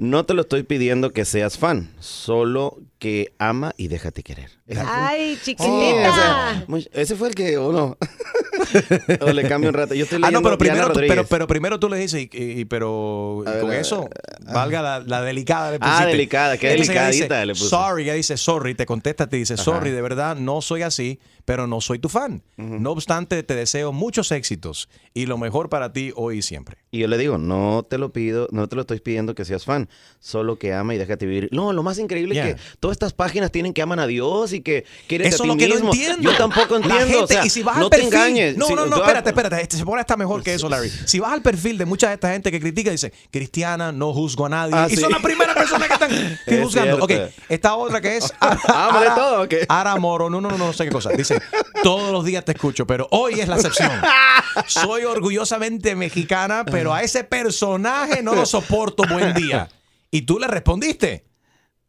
No 0.00 0.24
te 0.24 0.34
lo 0.34 0.42
estoy 0.42 0.62
pidiendo 0.62 1.10
que 1.12 1.24
seas 1.24 1.58
fan, 1.58 1.90
solo 2.00 2.78
que 2.98 3.32
ama 3.38 3.72
y 3.76 3.86
déjate 3.88 4.22
querer. 4.22 4.50
Ay, 4.86 5.38
chiquitita. 5.44 6.10
o 6.10 6.14
sea, 6.14 6.64
muy- 6.66 6.88
ese 6.92 7.14
fue 7.14 7.28
el 7.28 7.34
que 7.34 7.56
uno. 7.58 7.96
o 9.20 9.32
le 9.32 9.48
cambio 9.48 9.70
un 9.70 9.74
rato. 9.74 9.94
Yo 9.94 10.04
estoy 10.04 10.20
Ah, 10.22 10.30
no, 10.30 10.42
pero 10.42 10.58
primero, 10.58 10.92
tú, 10.92 11.00
pero, 11.06 11.24
pero 11.24 11.46
primero 11.46 11.78
tú 11.78 11.88
le 11.88 11.96
dices, 11.98 12.22
y, 12.22 12.30
y- 12.36 12.60
y- 12.60 12.64
pero 12.64 13.42
y 13.46 13.48
A 13.48 13.52
ver, 13.52 13.60
con 13.60 13.70
ver, 13.70 13.80
eso, 13.80 14.08
valga 14.52 14.82
la, 14.82 15.00
la 15.00 15.22
delicada 15.22 15.70
le 15.70 15.78
Ah, 15.80 16.06
delicada, 16.06 16.58
qué 16.58 16.70
delicadita 16.70 17.36
dice, 17.36 17.46
le 17.46 17.52
puse. 17.54 17.68
Sorry, 17.68 18.02
ella 18.04 18.14
dice 18.14 18.36
sorry, 18.36 18.74
te 18.74 18.84
contesta, 18.84 19.28
te 19.28 19.36
dice 19.36 19.54
Ajá. 19.54 19.62
sorry, 19.62 19.90
de 19.90 20.02
verdad 20.02 20.36
no 20.36 20.60
soy 20.60 20.82
así, 20.82 21.20
pero 21.48 21.66
no 21.66 21.80
soy 21.80 21.98
tu 21.98 22.10
fan. 22.10 22.42
No 22.58 22.90
obstante, 22.90 23.42
te 23.42 23.54
deseo 23.54 23.90
muchos 23.90 24.32
éxitos 24.32 24.90
y 25.14 25.24
lo 25.24 25.38
mejor 25.38 25.70
para 25.70 25.94
ti 25.94 26.12
hoy 26.14 26.38
y 26.40 26.42
siempre. 26.42 26.76
Y 26.90 26.98
yo 26.98 27.08
le 27.08 27.16
digo, 27.16 27.38
no 27.38 27.86
te 27.88 27.96
lo 27.96 28.12
pido, 28.12 28.48
no 28.50 28.68
te 28.68 28.76
lo 28.76 28.82
estoy 28.82 29.00
pidiendo 29.00 29.34
que 29.34 29.46
seas 29.46 29.64
fan, 29.64 29.88
solo 30.20 30.58
que 30.58 30.74
ama 30.74 30.94
y 30.94 30.98
déjate 30.98 31.24
vivir. 31.24 31.48
No, 31.50 31.72
lo 31.72 31.82
más 31.82 31.98
increíble 31.98 32.34
Yeah. 32.34 32.48
es 32.50 32.54
que 32.56 32.60
todas 32.80 32.96
estas 32.96 33.14
páginas 33.14 33.50
tienen 33.50 33.72
que 33.72 33.80
aman 33.80 33.98
a 33.98 34.06
Dios 34.06 34.52
y 34.52 34.60
que 34.60 34.84
quieres 35.06 35.28
Eso 35.34 35.44
a 35.44 35.46
es 35.46 35.52
ti 35.52 35.54
lo 35.54 35.56
que 35.56 35.68
no 35.68 35.74
mismo. 35.76 35.92
entiendo. 35.94 36.30
Yo 36.30 36.36
tampoco 36.36 36.76
entiendo, 36.76 36.98
gente, 37.06 37.16
o 37.16 37.26
sea, 37.26 37.46
y 37.46 37.48
si 37.48 37.62
vas 37.62 37.76
al 37.76 37.82
no 37.84 37.88
te 37.88 37.96
perfil, 37.96 38.14
engañes. 38.14 38.50
Oye, 38.50 38.58
No, 38.58 38.66
si 38.66 38.74
no, 38.74 38.84
no, 38.84 38.96
tú- 38.96 39.02
espérate, 39.02 39.30
espérate. 39.30 39.62
Este 39.62 39.76
se 39.78 39.84
pone 39.86 40.00
hasta 40.02 40.18
mejor 40.18 40.42
que 40.42 40.52
eso, 40.52 40.68
Larry. 40.68 40.90
Si 40.90 41.18
vas 41.18 41.32
al 41.32 41.40
perfil 41.40 41.78
de 41.78 41.86
mucha 41.86 42.08
de 42.08 42.14
esta 42.14 42.30
gente 42.30 42.50
que 42.50 42.60
critica, 42.60 42.90
dice, 42.90 43.10
cristiana, 43.30 43.90
no 43.90 44.12
juzgo 44.12 44.44
a 44.44 44.48
nadie. 44.50 44.74
Ah, 44.76 44.86
y 44.90 44.96
sí. 44.96 45.00
son 45.00 45.12
las 45.12 45.22
primeras 45.22 45.56
personas 45.56 45.88
que 45.88 45.94
están 45.94 46.10
Es 46.46 46.62
juzgando. 46.62 46.96
Ok, 47.02 47.08
cierto. 47.10 47.34
esta 47.48 47.74
otra 47.74 48.02
que 48.02 48.18
es... 48.18 48.30
Ah, 48.40 48.90
¿vale 48.92 49.10
todo 49.14 49.42
o 49.44 49.48
qué? 49.48 49.64
Ara 49.70 49.96
Moro, 49.96 50.28
no, 50.28 50.40
no, 50.42 50.50
no, 50.50 50.58
no 50.58 50.72
sé 50.74 50.84
qué 50.84 50.90
cosa. 50.90 51.10
Dice, 51.10 51.37
todos 51.82 52.12
los 52.12 52.24
días 52.24 52.44
te 52.44 52.52
escucho, 52.52 52.86
pero 52.86 53.08
hoy 53.10 53.40
es 53.40 53.48
la 53.48 53.56
excepción. 53.56 53.90
Soy 54.66 55.04
orgullosamente 55.04 55.94
mexicana, 55.94 56.64
pero 56.64 56.92
a 56.92 57.02
ese 57.02 57.24
personaje 57.24 58.22
no 58.22 58.34
lo 58.34 58.46
soporto. 58.46 59.04
Buen 59.08 59.34
día. 59.34 59.68
Y 60.10 60.22
tú 60.22 60.38
le 60.38 60.46
respondiste. 60.46 61.26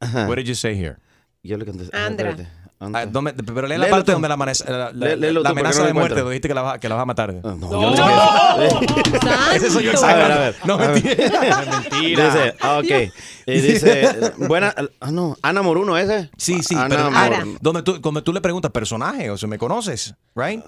What 0.01 0.35
did 0.37 0.45
you 0.45 0.55
say 0.55 0.75
here? 0.75 0.97
Yo 1.43 1.57
le 1.57 1.65
contesté. 1.65 1.95
Andra. 1.95 2.35
Ah, 2.81 3.05
¿dónde- 3.05 3.33
pero 3.33 3.63
lee 3.67 3.73
la 3.73 3.79
Léelo 3.79 3.89
parte 3.91 4.05
tú. 4.05 4.11
donde 4.13 4.29
la, 4.29 4.35
amanece- 4.37 4.63
la, 4.69 4.77
la- 4.77 4.91
Lé- 4.93 5.15
léelo 5.17 5.41
la 5.43 5.49
tú, 5.49 5.53
porque 5.55 5.59
amenaza 5.59 5.81
no 5.81 5.87
de 5.87 5.93
muerte, 5.93 6.23
dijiste 6.23 6.47
que 6.47 6.53
la, 6.53 6.61
vas, 6.61 6.79
que 6.79 6.87
la 6.87 6.95
vas 6.95 7.01
a 7.01 7.05
matar. 7.05 7.33
yo 7.33 7.91
le- 7.91 9.55
Ese 9.57 9.69
soy 9.69 9.83
yo 9.83 10.01
A 10.01 10.13
ver, 10.15 10.31
a 10.31 10.37
ver. 10.37 10.55
No, 10.63 10.73
a 10.75 10.77
ver. 10.77 11.03
mentira. 11.03 11.39
mentira. 11.91 12.25
Dice, 12.25 12.55
ah, 12.61 12.77
ok. 12.79 13.11
Y 13.47 13.59
dice, 13.61 14.31
buena, 14.37 14.73
ah, 15.01 15.11
no, 15.11 15.35
Ana 15.41 15.61
Moruno 15.61 15.97
ese. 15.97 16.29
Sí, 16.37 16.63
sí, 16.63 16.73
Ana 16.75 16.87
pero 16.87 17.11
Moruno. 17.11 17.57
donde 17.59 17.83
tú, 17.83 17.99
donde 17.99 18.21
tú 18.21 18.31
le 18.31 18.39
preguntas 18.39 18.71
personaje, 18.71 19.29
o 19.29 19.37
sea, 19.37 19.49
¿me 19.49 19.57
conoces? 19.57 20.13
Right? 20.33 20.63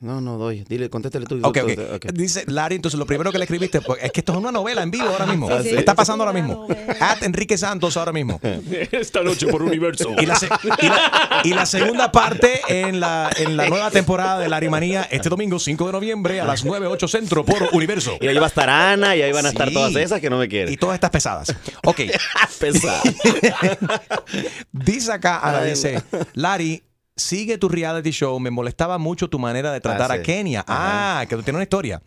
No, 0.00 0.20
no 0.20 0.36
doy. 0.36 0.64
Dile, 0.68 0.90
contéstale 0.90 1.24
tú. 1.26 1.40
Ok, 1.42 1.58
tú- 1.58 1.82
ok. 1.82 1.94
ok. 1.96 2.06
Dice 2.12 2.44
Larry, 2.48 2.76
entonces 2.76 2.98
lo 2.98 3.06
primero 3.06 3.32
que 3.32 3.38
le 3.38 3.44
escribiste, 3.44 3.80
pues, 3.80 4.02
es 4.02 4.12
que 4.12 4.20
esto 4.20 4.32
es 4.32 4.38
una 4.38 4.52
novela 4.52 4.82
en 4.82 4.90
vivo 4.90 5.08
ahora 5.08 5.26
mismo. 5.26 5.48
Ah, 5.50 5.62
sí. 5.62 5.70
Está 5.70 5.94
pasando 5.94 6.24
ahora 6.24 6.38
mismo. 6.38 6.66
At 7.00 7.22
Enrique 7.22 7.56
Santos 7.56 7.96
ahora 7.96 8.12
mismo. 8.12 8.38
Esta 8.92 9.22
noche 9.22 9.46
por 9.46 9.62
universo. 9.62 10.14
Y 10.18 10.26
la, 10.26 10.36
se- 10.36 10.48
y 10.82 10.86
la- 10.88 11.40
y 11.44 11.54
la 11.54 11.66
segunda 11.66 12.12
parte 12.12 12.60
en 12.68 13.00
la, 13.00 13.30
en 13.36 13.56
la 13.56 13.68
nueva 13.68 13.90
temporada 13.90 14.38
de 14.38 14.48
Larry 14.48 14.68
Manía, 14.68 15.02
este 15.10 15.28
domingo 15.28 15.58
5 15.58 15.86
de 15.86 15.92
noviembre 15.92 16.40
a 16.40 16.44
las 16.44 16.64
9, 16.64 16.86
8 16.86 17.08
centro 17.08 17.44
por 17.44 17.70
Universo. 17.72 18.18
Y 18.20 18.26
ahí 18.28 18.36
va 18.36 18.44
a 18.44 18.48
estar 18.48 18.68
Ana 18.68 19.16
y 19.16 19.22
ahí 19.22 19.32
van 19.32 19.46
a 19.46 19.48
estar 19.50 19.68
Sí. 19.68 19.74
todas 19.74 19.96
esas 19.96 20.20
que 20.20 20.28
no 20.30 20.38
me 20.38 20.48
quieren. 20.48 20.72
Y 20.72 20.76
todas 20.76 20.94
estas 20.94 21.10
pesadas. 21.10 21.54
Ok. 21.84 22.00
Pesada. 22.60 23.00
Dice 24.72 25.12
acá, 25.12 25.40
Ana, 25.42 25.62
dice, 25.62 26.02
Larry, 26.34 26.82
sigue 27.16 27.58
tu 27.58 27.68
reality 27.68 28.10
show. 28.10 28.38
Me 28.40 28.50
molestaba 28.50 28.98
mucho 28.98 29.28
tu 29.28 29.38
manera 29.38 29.72
de 29.72 29.80
tratar 29.80 30.10
Ah, 30.10 30.14
a 30.14 30.16
sí. 30.18 30.22
Kenia. 30.22 30.64
Ah, 30.68 31.24
que 31.28 31.36
tú 31.36 31.42
tienes 31.42 31.56
una 31.56 31.62
historia. 31.64 32.00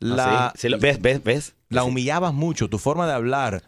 La, 0.00 0.46
Ah, 0.46 0.52
sí. 0.54 0.62
Sí, 0.62 0.68
lo- 0.70 0.78
¿Ves, 0.78 1.00
ves, 1.00 1.22
ves? 1.22 1.54
la 1.68 1.84
humillabas 1.84 2.32
mucho, 2.34 2.68
tu 2.68 2.78
forma 2.78 3.06
de 3.06 3.12
hablar. 3.14 3.62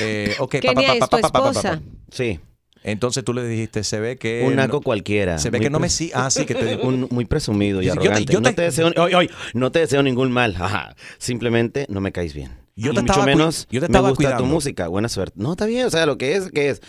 Eh, 0.00 0.34
ok, 0.38 0.52
pa, 0.56 0.60
Kenia 0.60 0.88
pa, 0.88 0.94
es 0.94 1.00
pa, 1.00 1.06
tu 1.08 1.16
pa, 1.16 1.20
pa, 1.22 1.28
pa, 1.30 1.38
pa, 1.38 1.44
pa. 1.44 1.50
esposa. 1.50 1.82
Sí. 2.10 2.40
Entonces 2.82 3.22
tú 3.24 3.34
le 3.34 3.44
dijiste, 3.46 3.84
se 3.84 4.00
ve 4.00 4.16
que... 4.16 4.42
Un 4.46 4.56
no- 4.56 4.62
naco 4.62 4.80
cualquiera. 4.80 5.38
Se 5.38 5.50
ve 5.50 5.58
Muy 5.58 5.66
que 5.66 5.70
no 5.70 5.80
me 5.80 5.90
sigue. 5.90 6.12
Ah, 6.14 6.30
sí, 6.30 6.46
que 6.46 6.54
te 6.54 6.76
Un, 6.82 7.08
muy 7.10 7.26
presumido 7.26 7.82
y 7.82 7.86
Yo 7.86 7.92
te- 7.94 7.96
yo 7.98 8.02
te- 8.04 8.08
arrogante. 8.10 8.32
no 8.34 8.42
te- 8.42 8.52
te 8.54 8.62
deseo, 8.62 8.92
oy, 8.96 9.14
oy, 9.14 9.30
no 9.52 9.70
te 9.70 9.80
deseo 9.80 10.02
ningún 10.02 10.32
mal. 10.32 10.56
Ajá. 10.58 10.94
Simplemente 11.18 11.86
no 11.90 12.00
me 12.00 12.10
caes 12.12 12.32
bien. 12.32 12.52
Yo 12.84 12.94
te 12.94 13.00
mucho 13.02 13.12
estaba 13.12 13.24
cui- 13.26 13.36
menos 13.36 13.66
yo 13.70 13.80
te 13.80 13.80
me 13.80 13.86
estaba 13.86 14.08
gusta 14.10 14.16
cuidando. 14.24 14.44
tu 14.44 14.50
música. 14.50 14.88
Buena 14.88 15.08
suerte. 15.08 15.34
No, 15.40 15.52
está 15.52 15.66
bien. 15.66 15.86
O 15.86 15.90
sea, 15.90 16.06
lo 16.06 16.18
que 16.18 16.34
es, 16.36 16.50
que 16.50 16.70
es. 16.70 16.80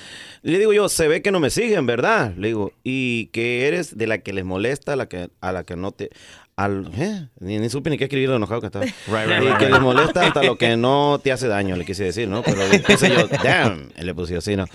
Le 0.42 0.58
digo 0.60 0.74
yo, 0.74 0.90
se 0.90 1.08
ve 1.08 1.22
que 1.22 1.32
no 1.32 1.40
me 1.40 1.50
siguen, 1.50 1.86
¿verdad? 1.86 2.34
Le 2.38 2.48
digo, 2.48 2.72
y 2.84 3.28
que 3.28 3.68
eres 3.68 3.98
de 3.98 4.08
la 4.08 4.18
que 4.20 4.34
les 4.34 4.44
molesta, 4.46 4.94
a 4.94 4.96
la 4.96 5.08
que, 5.08 5.30
a 5.42 5.52
la 5.52 5.64
que 5.64 5.76
no 5.76 5.92
te... 5.92 6.10
Al, 6.56 6.92
¿eh? 6.96 7.28
ni, 7.40 7.58
ni 7.58 7.70
supe 7.70 7.90
ni 7.90 7.98
qué 7.98 8.04
escribir 8.04 8.30
lo 8.30 8.36
enojado 8.36 8.62
que 8.62 8.68
estaba. 8.68 8.86
right, 9.08 9.28
y 9.28 9.48
right, 9.48 9.58
que 9.58 9.70
les 9.70 9.82
molesta 9.82 10.28
hasta 10.28 10.44
lo 10.44 10.58
que 10.58 10.78
no 10.78 11.20
te 11.24 11.32
hace 11.32 11.48
daño, 11.48 11.76
le 11.76 11.86
quise 11.86 12.04
decir, 12.04 12.28
¿no? 12.28 12.44
Pero 12.44 12.68
le 12.68 12.80
puse 12.80 13.10
yo, 13.10 13.28
damn, 13.44 13.92
y 13.98 14.04
le 14.04 14.14
puse 14.14 14.38
así, 14.38 14.56
¿no? 14.56 14.66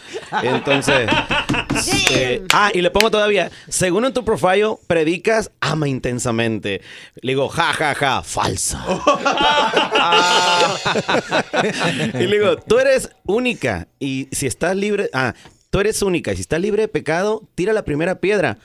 Entonces, 0.42 1.08
eh, 2.10 2.44
ah, 2.52 2.70
y 2.72 2.80
le 2.80 2.90
pongo 2.90 3.10
todavía, 3.10 3.50
según 3.68 4.04
en 4.04 4.12
tu 4.12 4.24
profile, 4.24 4.76
predicas, 4.86 5.50
ama 5.60 5.88
intensamente. 5.88 6.80
Le 7.20 7.32
digo, 7.32 7.48
ja, 7.48 7.72
ja, 7.72 7.94
ja, 7.94 8.22
falsa. 8.22 8.84
y 12.14 12.26
le 12.26 12.38
digo, 12.38 12.56
tú 12.56 12.78
eres 12.78 13.10
única 13.24 13.88
y 13.98 14.28
si 14.32 14.46
estás 14.46 14.76
libre, 14.76 15.10
ah, 15.12 15.34
tú 15.70 15.80
eres 15.80 16.02
única 16.02 16.32
y 16.32 16.36
si 16.36 16.42
estás 16.42 16.60
libre 16.60 16.82
de 16.82 16.88
pecado, 16.88 17.42
tira 17.54 17.72
la 17.72 17.84
primera 17.84 18.20
piedra. 18.20 18.58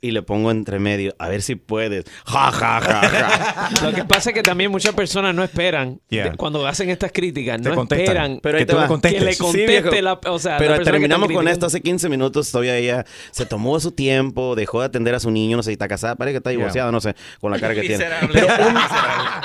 Y 0.00 0.12
le 0.12 0.22
pongo 0.22 0.52
entre 0.52 0.78
medio, 0.78 1.12
a 1.18 1.28
ver 1.28 1.42
si 1.42 1.56
puedes. 1.56 2.04
Ja, 2.24 2.52
ja, 2.52 2.80
ja, 2.80 3.00
ja. 3.08 3.70
Lo 3.82 3.92
que 3.92 4.04
pasa 4.04 4.30
es 4.30 4.34
que 4.34 4.42
también 4.44 4.70
muchas 4.70 4.94
personas 4.94 5.34
no 5.34 5.42
esperan 5.42 6.00
Yeah. 6.08 6.30
de- 6.30 6.36
cuando 6.36 6.64
hacen 6.68 6.88
estas 6.88 7.10
críticas, 7.10 7.60
Te 7.60 7.68
no 7.70 7.74
contestan. 7.74 8.04
esperan 8.04 8.40
Pero 8.40 8.58
que, 8.58 8.66
te 8.66 8.74
va. 8.74 8.86
que 9.00 9.20
le 9.20 9.36
conteste 9.36 10.00
la, 10.02 10.12
o 10.26 10.38
sea, 10.38 10.52
la 10.52 10.58
Pero 10.58 10.82
terminamos 10.84 11.30
con 11.32 11.48
esto 11.48 11.66
hace 11.66 11.80
15 11.80 12.08
minutos. 12.08 12.48
Todavía 12.52 12.76
ella 12.76 13.04
se 13.32 13.44
tomó 13.44 13.80
su 13.80 13.90
tiempo, 13.90 14.54
dejó 14.54 14.78
de 14.80 14.86
atender 14.86 15.16
a 15.16 15.20
su 15.20 15.32
niño. 15.32 15.56
No 15.56 15.64
sé 15.64 15.70
si 15.70 15.72
está 15.72 15.88
casada, 15.88 16.14
parece 16.14 16.34
que 16.34 16.38
está 16.38 16.50
divorciada, 16.50 16.92
no 16.92 17.00
sé, 17.00 17.16
con 17.40 17.50
la 17.50 17.58
cara 17.58 17.74
que 17.74 17.80
tiene. 17.88 18.04
Pero 18.32 18.46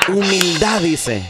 humildad, 0.09 0.81
dice. 0.81 1.23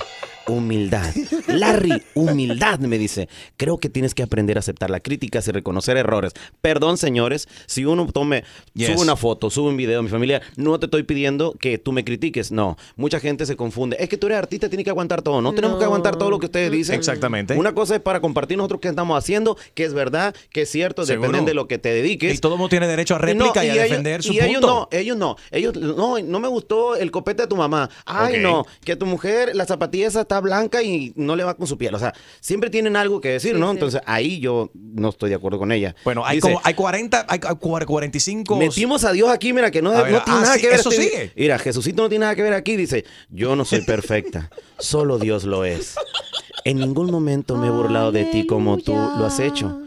Humildad. 0.47 1.13
Larry, 1.47 2.01
humildad, 2.15 2.79
me 2.79 2.97
dice. 2.97 3.29
Creo 3.57 3.77
que 3.77 3.89
tienes 3.89 4.13
que 4.13 4.23
aprender 4.23 4.57
a 4.57 4.59
aceptar 4.59 4.89
las 4.89 5.01
críticas 5.01 5.47
y 5.47 5.51
reconocer 5.51 5.95
errores. 5.97 6.33
Perdón, 6.61 6.97
señores, 6.97 7.47
si 7.65 7.85
uno 7.85 8.07
tome, 8.11 8.43
Yes. 8.73 8.87
sube 8.87 9.01
una 9.01 9.15
foto, 9.15 9.49
sube 9.49 9.69
un 9.69 9.77
video, 9.77 10.01
mi 10.03 10.09
familia, 10.09 10.41
no 10.57 10.77
te 10.79 10.87
estoy 10.87 11.03
pidiendo 11.03 11.53
que 11.59 11.77
tú 11.77 11.91
me 11.93 12.03
critiques. 12.03 12.51
No, 12.51 12.77
mucha 12.95 13.19
gente 13.19 13.45
se 13.45 13.55
confunde. 13.55 13.95
Es 13.99 14.09
que 14.09 14.17
tú 14.17 14.27
eres 14.27 14.37
artista, 14.39 14.67
tienes 14.67 14.83
que 14.83 14.89
aguantar 14.89 15.21
todo. 15.21 15.41
No, 15.41 15.53
tenemos 15.53 15.77
que 15.77 15.85
aguantar 15.85 16.17
todo 16.17 16.29
lo 16.29 16.39
que 16.39 16.47
ustedes 16.47 16.71
dicen. 16.71 16.95
Exactamente. 16.95 17.55
Una 17.55 17.73
cosa 17.73 17.95
es 17.95 18.01
para 18.01 18.19
compartir 18.19 18.57
nosotros 18.57 18.81
qué 18.81 18.89
estamos 18.89 19.17
haciendo, 19.17 19.57
que 19.75 19.85
es 19.85 19.93
verdad, 19.93 20.35
que 20.51 20.63
es 20.63 20.69
cierto, 20.69 21.05
Seguro. 21.05 21.27
dependiendo 21.27 21.49
de 21.49 21.55
lo 21.55 21.67
que 21.67 21.77
te 21.77 21.89
dediques. 21.93 22.33
Y 22.35 22.37
todo 22.39 22.53
el 22.55 22.57
mundo 22.59 22.69
tiene 22.69 22.87
derecho 22.87 23.15
a 23.15 23.19
réplica 23.19 23.63
y, 23.63 23.69
a 23.69 23.73
ellos- 23.75 23.89
defender 23.89 24.23
su 24.23 24.33
y 24.33 24.39
ellos 24.39 24.61
punto. 24.61 24.67
no, 24.67 24.97
ellos 24.97 25.17
no, 25.17 25.35
ellos 25.51 25.75
no, 25.75 26.19
no 26.19 26.39
me 26.39 26.47
gustó 26.47 26.95
el 26.95 27.11
copete 27.11 27.43
de 27.43 27.47
tu 27.47 27.55
mamá. 27.55 27.89
Ay, 28.05 28.39
no, 28.41 28.65
que 28.83 28.95
tu 28.95 29.05
mujer, 29.05 29.55
la 29.55 29.65
zapatilla 29.65 30.07
esa 30.07 30.21
está 30.21 30.32
blanca 30.39 30.81
y 30.83 31.13
no 31.15 31.35
le 31.35 31.43
va 31.43 31.55
con 31.55 31.67
su 31.67 31.77
piel. 31.77 31.93
O 31.95 31.99
sea, 31.99 32.13
siempre 32.39 32.69
tienen 32.69 32.95
algo 32.95 33.21
que 33.21 33.29
decir, 33.29 33.55
¿no? 33.57 33.71
Entonces 33.71 34.01
ahí 34.05 34.39
yo 34.39 34.71
no 34.73 35.09
estoy 35.09 35.29
de 35.29 35.35
acuerdo 35.35 35.59
con 35.59 35.71
ella. 35.71 35.95
Bueno, 36.03 36.25
hay, 36.25 36.37
Dice, 36.37 36.49
como, 36.49 36.61
hay 36.63 36.73
40, 36.73 37.25
hay 37.27 37.39
hay 37.43 37.55
45... 37.85 38.55
Metimos 38.57 39.03
a 39.03 39.11
Dios 39.11 39.29
aquí, 39.29 39.53
mira, 39.53 39.71
que 39.71 39.81
no, 39.81 39.91
ver, 39.91 40.11
no 40.11 40.23
tiene 40.23 40.39
ah, 40.39 40.41
nada 40.41 40.55
sí, 40.55 40.61
que 40.61 40.67
ver. 40.67 40.79
eso 40.79 40.89
este- 40.91 41.03
sigue. 41.03 41.31
Mira, 41.35 41.59
Jesucito 41.59 42.03
no 42.03 42.09
tiene 42.09 42.23
nada 42.23 42.35
que 42.35 42.43
ver 42.43 42.53
aquí. 42.53 42.75
Dice, 42.75 43.05
yo 43.29 43.55
no 43.55 43.65
soy 43.65 43.81
perfecta, 43.81 44.49
solo 44.79 45.19
Dios 45.19 45.43
lo 45.43 45.65
es. 45.65 45.95
En 46.65 46.77
ningún 46.77 47.11
momento 47.11 47.57
me 47.57 47.67
he 47.67 47.71
burlado 47.71 48.11
de 48.11 48.25
ti 48.25 48.47
como 48.47 48.77
tú 48.77 48.93
lo 48.93 49.25
has 49.25 49.39
hecho. 49.39 49.79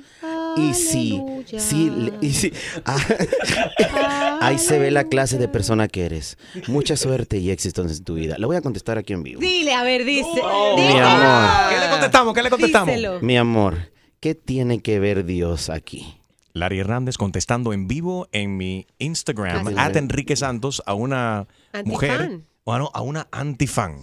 Y 0.56 0.74
sí, 0.74 1.22
sí, 1.58 2.10
y 2.20 2.32
sí. 2.32 2.52
Ah, 2.84 2.96
ahí 4.40 4.58
se 4.58 4.78
ve 4.78 4.90
la 4.90 5.04
clase 5.04 5.38
de 5.38 5.48
persona 5.48 5.88
que 5.88 6.06
eres. 6.06 6.38
Mucha 6.66 6.96
suerte 6.96 7.38
y 7.38 7.50
éxito 7.50 7.82
en 7.82 8.04
tu 8.04 8.14
vida. 8.14 8.36
Le 8.38 8.46
voy 8.46 8.56
a 8.56 8.62
contestar 8.62 8.98
aquí 8.98 9.12
en 9.12 9.22
vivo. 9.22 9.40
Dile, 9.40 9.74
a 9.74 9.82
ver, 9.82 10.04
dice. 10.04 10.28
Mi 10.76 10.82
dile. 10.82 11.00
amor. 11.00 11.70
¿Qué 11.70 11.80
le 11.80 11.90
contestamos? 11.90 12.34
¿Qué 12.34 12.42
le 12.42 12.50
contestamos? 12.50 12.88
Díselo. 12.94 13.20
Mi 13.20 13.36
amor, 13.36 13.92
¿qué 14.20 14.34
tiene 14.34 14.80
que 14.80 14.98
ver 14.98 15.24
Dios 15.24 15.68
aquí? 15.70 16.16
Larry 16.52 16.80
Hernández 16.80 17.18
contestando 17.18 17.74
en 17.74 17.86
vivo 17.86 18.28
en 18.32 18.56
mi 18.56 18.86
Instagram, 18.98 19.76
at. 19.76 19.94
Enrique 19.96 20.36
Santos, 20.36 20.82
a 20.86 20.94
una 20.94 21.46
Antifan. 21.72 21.84
mujer, 21.92 22.40
bueno, 22.64 22.90
a 22.94 23.02
una 23.02 23.28
antifan. 23.30 23.98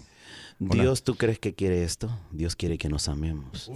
Dios, 0.69 1.03
¿tú 1.03 1.15
crees 1.15 1.39
que 1.39 1.53
quiere 1.53 1.83
esto? 1.83 2.09
Dios 2.31 2.55
quiere 2.55 2.77
que 2.77 2.87
nos 2.87 3.09
amemos. 3.09 3.69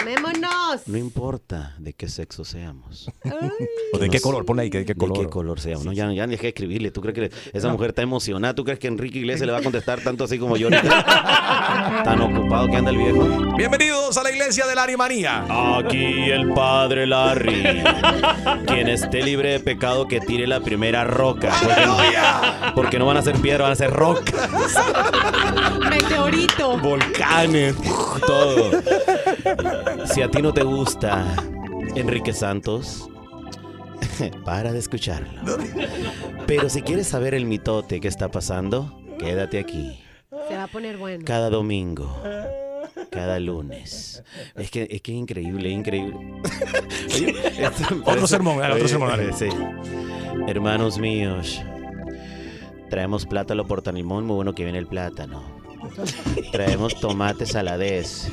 Amémonos. 0.00 0.86
No 0.86 0.96
importa 0.96 1.74
de 1.78 1.92
qué 1.92 2.08
sexo 2.08 2.44
seamos. 2.44 3.10
¿O 3.92 3.98
de 3.98 4.08
qué 4.08 4.20
color? 4.20 4.44
Ponle 4.44 4.62
ahí, 4.62 4.70
¿de 4.70 4.84
qué 4.84 4.94
color? 4.94 5.18
De 5.18 5.24
qué 5.24 5.30
color 5.30 5.58
seamos. 5.58 5.84
No, 5.84 5.92
ya, 5.92 6.10
ya 6.12 6.26
ni 6.26 6.32
dejé 6.32 6.42
de 6.44 6.48
escribirle. 6.50 6.90
¿Tú 6.92 7.00
crees 7.00 7.30
que 7.30 7.36
esa 7.52 7.68
mujer 7.72 7.90
está 7.90 8.02
emocionada? 8.02 8.54
¿Tú 8.54 8.64
crees 8.64 8.78
que 8.78 8.86
Enrique 8.86 9.18
Iglesias 9.18 9.44
le 9.46 9.52
va 9.52 9.58
a 9.58 9.62
contestar 9.64 10.00
tanto 10.02 10.24
así 10.24 10.38
como 10.38 10.56
yo? 10.56 10.68
Tan 12.04 12.20
ocupado 12.20 12.68
que 12.68 12.76
anda 12.76 12.90
el 12.90 12.98
viejo. 12.98 13.56
Bienvenidos 13.56 14.16
a 14.16 14.22
la 14.22 14.29
iglesia 14.40 14.66
de 14.66 14.74
Larry 14.74 14.96
Manía. 14.96 15.44
Aquí 15.76 16.30
el 16.30 16.54
padre 16.54 17.06
Larry. 17.06 17.82
Quien 18.66 18.88
esté 18.88 19.22
libre 19.22 19.50
de 19.50 19.60
pecado 19.60 20.08
que 20.08 20.18
tire 20.18 20.46
la 20.46 20.60
primera 20.60 21.04
roca. 21.04 21.52
Porque 21.62 21.86
no, 21.86 21.96
porque 22.74 22.98
no 22.98 23.06
van 23.06 23.18
a 23.18 23.22
ser 23.22 23.36
piedra, 23.36 23.64
van 23.64 23.72
a 23.72 23.76
ser 23.76 23.90
roca. 23.90 24.48
Meteorito. 25.90 26.78
Volcanes, 26.78 27.76
todo. 28.26 28.70
Si 30.06 30.22
a 30.22 30.30
ti 30.30 30.40
no 30.40 30.54
te 30.54 30.62
gusta 30.62 31.26
Enrique 31.94 32.32
Santos, 32.32 33.10
para 34.46 34.72
de 34.72 34.78
escucharlo. 34.78 35.58
Pero 36.46 36.70
si 36.70 36.80
quieres 36.80 37.08
saber 37.08 37.34
el 37.34 37.44
mitote 37.44 38.00
que 38.00 38.08
está 38.08 38.30
pasando, 38.30 39.02
quédate 39.18 39.58
aquí. 39.58 40.00
Se 40.48 40.56
va 40.56 40.64
a 40.64 40.68
poner 40.68 40.96
bueno. 40.96 41.24
Cada 41.26 41.50
domingo. 41.50 42.16
Cada 43.10 43.38
lunes. 43.40 44.22
Es 44.54 44.70
que 44.70 44.88
es 44.90 45.02
que 45.02 45.12
es 45.12 45.18
increíble, 45.18 45.70
increíble. 45.70 46.16
Oye, 47.14 47.34
esto 47.64 47.94
me 47.94 48.02
Otro 48.02 48.26
sermón, 48.26 48.62
otro 48.62 48.88
sermón. 48.88 49.12
Sí. 49.36 49.48
Hermanos 50.46 50.98
míos, 50.98 51.60
traemos 52.88 53.26
plátano 53.26 53.66
portalimón, 53.66 54.26
muy 54.26 54.36
bueno 54.36 54.54
que 54.54 54.64
viene 54.64 54.78
el 54.78 54.86
plátano. 54.86 55.42
Traemos 56.52 56.98
tomate 57.00 57.46
saladez. 57.46 58.28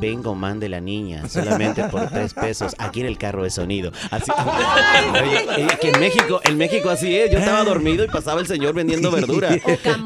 Vengo, 0.00 0.34
mande 0.34 0.68
la 0.68 0.80
niña, 0.80 1.28
solamente 1.28 1.84
por 1.84 2.08
tres 2.08 2.34
pesos, 2.34 2.74
aquí 2.78 3.00
en 3.00 3.06
el 3.06 3.18
carro 3.18 3.42
de 3.44 3.50
sonido. 3.50 3.92
Así, 4.10 4.30
Oye, 5.22 5.68
que 5.80 5.90
en 5.90 6.00
México, 6.00 6.40
en 6.44 6.56
México 6.56 6.90
así 6.90 7.14
es, 7.16 7.30
yo 7.30 7.38
estaba 7.38 7.62
dormido 7.64 8.04
y 8.04 8.08
pasaba 8.08 8.40
el 8.40 8.46
señor 8.46 8.74
vendiendo 8.74 9.10
verdura. 9.10 9.50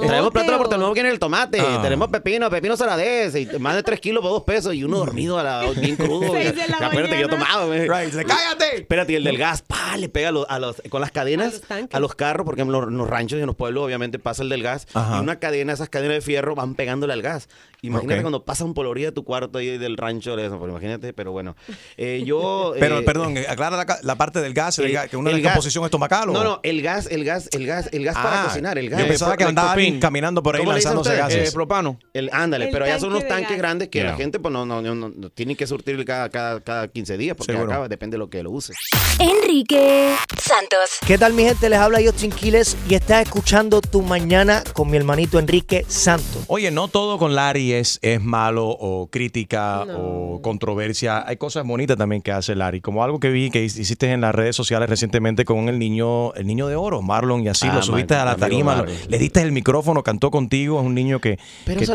Traemos 0.01 0.31
plátano 0.33 0.59
por 0.59 0.77
nuevo 0.79 0.93
viene 0.95 1.11
el 1.11 1.19
tomate, 1.19 1.61
Ah. 1.61 1.81
tenemos 1.83 2.09
pepino, 2.09 2.51
pepino 2.51 2.77
saladez, 2.77 3.35
y 3.37 3.47
más 3.59 3.77
de 3.77 3.83
tres 3.83 4.01
kilos 4.01 4.23
por 4.23 4.31
dos 4.33 4.43
pesos, 4.43 4.75
y 4.75 4.83
uno 4.85 4.99
dormido 4.99 5.39
a 5.39 5.43
la, 5.43 5.71
bien 5.71 5.97
crudo. 5.97 6.33
Seis 6.33 6.55
de 6.55 6.69
la 6.69 6.87
Acuérdate 6.89 7.15
que 7.17 7.21
yo 7.23 7.29
tomaba. 7.29 7.67
me- 7.67 7.83
Right, 7.87 8.13
¡cállate! 8.27 8.77
Espérate, 8.81 9.13
y 9.13 9.17
el 9.17 9.25
del 9.25 9.39
gas, 9.39 9.63
pa, 9.63 9.97
le 9.97 10.09
pega 10.09 10.29
a 10.29 10.33
los, 10.33 10.47
a 10.49 10.59
los- 10.59 10.83
con 10.89 11.01
las 11.01 11.13
cadenas 11.13 11.63
a 11.93 12.01
los, 12.01 12.15
carros, 12.15 12.45
porque 12.45 12.63
en 12.63 12.73
los, 12.73 12.89
en 12.89 12.97
los 12.97 13.09
ranchos 13.09 13.39
y 13.39 13.41
en 13.41 13.47
los 13.47 13.57
pueblos 13.57 13.85
obviamente 13.85 14.19
pasa 14.19 14.43
el 14.43 14.49
del 14.49 14.63
gas, 14.63 14.87
Ajá. 14.95 15.17
y 15.19 15.21
una 15.21 15.37
cadena, 15.39 15.73
esas 15.73 15.89
cadenas 15.89 16.17
de 16.17 16.21
fierro 16.21 16.55
van 16.55 16.75
pegándole 16.75 17.13
al 17.13 17.23
gas. 17.23 17.49
Imagínate 17.87 18.23
cuando 18.23 18.45
pasan 18.45 18.75
por 18.75 18.85
la 18.85 18.91
orilla 18.91 19.09
de 19.09 19.13
tu 19.13 19.25
cuarto 19.25 19.59
ahí 19.59 19.79
del 19.79 19.97
rancho, 19.97 20.37
de 20.37 20.47
eso, 20.47 20.59
pues 20.59 20.71
imagínate, 20.71 21.13
pero 21.13 21.33
bueno. 21.33 21.57
Eh, 21.97 22.23
yo... 22.27 22.75
Pero, 22.81 22.99
eh, 22.99 23.03
perdón, 23.03 23.37
eh, 23.37 23.47
aclara 23.49 23.85
la, 24.03 24.17
parte 24.17 24.41
del 24.41 24.53
gas, 24.55 24.79
el 24.79 24.87
el- 24.87 24.93
gas, 24.93 25.09
que 25.09 25.17
una 25.17 25.31
descomposición 25.31 25.85
estomacal. 25.85 26.31
¿o? 26.31 26.33
No, 26.33 26.45
no, 26.45 26.61
el 26.63 26.83
gas, 26.83 27.07
el 27.11 27.25
gas, 27.25 27.49
el 27.53 27.67
gas, 27.67 27.89
el 27.93 28.05
gas 28.05 28.15
para 28.15 28.43
Ah, 28.43 28.45
cocinar, 28.47 28.79
el 28.79 28.91
gas. 28.91 29.01
yo 29.01 29.07
pensaba 29.09 29.37
que 29.37 29.45
andaba 29.45 29.73
alguien 29.73 30.01
caminando 30.01 30.43
por 30.43 30.55
ahí 30.57 30.61
¿Cómo 30.61 30.73
le 30.73 30.79
dicen 30.79 30.95
lanzándose 30.95 31.17
gases. 31.17 31.49
Eh, 31.51 31.53
propano. 31.53 31.99
El, 32.13 32.31
ándale, 32.33 32.67
El 32.67 32.71
pero 32.73 32.85
allá 32.85 32.99
son 32.99 33.11
unos 33.11 33.27
tanques 33.29 33.51
gas. 33.51 33.59
grandes 33.59 33.89
que 33.89 34.03
la 34.05 34.17
gente 34.17 34.39
pues 34.41 34.53
no, 34.53 34.65
no, 34.67 34.81
no, 34.83 34.95
no- 34.95 35.31
tiene 35.31 35.57
que 35.57 35.67
surtir 35.67 36.03
cada, 36.05 36.29
cada, 36.31 36.61
cada 36.61 36.89
15 36.89 37.17
días 37.17 37.37
porque 37.37 37.53
Seguro. 37.53 37.73
acá 37.73 37.89
depende 37.89 38.15
de 38.15 38.19
lo 38.19 38.29
que 38.31 38.43
lo 38.43 38.51
use. 38.51 38.73
Enrique 39.19 40.15
Santos. 40.41 40.99
¿Qué 41.07 41.17
tal 41.19 41.33
mi 41.33 41.45
gente? 41.45 41.69
Les 41.69 41.79
habla 41.79 41.99
Justin 42.05 42.31
Quiles 42.31 42.77
y 42.89 42.95
estás 42.95 43.23
escuchando 43.23 43.81
Tu 43.81 44.03
Mañana 44.03 44.63
con 44.73 44.91
mi 44.91 44.97
hermanito 44.97 45.39
Enrique 45.39 45.85
Santos. 45.89 46.45
Oye, 46.49 46.71
no 46.71 46.89
todo 46.89 47.19
con 47.19 47.35
Larry 47.35 47.74
es, 47.79 47.99
es 48.03 48.23
malo 48.23 48.69
o 48.69 49.09
crítica 49.09 49.83
o 49.97 50.41
controversia. 50.43 51.27
Hay 51.27 51.37
cosas 51.37 51.65
bonitas 51.67 51.97
también 51.97 52.23
que 52.23 52.33
hace 52.33 52.55
Larry, 52.55 52.81
como 52.81 53.05
algo 53.05 53.21
que 53.21 53.31
vi 53.31 53.51
que 53.51 53.65
hiciste 53.65 54.11
en 54.13 54.21
las 54.21 54.35
redes 54.35 54.57
sociales 54.57 54.89
recientemente 54.89 55.45
con 55.45 55.69
el 55.69 55.79
niño, 55.79 56.33
el 56.35 56.47
niño 56.47 56.67
de 56.69 56.77
oro, 56.77 57.03
Marlon, 57.03 57.43
y 57.43 57.49
así 57.49 57.67
Ah, 57.71 57.75
lo 57.77 57.83
subiste 57.83 58.15
a 58.15 58.25
la 58.25 58.37
tarima, 58.37 58.85
le 59.09 59.19
diste 59.19 59.41
el 59.43 59.53
micrófono, 59.53 60.03
cantó 60.03 60.31
contigo, 60.31 60.81
es 60.81 60.87
un 60.87 60.95
niño 60.95 61.21
que, 61.21 61.39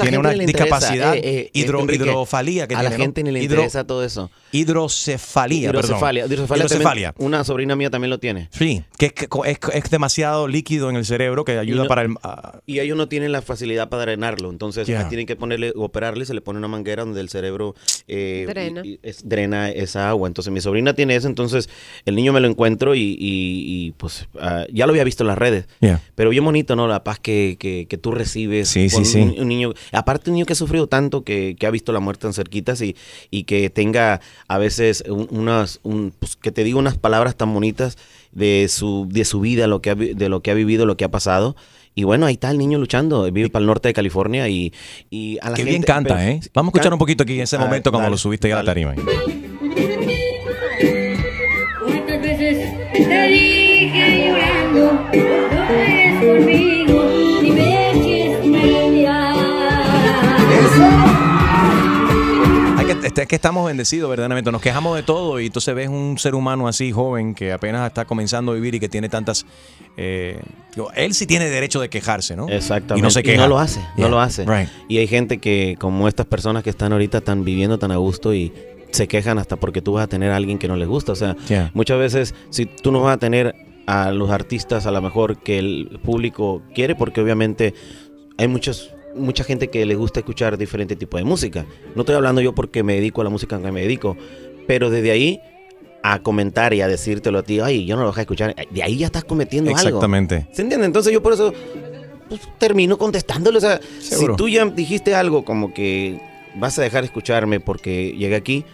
tiene 0.01 0.17
una 0.17 0.31
discapacidad, 0.31 1.15
Eh, 1.15 1.21
eh, 1.23 1.51
hidro- 1.53 1.85
que 2.67 2.75
a 2.75 2.83
la 2.83 2.91
gente 2.91 3.23
ni 3.23 3.31
le 3.31 3.39
Hidro- 3.41 3.55
interesa 3.59 3.85
todo 3.85 4.03
eso. 4.03 4.29
Hidrocefalia, 4.51 5.71
perdón. 5.71 5.85
Hidrocefalia. 5.85 6.25
Hidrocefalia. 6.25 6.65
Hidrocefalia. 6.65 7.11
también, 7.13 7.27
Una 7.27 7.43
sobrina 7.43 7.75
mía 7.75 7.89
también 7.89 8.09
lo 8.09 8.19
tiene. 8.19 8.49
Sí, 8.51 8.83
que 8.97 9.07
es, 9.07 9.13
es, 9.45 9.59
es 9.73 9.89
demasiado 9.89 10.47
líquido 10.47 10.89
en 10.89 10.95
el 10.95 11.05
cerebro 11.05 11.45
que 11.45 11.57
ayuda 11.57 11.83
no- 11.83 11.87
para 11.87 12.01
el... 12.03 12.15
ah, 12.23 12.59
Y 12.65 12.79
ellos 12.79 12.97
no 12.97 13.07
tienen 13.07 13.31
la 13.31 13.41
facilidad 13.41 13.89
para 13.89 14.03
drenarlo. 14.03 14.49
Entonces 14.49 14.87
tienen 15.09 15.25
que 15.25 15.35
ponerle, 15.35 15.68
operarle, 15.75 16.25
se 16.25 16.33
le 16.33 16.41
pone 16.41 16.59
una 16.59 16.67
manguera 16.67 17.03
donde 17.03 17.21
el 17.21 17.29
cerebro 17.29 17.75
eh, 18.07 18.45
Drena. 18.47 18.81
y- 18.83 18.89
y 18.93 18.99
es- 19.03 19.27
drena 19.27 19.69
esa 19.69 20.09
agua. 20.09 20.27
Entonces 20.27 20.51
mi 20.53 20.61
sobrina 20.61 20.93
tiene 20.93 21.15
eso, 21.15 21.27
entonces 21.27 21.69
el 22.05 22.15
niño 22.15 22.33
me 22.33 22.39
lo 22.39 22.47
encuentro 22.47 22.95
y, 22.95 22.99
y- 23.01 23.17
y, 23.19 23.91
pues 23.97 24.27
ah, 24.39 24.65
ya 24.71 24.85
lo 24.85 24.91
había 24.91 25.03
visto 25.03 25.23
en 25.23 25.27
las 25.27 25.37
redes. 25.37 25.65
Yeah. 25.79 26.01
Pero 26.15 26.29
bien 26.29 26.43
bonito, 26.45 26.75
¿no? 26.75 26.87
La 26.87 27.03
paz 27.03 27.19
que, 27.19 27.57
que- 27.59 27.85
que 27.89 27.97
tú 27.97 28.11
recibes. 28.11 28.69
Sí, 28.69 28.89
con 28.89 29.05
sí, 29.05 29.11
sí. 29.13 29.19
Un, 29.21 29.39
un 29.41 29.47
niño, 29.47 29.73
aparte 29.91 30.29
un 30.29 30.35
niño 30.35 30.45
que 30.45 30.53
ha 30.53 30.55
sufrido 30.55 30.87
tanto, 30.87 31.23
que, 31.23 31.55
que 31.59 31.65
ha 31.67 31.71
visto 31.71 31.91
la 31.91 31.99
muerte 31.99 32.21
tan 32.23 32.33
cerquitas 32.33 32.81
y, 32.81 32.95
y 33.31 33.43
que 33.43 33.69
tenga 33.69 34.21
a 34.47 34.57
veces 34.57 35.03
un- 35.07 35.27
unas, 35.31 35.79
un, 35.83 36.11
pues, 36.17 36.35
que 36.35 36.51
te 36.51 36.63
diga 36.63 36.77
unas 36.77 36.97
palabras 36.97 37.35
tan 37.35 37.53
bonitas 37.53 37.97
de 38.31 38.67
su, 38.69 39.07
de 39.09 39.25
su 39.25 39.39
vida, 39.39 39.67
lo 39.67 39.81
que 39.81 39.89
ha, 39.89 39.95
de 39.95 40.29
lo 40.29 40.41
que 40.41 40.51
ha 40.51 40.53
vivido, 40.53 40.85
lo 40.85 40.97
que 40.97 41.03
ha 41.05 41.11
pasado. 41.11 41.55
Y 41.95 42.03
bueno, 42.03 42.25
ahí 42.27 42.33
está 42.33 42.49
el 42.51 42.57
niño 42.57 42.77
luchando, 42.79 43.29
vive 43.31 43.49
para 43.49 43.61
el 43.61 43.67
norte 43.67 43.89
de 43.89 43.93
California 43.93 44.47
y, 44.47 44.73
y 45.09 45.37
a 45.41 45.49
la 45.49 45.55
que 45.55 45.63
gente... 45.63 45.69
bien 45.71 45.83
canta, 45.83 46.15
pero- 46.15 46.29
¿eh? 46.29 46.39
Vamos 46.53 46.69
a 46.69 46.77
escuchar 46.77 46.93
un 46.93 46.99
poquito 46.99 47.23
aquí 47.23 47.33
en 47.35 47.41
ese 47.41 47.57
Ah, 47.57 47.59
momento 47.59 47.91
cuando 47.91 48.03
dale, 48.05 48.11
lo 48.13 48.17
subiste 48.17 48.47
ya 48.49 48.55
a 48.55 48.63
la 48.63 48.65
tarima. 48.65 48.95
¿Cuántas 51.83 52.21
veces 52.21 52.73
te 52.93 53.27
dije 53.27 54.27
llorando? 54.27 55.58
Es 63.23 63.27
que 63.27 63.35
estamos 63.35 63.65
bendecidos 63.65 64.09
verdaderamente, 64.09 64.51
nos 64.51 64.61
quejamos 64.61 64.95
de 64.95 65.03
todo 65.03 65.39
y 65.39 65.47
entonces 65.47 65.73
ves 65.75 65.89
un 65.89 66.17
ser 66.17 66.35
humano 66.35 66.67
así 66.67 66.91
joven 66.91 67.33
que 67.35 67.51
apenas 67.51 67.87
está 67.87 68.05
comenzando 68.05 68.51
a 68.51 68.55
vivir 68.55 68.75
y 68.75 68.79
que 68.79 68.89
tiene 68.89 69.09
tantas... 69.09 69.45
eh, 69.97 70.39
digo, 70.75 70.91
él 70.95 71.13
sí 71.13 71.25
tiene 71.25 71.49
derecho 71.49 71.79
de 71.81 71.89
quejarse, 71.89 72.35
¿no? 72.35 72.47
Exactamente. 72.49 72.99
Y 72.99 73.01
no 73.01 73.09
se 73.09 73.23
queja. 73.23 73.41
no 73.43 73.47
lo 73.47 73.59
hace, 73.59 73.79
Yeah, 73.95 74.05
no 74.05 74.09
lo 74.09 74.19
hace. 74.19 74.45
right. 74.45 74.69
Y 74.87 74.97
hay 74.99 75.07
gente 75.07 75.39
que, 75.39 75.75
como 75.79 76.07
estas 76.07 76.25
personas 76.25 76.63
que 76.63 76.69
están 76.69 76.91
ahorita, 76.93 77.19
están 77.19 77.43
viviendo 77.45 77.77
tan 77.79 77.91
a 77.91 77.97
gusto 77.97 78.33
y 78.33 78.53
se 78.91 79.07
quejan 79.07 79.37
hasta 79.37 79.55
porque 79.55 79.81
tú 79.81 79.93
vas 79.93 80.05
a 80.05 80.07
tener 80.07 80.31
a 80.31 80.35
alguien 80.35 80.57
que 80.57 80.67
no 80.67 80.75
les 80.75 80.87
gusta. 80.87 81.11
O 81.11 81.15
sea, 81.15 81.35
Yeah. 81.47 81.71
muchas 81.73 81.99
veces, 81.99 82.35
si 82.49 82.65
tú 82.65 82.91
no 82.91 83.01
vas 83.01 83.15
a 83.15 83.17
tener 83.19 83.55
a 83.85 84.11
los 84.11 84.29
artistas 84.29 84.85
a 84.85 84.91
lo 84.91 85.01
mejor 85.01 85.39
que 85.39 85.57
el 85.59 85.99
público 86.03 86.61
quiere, 86.75 86.95
porque 86.95 87.21
obviamente 87.21 87.73
hay 88.37 88.47
muchos 88.47 88.91
mucha 89.15 89.43
gente 89.43 89.69
que 89.69 89.85
le 89.85 89.95
gusta 89.95 90.19
escuchar 90.19 90.57
diferente 90.57 90.95
tipo 90.95 91.17
de 91.17 91.23
música. 91.23 91.65
No 91.95 92.01
estoy 92.01 92.15
hablando 92.15 92.41
yo 92.41 92.53
porque 92.53 92.83
me 92.83 92.95
dedico 92.95 93.21
a 93.21 93.23
la 93.23 93.29
música 93.29 93.61
que 93.61 93.71
me 93.71 93.81
dedico, 93.81 94.17
pero 94.67 94.89
desde 94.89 95.11
ahí 95.11 95.41
a 96.01 96.19
comentar 96.19 96.73
y 96.73 96.81
a 96.81 96.87
decírtelo 96.87 97.39
a 97.39 97.43
ti, 97.43 97.59
ay, 97.59 97.85
yo 97.85 97.95
no 97.95 98.03
lo 98.03 98.09
voy 98.09 98.17
a 98.17 98.21
escuchar, 98.21 98.55
de 98.69 98.83
ahí 98.83 98.97
ya 98.97 99.07
estás 99.07 99.25
cometiendo 99.25 99.71
algo. 99.71 99.81
Exactamente. 99.81 100.47
¿Se 100.53 100.61
entiende? 100.61 100.85
Entonces 100.85 101.11
yo 101.11 101.21
por 101.21 101.33
eso 101.33 101.53
pues, 102.29 102.41
termino 102.57 102.97
contestándole. 102.97 103.57
O 103.57 103.61
sea, 103.61 103.79
Seguro. 103.99 104.33
si 104.33 104.37
tú 104.37 104.47
ya 104.47 104.65
dijiste 104.65 105.15
algo 105.15 105.43
como 105.43 105.73
que 105.73 106.19
vas 106.55 106.79
a 106.79 106.81
dejar 106.81 107.01
de 107.01 107.07
escucharme 107.07 107.59
porque 107.59 108.15
llegué 108.17 108.35
aquí, 108.35 108.65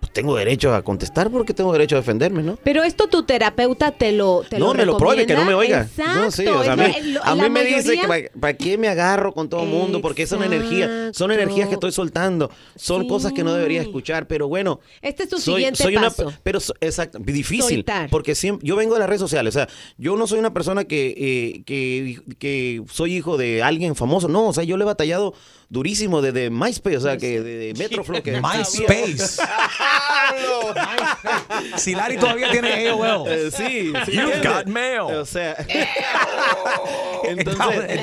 pues 0.00 0.12
tengo 0.12 0.36
derecho 0.36 0.72
a 0.74 0.82
contestar 0.82 1.30
porque 1.30 1.52
tengo 1.54 1.72
derecho 1.72 1.96
a 1.96 1.98
defenderme, 2.00 2.42
¿no? 2.42 2.56
Pero 2.62 2.84
esto 2.84 3.08
tu 3.08 3.24
terapeuta 3.24 3.90
te 3.90 4.12
lo 4.12 4.44
te 4.48 4.58
no, 4.58 4.68
lo 4.68 4.74
me 4.74 4.84
lo 4.86 4.96
pruebe, 4.96 5.26
que 5.26 5.34
no 5.34 5.44
me 5.44 5.54
oiga. 5.54 5.82
Exacto. 5.82 6.14
No, 6.20 6.30
sí, 6.30 6.46
o 6.46 6.62
sea, 6.62 6.72
a 6.74 6.76
mí, 6.76 6.84
es 6.96 7.06
lo- 7.06 7.24
a 7.24 7.34
mí 7.34 7.40
la 7.42 7.48
me 7.48 7.64
dice 7.64 7.98
que 7.98 8.30
para 8.38 8.54
qué 8.54 8.78
me 8.78 8.88
agarro 8.88 9.32
con 9.32 9.48
todo 9.48 9.64
el 9.64 9.68
mundo, 9.68 10.00
porque 10.00 10.26
son 10.26 10.42
energía, 10.44 11.10
son 11.12 11.32
energías 11.32 11.68
que 11.68 11.74
estoy 11.74 11.90
soltando, 11.92 12.50
son 12.76 13.08
cosas 13.08 13.32
que 13.32 13.42
no 13.42 13.52
debería 13.54 13.80
escuchar, 13.82 14.26
pero 14.28 14.46
bueno. 14.48 14.80
Este 15.02 15.24
es 15.24 15.28
tu 15.28 15.38
soy- 15.38 15.54
siguiente 15.54 15.82
soy 15.82 15.96
una- 15.96 16.10
paso. 16.10 16.32
pero 16.42 16.60
so- 16.60 16.74
exacto, 16.80 17.18
difícil, 17.18 17.78
Soltar. 17.78 18.08
porque 18.10 18.34
siempre, 18.34 18.66
yo 18.66 18.76
vengo 18.76 18.94
de 18.94 19.00
las 19.00 19.08
redes 19.08 19.20
sociales, 19.20 19.54
o 19.56 19.58
sea, 19.58 19.68
yo 19.96 20.16
no 20.16 20.26
soy 20.26 20.38
una 20.38 20.52
persona 20.54 20.84
que, 20.84 21.14
eh, 21.16 21.62
que, 21.64 22.20
que 22.38 22.82
soy 22.90 23.14
hijo 23.16 23.36
de 23.36 23.62
alguien 23.64 23.96
famoso, 23.96 24.28
no, 24.28 24.46
o 24.48 24.52
sea, 24.52 24.62
yo 24.64 24.76
le 24.76 24.84
he 24.84 24.86
batallado 24.86 25.34
durísimo 25.70 26.22
desde 26.22 26.48
MySpace, 26.50 26.96
o 26.96 27.00
sea, 27.00 27.16
que 27.18 27.42
de, 27.42 27.56
de 27.58 27.74
Metroflow, 27.74 28.22
que 28.22 28.32
MySpace. 28.42 29.42
Si 31.76 31.94
Larry 31.94 32.18
todavía 32.18 32.50
tiene 32.50 32.88
AOL. 32.88 33.28
Eh, 33.28 33.50
sí, 33.50 33.92
sí, 34.04 34.12
You've 34.12 34.42
got 34.42 34.66
mail. 34.66 35.00
O 35.00 35.24
sea, 35.24 35.56
entonces, 37.24 37.88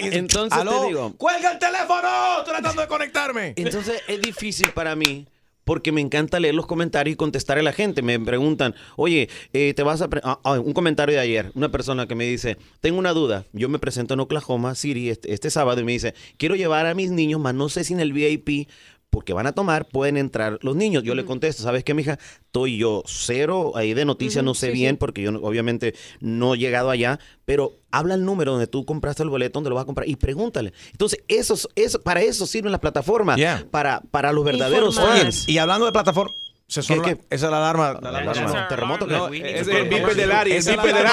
Entonces 0.00 0.58
Aló, 0.58 0.82
te 0.82 0.86
digo. 0.88 1.12
¡Cuelga 1.16 1.52
el 1.52 1.58
teléfono! 1.58 2.38
Estoy 2.38 2.54
tratando 2.54 2.82
de 2.82 2.88
conectarme. 2.88 3.54
Entonces 3.56 4.02
es 4.06 4.20
difícil 4.20 4.70
para 4.70 4.96
mí 4.96 5.26
porque 5.64 5.92
me 5.92 6.00
encanta 6.00 6.40
leer 6.40 6.54
los 6.54 6.66
comentarios 6.66 7.14
y 7.14 7.16
contestar 7.16 7.58
a 7.58 7.62
la 7.62 7.72
gente. 7.72 8.02
Me 8.02 8.18
preguntan, 8.18 8.74
oye, 8.96 9.28
eh, 9.52 9.74
te 9.74 9.82
vas 9.82 10.02
a... 10.02 10.08
ah, 10.22 10.40
ah, 10.44 10.60
un 10.60 10.72
comentario 10.72 11.14
de 11.14 11.20
ayer, 11.20 11.52
una 11.54 11.70
persona 11.70 12.06
que 12.06 12.14
me 12.14 12.24
dice, 12.24 12.56
tengo 12.80 12.98
una 12.98 13.12
duda, 13.12 13.46
yo 13.52 13.68
me 13.68 13.78
presento 13.78 14.14
en 14.14 14.20
Oklahoma 14.20 14.74
City 14.74 15.10
este, 15.10 15.32
este 15.32 15.50
sábado 15.50 15.80
y 15.80 15.84
me 15.84 15.92
dice, 15.92 16.14
quiero 16.36 16.56
llevar 16.56 16.86
a 16.86 16.94
mis 16.94 17.10
niños, 17.10 17.40
mas 17.40 17.54
no 17.54 17.68
sé 17.68 17.84
si 17.84 17.94
en 17.94 18.00
el 18.00 18.12
VIP 18.12 18.68
porque 19.12 19.34
van 19.34 19.46
a 19.46 19.52
tomar, 19.52 19.86
pueden 19.86 20.16
entrar 20.16 20.58
los 20.62 20.74
niños. 20.74 21.02
Yo 21.02 21.14
le 21.14 21.26
contesto, 21.26 21.62
¿sabes 21.62 21.84
qué, 21.84 21.92
mija? 21.92 22.18
Estoy 22.46 22.78
yo 22.78 23.02
cero 23.04 23.72
ahí 23.74 23.92
de 23.92 24.06
noticias, 24.06 24.42
no 24.42 24.54
sé 24.54 24.70
bien, 24.70 24.96
porque 24.96 25.20
yo 25.20 25.30
no- 25.32 25.40
obviamente 25.40 25.94
no 26.20 26.54
he 26.54 26.58
llegado 26.58 26.88
allá, 26.88 27.20
pero 27.44 27.74
habla 27.90 28.14
el 28.14 28.24
número 28.24 28.52
donde 28.52 28.66
tú 28.68 28.86
compraste 28.86 29.22
el 29.22 29.28
boleto, 29.28 29.58
donde 29.58 29.68
lo 29.68 29.76
vas 29.76 29.82
a 29.82 29.86
comprar, 29.86 30.08
y 30.08 30.16
pregúntale. 30.16 30.72
Entonces, 30.92 31.22
eso, 31.28 31.56
eso, 31.76 32.00
para 32.00 32.22
eso 32.22 32.46
sirven 32.46 32.72
las 32.72 32.80
plataformas, 32.80 33.36
Yeah. 33.36 33.66
para, 33.70 34.00
para 34.10 34.32
los 34.32 34.44
verdaderos 34.46 34.96
Oye, 34.96 35.20
fans. 35.24 35.46
y 35.46 35.58
hablando 35.58 35.84
de 35.84 35.92
plataforma, 35.92 36.34
se 36.72 36.80
¿Qué, 36.80 36.86
sonó 36.86 37.02
qué? 37.02 37.10
la- 37.12 37.18
esa 37.30 37.46
es 37.46 37.50
la 37.52 37.58
alarma. 37.58 37.98
La 38.00 38.08
alarma. 38.08 38.32
alarma. 38.32 38.68
¿Terremoto? 38.68 39.06
No, 39.06 39.28
es 39.28 39.42
es 39.42 39.68
el 39.68 39.88
beeper 39.88 40.14
del 40.16 40.32
Ari, 40.32 40.52
el 40.52 40.56
es 40.58 40.66
beeper 40.66 40.94
del. 40.94 41.06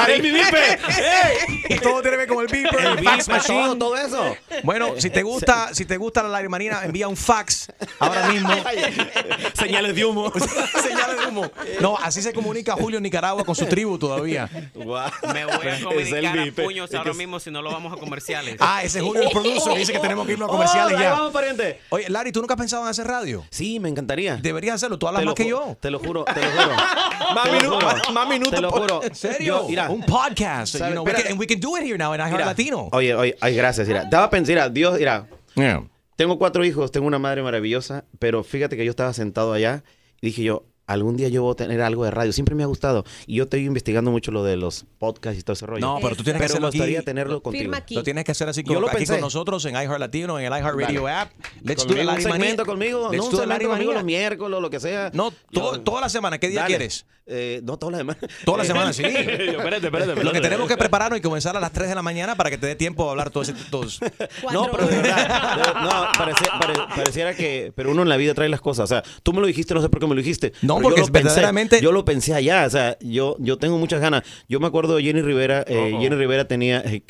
Y 1.69 1.80
todo 1.80 2.02
tiene 2.02 2.11
que 2.11 2.18
ver 2.18 2.27
con 2.27 2.40
el 2.40 2.48
beeper, 2.48 2.80
el, 2.80 3.03
fax 3.03 3.27
machine. 3.27 3.64
todo, 3.64 3.77
todo 3.77 3.98
eso. 3.98 4.36
Bueno, 4.64 4.94
si 4.98 5.10
te 5.10 5.22
gusta, 5.23 5.73
si 5.73 5.86
te 5.86 5.98
gusta 5.98 6.23
la 6.23 6.30
Larry 6.30 6.49
Marina, 6.49 6.81
envía 6.84 7.07
un 7.07 7.18
fax 7.18 7.72
ahora 7.99 8.27
mismo. 8.30 8.49
Señales 9.53 9.95
de 9.95 10.06
humo. 10.06 10.31
Señales 10.81 11.19
de 11.19 11.27
humo. 11.27 11.52
No, 11.81 11.98
así 12.02 12.22
se 12.22 12.34
comunica 12.34 12.73
Julio 12.73 12.98
en 12.98 13.03
Nicaragua 13.03 13.44
con 13.44 13.56
su 13.56 13.65
tribu 13.65 13.98
todavía. 13.98 14.49
Me 14.73 14.86
voy 14.86 14.99
a 14.99 15.07
Es 15.10 15.80
el 15.80 15.84
comunicar 15.84 16.40
a 16.40 16.52
puños 16.64 16.90
Es 16.90 16.95
ahora 16.95 17.14
mismo 17.14 17.40
si 17.40 17.52
no 17.52 17.61
lo 17.61 17.72
vamos 17.72 17.94
a 17.94 17.98
comerciales. 17.98 18.56
Ah, 18.60 18.84
ese 18.84 19.02
Julio 19.02 19.23
el 19.23 19.30
producer 19.30 19.73
dice 19.77 19.91
que 19.94 19.99
tenemos 19.99 20.26
que 20.26 20.34
irnos 20.34 20.48
a 20.49 20.52
comerciales 20.52 20.95
Oh, 20.98 20.99
ya. 21.02 21.11
vamos, 21.11 21.31
pariente. 21.34 21.81
Oye, 21.90 22.10
Larry, 22.10 22.31
¿tú 22.31 22.40
nunca 22.41 22.53
has 22.53 22.60
pensado 22.60 22.84
en 22.84 22.90
hacer 22.90 23.06
radio? 23.07 23.45
Sí, 23.49 23.80
me 23.80 23.90
encantaría. 23.90 24.38
Deberías 24.38 24.76
hacerlo. 24.76 24.98
Tú 24.98 25.07
hablas 25.07 25.22
Te 25.22 25.26
más 25.26 25.36
que 25.36 25.44
yo. 25.50 25.78
Te 25.80 25.92
lo 25.92 26.00
juro, 26.00 26.24
te 26.26 26.42
lo 26.42 26.48
juro. 26.52 26.76
Más 27.36 27.52
minutos, 27.52 27.84
más- 28.14 28.28
minutos 28.30 28.54
Te 28.56 28.62
lo 28.62 28.72
juro. 28.72 29.04
¿En 29.04 29.14
serio? 29.14 29.62
Yo, 29.64 29.70
mira, 29.70 29.90
Un 29.90 30.02
podcast. 30.02 30.74
you 30.74 30.80
¿Sabe? 30.80 30.92
know, 30.94 31.04
we 31.06 31.14
can- 31.14 31.28
and 31.32 31.40
we 31.40 31.46
can 31.46 31.60
do 31.60 31.78
it 31.78 31.84
here 31.84 31.98
now 31.98 32.14
in 32.14 32.20
iHeart 32.20 32.32
Mira, 32.34 32.46
Latino. 32.46 32.90
Oye, 32.92 33.14
oye, 33.14 33.36
ay, 33.42 33.56
gracias, 33.56 33.88
mira. 33.88 34.06
Daba 34.06 34.30
pensar, 34.30 34.50
mira, 34.56 34.70
Dios, 34.70 34.98
mira. 34.98 35.28
Tengo 36.16 36.38
cuatro 36.40 36.66
hijos, 36.66 36.92
tengo 36.92 37.06
una 37.08 37.20
madre 37.20 37.42
maravillosa, 37.44 38.04
pero 38.18 38.44
fíjate 38.44 38.76
que 38.76 38.84
yo 38.84 38.90
estaba 38.90 39.14
sentado 39.14 39.54
allá 39.54 39.84
y 40.22 40.28
dije 40.28 40.44
yo, 40.44 40.66
algún 40.94 41.16
día 41.18 41.30
yo 41.30 41.44
voy 41.44 41.53
a 41.53 41.56
tener 41.56 41.82
algo 41.82 42.03
de 42.06 42.11
radio. 42.11 42.34
Siempre 42.34 42.56
me 42.56 42.64
ha 42.64 42.66
gustado. 42.66 43.06
Y 43.28 43.36
yo 43.36 43.44
estoy 43.44 43.66
investigando 43.66 44.11
mucho 44.11 44.32
lo 44.32 44.44
de 44.44 44.57
los 44.57 44.86
podcasts 44.98 45.40
y 45.40 45.44
todo 45.44 45.53
ese 45.53 45.66
rollo. 45.66 45.80
No, 45.86 45.99
pero 46.02 46.16
tú 46.16 46.24
tienes 46.24 46.41
que 46.41 46.48
Pero 46.48 46.53
hacerlo 46.53 46.68
me 46.68 46.72
gustaría 46.72 46.99
aquí. 46.99 47.06
tenerlo 47.06 47.41
contigo. 47.44 47.61
Firma 47.61 47.78
aquí. 47.78 47.95
Lo 47.95 48.03
tienes 48.03 48.24
que 48.24 48.32
hacer 48.32 48.49
así 48.49 48.64
Yo 48.64 48.74
con, 48.74 48.82
lo 48.82 48.88
aquí 48.88 48.98
pensé. 48.98 49.14
con 49.14 49.22
nosotros 49.22 49.64
en 49.66 49.76
iHeart 49.76 49.99
Latino, 49.99 50.40
en 50.40 50.45
el 50.45 50.52
iHeart 50.60 50.76
Radio 50.80 51.03
Dale. 51.03 51.16
app. 51.16 51.32
Let's 51.64 51.84
do 51.86 51.90
Conmigo, 51.95 52.11
it, 52.11 52.18
un 52.18 52.22
segmento 52.24 52.66
conmigo, 52.66 53.10
Let's 53.11 53.18
no 53.18 53.26
un 53.26 53.32
do 53.32 53.38
segmento 53.38 53.70
conmigo 53.70 53.94
los 53.94 54.03
miércoles 54.03 54.61
lo 54.61 54.70
que 54.70 54.80
sea. 54.80 55.11
No, 55.14 55.32
todo- 55.52 55.76
Yo- 55.76 55.82
toda 55.82 56.02
la 56.02 56.10
semana. 56.10 56.38
¿Qué 56.40 56.48
día 56.49 56.61
Dale. 56.61 56.76
quieres? 56.76 57.06
Eh, 57.32 57.61
no, 57.64 57.78
toda 57.78 57.91
la 57.91 57.98
semana. 57.99 58.20
Toda 58.44 58.57
la 58.57 58.66
semana, 58.66 58.91
sí. 58.91 59.03
espérate, 59.06 59.86
espérate, 59.86 60.24
Lo 60.24 60.32
que 60.32 60.41
tenemos 60.41 60.68
que 60.68 60.76
prepararnos 60.78 61.20
y 61.20 61.22
comenzar 61.22 61.56
a 61.56 61.60
las 61.60 61.72
3 61.72 61.88
de 61.90 61.94
la 61.94 62.02
mañana 62.02 62.36
para 62.36 62.49
que 62.49 62.57
te 62.57 62.66
dé 62.66 62.76
tiempo 62.76 63.07
a 63.07 63.11
hablar 63.11 63.30
todo 63.30 63.44
ese... 63.44 63.53
Todos. 63.70 63.99
No, 64.52 64.72
pero 64.72 64.88
de 64.88 64.95
verdad, 64.98 65.56
de- 65.57 65.74
no, 65.82 65.90
parecía- 66.18 66.52
pare- 66.60 66.74
pareciera 66.95 67.36
que, 67.36 67.72
pero 67.76 67.91
uno 67.91 68.02
en 68.02 68.10
la 68.10 68.18
vida 68.18 68.34
trae 68.34 68.49
las 68.49 68.61
cosas. 68.61 68.86
O 68.86 68.88
sea, 68.88 69.03
tú 69.22 69.32
me 69.34 69.41
lo 69.41 69.45
dijiste, 69.48 69.76
no 69.76 69.82
sé 69.84 69.90
por 69.90 69.99
qué 69.99 70.07
me 70.07 70.16
lo 70.16 70.22
dijiste. 70.22 70.53
No, 70.64 70.79
porque 70.82 71.02
yo 71.02 71.08
lo 71.08 71.12
pensé, 71.14 71.28
verdaderamente- 71.30 71.82
yo 71.82 71.92
lo 71.92 72.06
pensé 72.06 72.34
allá. 72.34 72.66
O 72.66 72.70
sea, 72.70 72.98
yo, 73.02 73.36
yo 73.40 73.58
tengo 73.58 73.78
muchas 73.78 74.02
ganas. 74.02 74.24
Yo 74.48 74.60
me 74.60 74.68
acuerdo 74.68 74.96
de 74.96 75.04
Jenny 75.04 75.22
Rivera. 75.22 75.64
eh, 75.68 75.94
Oh. 75.96 76.00
Jenny 76.02 76.16
Rivera 76.16 76.48
tenía. 76.48 76.82
eh, 76.86 77.04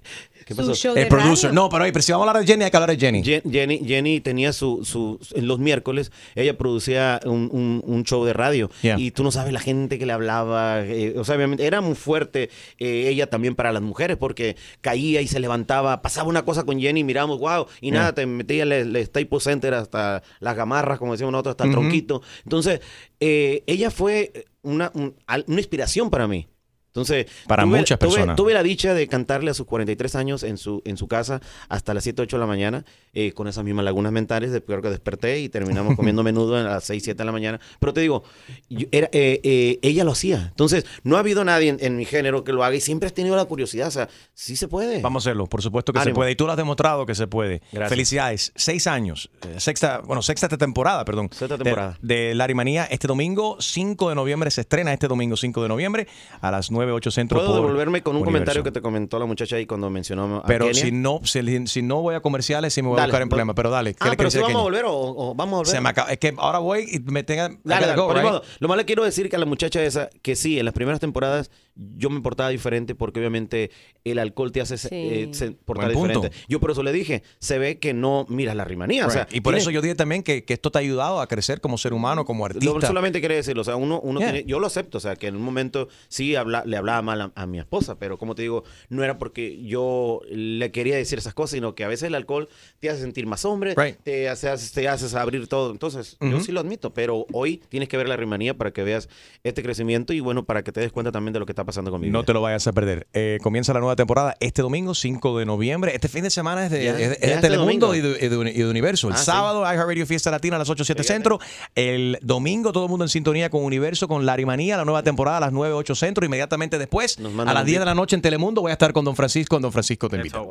¿Qué 0.49 0.55
Su 0.55 0.61
pasó? 0.61 0.73
show 0.73 0.95
El 0.95 1.03
de 1.03 1.05
producer. 1.05 1.51
radio. 1.51 1.61
No, 1.61 1.69
pero 1.69 2.01
si 2.01 2.11
vamos 2.11 2.25
a 2.25 2.31
hablar 2.31 2.43
de 2.43 2.51
Jenny, 2.51 2.63
hay 2.65 2.71
que 2.71 2.77
hablar 2.77 2.89
de 2.89 2.97
Jenny. 2.97 3.21
Jen- 3.23 3.43
Jenny, 3.51 3.81
Jenny 3.85 4.19
tenía 4.19 4.51
su, 4.51 4.83
su, 4.83 5.19
en 5.35 5.47
los 5.47 5.59
miércoles, 5.59 6.11
ella 6.33 6.57
producía 6.57 7.19
un, 7.25 7.49
un- 7.53 7.83
un 7.85 8.03
show 8.03 8.25
de 8.25 8.33
radio 8.33 8.71
Yeah. 8.81 8.97
y 8.99 9.11
tú 9.11 9.23
no 9.23 9.31
sabes 9.31 9.53
la 9.53 9.59
gente 9.59 9.99
que 9.99 10.07
le 10.07 10.13
hablaba, 10.13 10.81
eh, 10.85 11.13
o 11.19 11.23
sea, 11.23 11.35
obviamente 11.35 11.67
era 11.67 11.81
muy 11.81 11.93
fuerte 11.93 12.49
eh, 12.79 13.09
ella 13.09 13.27
también 13.29 13.53
para 13.53 13.71
las 13.71 13.83
mujeres 13.83 14.17
porque 14.17 14.55
caía 14.81 15.21
y 15.21 15.27
se 15.27 15.39
levantaba, 15.39 16.01
pasaba 16.01 16.27
una 16.29 16.43
cosa 16.45 16.63
con 16.63 16.79
Jenny, 16.79 17.03
miramos, 17.03 17.37
wow, 17.39 17.67
y 17.79 17.91
Yeah. 17.91 17.99
nada, 17.99 18.13
te 18.15 18.25
metía 18.25 18.63
el, 18.63 18.71
el 18.71 19.05
Staples 19.05 19.43
Center 19.43 19.75
hasta 19.75 20.23
las 20.39 20.55
gamarras, 20.55 20.97
como 20.97 21.11
decíamos 21.11 21.31
nosotros, 21.33 21.51
hasta 21.53 21.65
el 21.65 21.71
tronquito. 21.71 22.23
Entonces, 22.43 22.81
eh, 23.19 23.63
ella 23.67 23.91
fue 23.91 24.47
una, 24.63 24.91
un- 24.95 25.15
una 25.47 25.59
inspiración 25.59 26.09
para 26.09 26.27
mí. 26.27 26.47
Entonces, 26.89 27.27
Para 27.47 27.63
tuve- 27.63 27.77
muchas 27.77 27.99
tuve- 27.99 28.09
personas. 28.09 28.35
Tuve 28.35 28.53
la 28.53 28.63
dicha 28.63 28.93
de 28.93 29.07
cantarle 29.07 29.51
a 29.51 29.53
sus 29.53 29.65
43 29.67 30.15
años 30.15 30.43
en 30.43 30.57
su, 30.57 30.81
en 30.85 30.97
su 30.97 31.07
casa 31.07 31.39
hasta 31.69 31.93
las 31.93 32.03
7, 32.03 32.23
8 32.23 32.37
de 32.37 32.41
la 32.41 32.47
mañana, 32.47 32.83
eh, 33.13 33.31
con 33.33 33.47
esas 33.47 33.63
mismas 33.63 33.85
lagunas 33.85 34.11
mentales, 34.11 34.51
de 34.51 34.59
peor 34.61 34.81
que 34.81 34.89
desperté 34.89 35.39
y 35.39 35.49
terminamos 35.49 35.95
comiendo 35.95 36.23
menudo 36.23 36.55
a 36.57 36.63
las 36.63 36.83
6, 36.83 37.03
7 37.03 37.17
de 37.19 37.25
la 37.25 37.31
mañana. 37.31 37.59
Pero 37.79 37.93
te 37.93 38.01
digo, 38.01 38.23
yo- 38.69 38.87
era, 38.91 39.07
eh, 39.11 39.39
eh, 39.43 39.79
ella 39.83 40.03
lo 40.03 40.11
hacía. 40.13 40.47
Entonces, 40.49 40.85
no 41.03 41.15
ha 41.15 41.19
habido 41.19 41.43
nadie 41.45 41.69
en, 41.69 41.77
en 41.79 41.95
mi 41.95 42.05
género 42.05 42.43
que 42.43 42.53
lo 42.53 42.63
haga 42.63 42.75
y 42.75 42.81
siempre 42.81 43.07
has 43.07 43.13
tenido 43.13 43.35
la 43.35 43.45
curiosidad. 43.45 43.87
O 43.87 43.91
sea, 43.91 44.09
sí 44.33 44.55
se 44.55 44.67
puede. 44.67 45.01
Vamos 45.01 45.23
a 45.25 45.29
hacerlo, 45.29 45.45
por 45.45 45.61
supuesto 45.61 45.93
que 45.93 45.99
se 45.99 46.03
Ánimo. 46.03 46.15
puede. 46.15 46.31
Y 46.31 46.35
tú 46.35 46.45
lo 46.47 46.51
has 46.51 46.57
demostrado 46.57 47.05
que 47.05 47.13
se 47.15 47.27
puede. 47.27 47.61
Gracias. 47.71 47.89
Felicidades. 47.89 48.51
Seis 48.55 48.87
años. 48.87 49.29
eh, 49.47 49.59
Sexta, 49.59 49.99
bueno, 49.99 50.21
sexta 50.23 50.49
temporada, 50.49 51.05
perdón. 51.05 51.29
Sexta 51.31 51.55
de- 51.57 51.63
temporada. 51.63 51.97
De, 52.01 52.33
Larry 52.33 52.55
Manía. 52.55 52.85
Este 52.85 53.07
domingo, 53.07 53.57
5 53.59 54.09
de 54.09 54.15
noviembre, 54.15 54.49
se 54.51 54.61
estrena 54.61 54.91
este 54.91 55.07
domingo 55.07 55.37
5 55.37 55.61
de 55.61 55.67
noviembre 55.69 56.07
a 56.41 56.49
las 56.51 56.71
9, 56.71 56.78
8 56.85 57.11
centro. 57.11 57.37
Puedo 57.39 57.51
por 57.53 57.61
devolverme 57.61 58.01
con 58.01 58.15
un 58.15 58.21
Universo. 58.21 58.33
comentario 58.37 58.63
que 58.63 58.71
te 58.71 58.81
comentó 58.81 59.19
la 59.19 59.25
muchacha 59.25 59.55
ahí 59.55 59.65
cuando 59.65 59.89
mencionó 59.89 60.37
a 60.37 60.43
Pero 60.43 60.67
Kenia? 60.67 60.81
si 60.83 60.91
no, 60.91 61.19
si, 61.23 61.67
si 61.67 61.81
no 61.81 62.01
voy 62.01 62.15
a 62.15 62.19
comerciales, 62.21 62.73
sí 62.73 62.81
me 62.81 62.89
voy 62.89 62.99
a 62.99 63.03
buscar 63.03 63.21
en 63.21 63.29
problemas. 63.29 63.55
Pero 63.55 63.69
dale. 63.69 63.93
¿qué 63.93 63.97
Ah, 64.01 64.09
le 64.09 64.17
pero 64.17 64.31
si 64.31 64.39
vamos 64.39 64.59
a 64.59 64.63
volver 64.63 64.85
o, 64.85 64.93
o 64.93 65.35
vamos 65.35 65.53
a 65.53 65.57
volver. 65.57 65.71
Se 65.75 65.81
me 65.81 65.89
acaba. 65.89 66.09
Es 66.11 66.17
que 66.19 66.33
ahora 66.37 66.59
voy 66.59 66.85
y 66.91 66.99
me 67.11 67.23
tenga. 67.23 67.47
I 67.51 67.57
Dale, 67.63 67.85
dale, 67.87 67.95
go, 67.99 68.07
por 68.07 68.15
right? 68.17 68.25
modo. 68.25 68.43
Lo 68.59 68.67
más 68.67 68.77
le 68.77 68.85
quiero 68.85 69.03
decir 69.03 69.29
que 69.29 69.35
a 69.35 69.39
la 69.39 69.45
muchacha 69.45 69.83
esa, 69.83 70.09
que 70.21 70.35
sí, 70.35 70.59
en 70.59 70.65
las 70.65 70.73
primeras 70.73 70.99
temporadas 70.99 71.51
yo 71.97 72.09
me 72.09 72.19
portaba 72.21 72.49
diferente 72.49 72.95
porque 72.95 73.19
obviamente 73.19 73.71
el 74.03 74.19
alcohol 74.19 74.51
te 74.51 74.61
hace 74.61 74.77
Sí. 74.77 74.87
eh, 74.91 75.29
se- 75.31 75.51
portar 75.51 75.89
diferente. 75.89 76.31
Yo 76.47 76.59
por 76.59 76.71
eso 76.71 76.83
le 76.83 76.91
dije, 76.91 77.23
se 77.39 77.57
ve 77.59 77.79
que 77.79 77.93
no 77.93 78.25
miras 78.29 78.55
la 78.55 78.65
rimanía. 78.65 79.07
O 79.07 79.09
sea, 79.09 79.23
Right. 79.25 79.35
y 79.35 79.41
por 79.41 79.53
tiene- 79.53 79.61
eso 79.61 79.71
yo 79.71 79.81
dije 79.81 79.95
también 79.95 80.23
que, 80.23 80.43
que 80.43 80.53
esto 80.53 80.71
te 80.71 80.77
ha 80.77 80.81
ayudado 80.81 81.21
a 81.21 81.27
crecer 81.27 81.61
como 81.61 81.77
ser 81.77 81.93
humano, 81.93 82.25
como 82.25 82.45
artista. 82.45 82.65
Lo- 82.73 82.81
solamente 82.81 83.19
quiere 83.21 83.35
decirlo, 83.35 83.61
o 83.61 83.65
sea, 83.65 83.75
uno, 83.77 83.99
uno 84.01 84.19
Yeah. 84.19 84.31
tiene- 84.33 84.47
yo 84.49 84.59
lo 84.59 84.67
acepto, 84.67 84.97
o 84.97 85.01
sea, 85.01 85.15
que 85.15 85.27
en 85.27 85.35
un 85.37 85.41
momento 85.41 85.87
sí 86.09 86.35
habla- 86.35 86.63
le 86.65 86.75
hablaba 86.77 87.01
mal 87.01 87.21
a, 87.21 87.31
a 87.35 87.45
mi 87.45 87.59
esposa, 87.59 87.97
pero 87.97 88.17
como 88.17 88.35
te 88.35 88.41
digo, 88.41 88.63
no 88.89 89.03
era 89.03 89.17
porque 89.17 89.63
yo 89.63 90.21
le 90.29 90.71
quería 90.71 90.97
decir 90.97 91.17
esas 91.19 91.33
cosas, 91.33 91.51
sino 91.51 91.75
que 91.75 91.83
a 91.85 91.87
veces 91.87 92.07
el 92.07 92.15
alcohol 92.15 92.49
te 92.79 92.89
hace 92.89 93.01
sentir 93.01 93.25
más 93.25 93.45
hombre, 93.45 93.73
Right. 93.77 93.95
te 94.03 94.27
hace, 94.27 94.49
te 94.73 94.87
haces 94.89 95.13
abrir 95.15 95.47
todo. 95.47 95.71
Entonces, 95.71 96.17
yo 96.19 96.39
sí 96.41 96.51
lo 96.51 96.59
admito, 96.59 96.93
pero 96.93 97.25
hoy 97.31 97.61
tienes 97.69 97.87
que 97.87 97.95
ver 97.97 98.09
la 98.09 98.17
rimanía 98.17 98.57
para 98.57 98.71
que 98.71 98.83
veas 98.83 99.07
este 99.45 99.63
crecimiento 99.63 100.11
y 100.11 100.19
bueno, 100.19 100.45
para 100.45 100.63
que 100.63 100.71
te 100.73 100.81
des 100.81 100.91
cuenta 100.91 101.11
también 101.13 101.31
de 101.33 101.39
lo 101.39 101.45
que 101.45 101.53
está 101.53 101.63
pasando 101.63 101.68
con 101.75 102.01
mi 102.01 102.09
No 102.09 102.23
te 102.23 102.33
lo 102.33 102.41
vayas 102.41 102.65
a 102.67 102.71
perder. 102.73 103.07
Eh, 103.13 103.37
comienza 103.41 103.73
la 103.73 103.79
nueva 103.79 103.95
temporada 103.95 104.35
este 104.39 104.61
domingo, 104.61 104.93
5 104.95 105.37
de 105.39 105.45
noviembre. 105.45 105.93
Este 105.93 106.07
fin 106.07 106.23
de 106.23 106.29
semana 106.29 106.65
es 106.65 106.71
de, 106.71 106.83
Ya, 106.83 106.91
es 106.91 106.97
de- 106.97 107.03
ya 107.03 107.11
es 107.13 107.19
de 107.19 107.25
este 107.27 107.41
Telemundo 107.41 107.95
y 107.95 108.01
de, 108.01 108.25
y 108.25 108.29
de 108.29 108.37
Uni- 108.37 108.51
y 108.51 108.59
de 108.59 108.69
Universo. 108.69 109.07
El 109.07 109.13
Ah, 109.13 109.17
sí. 109.17 109.25
sábado, 109.25 109.61
iHeartRadio 109.63 110.05
Fiesta 110.05 110.31
Latina 110.31 110.55
a 110.55 110.59
las 110.59 110.69
8, 110.69 110.83
7 110.83 111.03
centro. 111.03 111.39
El 111.75 112.17
domingo, 112.21 112.71
todo 112.71 112.85
el 112.85 112.89
mundo 112.89 113.05
en 113.05 113.09
sintonía 113.09 113.49
con 113.49 113.63
Universo, 113.63 114.07
con 114.07 114.25
Larimanía, 114.25 114.77
la 114.77 114.85
nueva 114.85 115.03
temporada 115.03 115.37
a 115.37 115.41
las 115.41 115.51
9, 115.51 115.73
8 115.73 115.95
centro. 115.95 116.25
Inmediatamente 116.25 116.77
después, 116.77 117.17
a 117.17 117.21
las 117.53 117.61
un 117.61 117.65
10 117.65 117.79
de 117.79 117.85
la 117.85 117.93
noche 117.95 118.15
en 118.15 118.21
Telemundo, 118.21 118.61
voy 118.61 118.69
a 118.71 118.73
estar 118.73 118.93
con 118.93 119.05
Don 119.05 119.15
Francisco. 119.15 119.59
Don 119.59 119.71
Francisco 119.71 120.09
te 120.09 120.17
invita. 120.17 120.41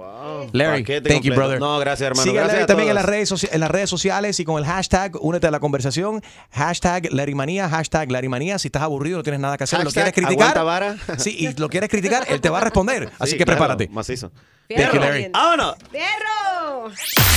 Larry, 0.52 0.82
Paquete 0.82 1.08
thank 1.10 1.22
you, 1.22 1.34
brother. 1.34 1.58
No, 1.60 1.78
gracias, 1.78 2.06
hermano. 2.08 2.22
Sigue 2.22 2.34
Gracias 2.36 2.54
Larry 2.54 2.66
también 2.66 2.88
en 2.90 2.94
las, 2.94 3.04
redes 3.04 3.48
en 3.52 3.60
las 3.60 3.70
redes 3.70 3.90
sociales 3.90 4.38
y 4.40 4.44
con 4.44 4.58
el 4.58 4.64
hashtag, 4.64 5.12
únete 5.20 5.46
a 5.46 5.50
la 5.50 5.60
conversación. 5.60 6.22
Hashtag 6.52 7.12
Larrymanía, 7.12 7.68
hashtag 7.68 8.10
Larrymanía. 8.10 8.58
Si 8.58 8.68
estás 8.68 8.82
aburrido, 8.82 9.18
no 9.18 9.22
tienes 9.22 9.40
nada 9.40 9.56
que 9.56 9.64
hacer, 9.64 9.78
lo 9.80 9.86
Hashtag 9.86 10.12
quieres 10.14 10.28
criticar. 10.28 10.64
vara. 10.64 10.96
Sí, 11.16 11.36
y 11.38 11.52
lo 11.54 11.68
quieres 11.68 11.88
criticar, 11.88 12.24
él 12.28 12.40
te 12.40 12.48
va 12.50 12.58
a 12.58 12.64
responder. 12.64 13.10
Así 13.18 13.32
Sí, 13.32 13.38
que 13.38 13.44
claro, 13.44 13.58
prepárate. 13.58 13.88
Macizo. 13.88 14.30
Larry. 14.68 15.30
¡Vámonos! 15.32 15.76
¡Perro! 15.90 16.90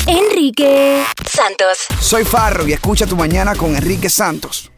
Enrique 0.08 1.04
Santos. 1.26 1.86
Soy 2.00 2.26
Farro 2.26 2.68
y 2.68 2.74
escucha 2.74 3.06
tu 3.06 3.16
mañana 3.16 3.56
con 3.56 3.76
Enrique 3.76 4.10
Santos. 4.10 4.72